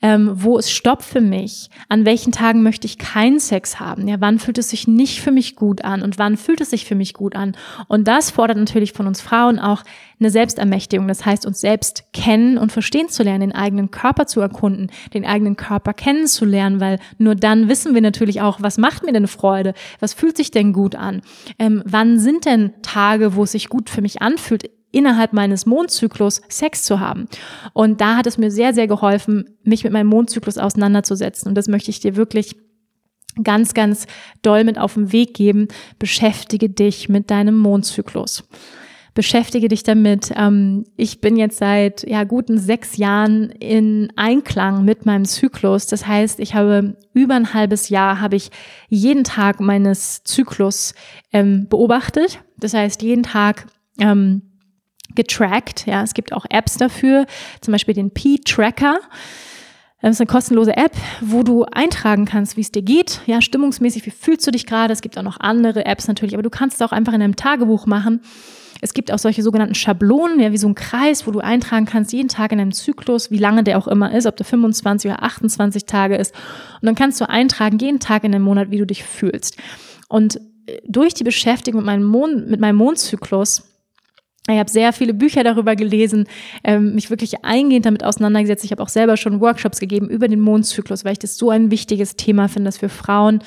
ähm, 0.00 0.30
wo 0.34 0.58
ist 0.58 0.70
Stopp 0.70 1.02
für 1.02 1.20
mich, 1.20 1.70
an 1.88 2.04
welchen 2.04 2.30
Tagen 2.30 2.62
möchte 2.62 2.86
ich 2.86 2.98
keinen 2.98 3.40
Sex 3.40 3.80
haben, 3.80 4.06
ja, 4.06 4.16
wann 4.20 4.38
fühlt 4.38 4.58
es 4.58 4.70
sich 4.70 4.86
nicht 4.86 5.20
für 5.20 5.32
mich 5.32 5.56
gut 5.56 5.84
an? 5.84 6.02
Und 6.02 6.18
wann 6.18 6.36
fühlt 6.36 6.60
es 6.60 6.70
sich 6.70 6.84
für 6.84 6.94
mich 6.94 7.14
gut 7.14 7.34
an. 7.34 7.56
Und 7.88 8.06
das 8.06 8.30
fordert 8.30 8.58
natürlich 8.58 8.92
von 8.92 9.06
uns 9.06 9.20
Frauen 9.20 9.58
auch 9.58 9.82
eine 10.20 10.30
Selbstermächtigung, 10.30 11.08
das 11.08 11.26
heißt 11.26 11.46
uns 11.46 11.60
selbst 11.60 12.04
kennen 12.12 12.58
und 12.58 12.72
verstehen 12.72 13.08
zu 13.08 13.22
lernen, 13.22 13.40
den 13.40 13.54
eigenen 13.54 13.90
Körper 13.90 14.26
zu 14.26 14.40
erkunden, 14.40 14.90
den 15.14 15.24
eigenen 15.24 15.56
Körper 15.56 15.94
kennenzulernen, 15.94 16.80
weil 16.80 16.98
nur 17.18 17.34
dann 17.34 17.68
wissen 17.68 17.94
wir 17.94 18.00
natürlich 18.00 18.40
auch, 18.40 18.58
was 18.60 18.78
macht 18.78 19.04
mir 19.04 19.12
denn 19.12 19.26
Freude, 19.26 19.74
was 20.00 20.14
fühlt 20.14 20.36
sich 20.36 20.50
denn 20.50 20.72
gut 20.72 20.94
an, 20.94 21.22
ähm, 21.58 21.82
wann 21.84 22.18
sind 22.18 22.46
denn 22.46 22.72
Tage, 22.82 23.34
wo 23.34 23.44
es 23.44 23.52
sich 23.52 23.68
gut 23.68 23.90
für 23.90 24.02
mich 24.02 24.22
anfühlt, 24.22 24.70
innerhalb 24.90 25.32
meines 25.32 25.66
Mondzyklus 25.66 26.40
Sex 26.48 26.82
zu 26.82 27.00
haben. 27.00 27.28
Und 27.72 28.00
da 28.00 28.16
hat 28.16 28.26
es 28.26 28.38
mir 28.38 28.50
sehr, 28.50 28.74
sehr 28.74 28.86
geholfen, 28.86 29.56
mich 29.62 29.84
mit 29.84 29.92
meinem 29.92 30.08
Mondzyklus 30.08 30.58
auseinanderzusetzen. 30.58 31.48
Und 31.48 31.54
das 31.54 31.68
möchte 31.68 31.90
ich 31.90 32.00
dir 32.00 32.16
wirklich 32.16 32.56
ganz, 33.42 33.74
ganz 33.74 34.06
doll 34.42 34.64
mit 34.64 34.78
auf 34.78 34.94
den 34.94 35.12
Weg 35.12 35.34
geben. 35.34 35.68
Beschäftige 35.98 36.68
dich 36.68 37.08
mit 37.08 37.30
deinem 37.30 37.56
Mondzyklus. 37.56 38.44
Beschäftige 39.14 39.66
dich 39.66 39.82
damit. 39.82 40.32
Ähm, 40.36 40.84
ich 40.96 41.20
bin 41.20 41.36
jetzt 41.36 41.58
seit 41.58 42.08
ja, 42.08 42.22
guten 42.24 42.56
sechs 42.56 42.96
Jahren 42.96 43.50
in 43.50 44.12
Einklang 44.14 44.84
mit 44.84 45.06
meinem 45.06 45.24
Zyklus. 45.24 45.86
Das 45.86 46.06
heißt, 46.06 46.38
ich 46.38 46.54
habe 46.54 46.96
über 47.14 47.34
ein 47.34 47.52
halbes 47.52 47.88
Jahr 47.88 48.20
habe 48.20 48.36
ich 48.36 48.50
jeden 48.88 49.24
Tag 49.24 49.58
meines 49.60 50.22
Zyklus 50.22 50.94
ähm, 51.32 51.66
beobachtet. 51.68 52.40
Das 52.58 52.74
heißt, 52.74 53.02
jeden 53.02 53.24
Tag 53.24 53.66
ähm, 53.98 54.42
getrackt. 55.14 55.86
Ja, 55.86 56.02
es 56.02 56.14
gibt 56.14 56.32
auch 56.32 56.46
Apps 56.48 56.76
dafür, 56.76 57.26
zum 57.60 57.72
Beispiel 57.72 57.94
den 57.94 58.10
P-Tracker. 58.10 59.00
Das 60.00 60.12
ist 60.12 60.20
eine 60.20 60.28
kostenlose 60.28 60.76
App, 60.76 60.92
wo 61.20 61.42
du 61.42 61.64
eintragen 61.64 62.24
kannst, 62.24 62.56
wie 62.56 62.60
es 62.60 62.70
dir 62.70 62.82
geht. 62.82 63.20
Ja, 63.26 63.42
stimmungsmäßig, 63.42 64.06
wie 64.06 64.10
fühlst 64.10 64.46
du 64.46 64.52
dich 64.52 64.64
gerade? 64.64 64.92
Es 64.92 65.00
gibt 65.00 65.18
auch 65.18 65.24
noch 65.24 65.40
andere 65.40 65.86
Apps 65.86 66.06
natürlich, 66.06 66.34
aber 66.34 66.44
du 66.44 66.50
kannst 66.50 66.76
es 66.76 66.82
auch 66.86 66.92
einfach 66.92 67.12
in 67.14 67.22
einem 67.22 67.34
Tagebuch 67.34 67.86
machen. 67.86 68.20
Es 68.80 68.94
gibt 68.94 69.12
auch 69.12 69.18
solche 69.18 69.42
sogenannten 69.42 69.74
Schablonen, 69.74 70.38
ja, 70.38 70.52
wie 70.52 70.58
so 70.58 70.68
ein 70.68 70.76
Kreis, 70.76 71.26
wo 71.26 71.32
du 71.32 71.40
eintragen 71.40 71.84
kannst, 71.84 72.12
jeden 72.12 72.28
Tag 72.28 72.52
in 72.52 72.60
einem 72.60 72.70
Zyklus, 72.70 73.32
wie 73.32 73.38
lange 73.38 73.64
der 73.64 73.76
auch 73.76 73.88
immer 73.88 74.14
ist, 74.14 74.26
ob 74.26 74.36
der 74.36 74.46
25 74.46 75.10
oder 75.10 75.22
28 75.24 75.84
Tage 75.84 76.16
ist. 76.16 76.32
Und 76.80 76.86
dann 76.86 76.94
kannst 76.94 77.20
du 77.20 77.28
eintragen, 77.28 77.78
jeden 77.78 77.98
Tag 77.98 78.22
in 78.22 78.32
einem 78.32 78.44
Monat, 78.44 78.70
wie 78.70 78.78
du 78.78 78.86
dich 78.86 79.02
fühlst. 79.02 79.56
Und 80.08 80.36
äh, 80.66 80.80
durch 80.86 81.14
die 81.14 81.24
Beschäftigung 81.24 81.80
mit 81.80 81.86
meinem, 81.86 82.04
Mond, 82.04 82.48
mit 82.48 82.60
meinem 82.60 82.76
Mondzyklus 82.76 83.64
ich 84.54 84.58
habe 84.58 84.70
sehr 84.70 84.92
viele 84.92 85.14
Bücher 85.14 85.44
darüber 85.44 85.76
gelesen, 85.76 86.26
ähm, 86.64 86.94
mich 86.94 87.10
wirklich 87.10 87.44
eingehend 87.44 87.86
damit 87.86 88.04
auseinandergesetzt. 88.04 88.64
Ich 88.64 88.72
habe 88.72 88.82
auch 88.82 88.88
selber 88.88 89.16
schon 89.16 89.40
Workshops 89.40 89.78
gegeben 89.78 90.08
über 90.08 90.28
den 90.28 90.40
Mondzyklus, 90.40 91.04
weil 91.04 91.12
ich 91.12 91.18
das 91.18 91.36
so 91.36 91.50
ein 91.50 91.70
wichtiges 91.70 92.16
Thema 92.16 92.48
finde, 92.48 92.68
dass 92.68 92.80
wir 92.80 92.88
Frauen 92.88 93.40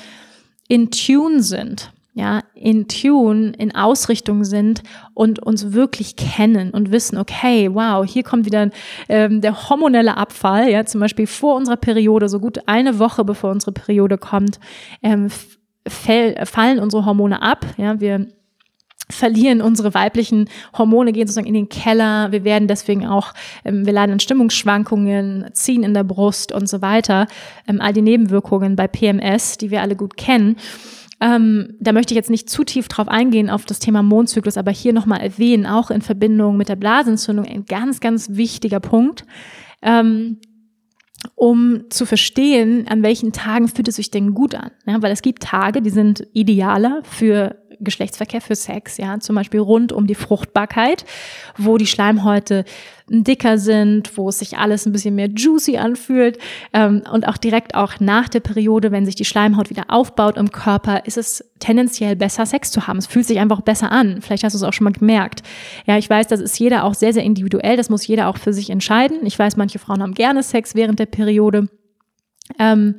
in 0.68 0.90
Tune 0.90 1.42
sind, 1.42 1.92
ja, 2.14 2.42
in 2.54 2.88
Tune, 2.88 3.52
in 3.58 3.74
Ausrichtung 3.74 4.44
sind 4.44 4.82
und 5.14 5.38
uns 5.40 5.72
wirklich 5.72 6.16
kennen 6.16 6.70
und 6.70 6.92
wissen, 6.92 7.18
okay, 7.18 7.68
wow, 7.72 8.06
hier 8.06 8.22
kommt 8.22 8.46
wieder 8.46 8.70
ähm, 9.08 9.40
der 9.40 9.68
hormonelle 9.68 10.16
Abfall, 10.16 10.70
ja, 10.70 10.84
zum 10.84 11.00
Beispiel 11.00 11.26
vor 11.26 11.56
unserer 11.56 11.76
Periode, 11.76 12.28
so 12.28 12.38
gut 12.38 12.60
eine 12.66 12.98
Woche 12.98 13.24
bevor 13.24 13.50
unsere 13.50 13.72
Periode 13.72 14.18
kommt, 14.18 14.60
ähm, 15.02 15.28
fallen 15.88 16.78
unsere 16.78 17.04
Hormone 17.06 17.42
ab, 17.42 17.66
ja, 17.76 17.98
wir 18.00 18.28
verlieren 19.10 19.60
unsere 19.60 19.94
weiblichen 19.94 20.48
Hormone, 20.76 21.12
gehen 21.12 21.26
sozusagen 21.26 21.46
in 21.46 21.54
den 21.54 21.68
Keller. 21.68 22.32
Wir 22.32 22.44
werden 22.44 22.68
deswegen 22.68 23.06
auch, 23.06 23.32
ähm, 23.64 23.84
wir 23.86 23.92
leiden 23.92 24.12
an 24.12 24.20
Stimmungsschwankungen, 24.20 25.46
ziehen 25.52 25.82
in 25.82 25.94
der 25.94 26.04
Brust 26.04 26.52
und 26.52 26.68
so 26.68 26.82
weiter. 26.82 27.26
Ähm, 27.68 27.80
all 27.80 27.92
die 27.92 28.02
Nebenwirkungen 28.02 28.76
bei 28.76 28.88
PMS, 28.88 29.58
die 29.58 29.70
wir 29.70 29.82
alle 29.82 29.96
gut 29.96 30.16
kennen. 30.16 30.56
Ähm, 31.20 31.76
da 31.78 31.92
möchte 31.92 32.14
ich 32.14 32.16
jetzt 32.16 32.30
nicht 32.30 32.50
zu 32.50 32.64
tief 32.64 32.88
drauf 32.88 33.08
eingehen 33.08 33.48
auf 33.48 33.64
das 33.64 33.78
Thema 33.78 34.02
Mondzyklus, 34.02 34.56
aber 34.56 34.72
hier 34.72 34.92
nochmal 34.92 35.20
erwähnen, 35.20 35.66
auch 35.66 35.90
in 35.92 36.02
Verbindung 36.02 36.56
mit 36.56 36.68
der 36.68 36.76
Blasentzündung, 36.76 37.46
ein 37.46 37.64
ganz, 37.64 38.00
ganz 38.00 38.30
wichtiger 38.30 38.80
Punkt. 38.80 39.24
Ähm, 39.82 40.38
um 41.36 41.84
zu 41.90 42.06
verstehen, 42.06 42.88
an 42.88 43.02
welchen 43.04 43.32
Tagen 43.32 43.68
fühlt 43.68 43.86
es 43.86 43.96
sich 43.96 44.10
denn 44.10 44.34
gut 44.34 44.56
an. 44.56 44.72
Ja, 44.86 45.00
weil 45.02 45.12
es 45.12 45.22
gibt 45.22 45.44
Tage, 45.44 45.80
die 45.80 45.90
sind 45.90 46.26
idealer 46.32 47.02
für 47.04 47.61
Geschlechtsverkehr 47.82 48.40
für 48.40 48.54
Sex, 48.54 48.96
ja, 48.96 49.18
zum 49.20 49.36
Beispiel 49.36 49.60
rund 49.60 49.92
um 49.92 50.06
die 50.06 50.14
Fruchtbarkeit, 50.14 51.04
wo 51.56 51.76
die 51.76 51.86
Schleimhäute 51.86 52.64
dicker 53.08 53.58
sind, 53.58 54.16
wo 54.16 54.28
es 54.28 54.38
sich 54.38 54.56
alles 54.56 54.86
ein 54.86 54.92
bisschen 54.92 55.14
mehr 55.14 55.28
juicy 55.28 55.76
anfühlt 55.76 56.38
ähm, 56.72 57.02
und 57.12 57.28
auch 57.28 57.36
direkt 57.36 57.74
auch 57.74 58.00
nach 58.00 58.28
der 58.28 58.40
Periode, 58.40 58.90
wenn 58.90 59.04
sich 59.04 59.14
die 59.14 59.24
Schleimhaut 59.24 59.70
wieder 59.70 59.84
aufbaut 59.88 60.36
im 60.36 60.50
Körper, 60.50 61.04
ist 61.04 61.18
es 61.18 61.44
tendenziell 61.58 62.16
besser, 62.16 62.46
Sex 62.46 62.70
zu 62.70 62.86
haben. 62.86 62.98
Es 62.98 63.06
fühlt 63.06 63.26
sich 63.26 63.38
einfach 63.38 63.60
besser 63.60 63.92
an. 63.92 64.22
Vielleicht 64.22 64.44
hast 64.44 64.54
du 64.54 64.56
es 64.56 64.62
auch 64.62 64.72
schon 64.72 64.84
mal 64.84 64.92
gemerkt. 64.92 65.42
Ja, 65.86 65.98
ich 65.98 66.08
weiß, 66.08 66.26
das 66.26 66.40
ist 66.40 66.58
jeder 66.58 66.84
auch 66.84 66.94
sehr, 66.94 67.12
sehr 67.12 67.22
individuell. 67.22 67.76
Das 67.76 67.90
muss 67.90 68.06
jeder 68.06 68.28
auch 68.28 68.38
für 68.38 68.52
sich 68.52 68.70
entscheiden. 68.70 69.26
Ich 69.26 69.38
weiß, 69.38 69.56
manche 69.56 69.78
Frauen 69.78 70.02
haben 70.02 70.14
gerne 70.14 70.42
Sex 70.42 70.74
während 70.74 70.98
der 70.98 71.06
Periode. 71.06 71.68
Ähm, 72.58 72.96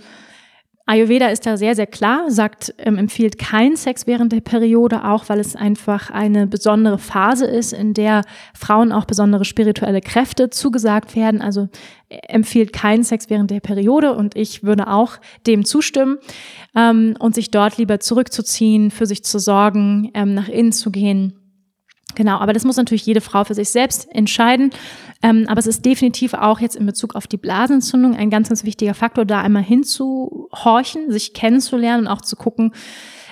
Ayurveda 0.85 1.27
ist 1.29 1.45
da 1.45 1.55
sehr, 1.55 1.75
sehr 1.75 1.87
klar, 1.87 2.29
sagt, 2.29 2.75
ähm, 2.77 2.97
empfiehlt 2.97 3.37
keinen 3.37 3.77
Sex 3.77 4.05
während 4.05 4.33
der 4.33 4.41
Periode, 4.41 5.05
auch 5.05 5.29
weil 5.29 5.39
es 5.39 5.55
einfach 5.55 6.09
eine 6.09 6.45
besondere 6.45 6.97
Phase 6.97 7.45
ist, 7.45 7.71
in 7.71 7.93
der 7.93 8.23
Frauen 8.53 8.91
auch 8.91 9.05
besondere 9.05 9.45
spirituelle 9.45 10.01
Kräfte 10.01 10.49
zugesagt 10.49 11.15
werden. 11.15 11.41
Also 11.41 11.69
äh, 12.09 12.17
empfiehlt 12.27 12.73
keinen 12.73 13.03
Sex 13.03 13.29
während 13.29 13.49
der 13.49 13.61
Periode 13.61 14.13
und 14.13 14.35
ich 14.35 14.63
würde 14.63 14.87
auch 14.89 15.19
dem 15.47 15.63
zustimmen 15.63 16.17
ähm, 16.75 17.15
und 17.17 17.33
sich 17.33 17.49
dort 17.49 17.77
lieber 17.77 18.01
zurückzuziehen, 18.01 18.91
für 18.91 19.05
sich 19.05 19.23
zu 19.23 19.39
sorgen, 19.39 20.11
ähm, 20.13 20.33
nach 20.33 20.49
innen 20.49 20.73
zu 20.73 20.91
gehen 20.91 21.33
Genau, 22.15 22.37
aber 22.37 22.53
das 22.53 22.63
muss 22.63 22.77
natürlich 22.77 23.05
jede 23.05 23.21
Frau 23.21 23.43
für 23.43 23.53
sich 23.53 23.69
selbst 23.69 24.07
entscheiden. 24.13 24.71
Ähm, 25.21 25.45
aber 25.47 25.59
es 25.59 25.67
ist 25.67 25.85
definitiv 25.85 26.33
auch 26.33 26.59
jetzt 26.59 26.75
in 26.75 26.85
Bezug 26.85 27.15
auf 27.15 27.27
die 27.27 27.37
Blasenentzündung 27.37 28.15
ein 28.15 28.29
ganz, 28.29 28.49
ganz 28.49 28.63
wichtiger 28.63 28.93
Faktor, 28.93 29.25
da 29.25 29.41
einmal 29.41 29.63
hinzuhorchen, 29.63 31.11
sich 31.11 31.33
kennenzulernen 31.33 32.07
und 32.07 32.11
auch 32.11 32.21
zu 32.21 32.35
gucken, 32.35 32.73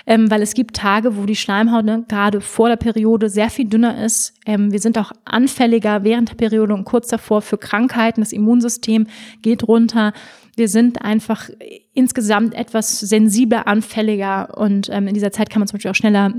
ähm, 0.08 0.32
weil 0.32 0.42
es 0.42 0.54
gibt 0.54 0.76
Tage, 0.76 1.18
wo 1.18 1.26
die 1.26 1.36
Schleimhaut 1.36 1.86
ne, 1.86 2.06
gerade 2.08 2.42
vor 2.42 2.70
der 2.70 2.78
Periode 2.78 3.30
sehr 3.30 3.50
viel 3.50 3.68
dünner 3.68 4.04
ist. 4.04 4.34
Ähm, 4.46 4.72
wir 4.72 4.80
sind 4.80 4.98
auch 4.98 5.12
anfälliger 5.26 6.04
während 6.04 6.30
der 6.30 6.36
Periode 6.36 6.74
und 6.74 6.86
kurz 6.86 7.08
davor 7.08 7.42
für 7.42 7.58
Krankheiten. 7.58 8.22
Das 8.22 8.32
Immunsystem 8.32 9.08
geht 9.42 9.68
runter 9.68 10.14
wir 10.56 10.68
sind 10.68 11.02
einfach 11.02 11.50
insgesamt 11.94 12.54
etwas 12.54 13.00
sensibler, 13.00 13.68
anfälliger 13.68 14.58
und 14.58 14.90
ähm, 14.90 15.08
in 15.08 15.14
dieser 15.14 15.32
Zeit 15.32 15.50
kann 15.50 15.60
man 15.60 15.68
zum 15.68 15.78
Beispiel 15.78 15.92
auch 15.92 15.96
schneller 15.96 16.34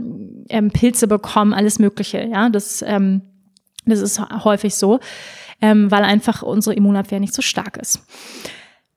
ähm, 0.49 0.71
Pilze 0.71 1.07
bekommen, 1.07 1.53
alles 1.53 1.79
Mögliche. 1.79 2.23
Ja, 2.25 2.49
das, 2.49 2.83
ähm, 2.87 3.23
das 3.85 4.01
ist 4.01 4.21
häufig 4.45 4.75
so, 4.75 5.01
ähm, 5.61 5.91
weil 5.91 6.05
einfach 6.05 6.43
unsere 6.43 6.75
Immunabwehr 6.75 7.21
nicht 7.21 7.35
so 7.35 7.43
stark 7.43 7.77
ist. 7.77 8.01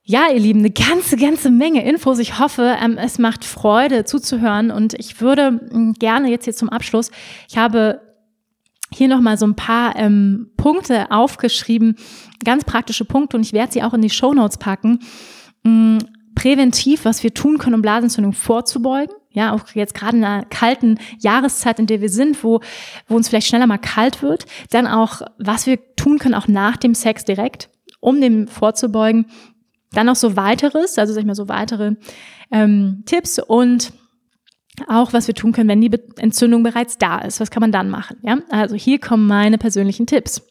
Ja, 0.07 0.29
ihr 0.31 0.39
Lieben, 0.39 0.59
eine 0.59 0.69
ganze, 0.69 1.17
ganze 1.17 1.49
Menge 1.49 1.83
Infos. 1.83 2.19
Ich 2.19 2.39
hoffe, 2.39 2.75
ähm, 2.81 2.97
es 2.97 3.17
macht 3.17 3.43
Freude 3.43 4.05
zuzuhören 4.05 4.71
und 4.71 4.93
ich 4.93 5.19
würde 5.19 5.59
ähm, 5.73 5.93
gerne 5.93 6.29
jetzt 6.29 6.45
hier 6.45 6.53
zum 6.53 6.69
Abschluss, 6.69 7.11
ich 7.49 7.57
habe 7.57 8.01
hier 8.93 9.07
nochmal 9.07 9.37
so 9.37 9.47
ein 9.47 9.55
paar 9.55 9.95
ähm, 9.95 10.51
Punkte 10.57 11.11
aufgeschrieben, 11.11 11.97
ganz 12.45 12.63
praktische 12.63 13.03
Punkte 13.03 13.35
und 13.35 13.43
ich 13.43 13.51
werde 13.51 13.73
sie 13.73 13.83
auch 13.83 13.93
in 13.93 14.01
die 14.01 14.11
Show 14.11 14.33
Notes 14.33 14.57
packen. 14.57 14.99
Ähm, 15.65 15.97
präventiv, 16.35 17.05
was 17.05 17.23
wir 17.23 17.33
tun 17.33 17.57
können, 17.57 17.75
um 17.75 17.81
Blasenentzündung 17.81 18.33
vorzubeugen. 18.33 19.15
Ja, 19.31 19.53
auch 19.53 19.67
jetzt 19.73 19.93
gerade 19.93 20.17
in 20.17 20.23
einer 20.23 20.45
kalten 20.45 20.97
Jahreszeit, 21.19 21.79
in 21.79 21.87
der 21.87 22.01
wir 22.01 22.09
sind, 22.09 22.43
wo, 22.43 22.61
wo 23.07 23.15
uns 23.15 23.27
vielleicht 23.27 23.47
schneller 23.47 23.67
mal 23.67 23.77
kalt 23.77 24.21
wird. 24.21 24.45
Dann 24.69 24.87
auch, 24.87 25.21
was 25.37 25.65
wir 25.65 25.79
tun 25.95 26.19
können, 26.19 26.35
auch 26.35 26.47
nach 26.47 26.77
dem 26.77 26.95
Sex 26.95 27.25
direkt, 27.25 27.69
um 27.99 28.21
dem 28.21 28.47
vorzubeugen. 28.47 29.25
Dann 29.91 30.05
noch 30.05 30.15
so 30.15 30.37
weiteres, 30.37 30.97
also 30.97 31.13
sag 31.13 31.21
ich 31.21 31.25
mal 31.25 31.35
so 31.35 31.49
weitere 31.49 31.95
ähm, 32.51 33.03
Tipps 33.05 33.39
und 33.39 33.91
auch 34.87 35.13
was 35.13 35.27
wir 35.27 35.35
tun 35.35 35.53
können, 35.53 35.69
wenn 35.69 35.81
die 35.81 35.91
Entzündung 36.17 36.63
bereits 36.63 36.97
da 36.97 37.19
ist. 37.19 37.39
Was 37.39 37.51
kann 37.51 37.61
man 37.61 37.71
dann 37.71 37.89
machen? 37.89 38.17
Ja, 38.23 38.39
also 38.49 38.75
hier 38.75 38.99
kommen 38.99 39.27
meine 39.27 39.57
persönlichen 39.57 40.05
Tipps. 40.05 40.41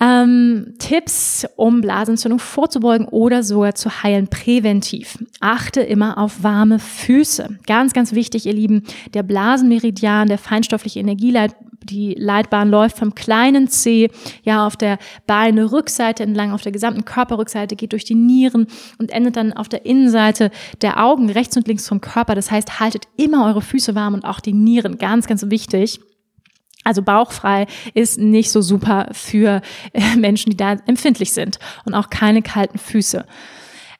Ähm, 0.00 0.74
Tipps, 0.78 1.44
um 1.56 1.80
Blasenentzündung 1.80 2.38
vorzubeugen 2.38 3.08
oder 3.08 3.42
sogar 3.42 3.74
zu 3.74 4.02
heilen 4.04 4.28
präventiv. 4.28 5.18
Achte 5.40 5.80
immer 5.80 6.18
auf 6.18 6.44
warme 6.44 6.78
Füße. 6.78 7.58
Ganz, 7.66 7.94
ganz 7.94 8.12
wichtig, 8.12 8.46
ihr 8.46 8.52
Lieben. 8.52 8.84
Der 9.14 9.24
Blasenmeridian, 9.24 10.28
der 10.28 10.38
feinstoffliche 10.38 11.00
Energieleit, 11.00 11.56
die 11.82 12.14
Leitbahn 12.16 12.70
läuft 12.70 12.98
vom 12.98 13.14
kleinen 13.14 13.68
C, 13.68 14.10
ja, 14.44 14.66
auf 14.66 14.76
der 14.76 14.98
Beine 15.26 15.72
Rückseite 15.72 16.22
entlang, 16.22 16.52
auf 16.52 16.62
der 16.62 16.72
gesamten 16.72 17.04
Körperrückseite, 17.04 17.74
geht 17.74 17.92
durch 17.92 18.04
die 18.04 18.14
Nieren 18.14 18.66
und 18.98 19.10
endet 19.10 19.36
dann 19.36 19.52
auf 19.52 19.68
der 19.68 19.84
Innenseite 19.84 20.50
der 20.80 21.02
Augen, 21.02 21.30
rechts 21.30 21.56
und 21.56 21.66
links 21.66 21.88
vom 21.88 22.00
Körper. 22.00 22.34
Das 22.36 22.50
heißt, 22.50 22.78
haltet 22.78 23.08
immer 23.16 23.46
eure 23.46 23.62
Füße 23.62 23.94
warm 23.94 24.14
und 24.14 24.24
auch 24.24 24.40
die 24.40 24.52
Nieren. 24.52 24.98
Ganz, 24.98 25.26
ganz 25.26 25.50
wichtig. 25.50 26.00
Also 26.84 27.02
bauchfrei 27.02 27.66
ist 27.94 28.18
nicht 28.18 28.50
so 28.50 28.62
super 28.62 29.08
für 29.12 29.60
äh, 29.92 30.16
Menschen, 30.16 30.50
die 30.50 30.56
da 30.56 30.76
empfindlich 30.86 31.32
sind 31.32 31.58
und 31.84 31.94
auch 31.94 32.10
keine 32.10 32.42
kalten 32.42 32.78
Füße. 32.78 33.24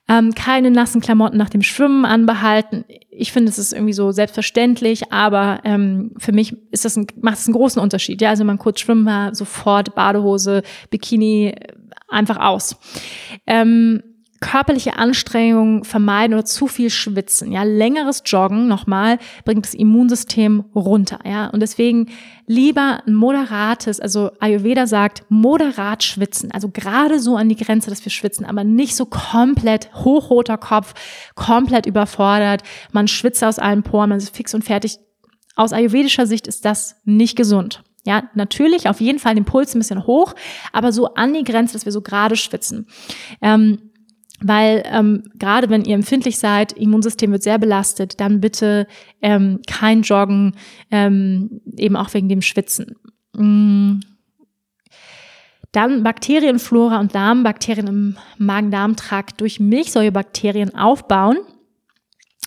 Ähm, 0.07 0.33
keine 0.33 0.71
nassen 0.71 1.01
Klamotten 1.01 1.37
nach 1.37 1.51
dem 1.51 1.61
Schwimmen 1.61 2.03
anbehalten. 2.03 2.83
Ich 3.11 3.31
finde, 3.31 3.49
es 3.49 3.59
ist 3.59 3.73
irgendwie 3.73 3.93
so 3.93 4.11
selbstverständlich, 4.11 5.11
aber 5.11 5.59
ähm, 5.65 6.13
für 6.17 6.31
mich 6.31 6.55
ist 6.71 6.83
das 6.83 6.95
ein, 6.95 7.05
macht 7.21 7.37
es 7.37 7.45
einen 7.45 7.53
großen 7.53 7.79
Unterschied. 7.79 8.19
Ja, 8.21 8.31
also 8.31 8.43
man 8.43 8.57
kurz 8.57 8.79
schwimmen 8.79 9.05
war, 9.05 9.35
sofort 9.35 9.93
Badehose, 9.93 10.63
Bikini, 10.89 11.53
einfach 12.07 12.37
aus. 12.37 12.75
Ähm, 13.45 14.01
körperliche 14.41 14.97
Anstrengungen 14.97 15.83
vermeiden 15.83 16.33
oder 16.33 16.45
zu 16.45 16.67
viel 16.67 16.89
schwitzen. 16.89 17.51
Ja, 17.51 17.63
längeres 17.63 18.23
Joggen 18.25 18.67
nochmal 18.67 19.19
bringt 19.45 19.65
das 19.65 19.73
Immunsystem 19.73 20.65
runter. 20.73 21.19
Ja, 21.25 21.47
und 21.47 21.59
deswegen 21.61 22.07
lieber 22.47 23.01
ein 23.05 23.13
moderates, 23.13 23.99
also 23.99 24.31
Ayurveda 24.39 24.87
sagt 24.87 25.23
moderat 25.29 26.03
schwitzen, 26.03 26.51
also 26.51 26.69
gerade 26.69 27.19
so 27.19 27.35
an 27.35 27.49
die 27.49 27.55
Grenze, 27.55 27.89
dass 27.89 28.03
wir 28.03 28.11
schwitzen, 28.11 28.45
aber 28.45 28.63
nicht 28.63 28.95
so 28.95 29.05
komplett 29.05 29.93
hochroter 29.93 30.57
Kopf, 30.57 30.93
komplett 31.35 31.85
überfordert. 31.85 32.63
Man 32.91 33.07
schwitzt 33.07 33.43
aus 33.43 33.59
allen 33.59 33.83
Poren, 33.83 34.09
man 34.09 34.17
ist 34.17 34.35
fix 34.35 34.53
und 34.53 34.63
fertig. 34.63 34.97
Aus 35.55 35.73
ayurvedischer 35.73 36.25
Sicht 36.25 36.47
ist 36.47 36.63
das 36.63 36.95
nicht 37.03 37.35
gesund. 37.35 37.83
Ja, 38.05 38.23
natürlich 38.33 38.87
auf 38.87 39.01
jeden 39.01 39.19
Fall 39.19 39.35
den 39.35 39.45
Puls 39.45 39.75
ein 39.75 39.79
bisschen 39.79 40.07
hoch, 40.07 40.33
aber 40.71 40.91
so 40.91 41.13
an 41.15 41.33
die 41.33 41.43
Grenze, 41.43 41.73
dass 41.73 41.85
wir 41.85 41.91
so 41.91 42.01
gerade 42.01 42.37
schwitzen. 42.37 42.87
Ähm, 43.41 43.88
weil 44.41 44.83
ähm, 44.85 45.23
gerade 45.37 45.69
wenn 45.69 45.85
ihr 45.85 45.95
empfindlich 45.95 46.37
seid, 46.37 46.71
Immunsystem 46.73 47.31
wird 47.31 47.43
sehr 47.43 47.57
belastet, 47.57 48.19
dann 48.19 48.39
bitte 48.39 48.87
ähm, 49.21 49.61
kein 49.67 50.01
Joggen, 50.01 50.55
ähm, 50.91 51.61
eben 51.77 51.95
auch 51.95 52.13
wegen 52.13 52.29
dem 52.29 52.41
Schwitzen. 52.41 52.95
Mm. 53.33 53.99
Dann 55.71 56.01
Bakterienflora 56.01 56.99
und 56.99 57.13
Darmbakterien 57.13 57.87
im 57.87 58.17
Magen-Darm-Trakt 58.39 59.39
durch 59.39 59.59
Milchsäurebakterien 59.59 60.73
aufbauen. 60.73 61.37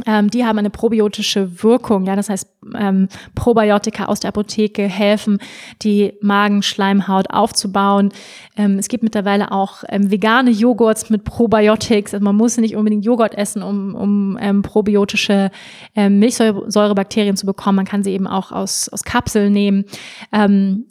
Ähm, 0.07 0.31
die 0.31 0.47
haben 0.47 0.59
eine 0.59 0.71
probiotische 0.71 1.63
Wirkung, 1.63 2.07
ja, 2.07 2.17
das 2.17 2.31
heißt, 2.31 2.49
ähm, 2.75 3.09
Probiotika 3.35 4.07
aus 4.07 4.21
der 4.21 4.29
Apotheke 4.29 4.85
helfen, 4.85 5.39
die 5.83 6.15
Magenschleimhaut 6.23 7.29
aufzubauen. 7.29 8.11
Ähm, 8.57 8.79
es 8.79 8.89
gibt 8.89 9.03
mittlerweile 9.03 9.53
auch 9.53 9.85
ähm, 9.91 10.11
vegane 10.11 10.51
Joghurts 10.51 11.11
mit 11.11 11.25
Probiotics. 11.25 12.15
Also 12.15 12.25
man 12.25 12.37
muss 12.37 12.57
nicht 12.57 12.75
unbedingt 12.75 13.05
Joghurt 13.05 13.35
essen, 13.35 13.63
um, 13.63 13.95
um 13.95 14.39
ähm, 14.41 14.63
probiotische 14.63 15.51
ähm, 15.95 16.19
Milchsäurebakterien 16.21 17.37
zu 17.37 17.45
bekommen. 17.45 17.77
Man 17.77 17.85
kann 17.85 18.03
sie 18.03 18.13
eben 18.13 18.27
auch 18.27 18.51
aus, 18.51 18.89
aus 18.89 19.05
Kapseln 19.05 19.53
nehmen. 19.53 19.85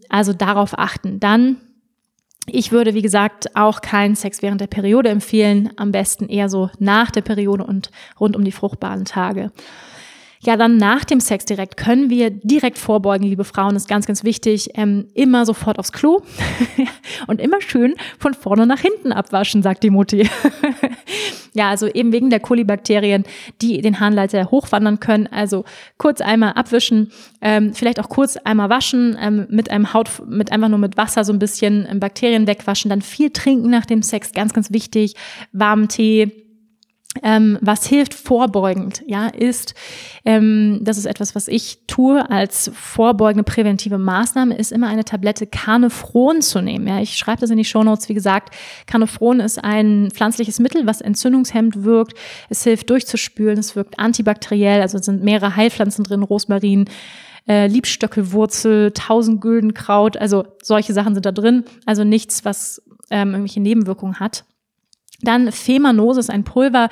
Also 0.10 0.34
darauf 0.34 0.78
achten. 0.78 1.20
Dann 1.20 1.58
ich 2.48 2.72
würde, 2.72 2.94
wie 2.94 3.02
gesagt, 3.02 3.56
auch 3.56 3.82
keinen 3.82 4.16
Sex 4.16 4.42
während 4.42 4.62
der 4.62 4.68
Periode 4.68 5.10
empfehlen. 5.10 5.72
Am 5.76 5.92
besten 5.92 6.28
eher 6.28 6.50
so 6.50 6.70
nach 6.80 7.12
der 7.12 7.22
Periode 7.22 7.64
und 7.64 7.92
rund 8.20 8.36
um 8.36 8.44
die 8.44 8.52
fruchtbaren 8.52 9.06
Tage. 9.06 9.52
Ja, 10.44 10.58
dann 10.58 10.78
nach 10.78 11.06
dem 11.06 11.20
Sex 11.20 11.46
direkt 11.46 11.78
können 11.78 12.10
wir 12.10 12.32
direkt 12.32 12.80
vorbeugen, 12.80 13.28
liebe 13.28 13.44
Frauen, 13.44 13.76
ist 13.76 13.88
ganz, 13.88 14.08
ganz 14.08 14.24
wichtig. 14.24 14.72
Ähm, 14.74 15.08
immer 15.14 15.46
sofort 15.46 15.78
aufs 15.78 15.92
Klo 15.92 16.22
und 17.28 17.40
immer 17.40 17.62
schön 17.62 17.94
von 18.18 18.34
vorne 18.34 18.66
nach 18.66 18.80
hinten 18.80 19.12
abwaschen, 19.12 19.62
sagt 19.62 19.84
die 19.84 19.92
Mutti. 19.92 20.28
ja, 21.54 21.70
also 21.70 21.88
eben 21.88 22.12
wegen 22.12 22.32
der 22.32 22.40
Kolibakterien, 22.40 23.24
die 23.62 23.82
den 23.82 24.00
Harnleiter 24.00 24.50
hochwandern 24.50 25.00
können. 25.00 25.28
Also 25.28 25.64
kurz 26.00 26.22
einmal 26.22 26.54
abwischen, 26.54 27.12
ähm, 27.42 27.76
vielleicht 27.76 28.00
auch 28.00 28.10
kurz 28.10 28.36
einmal 28.38 28.72
waschen, 28.72 29.16
ähm, 29.22 29.46
mit 29.52 29.70
einem 29.70 29.94
Haut, 29.94 30.10
mit 30.28 30.52
einfach 30.52 30.70
nur 30.70 30.80
mit 30.80 30.98
Wasser 30.98 31.24
so 31.24 31.34
ein 31.34 31.40
bisschen 31.40 31.88
ähm, 31.88 32.00
Bakterien 32.00 32.48
wegwaschen, 32.48 32.90
dann 32.90 33.04
viel 33.04 33.30
trinken 33.30 33.70
nach 33.70 33.86
dem 33.86 34.02
Sex, 34.02 34.32
ganz, 34.32 34.54
ganz 34.54 34.72
wichtig, 34.72 35.14
warmen 35.52 35.88
Tee, 35.88 36.41
ähm, 37.24 37.58
was 37.62 37.86
hilft 37.86 38.14
vorbeugend, 38.14 39.04
ja, 39.06 39.28
ist, 39.28 39.76
ähm, 40.24 40.80
das 40.82 40.98
ist 40.98 41.06
etwas, 41.06 41.36
was 41.36 41.50
ich 41.50 41.80
tue 41.86 42.30
als 42.30 42.72
vorbeugende 42.74 43.44
präventive 43.44 43.98
Maßnahme, 43.98 44.56
ist 44.56 44.72
immer 44.72 44.88
eine 44.88 45.04
Tablette 45.04 45.46
Carnefron 45.46 46.42
zu 46.42 46.62
nehmen. 46.62 46.88
Ja, 46.88 47.02
ich 47.02 47.18
schreibe 47.18 47.42
das 47.42 47.50
in 47.50 47.58
die 47.58 47.66
Show 47.66 47.84
Notes. 47.84 48.08
Wie 48.08 48.14
gesagt, 48.14 48.56
Carnefron 48.88 49.42
ist 49.42 49.62
ein 49.62 50.10
pflanzliches 50.14 50.60
Mittel, 50.60 50.88
was 50.88 51.02
entzündungshemmend 51.02 51.84
wirkt. 51.84 52.14
Es 52.50 52.64
hilft 52.64 52.90
durchzuspülen, 52.90 53.60
es 53.60 53.76
wirkt 53.76 54.00
antibakteriell, 54.00 54.82
also 54.82 54.98
es 54.98 55.06
sind 55.06 55.22
mehrere 55.22 55.58
Heilpflanzen 55.58 56.06
drin, 56.06 56.24
Rosmarin, 56.24 56.86
äh, 57.46 57.68
Liebstöckelwurzel, 57.68 58.92
Tausendgüldenkraut, 58.92 60.16
also 60.16 60.46
solche 60.62 60.94
Sachen 60.94 61.14
sind 61.14 61.26
da 61.26 61.34
drin. 61.34 61.66
Also 61.86 62.06
nichts, 62.06 62.46
was 62.46 62.82
ähm, 63.10 63.32
irgendwelche 63.32 63.60
Nebenwirkungen 63.60 64.22
hat. 64.22 64.46
Dann 65.24 65.52
Femanose 65.52 66.20
ist 66.20 66.30
ein 66.30 66.44
Pulver, 66.44 66.90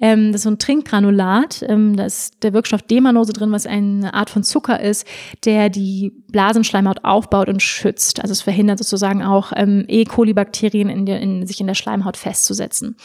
ähm, 0.00 0.32
das 0.32 0.40
ist 0.40 0.42
so 0.44 0.50
ein 0.50 0.58
Trinkgranulat. 0.58 1.64
Ähm, 1.68 1.96
da 1.96 2.04
ist 2.04 2.42
der 2.42 2.52
Wirkstoff 2.52 2.82
Demanose 2.82 3.32
drin, 3.32 3.52
was 3.52 3.66
eine 3.66 4.14
Art 4.14 4.30
von 4.30 4.42
Zucker 4.42 4.80
ist, 4.80 5.06
der 5.44 5.68
die 5.68 6.12
Blasenschleimhaut 6.28 7.04
aufbaut 7.04 7.48
und 7.48 7.62
schützt. 7.62 8.20
Also 8.20 8.32
es 8.32 8.42
verhindert 8.42 8.78
sozusagen 8.78 9.22
auch 9.22 9.52
ähm, 9.54 9.84
E. 9.88 10.04
coli-Bakterien 10.04 10.88
in, 10.88 11.06
in, 11.06 11.46
sich 11.46 11.60
in 11.60 11.66
der 11.66 11.74
Schleimhaut 11.74 12.16
festzusetzen. 12.16 12.96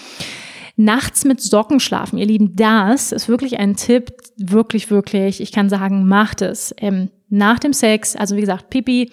Nachts 0.78 1.24
mit 1.24 1.40
Socken 1.40 1.80
schlafen, 1.80 2.18
ihr 2.18 2.26
Lieben, 2.26 2.56
das 2.56 3.14
ist 3.14 3.30
wirklich 3.30 3.60
ein 3.60 3.78
Tipp, 3.78 4.12
wirklich, 4.36 4.92
wirklich, 4.92 5.40
ich 5.40 5.54
kann 5.54 5.70
sagen, 5.70 6.06
macht 6.08 6.42
es. 6.42 6.76
Ähm, 6.78 7.10
nach 7.30 7.60
dem 7.60 7.72
Sex, 7.72 8.16
also 8.16 8.36
wie 8.36 8.42
gesagt, 8.42 8.70
Pipi, 8.70 9.10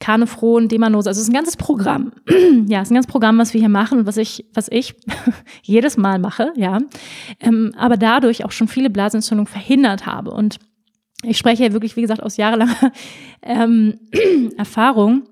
Carnefron, 0.00 0.68
Demanose, 0.68 1.08
also 1.08 1.18
es 1.18 1.24
ist 1.24 1.30
ein 1.30 1.36
ganzes 1.36 1.56
Programm. 1.56 2.12
ja, 2.66 2.80
es 2.80 2.88
ist 2.88 2.90
ein 2.92 2.94
ganzes 2.94 3.10
Programm, 3.10 3.38
was 3.38 3.52
wir 3.54 3.60
hier 3.60 3.68
machen 3.68 4.00
und 4.00 4.06
was 4.06 4.16
ich, 4.16 4.46
was 4.54 4.68
ich 4.70 4.94
jedes 5.62 5.96
Mal 5.96 6.18
mache, 6.18 6.52
ja. 6.56 6.78
Ähm, 7.40 7.72
aber 7.76 7.96
dadurch 7.96 8.44
auch 8.44 8.52
schon 8.52 8.68
viele 8.68 8.90
Blasenentzündungen 8.90 9.50
verhindert 9.50 10.06
habe. 10.06 10.30
Und 10.30 10.58
ich 11.22 11.38
spreche 11.38 11.64
ja 11.64 11.72
wirklich, 11.72 11.96
wie 11.96 12.02
gesagt, 12.02 12.22
aus 12.22 12.36
jahrelanger 12.36 12.92
ähm, 13.42 13.98
Erfahrung 14.56 15.24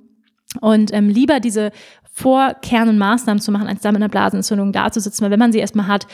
und 0.61 0.93
ähm, 0.93 1.09
lieber 1.09 1.41
diese 1.41 1.71
vorkehrenden 2.13 2.97
Maßnahmen 2.97 3.43
zu 3.43 3.53
machen, 3.53 3.69
als 3.69 3.83
da 3.83 3.93
mit 3.93 4.01
einer 4.01 4.09
Blasenentzündung 4.09 4.73
dazusitzen. 4.73 5.23
Weil 5.23 5.31
wenn 5.31 5.39
man 5.39 5.53
sie 5.53 5.59
erstmal 5.59 5.87
hat, 5.87 6.07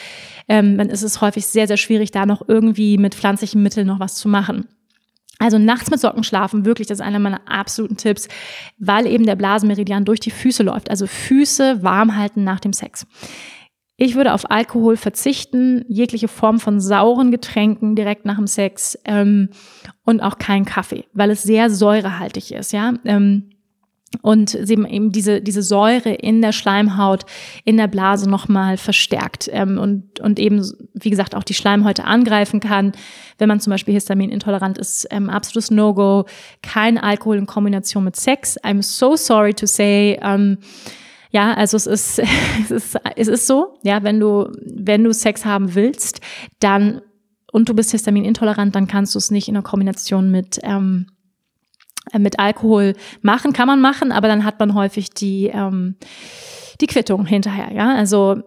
ähm, 0.48 0.76
dann 0.76 0.88
ist 0.88 1.02
es 1.02 1.20
häufig 1.20 1.46
sehr, 1.46 1.68
sehr 1.68 1.76
schwierig, 1.76 2.10
da 2.10 2.26
noch 2.26 2.48
irgendwie 2.48 2.98
mit 2.98 3.14
pflanzlichen 3.14 3.62
Mitteln 3.62 3.86
noch 3.86 4.00
was 4.00 4.16
zu 4.16 4.28
machen. 4.28 4.66
Also 5.38 5.58
nachts 5.58 5.90
mit 5.90 5.98
Socken 5.98 6.24
schlafen, 6.24 6.64
wirklich, 6.64 6.86
das 6.86 6.98
ist 6.98 7.04
einer 7.04 7.18
meiner 7.18 7.40
absoluten 7.46 7.96
Tipps, 7.96 8.28
weil 8.78 9.06
eben 9.06 9.26
der 9.26 9.34
Blasenmeridian 9.34 10.04
durch 10.04 10.20
die 10.20 10.30
Füße 10.30 10.62
läuft. 10.62 10.90
Also 10.90 11.06
Füße 11.06 11.82
warm 11.82 12.16
halten 12.16 12.44
nach 12.44 12.60
dem 12.60 12.72
Sex. 12.72 13.06
Ich 13.96 14.14
würde 14.14 14.32
auf 14.32 14.50
Alkohol 14.50 14.96
verzichten, 14.96 15.84
jegliche 15.88 16.28
Form 16.28 16.58
von 16.58 16.80
sauren 16.80 17.30
Getränken 17.30 17.94
direkt 17.94 18.24
nach 18.24 18.36
dem 18.36 18.46
Sex 18.46 18.98
ähm, 19.04 19.50
und 20.04 20.20
auch 20.20 20.38
keinen 20.38 20.64
Kaffee, 20.64 21.04
weil 21.12 21.30
es 21.30 21.42
sehr 21.42 21.70
säurehaltig 21.70 22.52
ist. 22.52 22.72
Ja, 22.72 22.94
ähm, 23.04 23.50
und 24.20 24.54
eben 24.54 25.10
diese, 25.10 25.40
diese 25.40 25.62
Säure 25.62 26.12
in 26.12 26.42
der 26.42 26.52
Schleimhaut, 26.52 27.24
in 27.64 27.78
der 27.78 27.88
Blase 27.88 28.28
nochmal 28.28 28.76
verstärkt 28.76 29.48
ähm, 29.52 29.78
und, 29.78 30.20
und 30.20 30.38
eben, 30.38 30.62
wie 30.92 31.10
gesagt, 31.10 31.34
auch 31.34 31.44
die 31.44 31.54
Schleimhäute 31.54 32.04
angreifen 32.04 32.60
kann. 32.60 32.92
Wenn 33.38 33.48
man 33.48 33.60
zum 33.60 33.70
Beispiel 33.70 33.94
histaminintolerant 33.94 34.76
ist, 34.76 35.06
ähm, 35.10 35.30
absolutes 35.30 35.70
No-Go, 35.70 36.26
kein 36.62 36.98
Alkohol 36.98 37.38
in 37.38 37.46
Kombination 37.46 38.04
mit 38.04 38.16
Sex. 38.16 38.58
I'm 38.62 38.82
so 38.82 39.16
sorry 39.16 39.54
to 39.54 39.66
say, 39.66 40.18
ähm, 40.20 40.58
ja, 41.30 41.54
also 41.54 41.78
es 41.78 41.86
ist, 41.86 42.18
es 42.64 42.70
ist, 42.70 42.96
es 43.16 43.28
ist 43.28 43.46
so, 43.46 43.78
ja, 43.82 44.02
wenn 44.02 44.20
du, 44.20 44.50
wenn 44.62 45.02
du 45.04 45.14
Sex 45.14 45.44
haben 45.44 45.74
willst, 45.74 46.20
dann 46.60 47.00
und 47.52 47.68
du 47.68 47.74
bist 47.74 47.90
histaminintolerant, 47.90 48.74
dann 48.74 48.86
kannst 48.86 49.14
du 49.14 49.18
es 49.18 49.30
nicht 49.30 49.46
in 49.46 49.54
der 49.54 49.62
Kombination 49.62 50.30
mit 50.30 50.58
ähm, 50.62 51.06
äh, 51.08 51.21
mit 52.18 52.38
Alkohol 52.38 52.94
machen, 53.20 53.52
kann 53.52 53.66
man 53.66 53.80
machen, 53.80 54.12
aber 54.12 54.28
dann 54.28 54.44
hat 54.44 54.58
man 54.58 54.74
häufig 54.74 55.10
die, 55.10 55.46
ähm, 55.46 55.96
die 56.80 56.86
Quittung 56.86 57.26
hinterher. 57.26 57.72
Ja, 57.72 57.94
also 57.94 58.42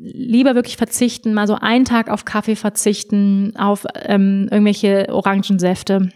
lieber 0.00 0.54
wirklich 0.54 0.76
verzichten, 0.76 1.34
mal 1.34 1.46
so 1.46 1.54
einen 1.54 1.84
Tag 1.84 2.10
auf 2.10 2.24
Kaffee 2.24 2.56
verzichten, 2.56 3.54
auf 3.56 3.86
ähm, 3.94 4.48
irgendwelche 4.50 5.08
Orangensäfte. 5.10 6.10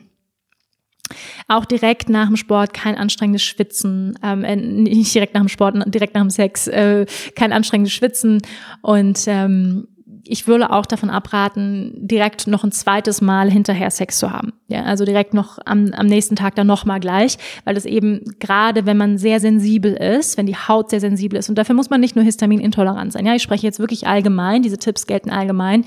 Auch 1.48 1.64
direkt 1.64 2.08
nach 2.08 2.28
dem 2.28 2.36
Sport 2.36 2.72
kein 2.72 2.96
anstrengendes 2.96 3.42
Schwitzen, 3.42 4.18
ähm, 4.22 4.44
äh, 4.44 4.56
nicht 4.56 5.14
direkt 5.14 5.34
nach 5.34 5.42
dem 5.42 5.48
Sport, 5.48 5.76
direkt 5.86 6.14
nach 6.14 6.22
dem 6.22 6.30
Sex, 6.30 6.68
äh, 6.68 7.06
kein 7.36 7.52
anstrengendes 7.52 7.92
Schwitzen 7.92 8.40
und 8.80 9.24
ähm, 9.26 9.88
ich 10.24 10.46
würde 10.46 10.70
auch 10.70 10.86
davon 10.86 11.10
abraten, 11.10 11.92
direkt 11.96 12.46
noch 12.46 12.64
ein 12.64 12.72
zweites 12.72 13.20
Mal 13.20 13.50
hinterher 13.50 13.90
Sex 13.90 14.18
zu 14.18 14.30
haben. 14.30 14.52
Ja, 14.68 14.84
also 14.84 15.04
direkt 15.04 15.34
noch 15.34 15.58
am, 15.64 15.92
am 15.92 16.06
nächsten 16.06 16.36
Tag 16.36 16.54
dann 16.54 16.66
noch 16.66 16.84
mal 16.84 17.00
gleich, 17.00 17.38
weil 17.64 17.74
das 17.74 17.84
eben 17.84 18.22
gerade, 18.38 18.86
wenn 18.86 18.96
man 18.96 19.18
sehr 19.18 19.40
sensibel 19.40 19.92
ist, 19.92 20.38
wenn 20.38 20.46
die 20.46 20.56
Haut 20.56 20.90
sehr 20.90 21.00
sensibel 21.00 21.38
ist 21.38 21.48
und 21.48 21.56
dafür 21.56 21.74
muss 21.74 21.90
man 21.90 22.00
nicht 22.00 22.14
nur 22.16 22.24
histaminintolerant 22.24 23.12
sein. 23.12 23.26
Ja, 23.26 23.34
ich 23.34 23.42
spreche 23.42 23.66
jetzt 23.66 23.80
wirklich 23.80 24.06
allgemein, 24.06 24.62
diese 24.62 24.78
Tipps 24.78 25.06
gelten 25.06 25.30
allgemein. 25.30 25.84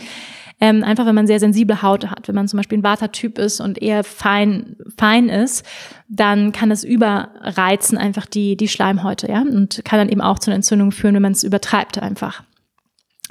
Ähm, 0.61 0.83
einfach 0.83 1.05
wenn 1.05 1.15
man 1.15 1.27
sehr 1.27 1.39
sensible 1.39 1.81
Haut 1.81 2.09
hat, 2.09 2.27
wenn 2.27 2.35
man 2.35 2.47
zum 2.47 2.57
Beispiel 2.57 2.77
ein 2.77 2.83
Vata-Typ 2.83 3.39
ist 3.39 3.59
und 3.59 3.81
eher 3.81 4.05
fein, 4.05 4.77
fein 4.97 5.27
ist, 5.27 5.65
dann 6.07 6.53
kann 6.53 6.71
es 6.71 6.85
überreizen 6.85 7.97
einfach 7.97 8.25
die, 8.25 8.55
die 8.55 8.69
Schleimhäute, 8.69 9.29
ja, 9.29 9.41
und 9.41 9.81
kann 9.83 9.99
dann 9.99 10.09
eben 10.09 10.21
auch 10.21 10.39
zu 10.39 10.49
einer 10.49 10.55
Entzündung 10.55 10.93
führen, 10.93 11.15
wenn 11.15 11.21
man 11.21 11.33
es 11.33 11.43
übertreibt 11.43 11.99
einfach. 11.99 12.43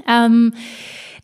Ähm, 0.06 0.52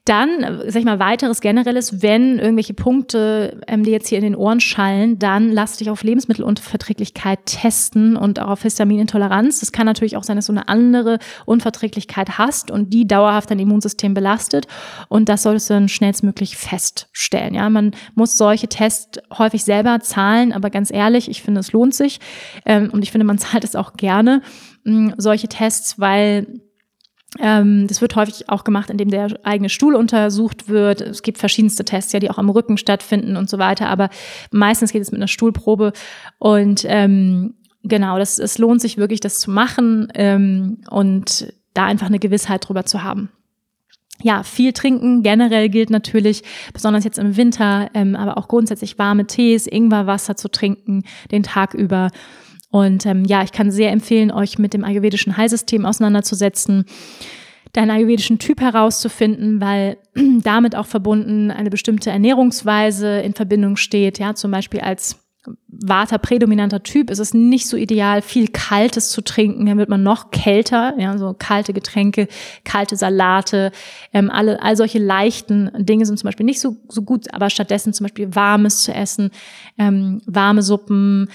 dann, 0.06 0.62
sag 0.66 0.80
ich 0.80 0.84
mal, 0.84 0.98
weiteres 0.98 1.40
generelles, 1.40 2.02
wenn 2.02 2.38
irgendwelche 2.38 2.72
Punkte 2.72 3.60
ähm, 3.66 3.84
die 3.84 3.90
jetzt 3.90 4.08
hier 4.08 4.18
in 4.18 4.24
den 4.24 4.34
Ohren 4.34 4.58
schallen, 4.60 5.18
dann 5.18 5.52
lass 5.52 5.76
dich 5.76 5.90
auf 5.90 6.02
Lebensmittelunverträglichkeit 6.02 7.38
testen 7.44 8.16
und 8.16 8.40
auch 8.40 8.48
auf 8.48 8.62
Histaminintoleranz. 8.62 9.62
Es 9.62 9.72
kann 9.72 9.86
natürlich 9.86 10.16
auch 10.16 10.24
sein, 10.24 10.36
dass 10.36 10.46
du 10.46 10.52
eine 10.52 10.68
andere 10.68 11.18
Unverträglichkeit 11.44 12.38
hast 12.38 12.70
und 12.70 12.94
die 12.94 13.06
dauerhaft 13.06 13.50
dein 13.50 13.58
Immunsystem 13.58 14.14
belastet. 14.14 14.66
Und 15.08 15.28
das 15.28 15.42
solltest 15.42 15.68
du 15.68 15.74
dann 15.74 15.88
schnellstmöglich 15.88 16.56
feststellen. 16.56 17.54
Ja, 17.54 17.68
man 17.68 17.92
muss 18.14 18.38
solche 18.38 18.68
Tests 18.68 19.20
häufig 19.36 19.64
selber 19.64 20.00
zahlen, 20.00 20.52
aber 20.52 20.70
ganz 20.70 20.90
ehrlich, 20.90 21.28
ich 21.28 21.42
finde, 21.42 21.60
es 21.60 21.72
lohnt 21.72 21.94
sich. 21.94 22.20
Ähm, 22.64 22.90
und 22.90 23.02
ich 23.02 23.12
finde, 23.12 23.26
man 23.26 23.38
zahlt 23.38 23.64
es 23.64 23.76
auch 23.76 23.92
gerne, 23.92 24.40
mh, 24.84 25.14
solche 25.18 25.48
Tests, 25.48 26.00
weil 26.00 26.46
das 27.38 28.00
wird 28.00 28.16
häufig 28.16 28.48
auch 28.48 28.64
gemacht, 28.64 28.90
indem 28.90 29.10
der 29.10 29.38
eigene 29.44 29.68
Stuhl 29.68 29.94
untersucht 29.94 30.68
wird. 30.68 31.00
Es 31.00 31.22
gibt 31.22 31.38
verschiedenste 31.38 31.84
Tests, 31.84 32.12
ja, 32.12 32.18
die 32.18 32.30
auch 32.30 32.38
am 32.38 32.50
Rücken 32.50 32.76
stattfinden 32.76 33.36
und 33.36 33.48
so 33.48 33.58
weiter. 33.58 33.88
Aber 33.88 34.10
meistens 34.50 34.92
geht 34.92 35.02
es 35.02 35.12
mit 35.12 35.20
einer 35.20 35.28
Stuhlprobe. 35.28 35.92
Und 36.38 36.84
ähm, 36.88 37.54
genau, 37.84 38.18
das, 38.18 38.38
es 38.38 38.58
lohnt 38.58 38.80
sich 38.80 38.96
wirklich, 38.96 39.20
das 39.20 39.38
zu 39.38 39.50
machen 39.50 40.08
ähm, 40.14 40.78
und 40.90 41.52
da 41.74 41.84
einfach 41.84 42.08
eine 42.08 42.18
Gewissheit 42.18 42.68
drüber 42.68 42.84
zu 42.84 43.04
haben. 43.04 43.30
Ja, 44.22 44.42
viel 44.42 44.72
trinken 44.72 45.22
generell 45.22 45.68
gilt 45.70 45.88
natürlich, 45.88 46.42
besonders 46.74 47.04
jetzt 47.04 47.18
im 47.18 47.36
Winter, 47.36 47.88
ähm, 47.94 48.16
aber 48.16 48.36
auch 48.36 48.48
grundsätzlich 48.48 48.98
warme 48.98 49.26
Tees, 49.26 49.66
Ingwerwasser 49.66 50.36
zu 50.36 50.50
trinken 50.50 51.04
den 51.30 51.42
Tag 51.42 51.74
über. 51.74 52.10
Und 52.70 53.04
ähm, 53.06 53.24
ja, 53.24 53.42
ich 53.42 53.52
kann 53.52 53.70
sehr 53.70 53.90
empfehlen, 53.90 54.30
euch 54.30 54.58
mit 54.58 54.74
dem 54.74 54.84
ayurvedischen 54.84 55.36
Heilsystem 55.36 55.84
auseinanderzusetzen, 55.84 56.84
deinen 57.72 57.90
ayurvedischen 57.90 58.38
Typ 58.38 58.60
herauszufinden, 58.60 59.60
weil 59.60 59.98
damit 60.42 60.76
auch 60.76 60.86
verbunden 60.86 61.50
eine 61.50 61.70
bestimmte 61.70 62.10
Ernährungsweise 62.10 63.20
in 63.20 63.34
Verbindung 63.34 63.76
steht. 63.76 64.18
Ja, 64.18 64.34
zum 64.34 64.50
Beispiel 64.50 64.80
als 64.80 65.18
Vata 65.68 66.18
prädominanter 66.18 66.82
Typ 66.82 67.10
ist 67.10 67.18
es 67.18 67.32
nicht 67.32 67.66
so 67.66 67.76
ideal, 67.76 68.20
viel 68.20 68.48
Kaltes 68.48 69.10
zu 69.10 69.22
trinken. 69.22 69.64
Dann 69.64 69.78
wird 69.78 69.88
man 69.88 70.02
noch 70.02 70.30
kälter, 70.30 70.94
ja, 70.98 71.16
so 71.16 71.34
kalte 71.38 71.72
Getränke, 71.72 72.28
kalte 72.64 72.96
Salate, 72.96 73.72
ähm, 74.12 74.30
alle, 74.30 74.62
all 74.62 74.76
solche 74.76 74.98
leichten 74.98 75.70
Dinge 75.78 76.04
sind 76.04 76.18
zum 76.18 76.28
Beispiel 76.28 76.44
nicht 76.44 76.60
so, 76.60 76.76
so 76.88 77.02
gut, 77.02 77.32
aber 77.32 77.48
stattdessen 77.48 77.94
zum 77.94 78.04
Beispiel 78.04 78.34
Warmes 78.34 78.82
zu 78.82 78.92
essen, 78.92 79.30
ähm, 79.78 80.20
warme 80.26 80.62
Suppen, 80.62 81.28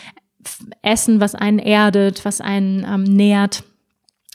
Essen, 0.81 1.19
was 1.19 1.35
einen 1.35 1.59
erdet, 1.59 2.25
was 2.25 2.41
einen 2.41 2.85
ähm, 2.87 3.03
nährt. 3.03 3.63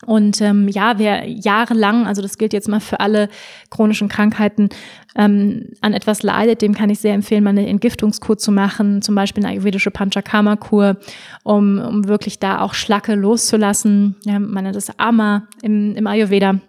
Und 0.06 0.40
ähm, 0.40 0.68
ja, 0.68 0.98
wer 0.98 1.28
jahrelang, 1.28 2.06
also 2.06 2.22
das 2.22 2.38
gilt 2.38 2.54
jetzt 2.54 2.68
mal 2.68 2.80
für 2.80 3.00
alle 3.00 3.28
chronischen 3.68 4.08
Krankheiten, 4.08 4.70
ähm, 5.14 5.72
an 5.82 5.92
etwas 5.92 6.22
leidet, 6.22 6.62
dem 6.62 6.74
kann 6.74 6.88
ich 6.88 7.00
sehr 7.00 7.12
empfehlen, 7.12 7.44
mal 7.44 7.50
eine 7.50 7.66
Entgiftungskur 7.66 8.38
zu 8.38 8.50
machen, 8.50 9.02
zum 9.02 9.14
Beispiel 9.14 9.44
eine 9.44 9.52
ayurvedische 9.52 9.90
Panchakarma-Kur, 9.90 10.96
um, 11.42 11.78
um 11.78 12.08
wirklich 12.08 12.38
da 12.38 12.60
auch 12.60 12.72
Schlacke 12.72 13.14
loszulassen. 13.14 14.16
Ja, 14.24 14.38
man 14.38 14.64
nennt 14.64 14.76
das 14.76 14.98
Ama 14.98 15.48
im, 15.62 15.94
im 15.96 16.06
Ayurveda 16.06 16.60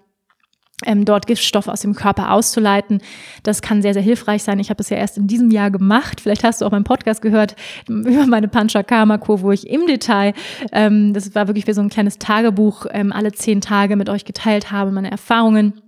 ähm, 0.85 1.05
dort 1.05 1.27
Giftstoffe 1.27 1.67
aus 1.67 1.81
dem 1.81 1.95
Körper 1.95 2.31
auszuleiten. 2.31 3.01
Das 3.43 3.61
kann 3.61 3.81
sehr, 3.81 3.93
sehr 3.93 4.01
hilfreich 4.01 4.43
sein. 4.43 4.59
Ich 4.59 4.69
habe 4.69 4.81
es 4.81 4.89
ja 4.89 4.97
erst 4.97 5.17
in 5.17 5.27
diesem 5.27 5.51
Jahr 5.51 5.71
gemacht. 5.71 6.21
Vielleicht 6.21 6.43
hast 6.43 6.61
du 6.61 6.65
auch 6.65 6.71
meinen 6.71 6.83
Podcast 6.83 7.21
gehört 7.21 7.55
über 7.87 8.27
meine 8.27 8.47
Panchakarma-Kur, 8.47 9.41
wo 9.41 9.51
ich 9.51 9.67
im 9.67 9.87
Detail, 9.87 10.33
ähm, 10.71 11.13
das 11.13 11.33
war 11.35 11.47
wirklich 11.47 11.67
wie 11.67 11.73
so 11.73 11.81
ein 11.81 11.89
kleines 11.89 12.17
Tagebuch, 12.17 12.85
ähm, 12.91 13.11
alle 13.11 13.31
zehn 13.31 13.61
Tage 13.61 13.95
mit 13.95 14.09
euch 14.09 14.25
geteilt 14.25 14.71
habe, 14.71 14.91
meine 14.91 15.11
Erfahrungen 15.11 15.81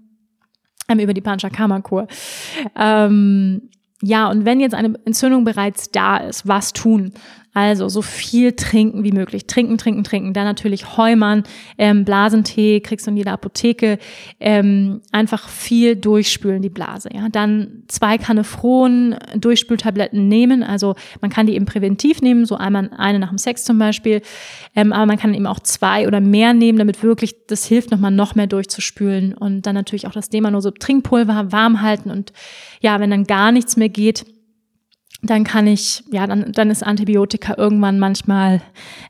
ähm, 0.89 0.99
über 0.99 1.13
die 1.13 1.21
Panchakarma-Kur. 1.21 2.07
Ähm, 2.75 3.69
ja, 4.01 4.29
und 4.29 4.43
wenn 4.43 4.59
jetzt 4.59 4.75
eine 4.75 4.99
Entzündung 5.05 5.45
bereits 5.45 5.89
da 5.89 6.17
ist, 6.17 6.45
was 6.47 6.73
tun? 6.73 7.13
Also 7.53 7.87
so 7.87 8.01
viel 8.01 8.53
trinken 8.53 9.03
wie 9.03 9.11
möglich. 9.11 9.45
Trinken, 9.45 9.77
trinken, 9.77 10.03
trinken. 10.03 10.33
Dann 10.33 10.45
natürlich 10.45 10.97
Heumann, 10.97 11.43
ähm, 11.77 12.03
Blasentee, 12.03 12.79
kriegst 12.79 13.05
du 13.05 13.11
in 13.11 13.17
jeder 13.17 13.33
Apotheke. 13.33 13.99
Ähm, 14.39 15.01
einfach 15.11 15.47
viel 15.49 15.95
durchspülen, 15.95 16.63
die 16.63 16.69
Blase. 16.69 17.09
Ja? 17.13 17.29
Dann 17.29 17.83
zwei 17.87 18.17
Kanefron 18.17 19.15
Durchspültabletten 19.35 20.27
nehmen. 20.27 20.63
Also 20.63 20.95
man 21.21 21.29
kann 21.29 21.45
die 21.45 21.53
eben 21.53 21.65
präventiv 21.65 22.21
nehmen, 22.21 22.45
so 22.45 22.55
einmal 22.55 22.89
eine 22.97 23.19
nach 23.19 23.29
dem 23.29 23.37
Sex 23.37 23.63
zum 23.65 23.77
Beispiel. 23.77 24.23
Ähm, 24.75 24.91
aber 24.91 25.05
man 25.05 25.19
kann 25.19 25.35
eben 25.35 25.45
auch 25.45 25.59
zwei 25.59 26.07
oder 26.07 26.21
mehr 26.21 26.53
nehmen, 26.55 26.79
damit 26.79 27.03
wirklich 27.03 27.35
das 27.47 27.65
hilft, 27.65 27.91
nochmal 27.91 28.11
noch 28.11 28.33
mehr 28.33 28.47
durchzuspülen. 28.47 29.35
Und 29.35 29.67
dann 29.67 29.75
natürlich 29.75 30.07
auch 30.07 30.11
das 30.11 30.29
Demanose 30.29 30.73
Trinkpulver 30.73 31.51
warm 31.51 31.81
halten. 31.81 32.09
Und 32.09 32.33
ja, 32.81 32.99
wenn 32.99 33.11
dann 33.11 33.25
gar 33.25 33.51
nichts 33.51 33.77
mehr 33.77 33.89
geht, 33.89 34.25
dann 35.23 35.45
kann 35.45 35.67
ich, 35.67 36.03
ja, 36.11 36.27
dann, 36.27 36.51
dann 36.51 36.69
ist 36.69 36.83
Antibiotika 36.83 37.55
irgendwann 37.57 37.97
manchmal 37.97 38.61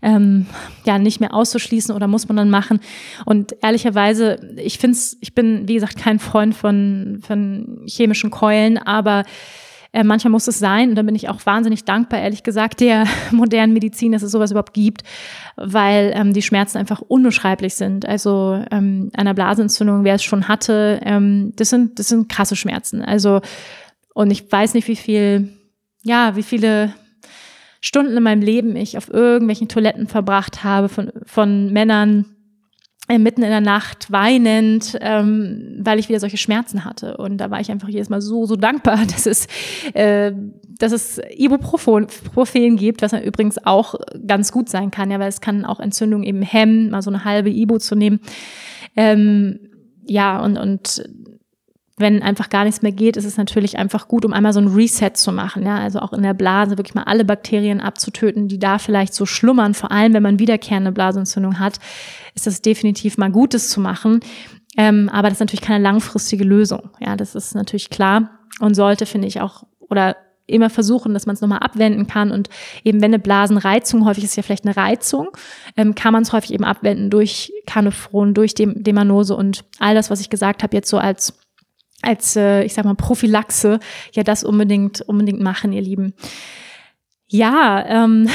ähm, 0.03 0.45
ja 0.85 0.99
nicht 0.99 1.19
mehr 1.19 1.33
auszuschließen 1.33 1.93
oder 1.93 2.07
muss 2.07 2.27
man 2.27 2.37
dann 2.37 2.51
machen. 2.51 2.79
Und 3.25 3.55
ehrlicherweise, 3.61 4.39
ich 4.57 4.77
finde 4.77 4.95
es, 4.95 5.17
ich 5.21 5.33
bin, 5.33 5.67
wie 5.67 5.73
gesagt, 5.73 5.97
kein 5.97 6.19
Freund 6.19 6.55
von, 6.55 7.19
von 7.25 7.81
chemischen 7.87 8.29
Keulen, 8.29 8.77
aber 8.77 9.23
äh, 9.91 10.03
manchmal 10.03 10.31
muss 10.31 10.47
es 10.47 10.59
sein. 10.59 10.89
Und 10.89 10.95
da 10.95 11.01
bin 11.01 11.15
ich 11.15 11.29
auch 11.29 11.43
wahnsinnig 11.47 11.83
dankbar, 11.83 12.19
ehrlich 12.19 12.43
gesagt, 12.43 12.79
der 12.79 13.05
modernen 13.31 13.73
Medizin, 13.73 14.11
dass 14.11 14.21
es 14.21 14.31
sowas 14.31 14.51
überhaupt 14.51 14.73
gibt, 14.73 15.01
weil 15.55 16.11
ähm, 16.15 16.33
die 16.33 16.43
Schmerzen 16.43 16.77
einfach 16.77 17.01
unbeschreiblich 17.01 17.73
sind. 17.73 18.05
Also 18.05 18.63
ähm, 18.69 19.09
einer 19.15 19.33
Blasenentzündung, 19.33 20.03
wer 20.03 20.15
es 20.15 20.23
schon 20.23 20.47
hatte, 20.47 20.99
ähm, 21.03 21.53
das 21.55 21.69
sind, 21.69 21.97
das 21.97 22.09
sind 22.09 22.29
krasse 22.29 22.55
Schmerzen. 22.55 23.01
Also, 23.01 23.41
und 24.13 24.29
ich 24.29 24.51
weiß 24.51 24.75
nicht, 24.75 24.87
wie 24.87 24.95
viel 24.95 25.57
ja, 26.03 26.35
wie 26.35 26.43
viele 26.43 26.93
Stunden 27.81 28.15
in 28.15 28.23
meinem 28.23 28.41
Leben 28.41 28.75
ich 28.75 28.97
auf 28.97 29.09
irgendwelchen 29.09 29.67
Toiletten 29.67 30.07
verbracht 30.07 30.63
habe 30.63 30.87
von, 30.87 31.11
von 31.25 31.71
Männern 31.73 32.25
äh, 33.09 33.17
mitten 33.17 33.43
in 33.43 33.49
der 33.49 33.59
Nacht 33.59 34.09
weinend, 34.11 34.97
ähm, 35.01 35.79
weil 35.79 35.99
ich 35.99 36.07
wieder 36.07 36.21
solche 36.21 36.37
Schmerzen 36.37 36.85
hatte. 36.85 37.17
Und 37.17 37.37
da 37.37 37.51
war 37.51 37.59
ich 37.59 37.69
einfach 37.69 37.89
jedes 37.89 38.07
Mal 38.07 38.21
so, 38.21 38.45
so 38.45 38.55
dankbar, 38.55 38.99
dass 39.11 39.25
es, 39.25 39.47
äh, 39.93 40.31
dass 40.79 40.93
es 40.93 41.19
Ibuprofen 41.35 42.77
gibt, 42.77 43.01
was 43.01 43.11
dann 43.11 43.23
übrigens 43.23 43.57
auch 43.65 43.95
ganz 44.25 44.53
gut 44.53 44.69
sein 44.69 44.89
kann, 44.89 45.11
ja, 45.11 45.19
weil 45.19 45.27
es 45.27 45.41
kann 45.41 45.65
auch 45.65 45.81
Entzündungen 45.81 46.25
eben 46.25 46.41
hemmen, 46.41 46.89
mal 46.91 47.01
so 47.01 47.09
eine 47.09 47.25
halbe 47.25 47.49
Ibu 47.49 47.77
zu 47.79 47.95
nehmen. 47.95 48.21
Ähm, 48.95 49.59
ja, 50.05 50.41
und, 50.41 50.57
und 50.57 51.03
wenn 52.03 52.21
einfach 52.21 52.49
gar 52.49 52.63
nichts 52.65 52.83
mehr 52.83 52.91
geht, 52.91 53.17
ist 53.17 53.25
es 53.25 53.37
natürlich 53.37 53.79
einfach 53.79 54.07
gut, 54.07 54.25
um 54.25 54.33
einmal 54.33 54.53
so 54.53 54.59
ein 54.59 54.67
Reset 54.67 55.11
zu 55.15 55.31
machen. 55.31 55.65
Ja, 55.65 55.77
also 55.77 55.99
auch 55.99 56.13
in 56.13 56.21
der 56.21 56.35
Blase 56.35 56.77
wirklich 56.77 56.93
mal 56.93 57.03
alle 57.03 57.25
Bakterien 57.25 57.81
abzutöten, 57.81 58.47
die 58.47 58.59
da 58.59 58.77
vielleicht 58.77 59.15
so 59.15 59.25
schlummern. 59.25 59.73
Vor 59.73 59.91
allem, 59.91 60.13
wenn 60.13 60.21
man 60.21 60.37
wiederkehrende 60.37 60.91
Blasenentzündung 60.91 61.57
hat, 61.57 61.79
ist 62.35 62.45
das 62.45 62.61
definitiv 62.61 63.17
mal 63.17 63.31
Gutes 63.31 63.69
zu 63.69 63.79
machen. 63.79 64.19
Ähm, 64.77 65.09
aber 65.09 65.29
das 65.29 65.37
ist 65.37 65.41
natürlich 65.41 65.61
keine 65.61 65.83
langfristige 65.83 66.43
Lösung. 66.43 66.91
Ja, 66.99 67.15
das 67.15 67.33
ist 67.33 67.55
natürlich 67.55 67.89
klar 67.89 68.29
und 68.59 68.75
sollte, 68.75 69.05
finde 69.05 69.27
ich, 69.27 69.41
auch 69.41 69.63
oder 69.89 70.15
immer 70.45 70.69
versuchen, 70.69 71.13
dass 71.13 71.25
man 71.25 71.35
es 71.35 71.41
nochmal 71.41 71.59
abwenden 71.59 72.07
kann. 72.07 72.31
Und 72.31 72.49
eben 72.83 73.01
wenn 73.01 73.13
eine 73.13 73.19
Blasenreizung, 73.19 74.05
häufig 74.05 74.23
ist 74.23 74.35
ja 74.35 74.43
vielleicht 74.43 74.65
eine 74.65 74.75
Reizung, 74.75 75.29
ähm, 75.77 75.95
kann 75.95 76.13
man 76.13 76.23
es 76.23 76.33
häufig 76.33 76.53
eben 76.53 76.65
abwenden 76.65 77.09
durch 77.09 77.53
Kanefron, 77.65 78.33
durch 78.33 78.53
Dem 78.53 78.83
Demanose 78.83 79.35
und 79.35 79.63
all 79.79 79.95
das, 79.95 80.09
was 80.09 80.19
ich 80.19 80.29
gesagt 80.29 80.63
habe, 80.63 80.75
jetzt 80.75 80.89
so 80.89 80.97
als 80.97 81.33
als, 82.03 82.35
äh, 82.35 82.63
ich 82.63 82.73
sag 82.73 82.85
mal, 82.85 82.95
Prophylaxe, 82.95 83.79
ja, 84.13 84.23
das 84.23 84.43
unbedingt, 84.43 85.01
unbedingt 85.01 85.41
machen, 85.41 85.73
ihr 85.73 85.81
Lieben. 85.81 86.13
Ja, 87.27 87.83
ähm, 87.87 88.29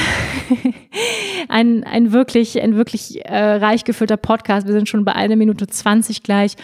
ein, 1.47 1.85
ein 1.85 2.11
wirklich, 2.11 2.61
ein 2.61 2.75
wirklich 2.75 3.23
äh, 3.23 3.53
reich 3.53 3.85
gefüllter 3.85 4.17
Podcast. 4.17 4.67
Wir 4.67 4.73
sind 4.73 4.89
schon 4.89 5.05
bei 5.05 5.13
einer 5.13 5.37
Minute 5.37 5.67
zwanzig 5.67 6.21
gleich. 6.21 6.55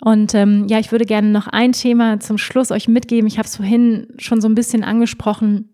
Und 0.00 0.32
ähm, 0.34 0.66
ja, 0.68 0.78
ich 0.78 0.92
würde 0.92 1.06
gerne 1.06 1.30
noch 1.30 1.48
ein 1.48 1.72
Thema 1.72 2.20
zum 2.20 2.38
Schluss 2.38 2.70
euch 2.70 2.86
mitgeben. 2.86 3.26
Ich 3.26 3.38
habe 3.38 3.48
es 3.48 3.56
vorhin 3.56 4.06
schon 4.18 4.40
so 4.40 4.48
ein 4.48 4.54
bisschen 4.54 4.84
angesprochen. 4.84 5.70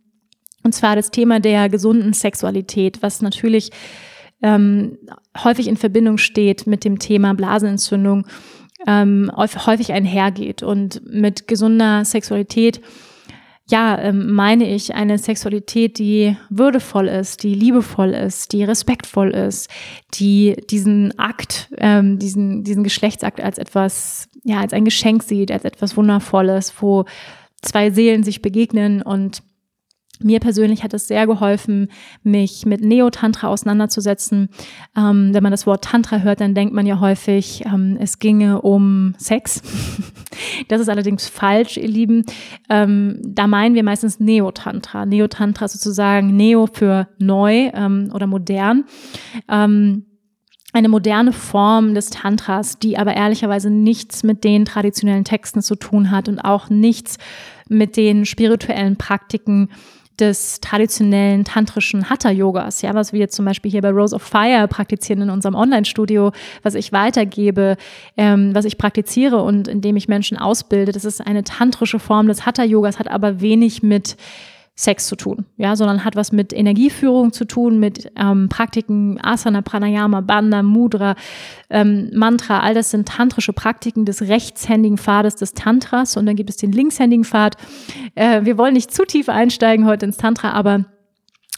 Und 0.62 0.74
zwar 0.74 0.96
das 0.96 1.10
Thema 1.10 1.40
der 1.40 1.68
gesunden 1.68 2.14
Sexualität, 2.14 3.02
was 3.02 3.20
natürlich 3.20 3.70
ähm, 4.42 4.96
häufig 5.42 5.68
in 5.68 5.76
Verbindung 5.76 6.16
steht 6.16 6.66
mit 6.66 6.84
dem 6.84 6.98
Thema 6.98 7.34
Blasenentzündung, 7.34 8.26
ähm, 8.86 9.30
häufig 9.36 9.92
einhergeht. 9.92 10.62
Und 10.62 11.02
mit 11.10 11.48
gesunder 11.48 12.04
Sexualität 12.04 12.80
ja, 13.70 13.98
ähm, 13.98 14.32
meine 14.32 14.66
ich 14.66 14.94
eine 14.94 15.18
Sexualität, 15.18 15.98
die 15.98 16.36
würdevoll 16.48 17.06
ist, 17.06 17.42
die 17.42 17.54
liebevoll 17.54 18.14
ist, 18.14 18.52
die 18.52 18.64
respektvoll 18.64 19.30
ist, 19.30 19.70
die 20.14 20.56
diesen 20.70 21.18
Akt, 21.18 21.68
ähm, 21.76 22.18
diesen, 22.18 22.64
diesen 22.64 22.82
Geschlechtsakt 22.82 23.42
als 23.42 23.58
etwas, 23.58 24.28
ja, 24.42 24.60
als 24.60 24.72
ein 24.72 24.86
Geschenk 24.86 25.22
sieht, 25.22 25.52
als 25.52 25.64
etwas 25.64 25.98
Wundervolles, 25.98 26.72
wo 26.80 27.04
zwei 27.60 27.90
Seelen 27.90 28.22
sich 28.22 28.40
begegnen 28.40 29.02
und 29.02 29.42
mir 30.22 30.40
persönlich 30.40 30.82
hat 30.82 30.94
es 30.94 31.08
sehr 31.08 31.26
geholfen, 31.26 31.88
mich 32.22 32.66
mit 32.66 32.82
Neo-Tantra 32.82 33.48
auseinanderzusetzen. 33.48 34.48
Ähm, 34.96 35.30
wenn 35.32 35.42
man 35.42 35.52
das 35.52 35.66
Wort 35.66 35.84
Tantra 35.84 36.18
hört, 36.18 36.40
dann 36.40 36.54
denkt 36.54 36.74
man 36.74 36.86
ja 36.86 37.00
häufig, 37.00 37.64
ähm, 37.66 37.96
es 38.00 38.18
ginge 38.18 38.62
um 38.62 39.14
Sex. 39.18 39.62
das 40.68 40.80
ist 40.80 40.88
allerdings 40.88 41.28
falsch, 41.28 41.76
ihr 41.76 41.88
Lieben. 41.88 42.24
Ähm, 42.68 43.20
da 43.24 43.46
meinen 43.46 43.74
wir 43.74 43.84
meistens 43.84 44.20
Neo-Tantra. 44.20 45.06
Neo-Tantra 45.06 45.68
sozusagen 45.68 46.36
Neo 46.36 46.66
für 46.66 47.08
neu 47.18 47.70
ähm, 47.74 48.10
oder 48.12 48.26
modern 48.26 48.84
ähm, 49.48 50.04
eine 50.72 50.88
moderne 50.88 51.32
Form 51.32 51.94
des 51.94 52.10
Tantras, 52.10 52.78
die 52.78 52.98
aber 52.98 53.14
ehrlicherweise 53.14 53.70
nichts 53.70 54.22
mit 54.22 54.44
den 54.44 54.64
traditionellen 54.64 55.24
Texten 55.24 55.62
zu 55.62 55.76
tun 55.76 56.10
hat 56.10 56.28
und 56.28 56.40
auch 56.40 56.68
nichts 56.68 57.18
mit 57.68 57.96
den 57.96 58.24
spirituellen 58.24 58.96
Praktiken 58.96 59.70
des 60.20 60.60
traditionellen 60.60 61.44
tantrischen 61.44 62.10
Hatha-Yogas, 62.10 62.82
ja, 62.82 62.94
was 62.94 63.12
wir 63.12 63.28
zum 63.28 63.44
Beispiel 63.44 63.70
hier 63.70 63.82
bei 63.82 63.90
Rose 63.90 64.14
of 64.14 64.22
Fire 64.22 64.66
praktizieren 64.68 65.22
in 65.22 65.30
unserem 65.30 65.54
Online-Studio, 65.54 66.32
was 66.62 66.74
ich 66.74 66.92
weitergebe, 66.92 67.76
ähm, 68.16 68.54
was 68.54 68.64
ich 68.64 68.78
praktiziere 68.78 69.42
und 69.42 69.68
in 69.68 69.80
dem 69.80 69.96
ich 69.96 70.08
Menschen 70.08 70.36
ausbilde. 70.36 70.92
Das 70.92 71.04
ist 71.04 71.26
eine 71.26 71.44
tantrische 71.44 71.98
Form 71.98 72.28
des 72.28 72.46
Hatha-Yogas, 72.46 72.98
hat 72.98 73.08
aber 73.08 73.40
wenig 73.40 73.82
mit 73.82 74.16
Sex 74.80 75.08
zu 75.08 75.16
tun, 75.16 75.44
ja, 75.56 75.74
sondern 75.74 76.04
hat 76.04 76.14
was 76.14 76.30
mit 76.30 76.52
Energieführung 76.52 77.32
zu 77.32 77.44
tun, 77.44 77.80
mit 77.80 78.12
ähm, 78.14 78.48
Praktiken 78.48 79.18
Asana, 79.20 79.60
Pranayama, 79.60 80.20
Bandha, 80.20 80.62
Mudra, 80.62 81.16
ähm, 81.68 82.10
Mantra, 82.14 82.60
all 82.60 82.74
das 82.74 82.92
sind 82.92 83.08
tantrische 83.08 83.52
Praktiken 83.52 84.04
des 84.04 84.22
rechtshändigen 84.22 84.96
Pfades 84.96 85.34
des 85.34 85.54
Tantras 85.54 86.16
und 86.16 86.26
dann 86.26 86.36
gibt 86.36 86.48
es 86.48 86.58
den 86.58 86.70
linkshändigen 86.70 87.24
Pfad. 87.24 87.56
Äh, 88.14 88.44
wir 88.44 88.56
wollen 88.56 88.74
nicht 88.74 88.92
zu 88.92 89.04
tief 89.04 89.28
einsteigen 89.28 89.84
heute 89.84 90.06
ins 90.06 90.16
Tantra, 90.16 90.52
aber 90.52 90.84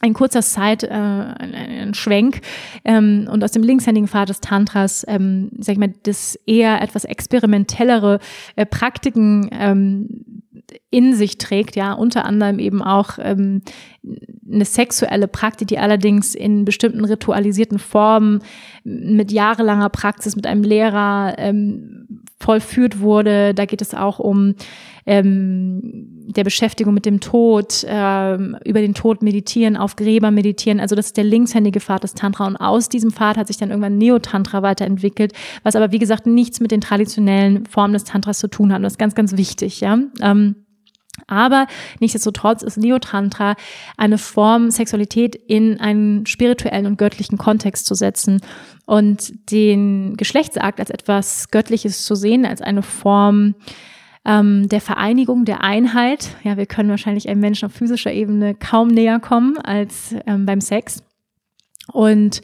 ein 0.01 0.14
kurzer 0.14 0.40
Side, 0.40 0.88
äh, 0.88 0.94
ein, 0.94 1.55
ein 1.55 1.92
Schwenk 1.92 2.40
ähm, 2.86 3.28
und 3.30 3.44
aus 3.44 3.52
dem 3.52 3.62
linkshändigen 3.62 4.09
Pfad 4.09 4.30
des 4.30 4.40
Tantras, 4.40 5.05
ähm, 5.06 5.51
sag 5.59 5.74
ich 5.74 5.78
mal, 5.78 5.92
das 6.05 6.36
eher 6.47 6.80
etwas 6.80 7.05
experimentellere 7.05 8.18
äh, 8.56 8.64
Praktiken 8.64 9.51
ähm, 9.52 10.42
in 10.90 11.14
sich 11.14 11.38
trägt, 11.38 11.76
ja, 11.76 11.92
unter 11.92 12.24
anderem 12.24 12.59
eben 12.59 12.82
auch 12.82 13.18
ähm, 13.20 13.62
eine 14.51 14.64
sexuelle 14.64 15.28
Praktik, 15.28 15.68
die 15.68 15.78
allerdings 15.78 16.35
in 16.35 16.64
bestimmten 16.64 17.05
ritualisierten 17.05 17.78
Formen 17.78 18.40
mit 18.82 19.31
jahrelanger 19.31 19.90
Praxis 19.90 20.36
mit 20.36 20.47
einem 20.47 20.62
Lehrer 20.62 21.35
ähm, 21.39 22.22
vollführt 22.40 23.01
wurde. 23.01 23.55
Da 23.55 23.66
geht 23.66 23.82
es 23.82 23.94
auch 23.94 24.18
um 24.18 24.55
ähm, 25.06 25.81
der 26.35 26.44
Beschäftigung 26.44 26.94
mit 26.94 27.05
dem 27.05 27.20
Tod, 27.20 27.85
ähm, 27.86 28.56
über 28.64 28.81
den 28.81 28.94
Tod 28.94 29.22
meditieren, 29.22 29.77
auf 29.77 29.97
Gräber 29.97 30.31
meditieren. 30.31 30.81
Also 30.81 30.97
das 30.97 31.06
ist 31.06 31.16
der 31.16 31.24
linkshändige 31.24 31.81
Pfad 31.81 32.02
des 32.02 32.14
Tantra. 32.14 32.47
Und 32.47 32.56
aus 32.56 32.89
diesem 32.89 33.10
Pfad 33.10 33.36
hat 33.36 33.48
sich 33.48 33.59
dann 33.59 33.70
irgendwann 33.70 33.98
Neo-Tantra 33.98 34.62
weiterentwickelt, 34.62 35.32
was 35.62 35.77
aber 35.77 35.93
wie 35.93 35.98
gesagt 35.98 36.27
nichts 36.27 36.60
mit 36.60 36.70
den 36.70 36.81
traditionellen 36.81 37.66
Formen 37.66 37.93
des 37.93 38.05
Tantras 38.05 38.39
zu 38.39 38.48
tun 38.48 38.72
hat. 38.72 38.78
Und 38.78 38.85
das 38.85 38.94
ist 38.94 38.98
ganz, 38.98 39.14
ganz 39.14 39.36
wichtig, 39.36 39.81
ja. 39.81 39.98
Ähm, 40.20 40.56
aber 41.31 41.66
nichtsdestotrotz 42.01 42.62
ist 42.62 42.77
Neotantra 42.77 43.55
eine 43.97 44.19
Form, 44.19 44.70
Sexualität 44.70 45.35
in 45.35 45.81
einen 45.81 46.27
spirituellen 46.27 46.86
und 46.86 46.98
göttlichen 46.98 47.39
Kontext 47.39 47.86
zu 47.86 47.94
setzen 47.94 48.40
und 48.86 49.32
den 49.51 50.16
Geschlechtsakt 50.16 50.81
als 50.81 50.90
etwas 50.90 51.51
Göttliches 51.51 52.05
zu 52.05 52.15
sehen, 52.15 52.44
als 52.44 52.61
eine 52.61 52.82
Form 52.82 53.55
ähm, 54.24 54.69
der 54.69 54.81
Vereinigung, 54.81 55.44
der 55.44 55.62
Einheit. 55.62 56.36
Ja, 56.43 56.57
wir 56.57 56.66
können 56.66 56.90
wahrscheinlich 56.90 57.28
einem 57.28 57.40
Menschen 57.40 57.66
auf 57.66 57.73
physischer 57.73 58.12
Ebene 58.12 58.55
kaum 58.55 58.89
näher 58.89 59.20
kommen 59.20 59.59
als 59.59 60.15
ähm, 60.27 60.44
beim 60.47 60.61
Sex. 60.61 61.02
Und 61.93 62.43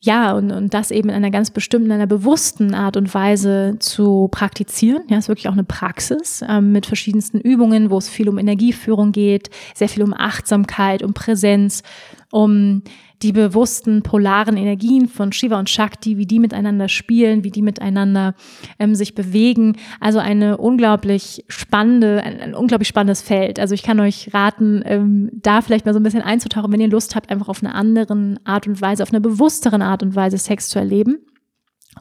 ja, 0.00 0.32
und, 0.32 0.52
und 0.52 0.74
das 0.74 0.92
eben 0.92 1.08
in 1.08 1.16
einer 1.16 1.32
ganz 1.32 1.50
bestimmten, 1.50 1.90
einer 1.90 2.06
bewussten 2.06 2.72
Art 2.72 2.96
und 2.96 3.12
Weise 3.14 3.76
zu 3.80 4.28
praktizieren. 4.30 5.02
Ja, 5.08 5.18
ist 5.18 5.28
wirklich 5.28 5.48
auch 5.48 5.54
eine 5.54 5.64
Praxis 5.64 6.44
ähm, 6.48 6.70
mit 6.70 6.86
verschiedensten 6.86 7.40
Übungen, 7.40 7.90
wo 7.90 7.98
es 7.98 8.08
viel 8.08 8.28
um 8.28 8.38
Energieführung 8.38 9.10
geht, 9.10 9.50
sehr 9.74 9.88
viel 9.88 10.04
um 10.04 10.14
Achtsamkeit, 10.14 11.02
um 11.02 11.14
Präsenz, 11.14 11.82
um 12.30 12.82
die 13.22 13.32
bewussten 13.32 14.02
polaren 14.02 14.56
Energien 14.56 15.08
von 15.08 15.32
Shiva 15.32 15.58
und 15.58 15.68
Shakti, 15.68 16.18
wie 16.18 16.26
die 16.26 16.38
miteinander 16.38 16.88
spielen, 16.88 17.42
wie 17.44 17.50
die 17.50 17.62
miteinander 17.62 18.34
ähm, 18.78 18.94
sich 18.94 19.14
bewegen. 19.14 19.76
Also 20.00 20.18
eine 20.18 20.56
unglaublich 20.56 21.44
spannende, 21.48 22.22
ein, 22.22 22.40
ein, 22.40 22.54
unglaublich 22.54 22.88
spannendes 22.88 23.22
Feld. 23.22 23.58
Also 23.58 23.74
ich 23.74 23.82
kann 23.82 23.98
euch 24.00 24.32
raten, 24.32 24.82
ähm, 24.84 25.30
da 25.32 25.62
vielleicht 25.62 25.84
mal 25.84 25.94
so 25.94 26.00
ein 26.00 26.04
bisschen 26.04 26.22
einzutauchen, 26.22 26.72
wenn 26.72 26.80
ihr 26.80 26.88
Lust 26.88 27.16
habt, 27.16 27.30
einfach 27.30 27.48
auf 27.48 27.62
eine 27.62 27.74
anderen 27.74 28.38
Art 28.44 28.66
und 28.66 28.80
Weise, 28.80 29.02
auf 29.02 29.10
eine 29.10 29.20
bewussteren 29.20 29.82
Art 29.82 30.02
und 30.02 30.14
Weise 30.14 30.38
Sex 30.38 30.68
zu 30.68 30.78
erleben. 30.78 31.18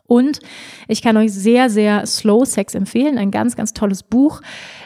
Und 0.06 0.39
ich 0.88 1.02
kann 1.02 1.18
euch 1.18 1.34
sehr, 1.34 1.69
sehr 1.69 2.06
Slow 2.06 2.45
Sex 2.45 2.76
empfehlen. 2.76 3.18
Ein 3.18 3.31
ganz, 3.31 3.56
ganz 3.56 3.73
tolles 3.73 4.03
Buch. 4.03 4.41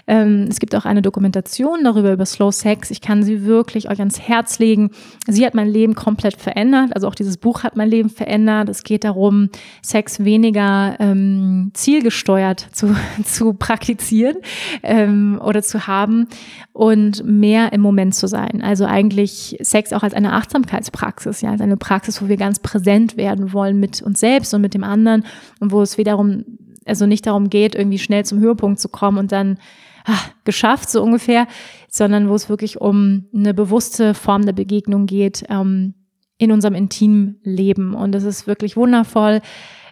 Ähm, 0.07 0.47
es 0.49 0.59
gibt 0.59 0.75
auch 0.75 0.85
eine 0.85 1.01
Dokumentation 1.01 1.83
darüber, 1.83 2.11
über 2.13 2.25
Slow 2.25 2.51
Sex. 2.51 2.91
Ich 2.91 3.01
kann 3.01 3.23
sie 3.23 3.45
wirklich 3.45 3.89
euch 3.89 3.99
ans 3.99 4.19
Herz 4.19 4.59
legen. 4.59 4.91
Sie 5.27 5.45
hat 5.45 5.53
mein 5.53 5.69
Leben 5.69 5.95
komplett 5.95 6.35
verändert. 6.35 6.95
Also 6.95 7.07
auch 7.07 7.15
dieses 7.15 7.37
Buch 7.37 7.63
hat 7.63 7.75
mein 7.75 7.89
Leben 7.89 8.09
verändert. 8.09 8.69
Es 8.69 8.83
geht 8.83 9.03
darum, 9.03 9.49
Sex 9.81 10.23
weniger 10.23 10.95
ähm, 10.99 11.71
zielgesteuert 11.73 12.67
zu, 12.71 12.95
zu 13.23 13.53
praktizieren 13.53 14.37
ähm, 14.83 15.39
oder 15.43 15.61
zu 15.61 15.87
haben 15.87 16.27
und 16.73 17.23
mehr 17.25 17.73
im 17.73 17.81
Moment 17.81 18.15
zu 18.15 18.27
sein. 18.27 18.61
Also 18.61 18.85
eigentlich 18.85 19.57
Sex 19.61 19.93
auch 19.93 20.03
als 20.03 20.13
eine 20.13 20.33
Achtsamkeitspraxis, 20.33 21.41
ja, 21.41 21.51
als 21.51 21.61
eine 21.61 21.77
Praxis, 21.77 22.21
wo 22.21 22.27
wir 22.27 22.37
ganz 22.37 22.59
präsent 22.59 23.17
werden 23.17 23.53
wollen 23.53 23.79
mit 23.79 24.01
uns 24.01 24.19
selbst 24.19 24.53
und 24.53 24.61
mit 24.61 24.73
dem 24.73 24.83
anderen 24.83 25.25
und 25.59 25.71
wo 25.71 25.81
es 25.81 25.97
wiederum 25.97 26.43
also 26.85 27.05
nicht 27.05 27.27
darum 27.27 27.49
geht, 27.49 27.75
irgendwie 27.75 27.99
schnell 27.99 28.25
zum 28.25 28.39
Höhepunkt 28.39 28.79
zu 28.79 28.89
kommen 28.89 29.17
und 29.17 29.31
dann 29.31 29.57
ach, 30.05 30.31
geschafft, 30.43 30.89
so 30.89 31.01
ungefähr, 31.01 31.47
sondern 31.89 32.29
wo 32.29 32.35
es 32.35 32.49
wirklich 32.49 32.79
um 32.81 33.25
eine 33.33 33.53
bewusste 33.53 34.13
Form 34.13 34.45
der 34.45 34.53
Begegnung 34.53 35.05
geht 35.05 35.43
ähm, 35.49 35.93
in 36.37 36.51
unserem 36.51 36.75
intimen 36.75 37.39
Leben. 37.43 37.93
Und 37.93 38.15
es 38.15 38.23
ist 38.23 38.47
wirklich 38.47 38.75
wundervoll. 38.75 39.41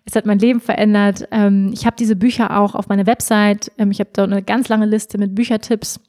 Es 0.05 0.15
hat 0.15 0.25
mein 0.25 0.39
Leben 0.39 0.61
verändert. 0.61 1.27
Ähm, 1.31 1.71
ich 1.73 1.85
habe 1.85 1.95
diese 1.97 2.15
Bücher 2.15 2.57
auch 2.59 2.73
auf 2.73 2.87
meiner 2.87 3.05
Website. 3.05 3.71
Ähm, 3.77 3.91
ich 3.91 3.99
habe 3.99 4.09
da 4.13 4.23
eine 4.23 4.41
ganz 4.41 4.69
lange 4.69 4.85
Liste 4.85 5.17
mit 5.17 5.35
Büchertipps 5.35 5.99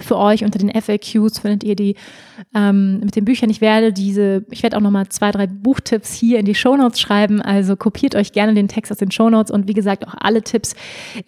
für 0.00 0.16
euch 0.16 0.44
unter 0.44 0.58
den 0.58 0.70
FAQs 0.70 1.38
findet 1.38 1.64
ihr 1.64 1.76
die 1.76 1.94
ähm, 2.54 3.00
mit 3.00 3.16
den 3.16 3.24
Büchern. 3.24 3.50
Ich 3.50 3.60
werde 3.60 3.92
diese, 3.92 4.44
ich 4.50 4.62
werde 4.62 4.76
auch 4.76 4.80
nochmal 4.80 5.08
zwei, 5.08 5.30
drei 5.30 5.46
Buchtipps 5.46 6.12
hier 6.12 6.38
in 6.38 6.46
die 6.46 6.54
Shownotes 6.54 7.00
schreiben. 7.00 7.40
Also 7.40 7.76
kopiert 7.76 8.14
euch 8.14 8.32
gerne 8.32 8.54
den 8.54 8.68
Text 8.68 8.90
aus 8.90 8.98
den 8.98 9.10
Shownotes 9.10 9.52
und 9.52 9.68
wie 9.68 9.74
gesagt 9.74 10.06
auch 10.06 10.14
alle 10.18 10.42
Tipps 10.42 10.74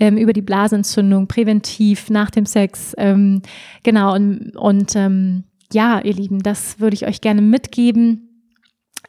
ähm, 0.00 0.16
über 0.16 0.32
die 0.32 0.42
Blasenentzündung, 0.42 1.28
präventiv, 1.28 2.10
nach 2.10 2.30
dem 2.30 2.46
Sex. 2.46 2.94
Ähm, 2.98 3.42
genau, 3.82 4.14
und, 4.14 4.56
und 4.56 4.96
ähm, 4.96 5.44
ja, 5.72 6.00
ihr 6.00 6.14
Lieben, 6.14 6.42
das 6.42 6.80
würde 6.80 6.94
ich 6.94 7.06
euch 7.06 7.20
gerne 7.20 7.42
mitgeben. 7.42 8.52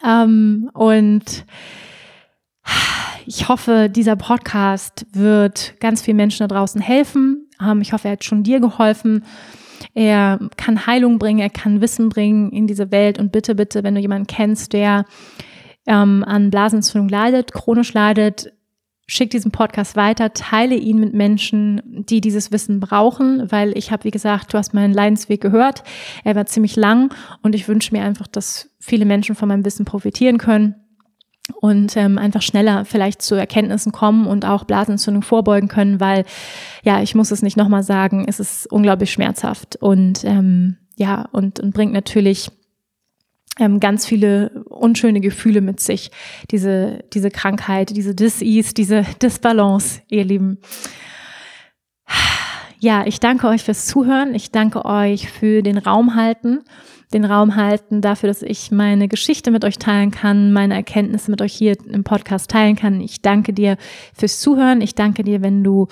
Ähm, 0.06 0.70
und 0.74 1.46
ich 3.26 3.50
hoffe, 3.50 3.90
dieser 3.90 4.16
Podcast 4.16 5.06
wird 5.12 5.80
ganz 5.80 6.02
vielen 6.02 6.18
Menschen 6.18 6.48
da 6.48 6.56
draußen 6.56 6.82
helfen. 6.82 7.47
Ich 7.82 7.94
hoffe, 7.94 8.08
er 8.08 8.14
hat 8.14 8.24
schon 8.24 8.44
dir 8.44 8.60
geholfen. 8.60 9.24
Er 9.94 10.40
kann 10.58 10.88
Heilung 10.88 11.20
bringen, 11.20 11.40
er 11.40 11.50
kann 11.50 11.82
Wissen 11.82 12.10
bringen 12.10 12.52
in 12.52 12.68
diese 12.68 12.92
Welt. 12.92 13.20
Und 13.20 13.32
bitte, 13.32 13.56
bitte, 13.56 13.84
wenn 13.84 13.96
du 13.96 14.02
jemanden 14.02 14.28
kennst, 14.28 14.74
der 14.74 15.06
ähm, 15.86 16.24
an 16.26 16.50
Blasenentzündung 16.50 17.10
leidet, 17.10 17.54
chronisch 17.54 17.94
leidet, 17.94 18.52
schick 19.08 19.30
diesen 19.30 19.52
Podcast 19.52 19.96
weiter, 19.96 20.34
teile 20.34 20.76
ihn 20.76 21.00
mit 21.00 21.14
Menschen, 21.14 21.82
die 21.86 22.20
dieses 22.20 22.52
Wissen 22.52 22.80
brauchen, 22.80 23.50
weil 23.52 23.78
ich 23.78 23.92
habe, 23.92 24.04
wie 24.04 24.12
gesagt, 24.12 24.54
du 24.54 24.58
hast 24.58 24.74
meinen 24.74 24.94
Leidensweg 24.94 25.40
gehört. 25.40 25.84
Er 26.26 26.36
war 26.36 26.46
ziemlich 26.46 26.76
lang 26.76 27.14
und 27.42 27.56
ich 27.56 27.68
wünsche 27.68 27.96
mir 27.96 28.04
einfach, 28.04 28.28
dass 28.28 28.70
viele 28.80 29.06
Menschen 29.06 29.36
von 29.36 29.48
meinem 29.48 29.64
Wissen 29.64 29.86
profitieren 29.86 30.38
können 30.38 30.76
und 31.56 31.96
ähm, 31.98 32.18
einfach 32.18 32.42
schneller 32.42 32.86
vielleicht 32.86 33.22
zu 33.22 33.36
Erkenntnissen 33.36 33.92
kommen 33.92 34.28
und 34.28 34.46
auch 34.46 34.66
Blasenentzündung 34.66 35.24
vorbeugen 35.24 35.68
können, 35.68 36.00
weil 36.00 36.26
ja, 36.84 37.02
ich 37.02 37.16
muss 37.16 37.32
es 37.32 37.42
nicht 37.42 37.58
nochmal 37.58 37.84
sagen, 37.84 38.26
es 38.28 38.40
ist 38.40 38.72
unglaublich 38.72 39.12
schmerzhaft 39.12 39.76
und 39.78 40.24
ähm, 40.24 40.78
ja, 40.98 41.28
und, 41.32 41.60
und 41.60 41.74
bringt 41.74 41.94
natürlich 41.94 42.50
ähm, 43.60 43.80
ganz 43.80 44.06
viele 44.06 44.64
unschöne 44.66 45.22
Gefühle 45.22 45.62
mit 45.62 45.80
sich. 45.80 46.12
Diese, 46.52 47.04
diese 47.14 47.32
Krankheit, 47.32 47.96
diese 47.96 48.16
Disease, 48.16 48.74
diese 48.74 49.06
Disbalance, 49.22 50.02
ihr 50.10 50.26
Lieben. 50.26 50.60
Ja, 52.80 53.06
ich 53.06 53.20
danke 53.20 53.48
euch 53.48 53.64
fürs 53.64 53.86
Zuhören. 53.88 54.36
Ich 54.36 54.52
danke 54.52 54.86
euch 54.86 55.32
für 55.32 55.64
den 55.64 55.78
Raum 55.78 56.16
halten 56.16 56.64
den 57.14 57.24
Raum 57.24 57.56
halten 57.56 58.02
dafür, 58.02 58.28
dass 58.28 58.42
ich 58.42 58.70
meine 58.72 59.08
Geschichte 59.08 59.50
mit 59.50 59.64
euch 59.64 59.78
teilen 59.78 60.12
kann, 60.12 60.52
meine 60.52 60.74
Erkenntnisse 60.74 61.32
mit 61.32 61.42
euch 61.42 61.54
hier 61.54 61.78
im 61.90 62.04
Podcast 62.04 62.50
teilen 62.50 62.76
kann. 62.76 63.00
Ich 63.00 63.22
danke 63.22 63.54
dir 63.54 63.78
fürs 64.14 64.42
Zuhören. 64.42 64.82
Ich 64.82 64.94
danke 64.94 65.24
dir, 65.24 65.42
wenn 65.42 65.64
du 65.64 65.88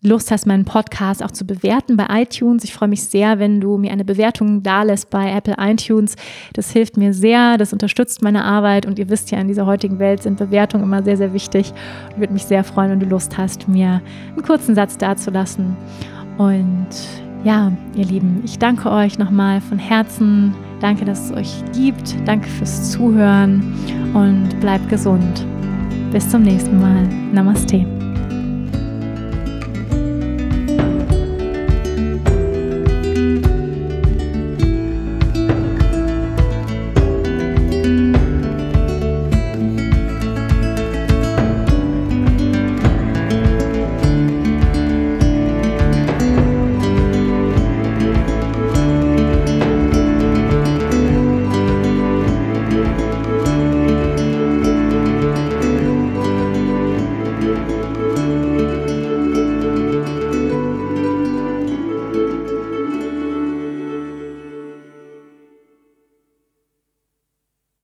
Lust 0.00 0.30
hast, 0.30 0.46
meinen 0.46 0.64
Podcast 0.64 1.22
auch 1.22 1.30
zu 1.30 1.46
bewerten 1.46 1.96
bei 1.96 2.06
iTunes. 2.22 2.64
Ich 2.64 2.72
freue 2.72 2.88
mich 2.88 3.04
sehr, 3.04 3.38
wenn 3.38 3.60
du 3.60 3.76
mir 3.76 3.92
eine 3.92 4.04
Bewertung 4.04 4.62
dalässt 4.62 5.10
bei 5.10 5.30
Apple 5.30 5.56
iTunes. 5.58 6.16
Das 6.54 6.70
hilft 6.70 6.96
mir 6.96 7.12
sehr, 7.12 7.58
das 7.58 7.72
unterstützt 7.74 8.22
meine 8.22 8.44
Arbeit 8.44 8.86
und 8.86 8.98
ihr 8.98 9.10
wisst 9.10 9.30
ja, 9.30 9.38
in 9.38 9.48
dieser 9.48 9.66
heutigen 9.66 9.98
Welt 9.98 10.22
sind 10.22 10.38
Bewertungen 10.38 10.84
immer 10.84 11.02
sehr, 11.02 11.18
sehr 11.18 11.34
wichtig. 11.34 11.72
Ich 12.10 12.18
würde 12.18 12.32
mich 12.32 12.44
sehr 12.44 12.64
freuen, 12.64 12.90
wenn 12.90 13.00
du 13.00 13.06
Lust 13.06 13.36
hast, 13.36 13.68
mir 13.68 14.00
einen 14.30 14.42
kurzen 14.42 14.74
Satz 14.74 14.96
dazulassen. 14.96 15.76
Und 16.38 16.88
ja, 17.44 17.70
ihr 17.94 18.04
Lieben, 18.06 18.40
ich 18.44 18.58
danke 18.58 18.90
euch 18.90 19.18
nochmal 19.18 19.60
von 19.60 19.78
Herzen. 19.78 20.54
Danke, 20.80 21.04
dass 21.04 21.30
es 21.30 21.32
euch 21.36 21.64
gibt. 21.72 22.16
Danke 22.26 22.48
fürs 22.48 22.90
Zuhören 22.90 23.74
und 24.14 24.60
bleibt 24.60 24.88
gesund. 24.88 25.46
Bis 26.10 26.28
zum 26.28 26.42
nächsten 26.42 26.80
Mal. 26.80 27.06
Namaste. 27.32 28.03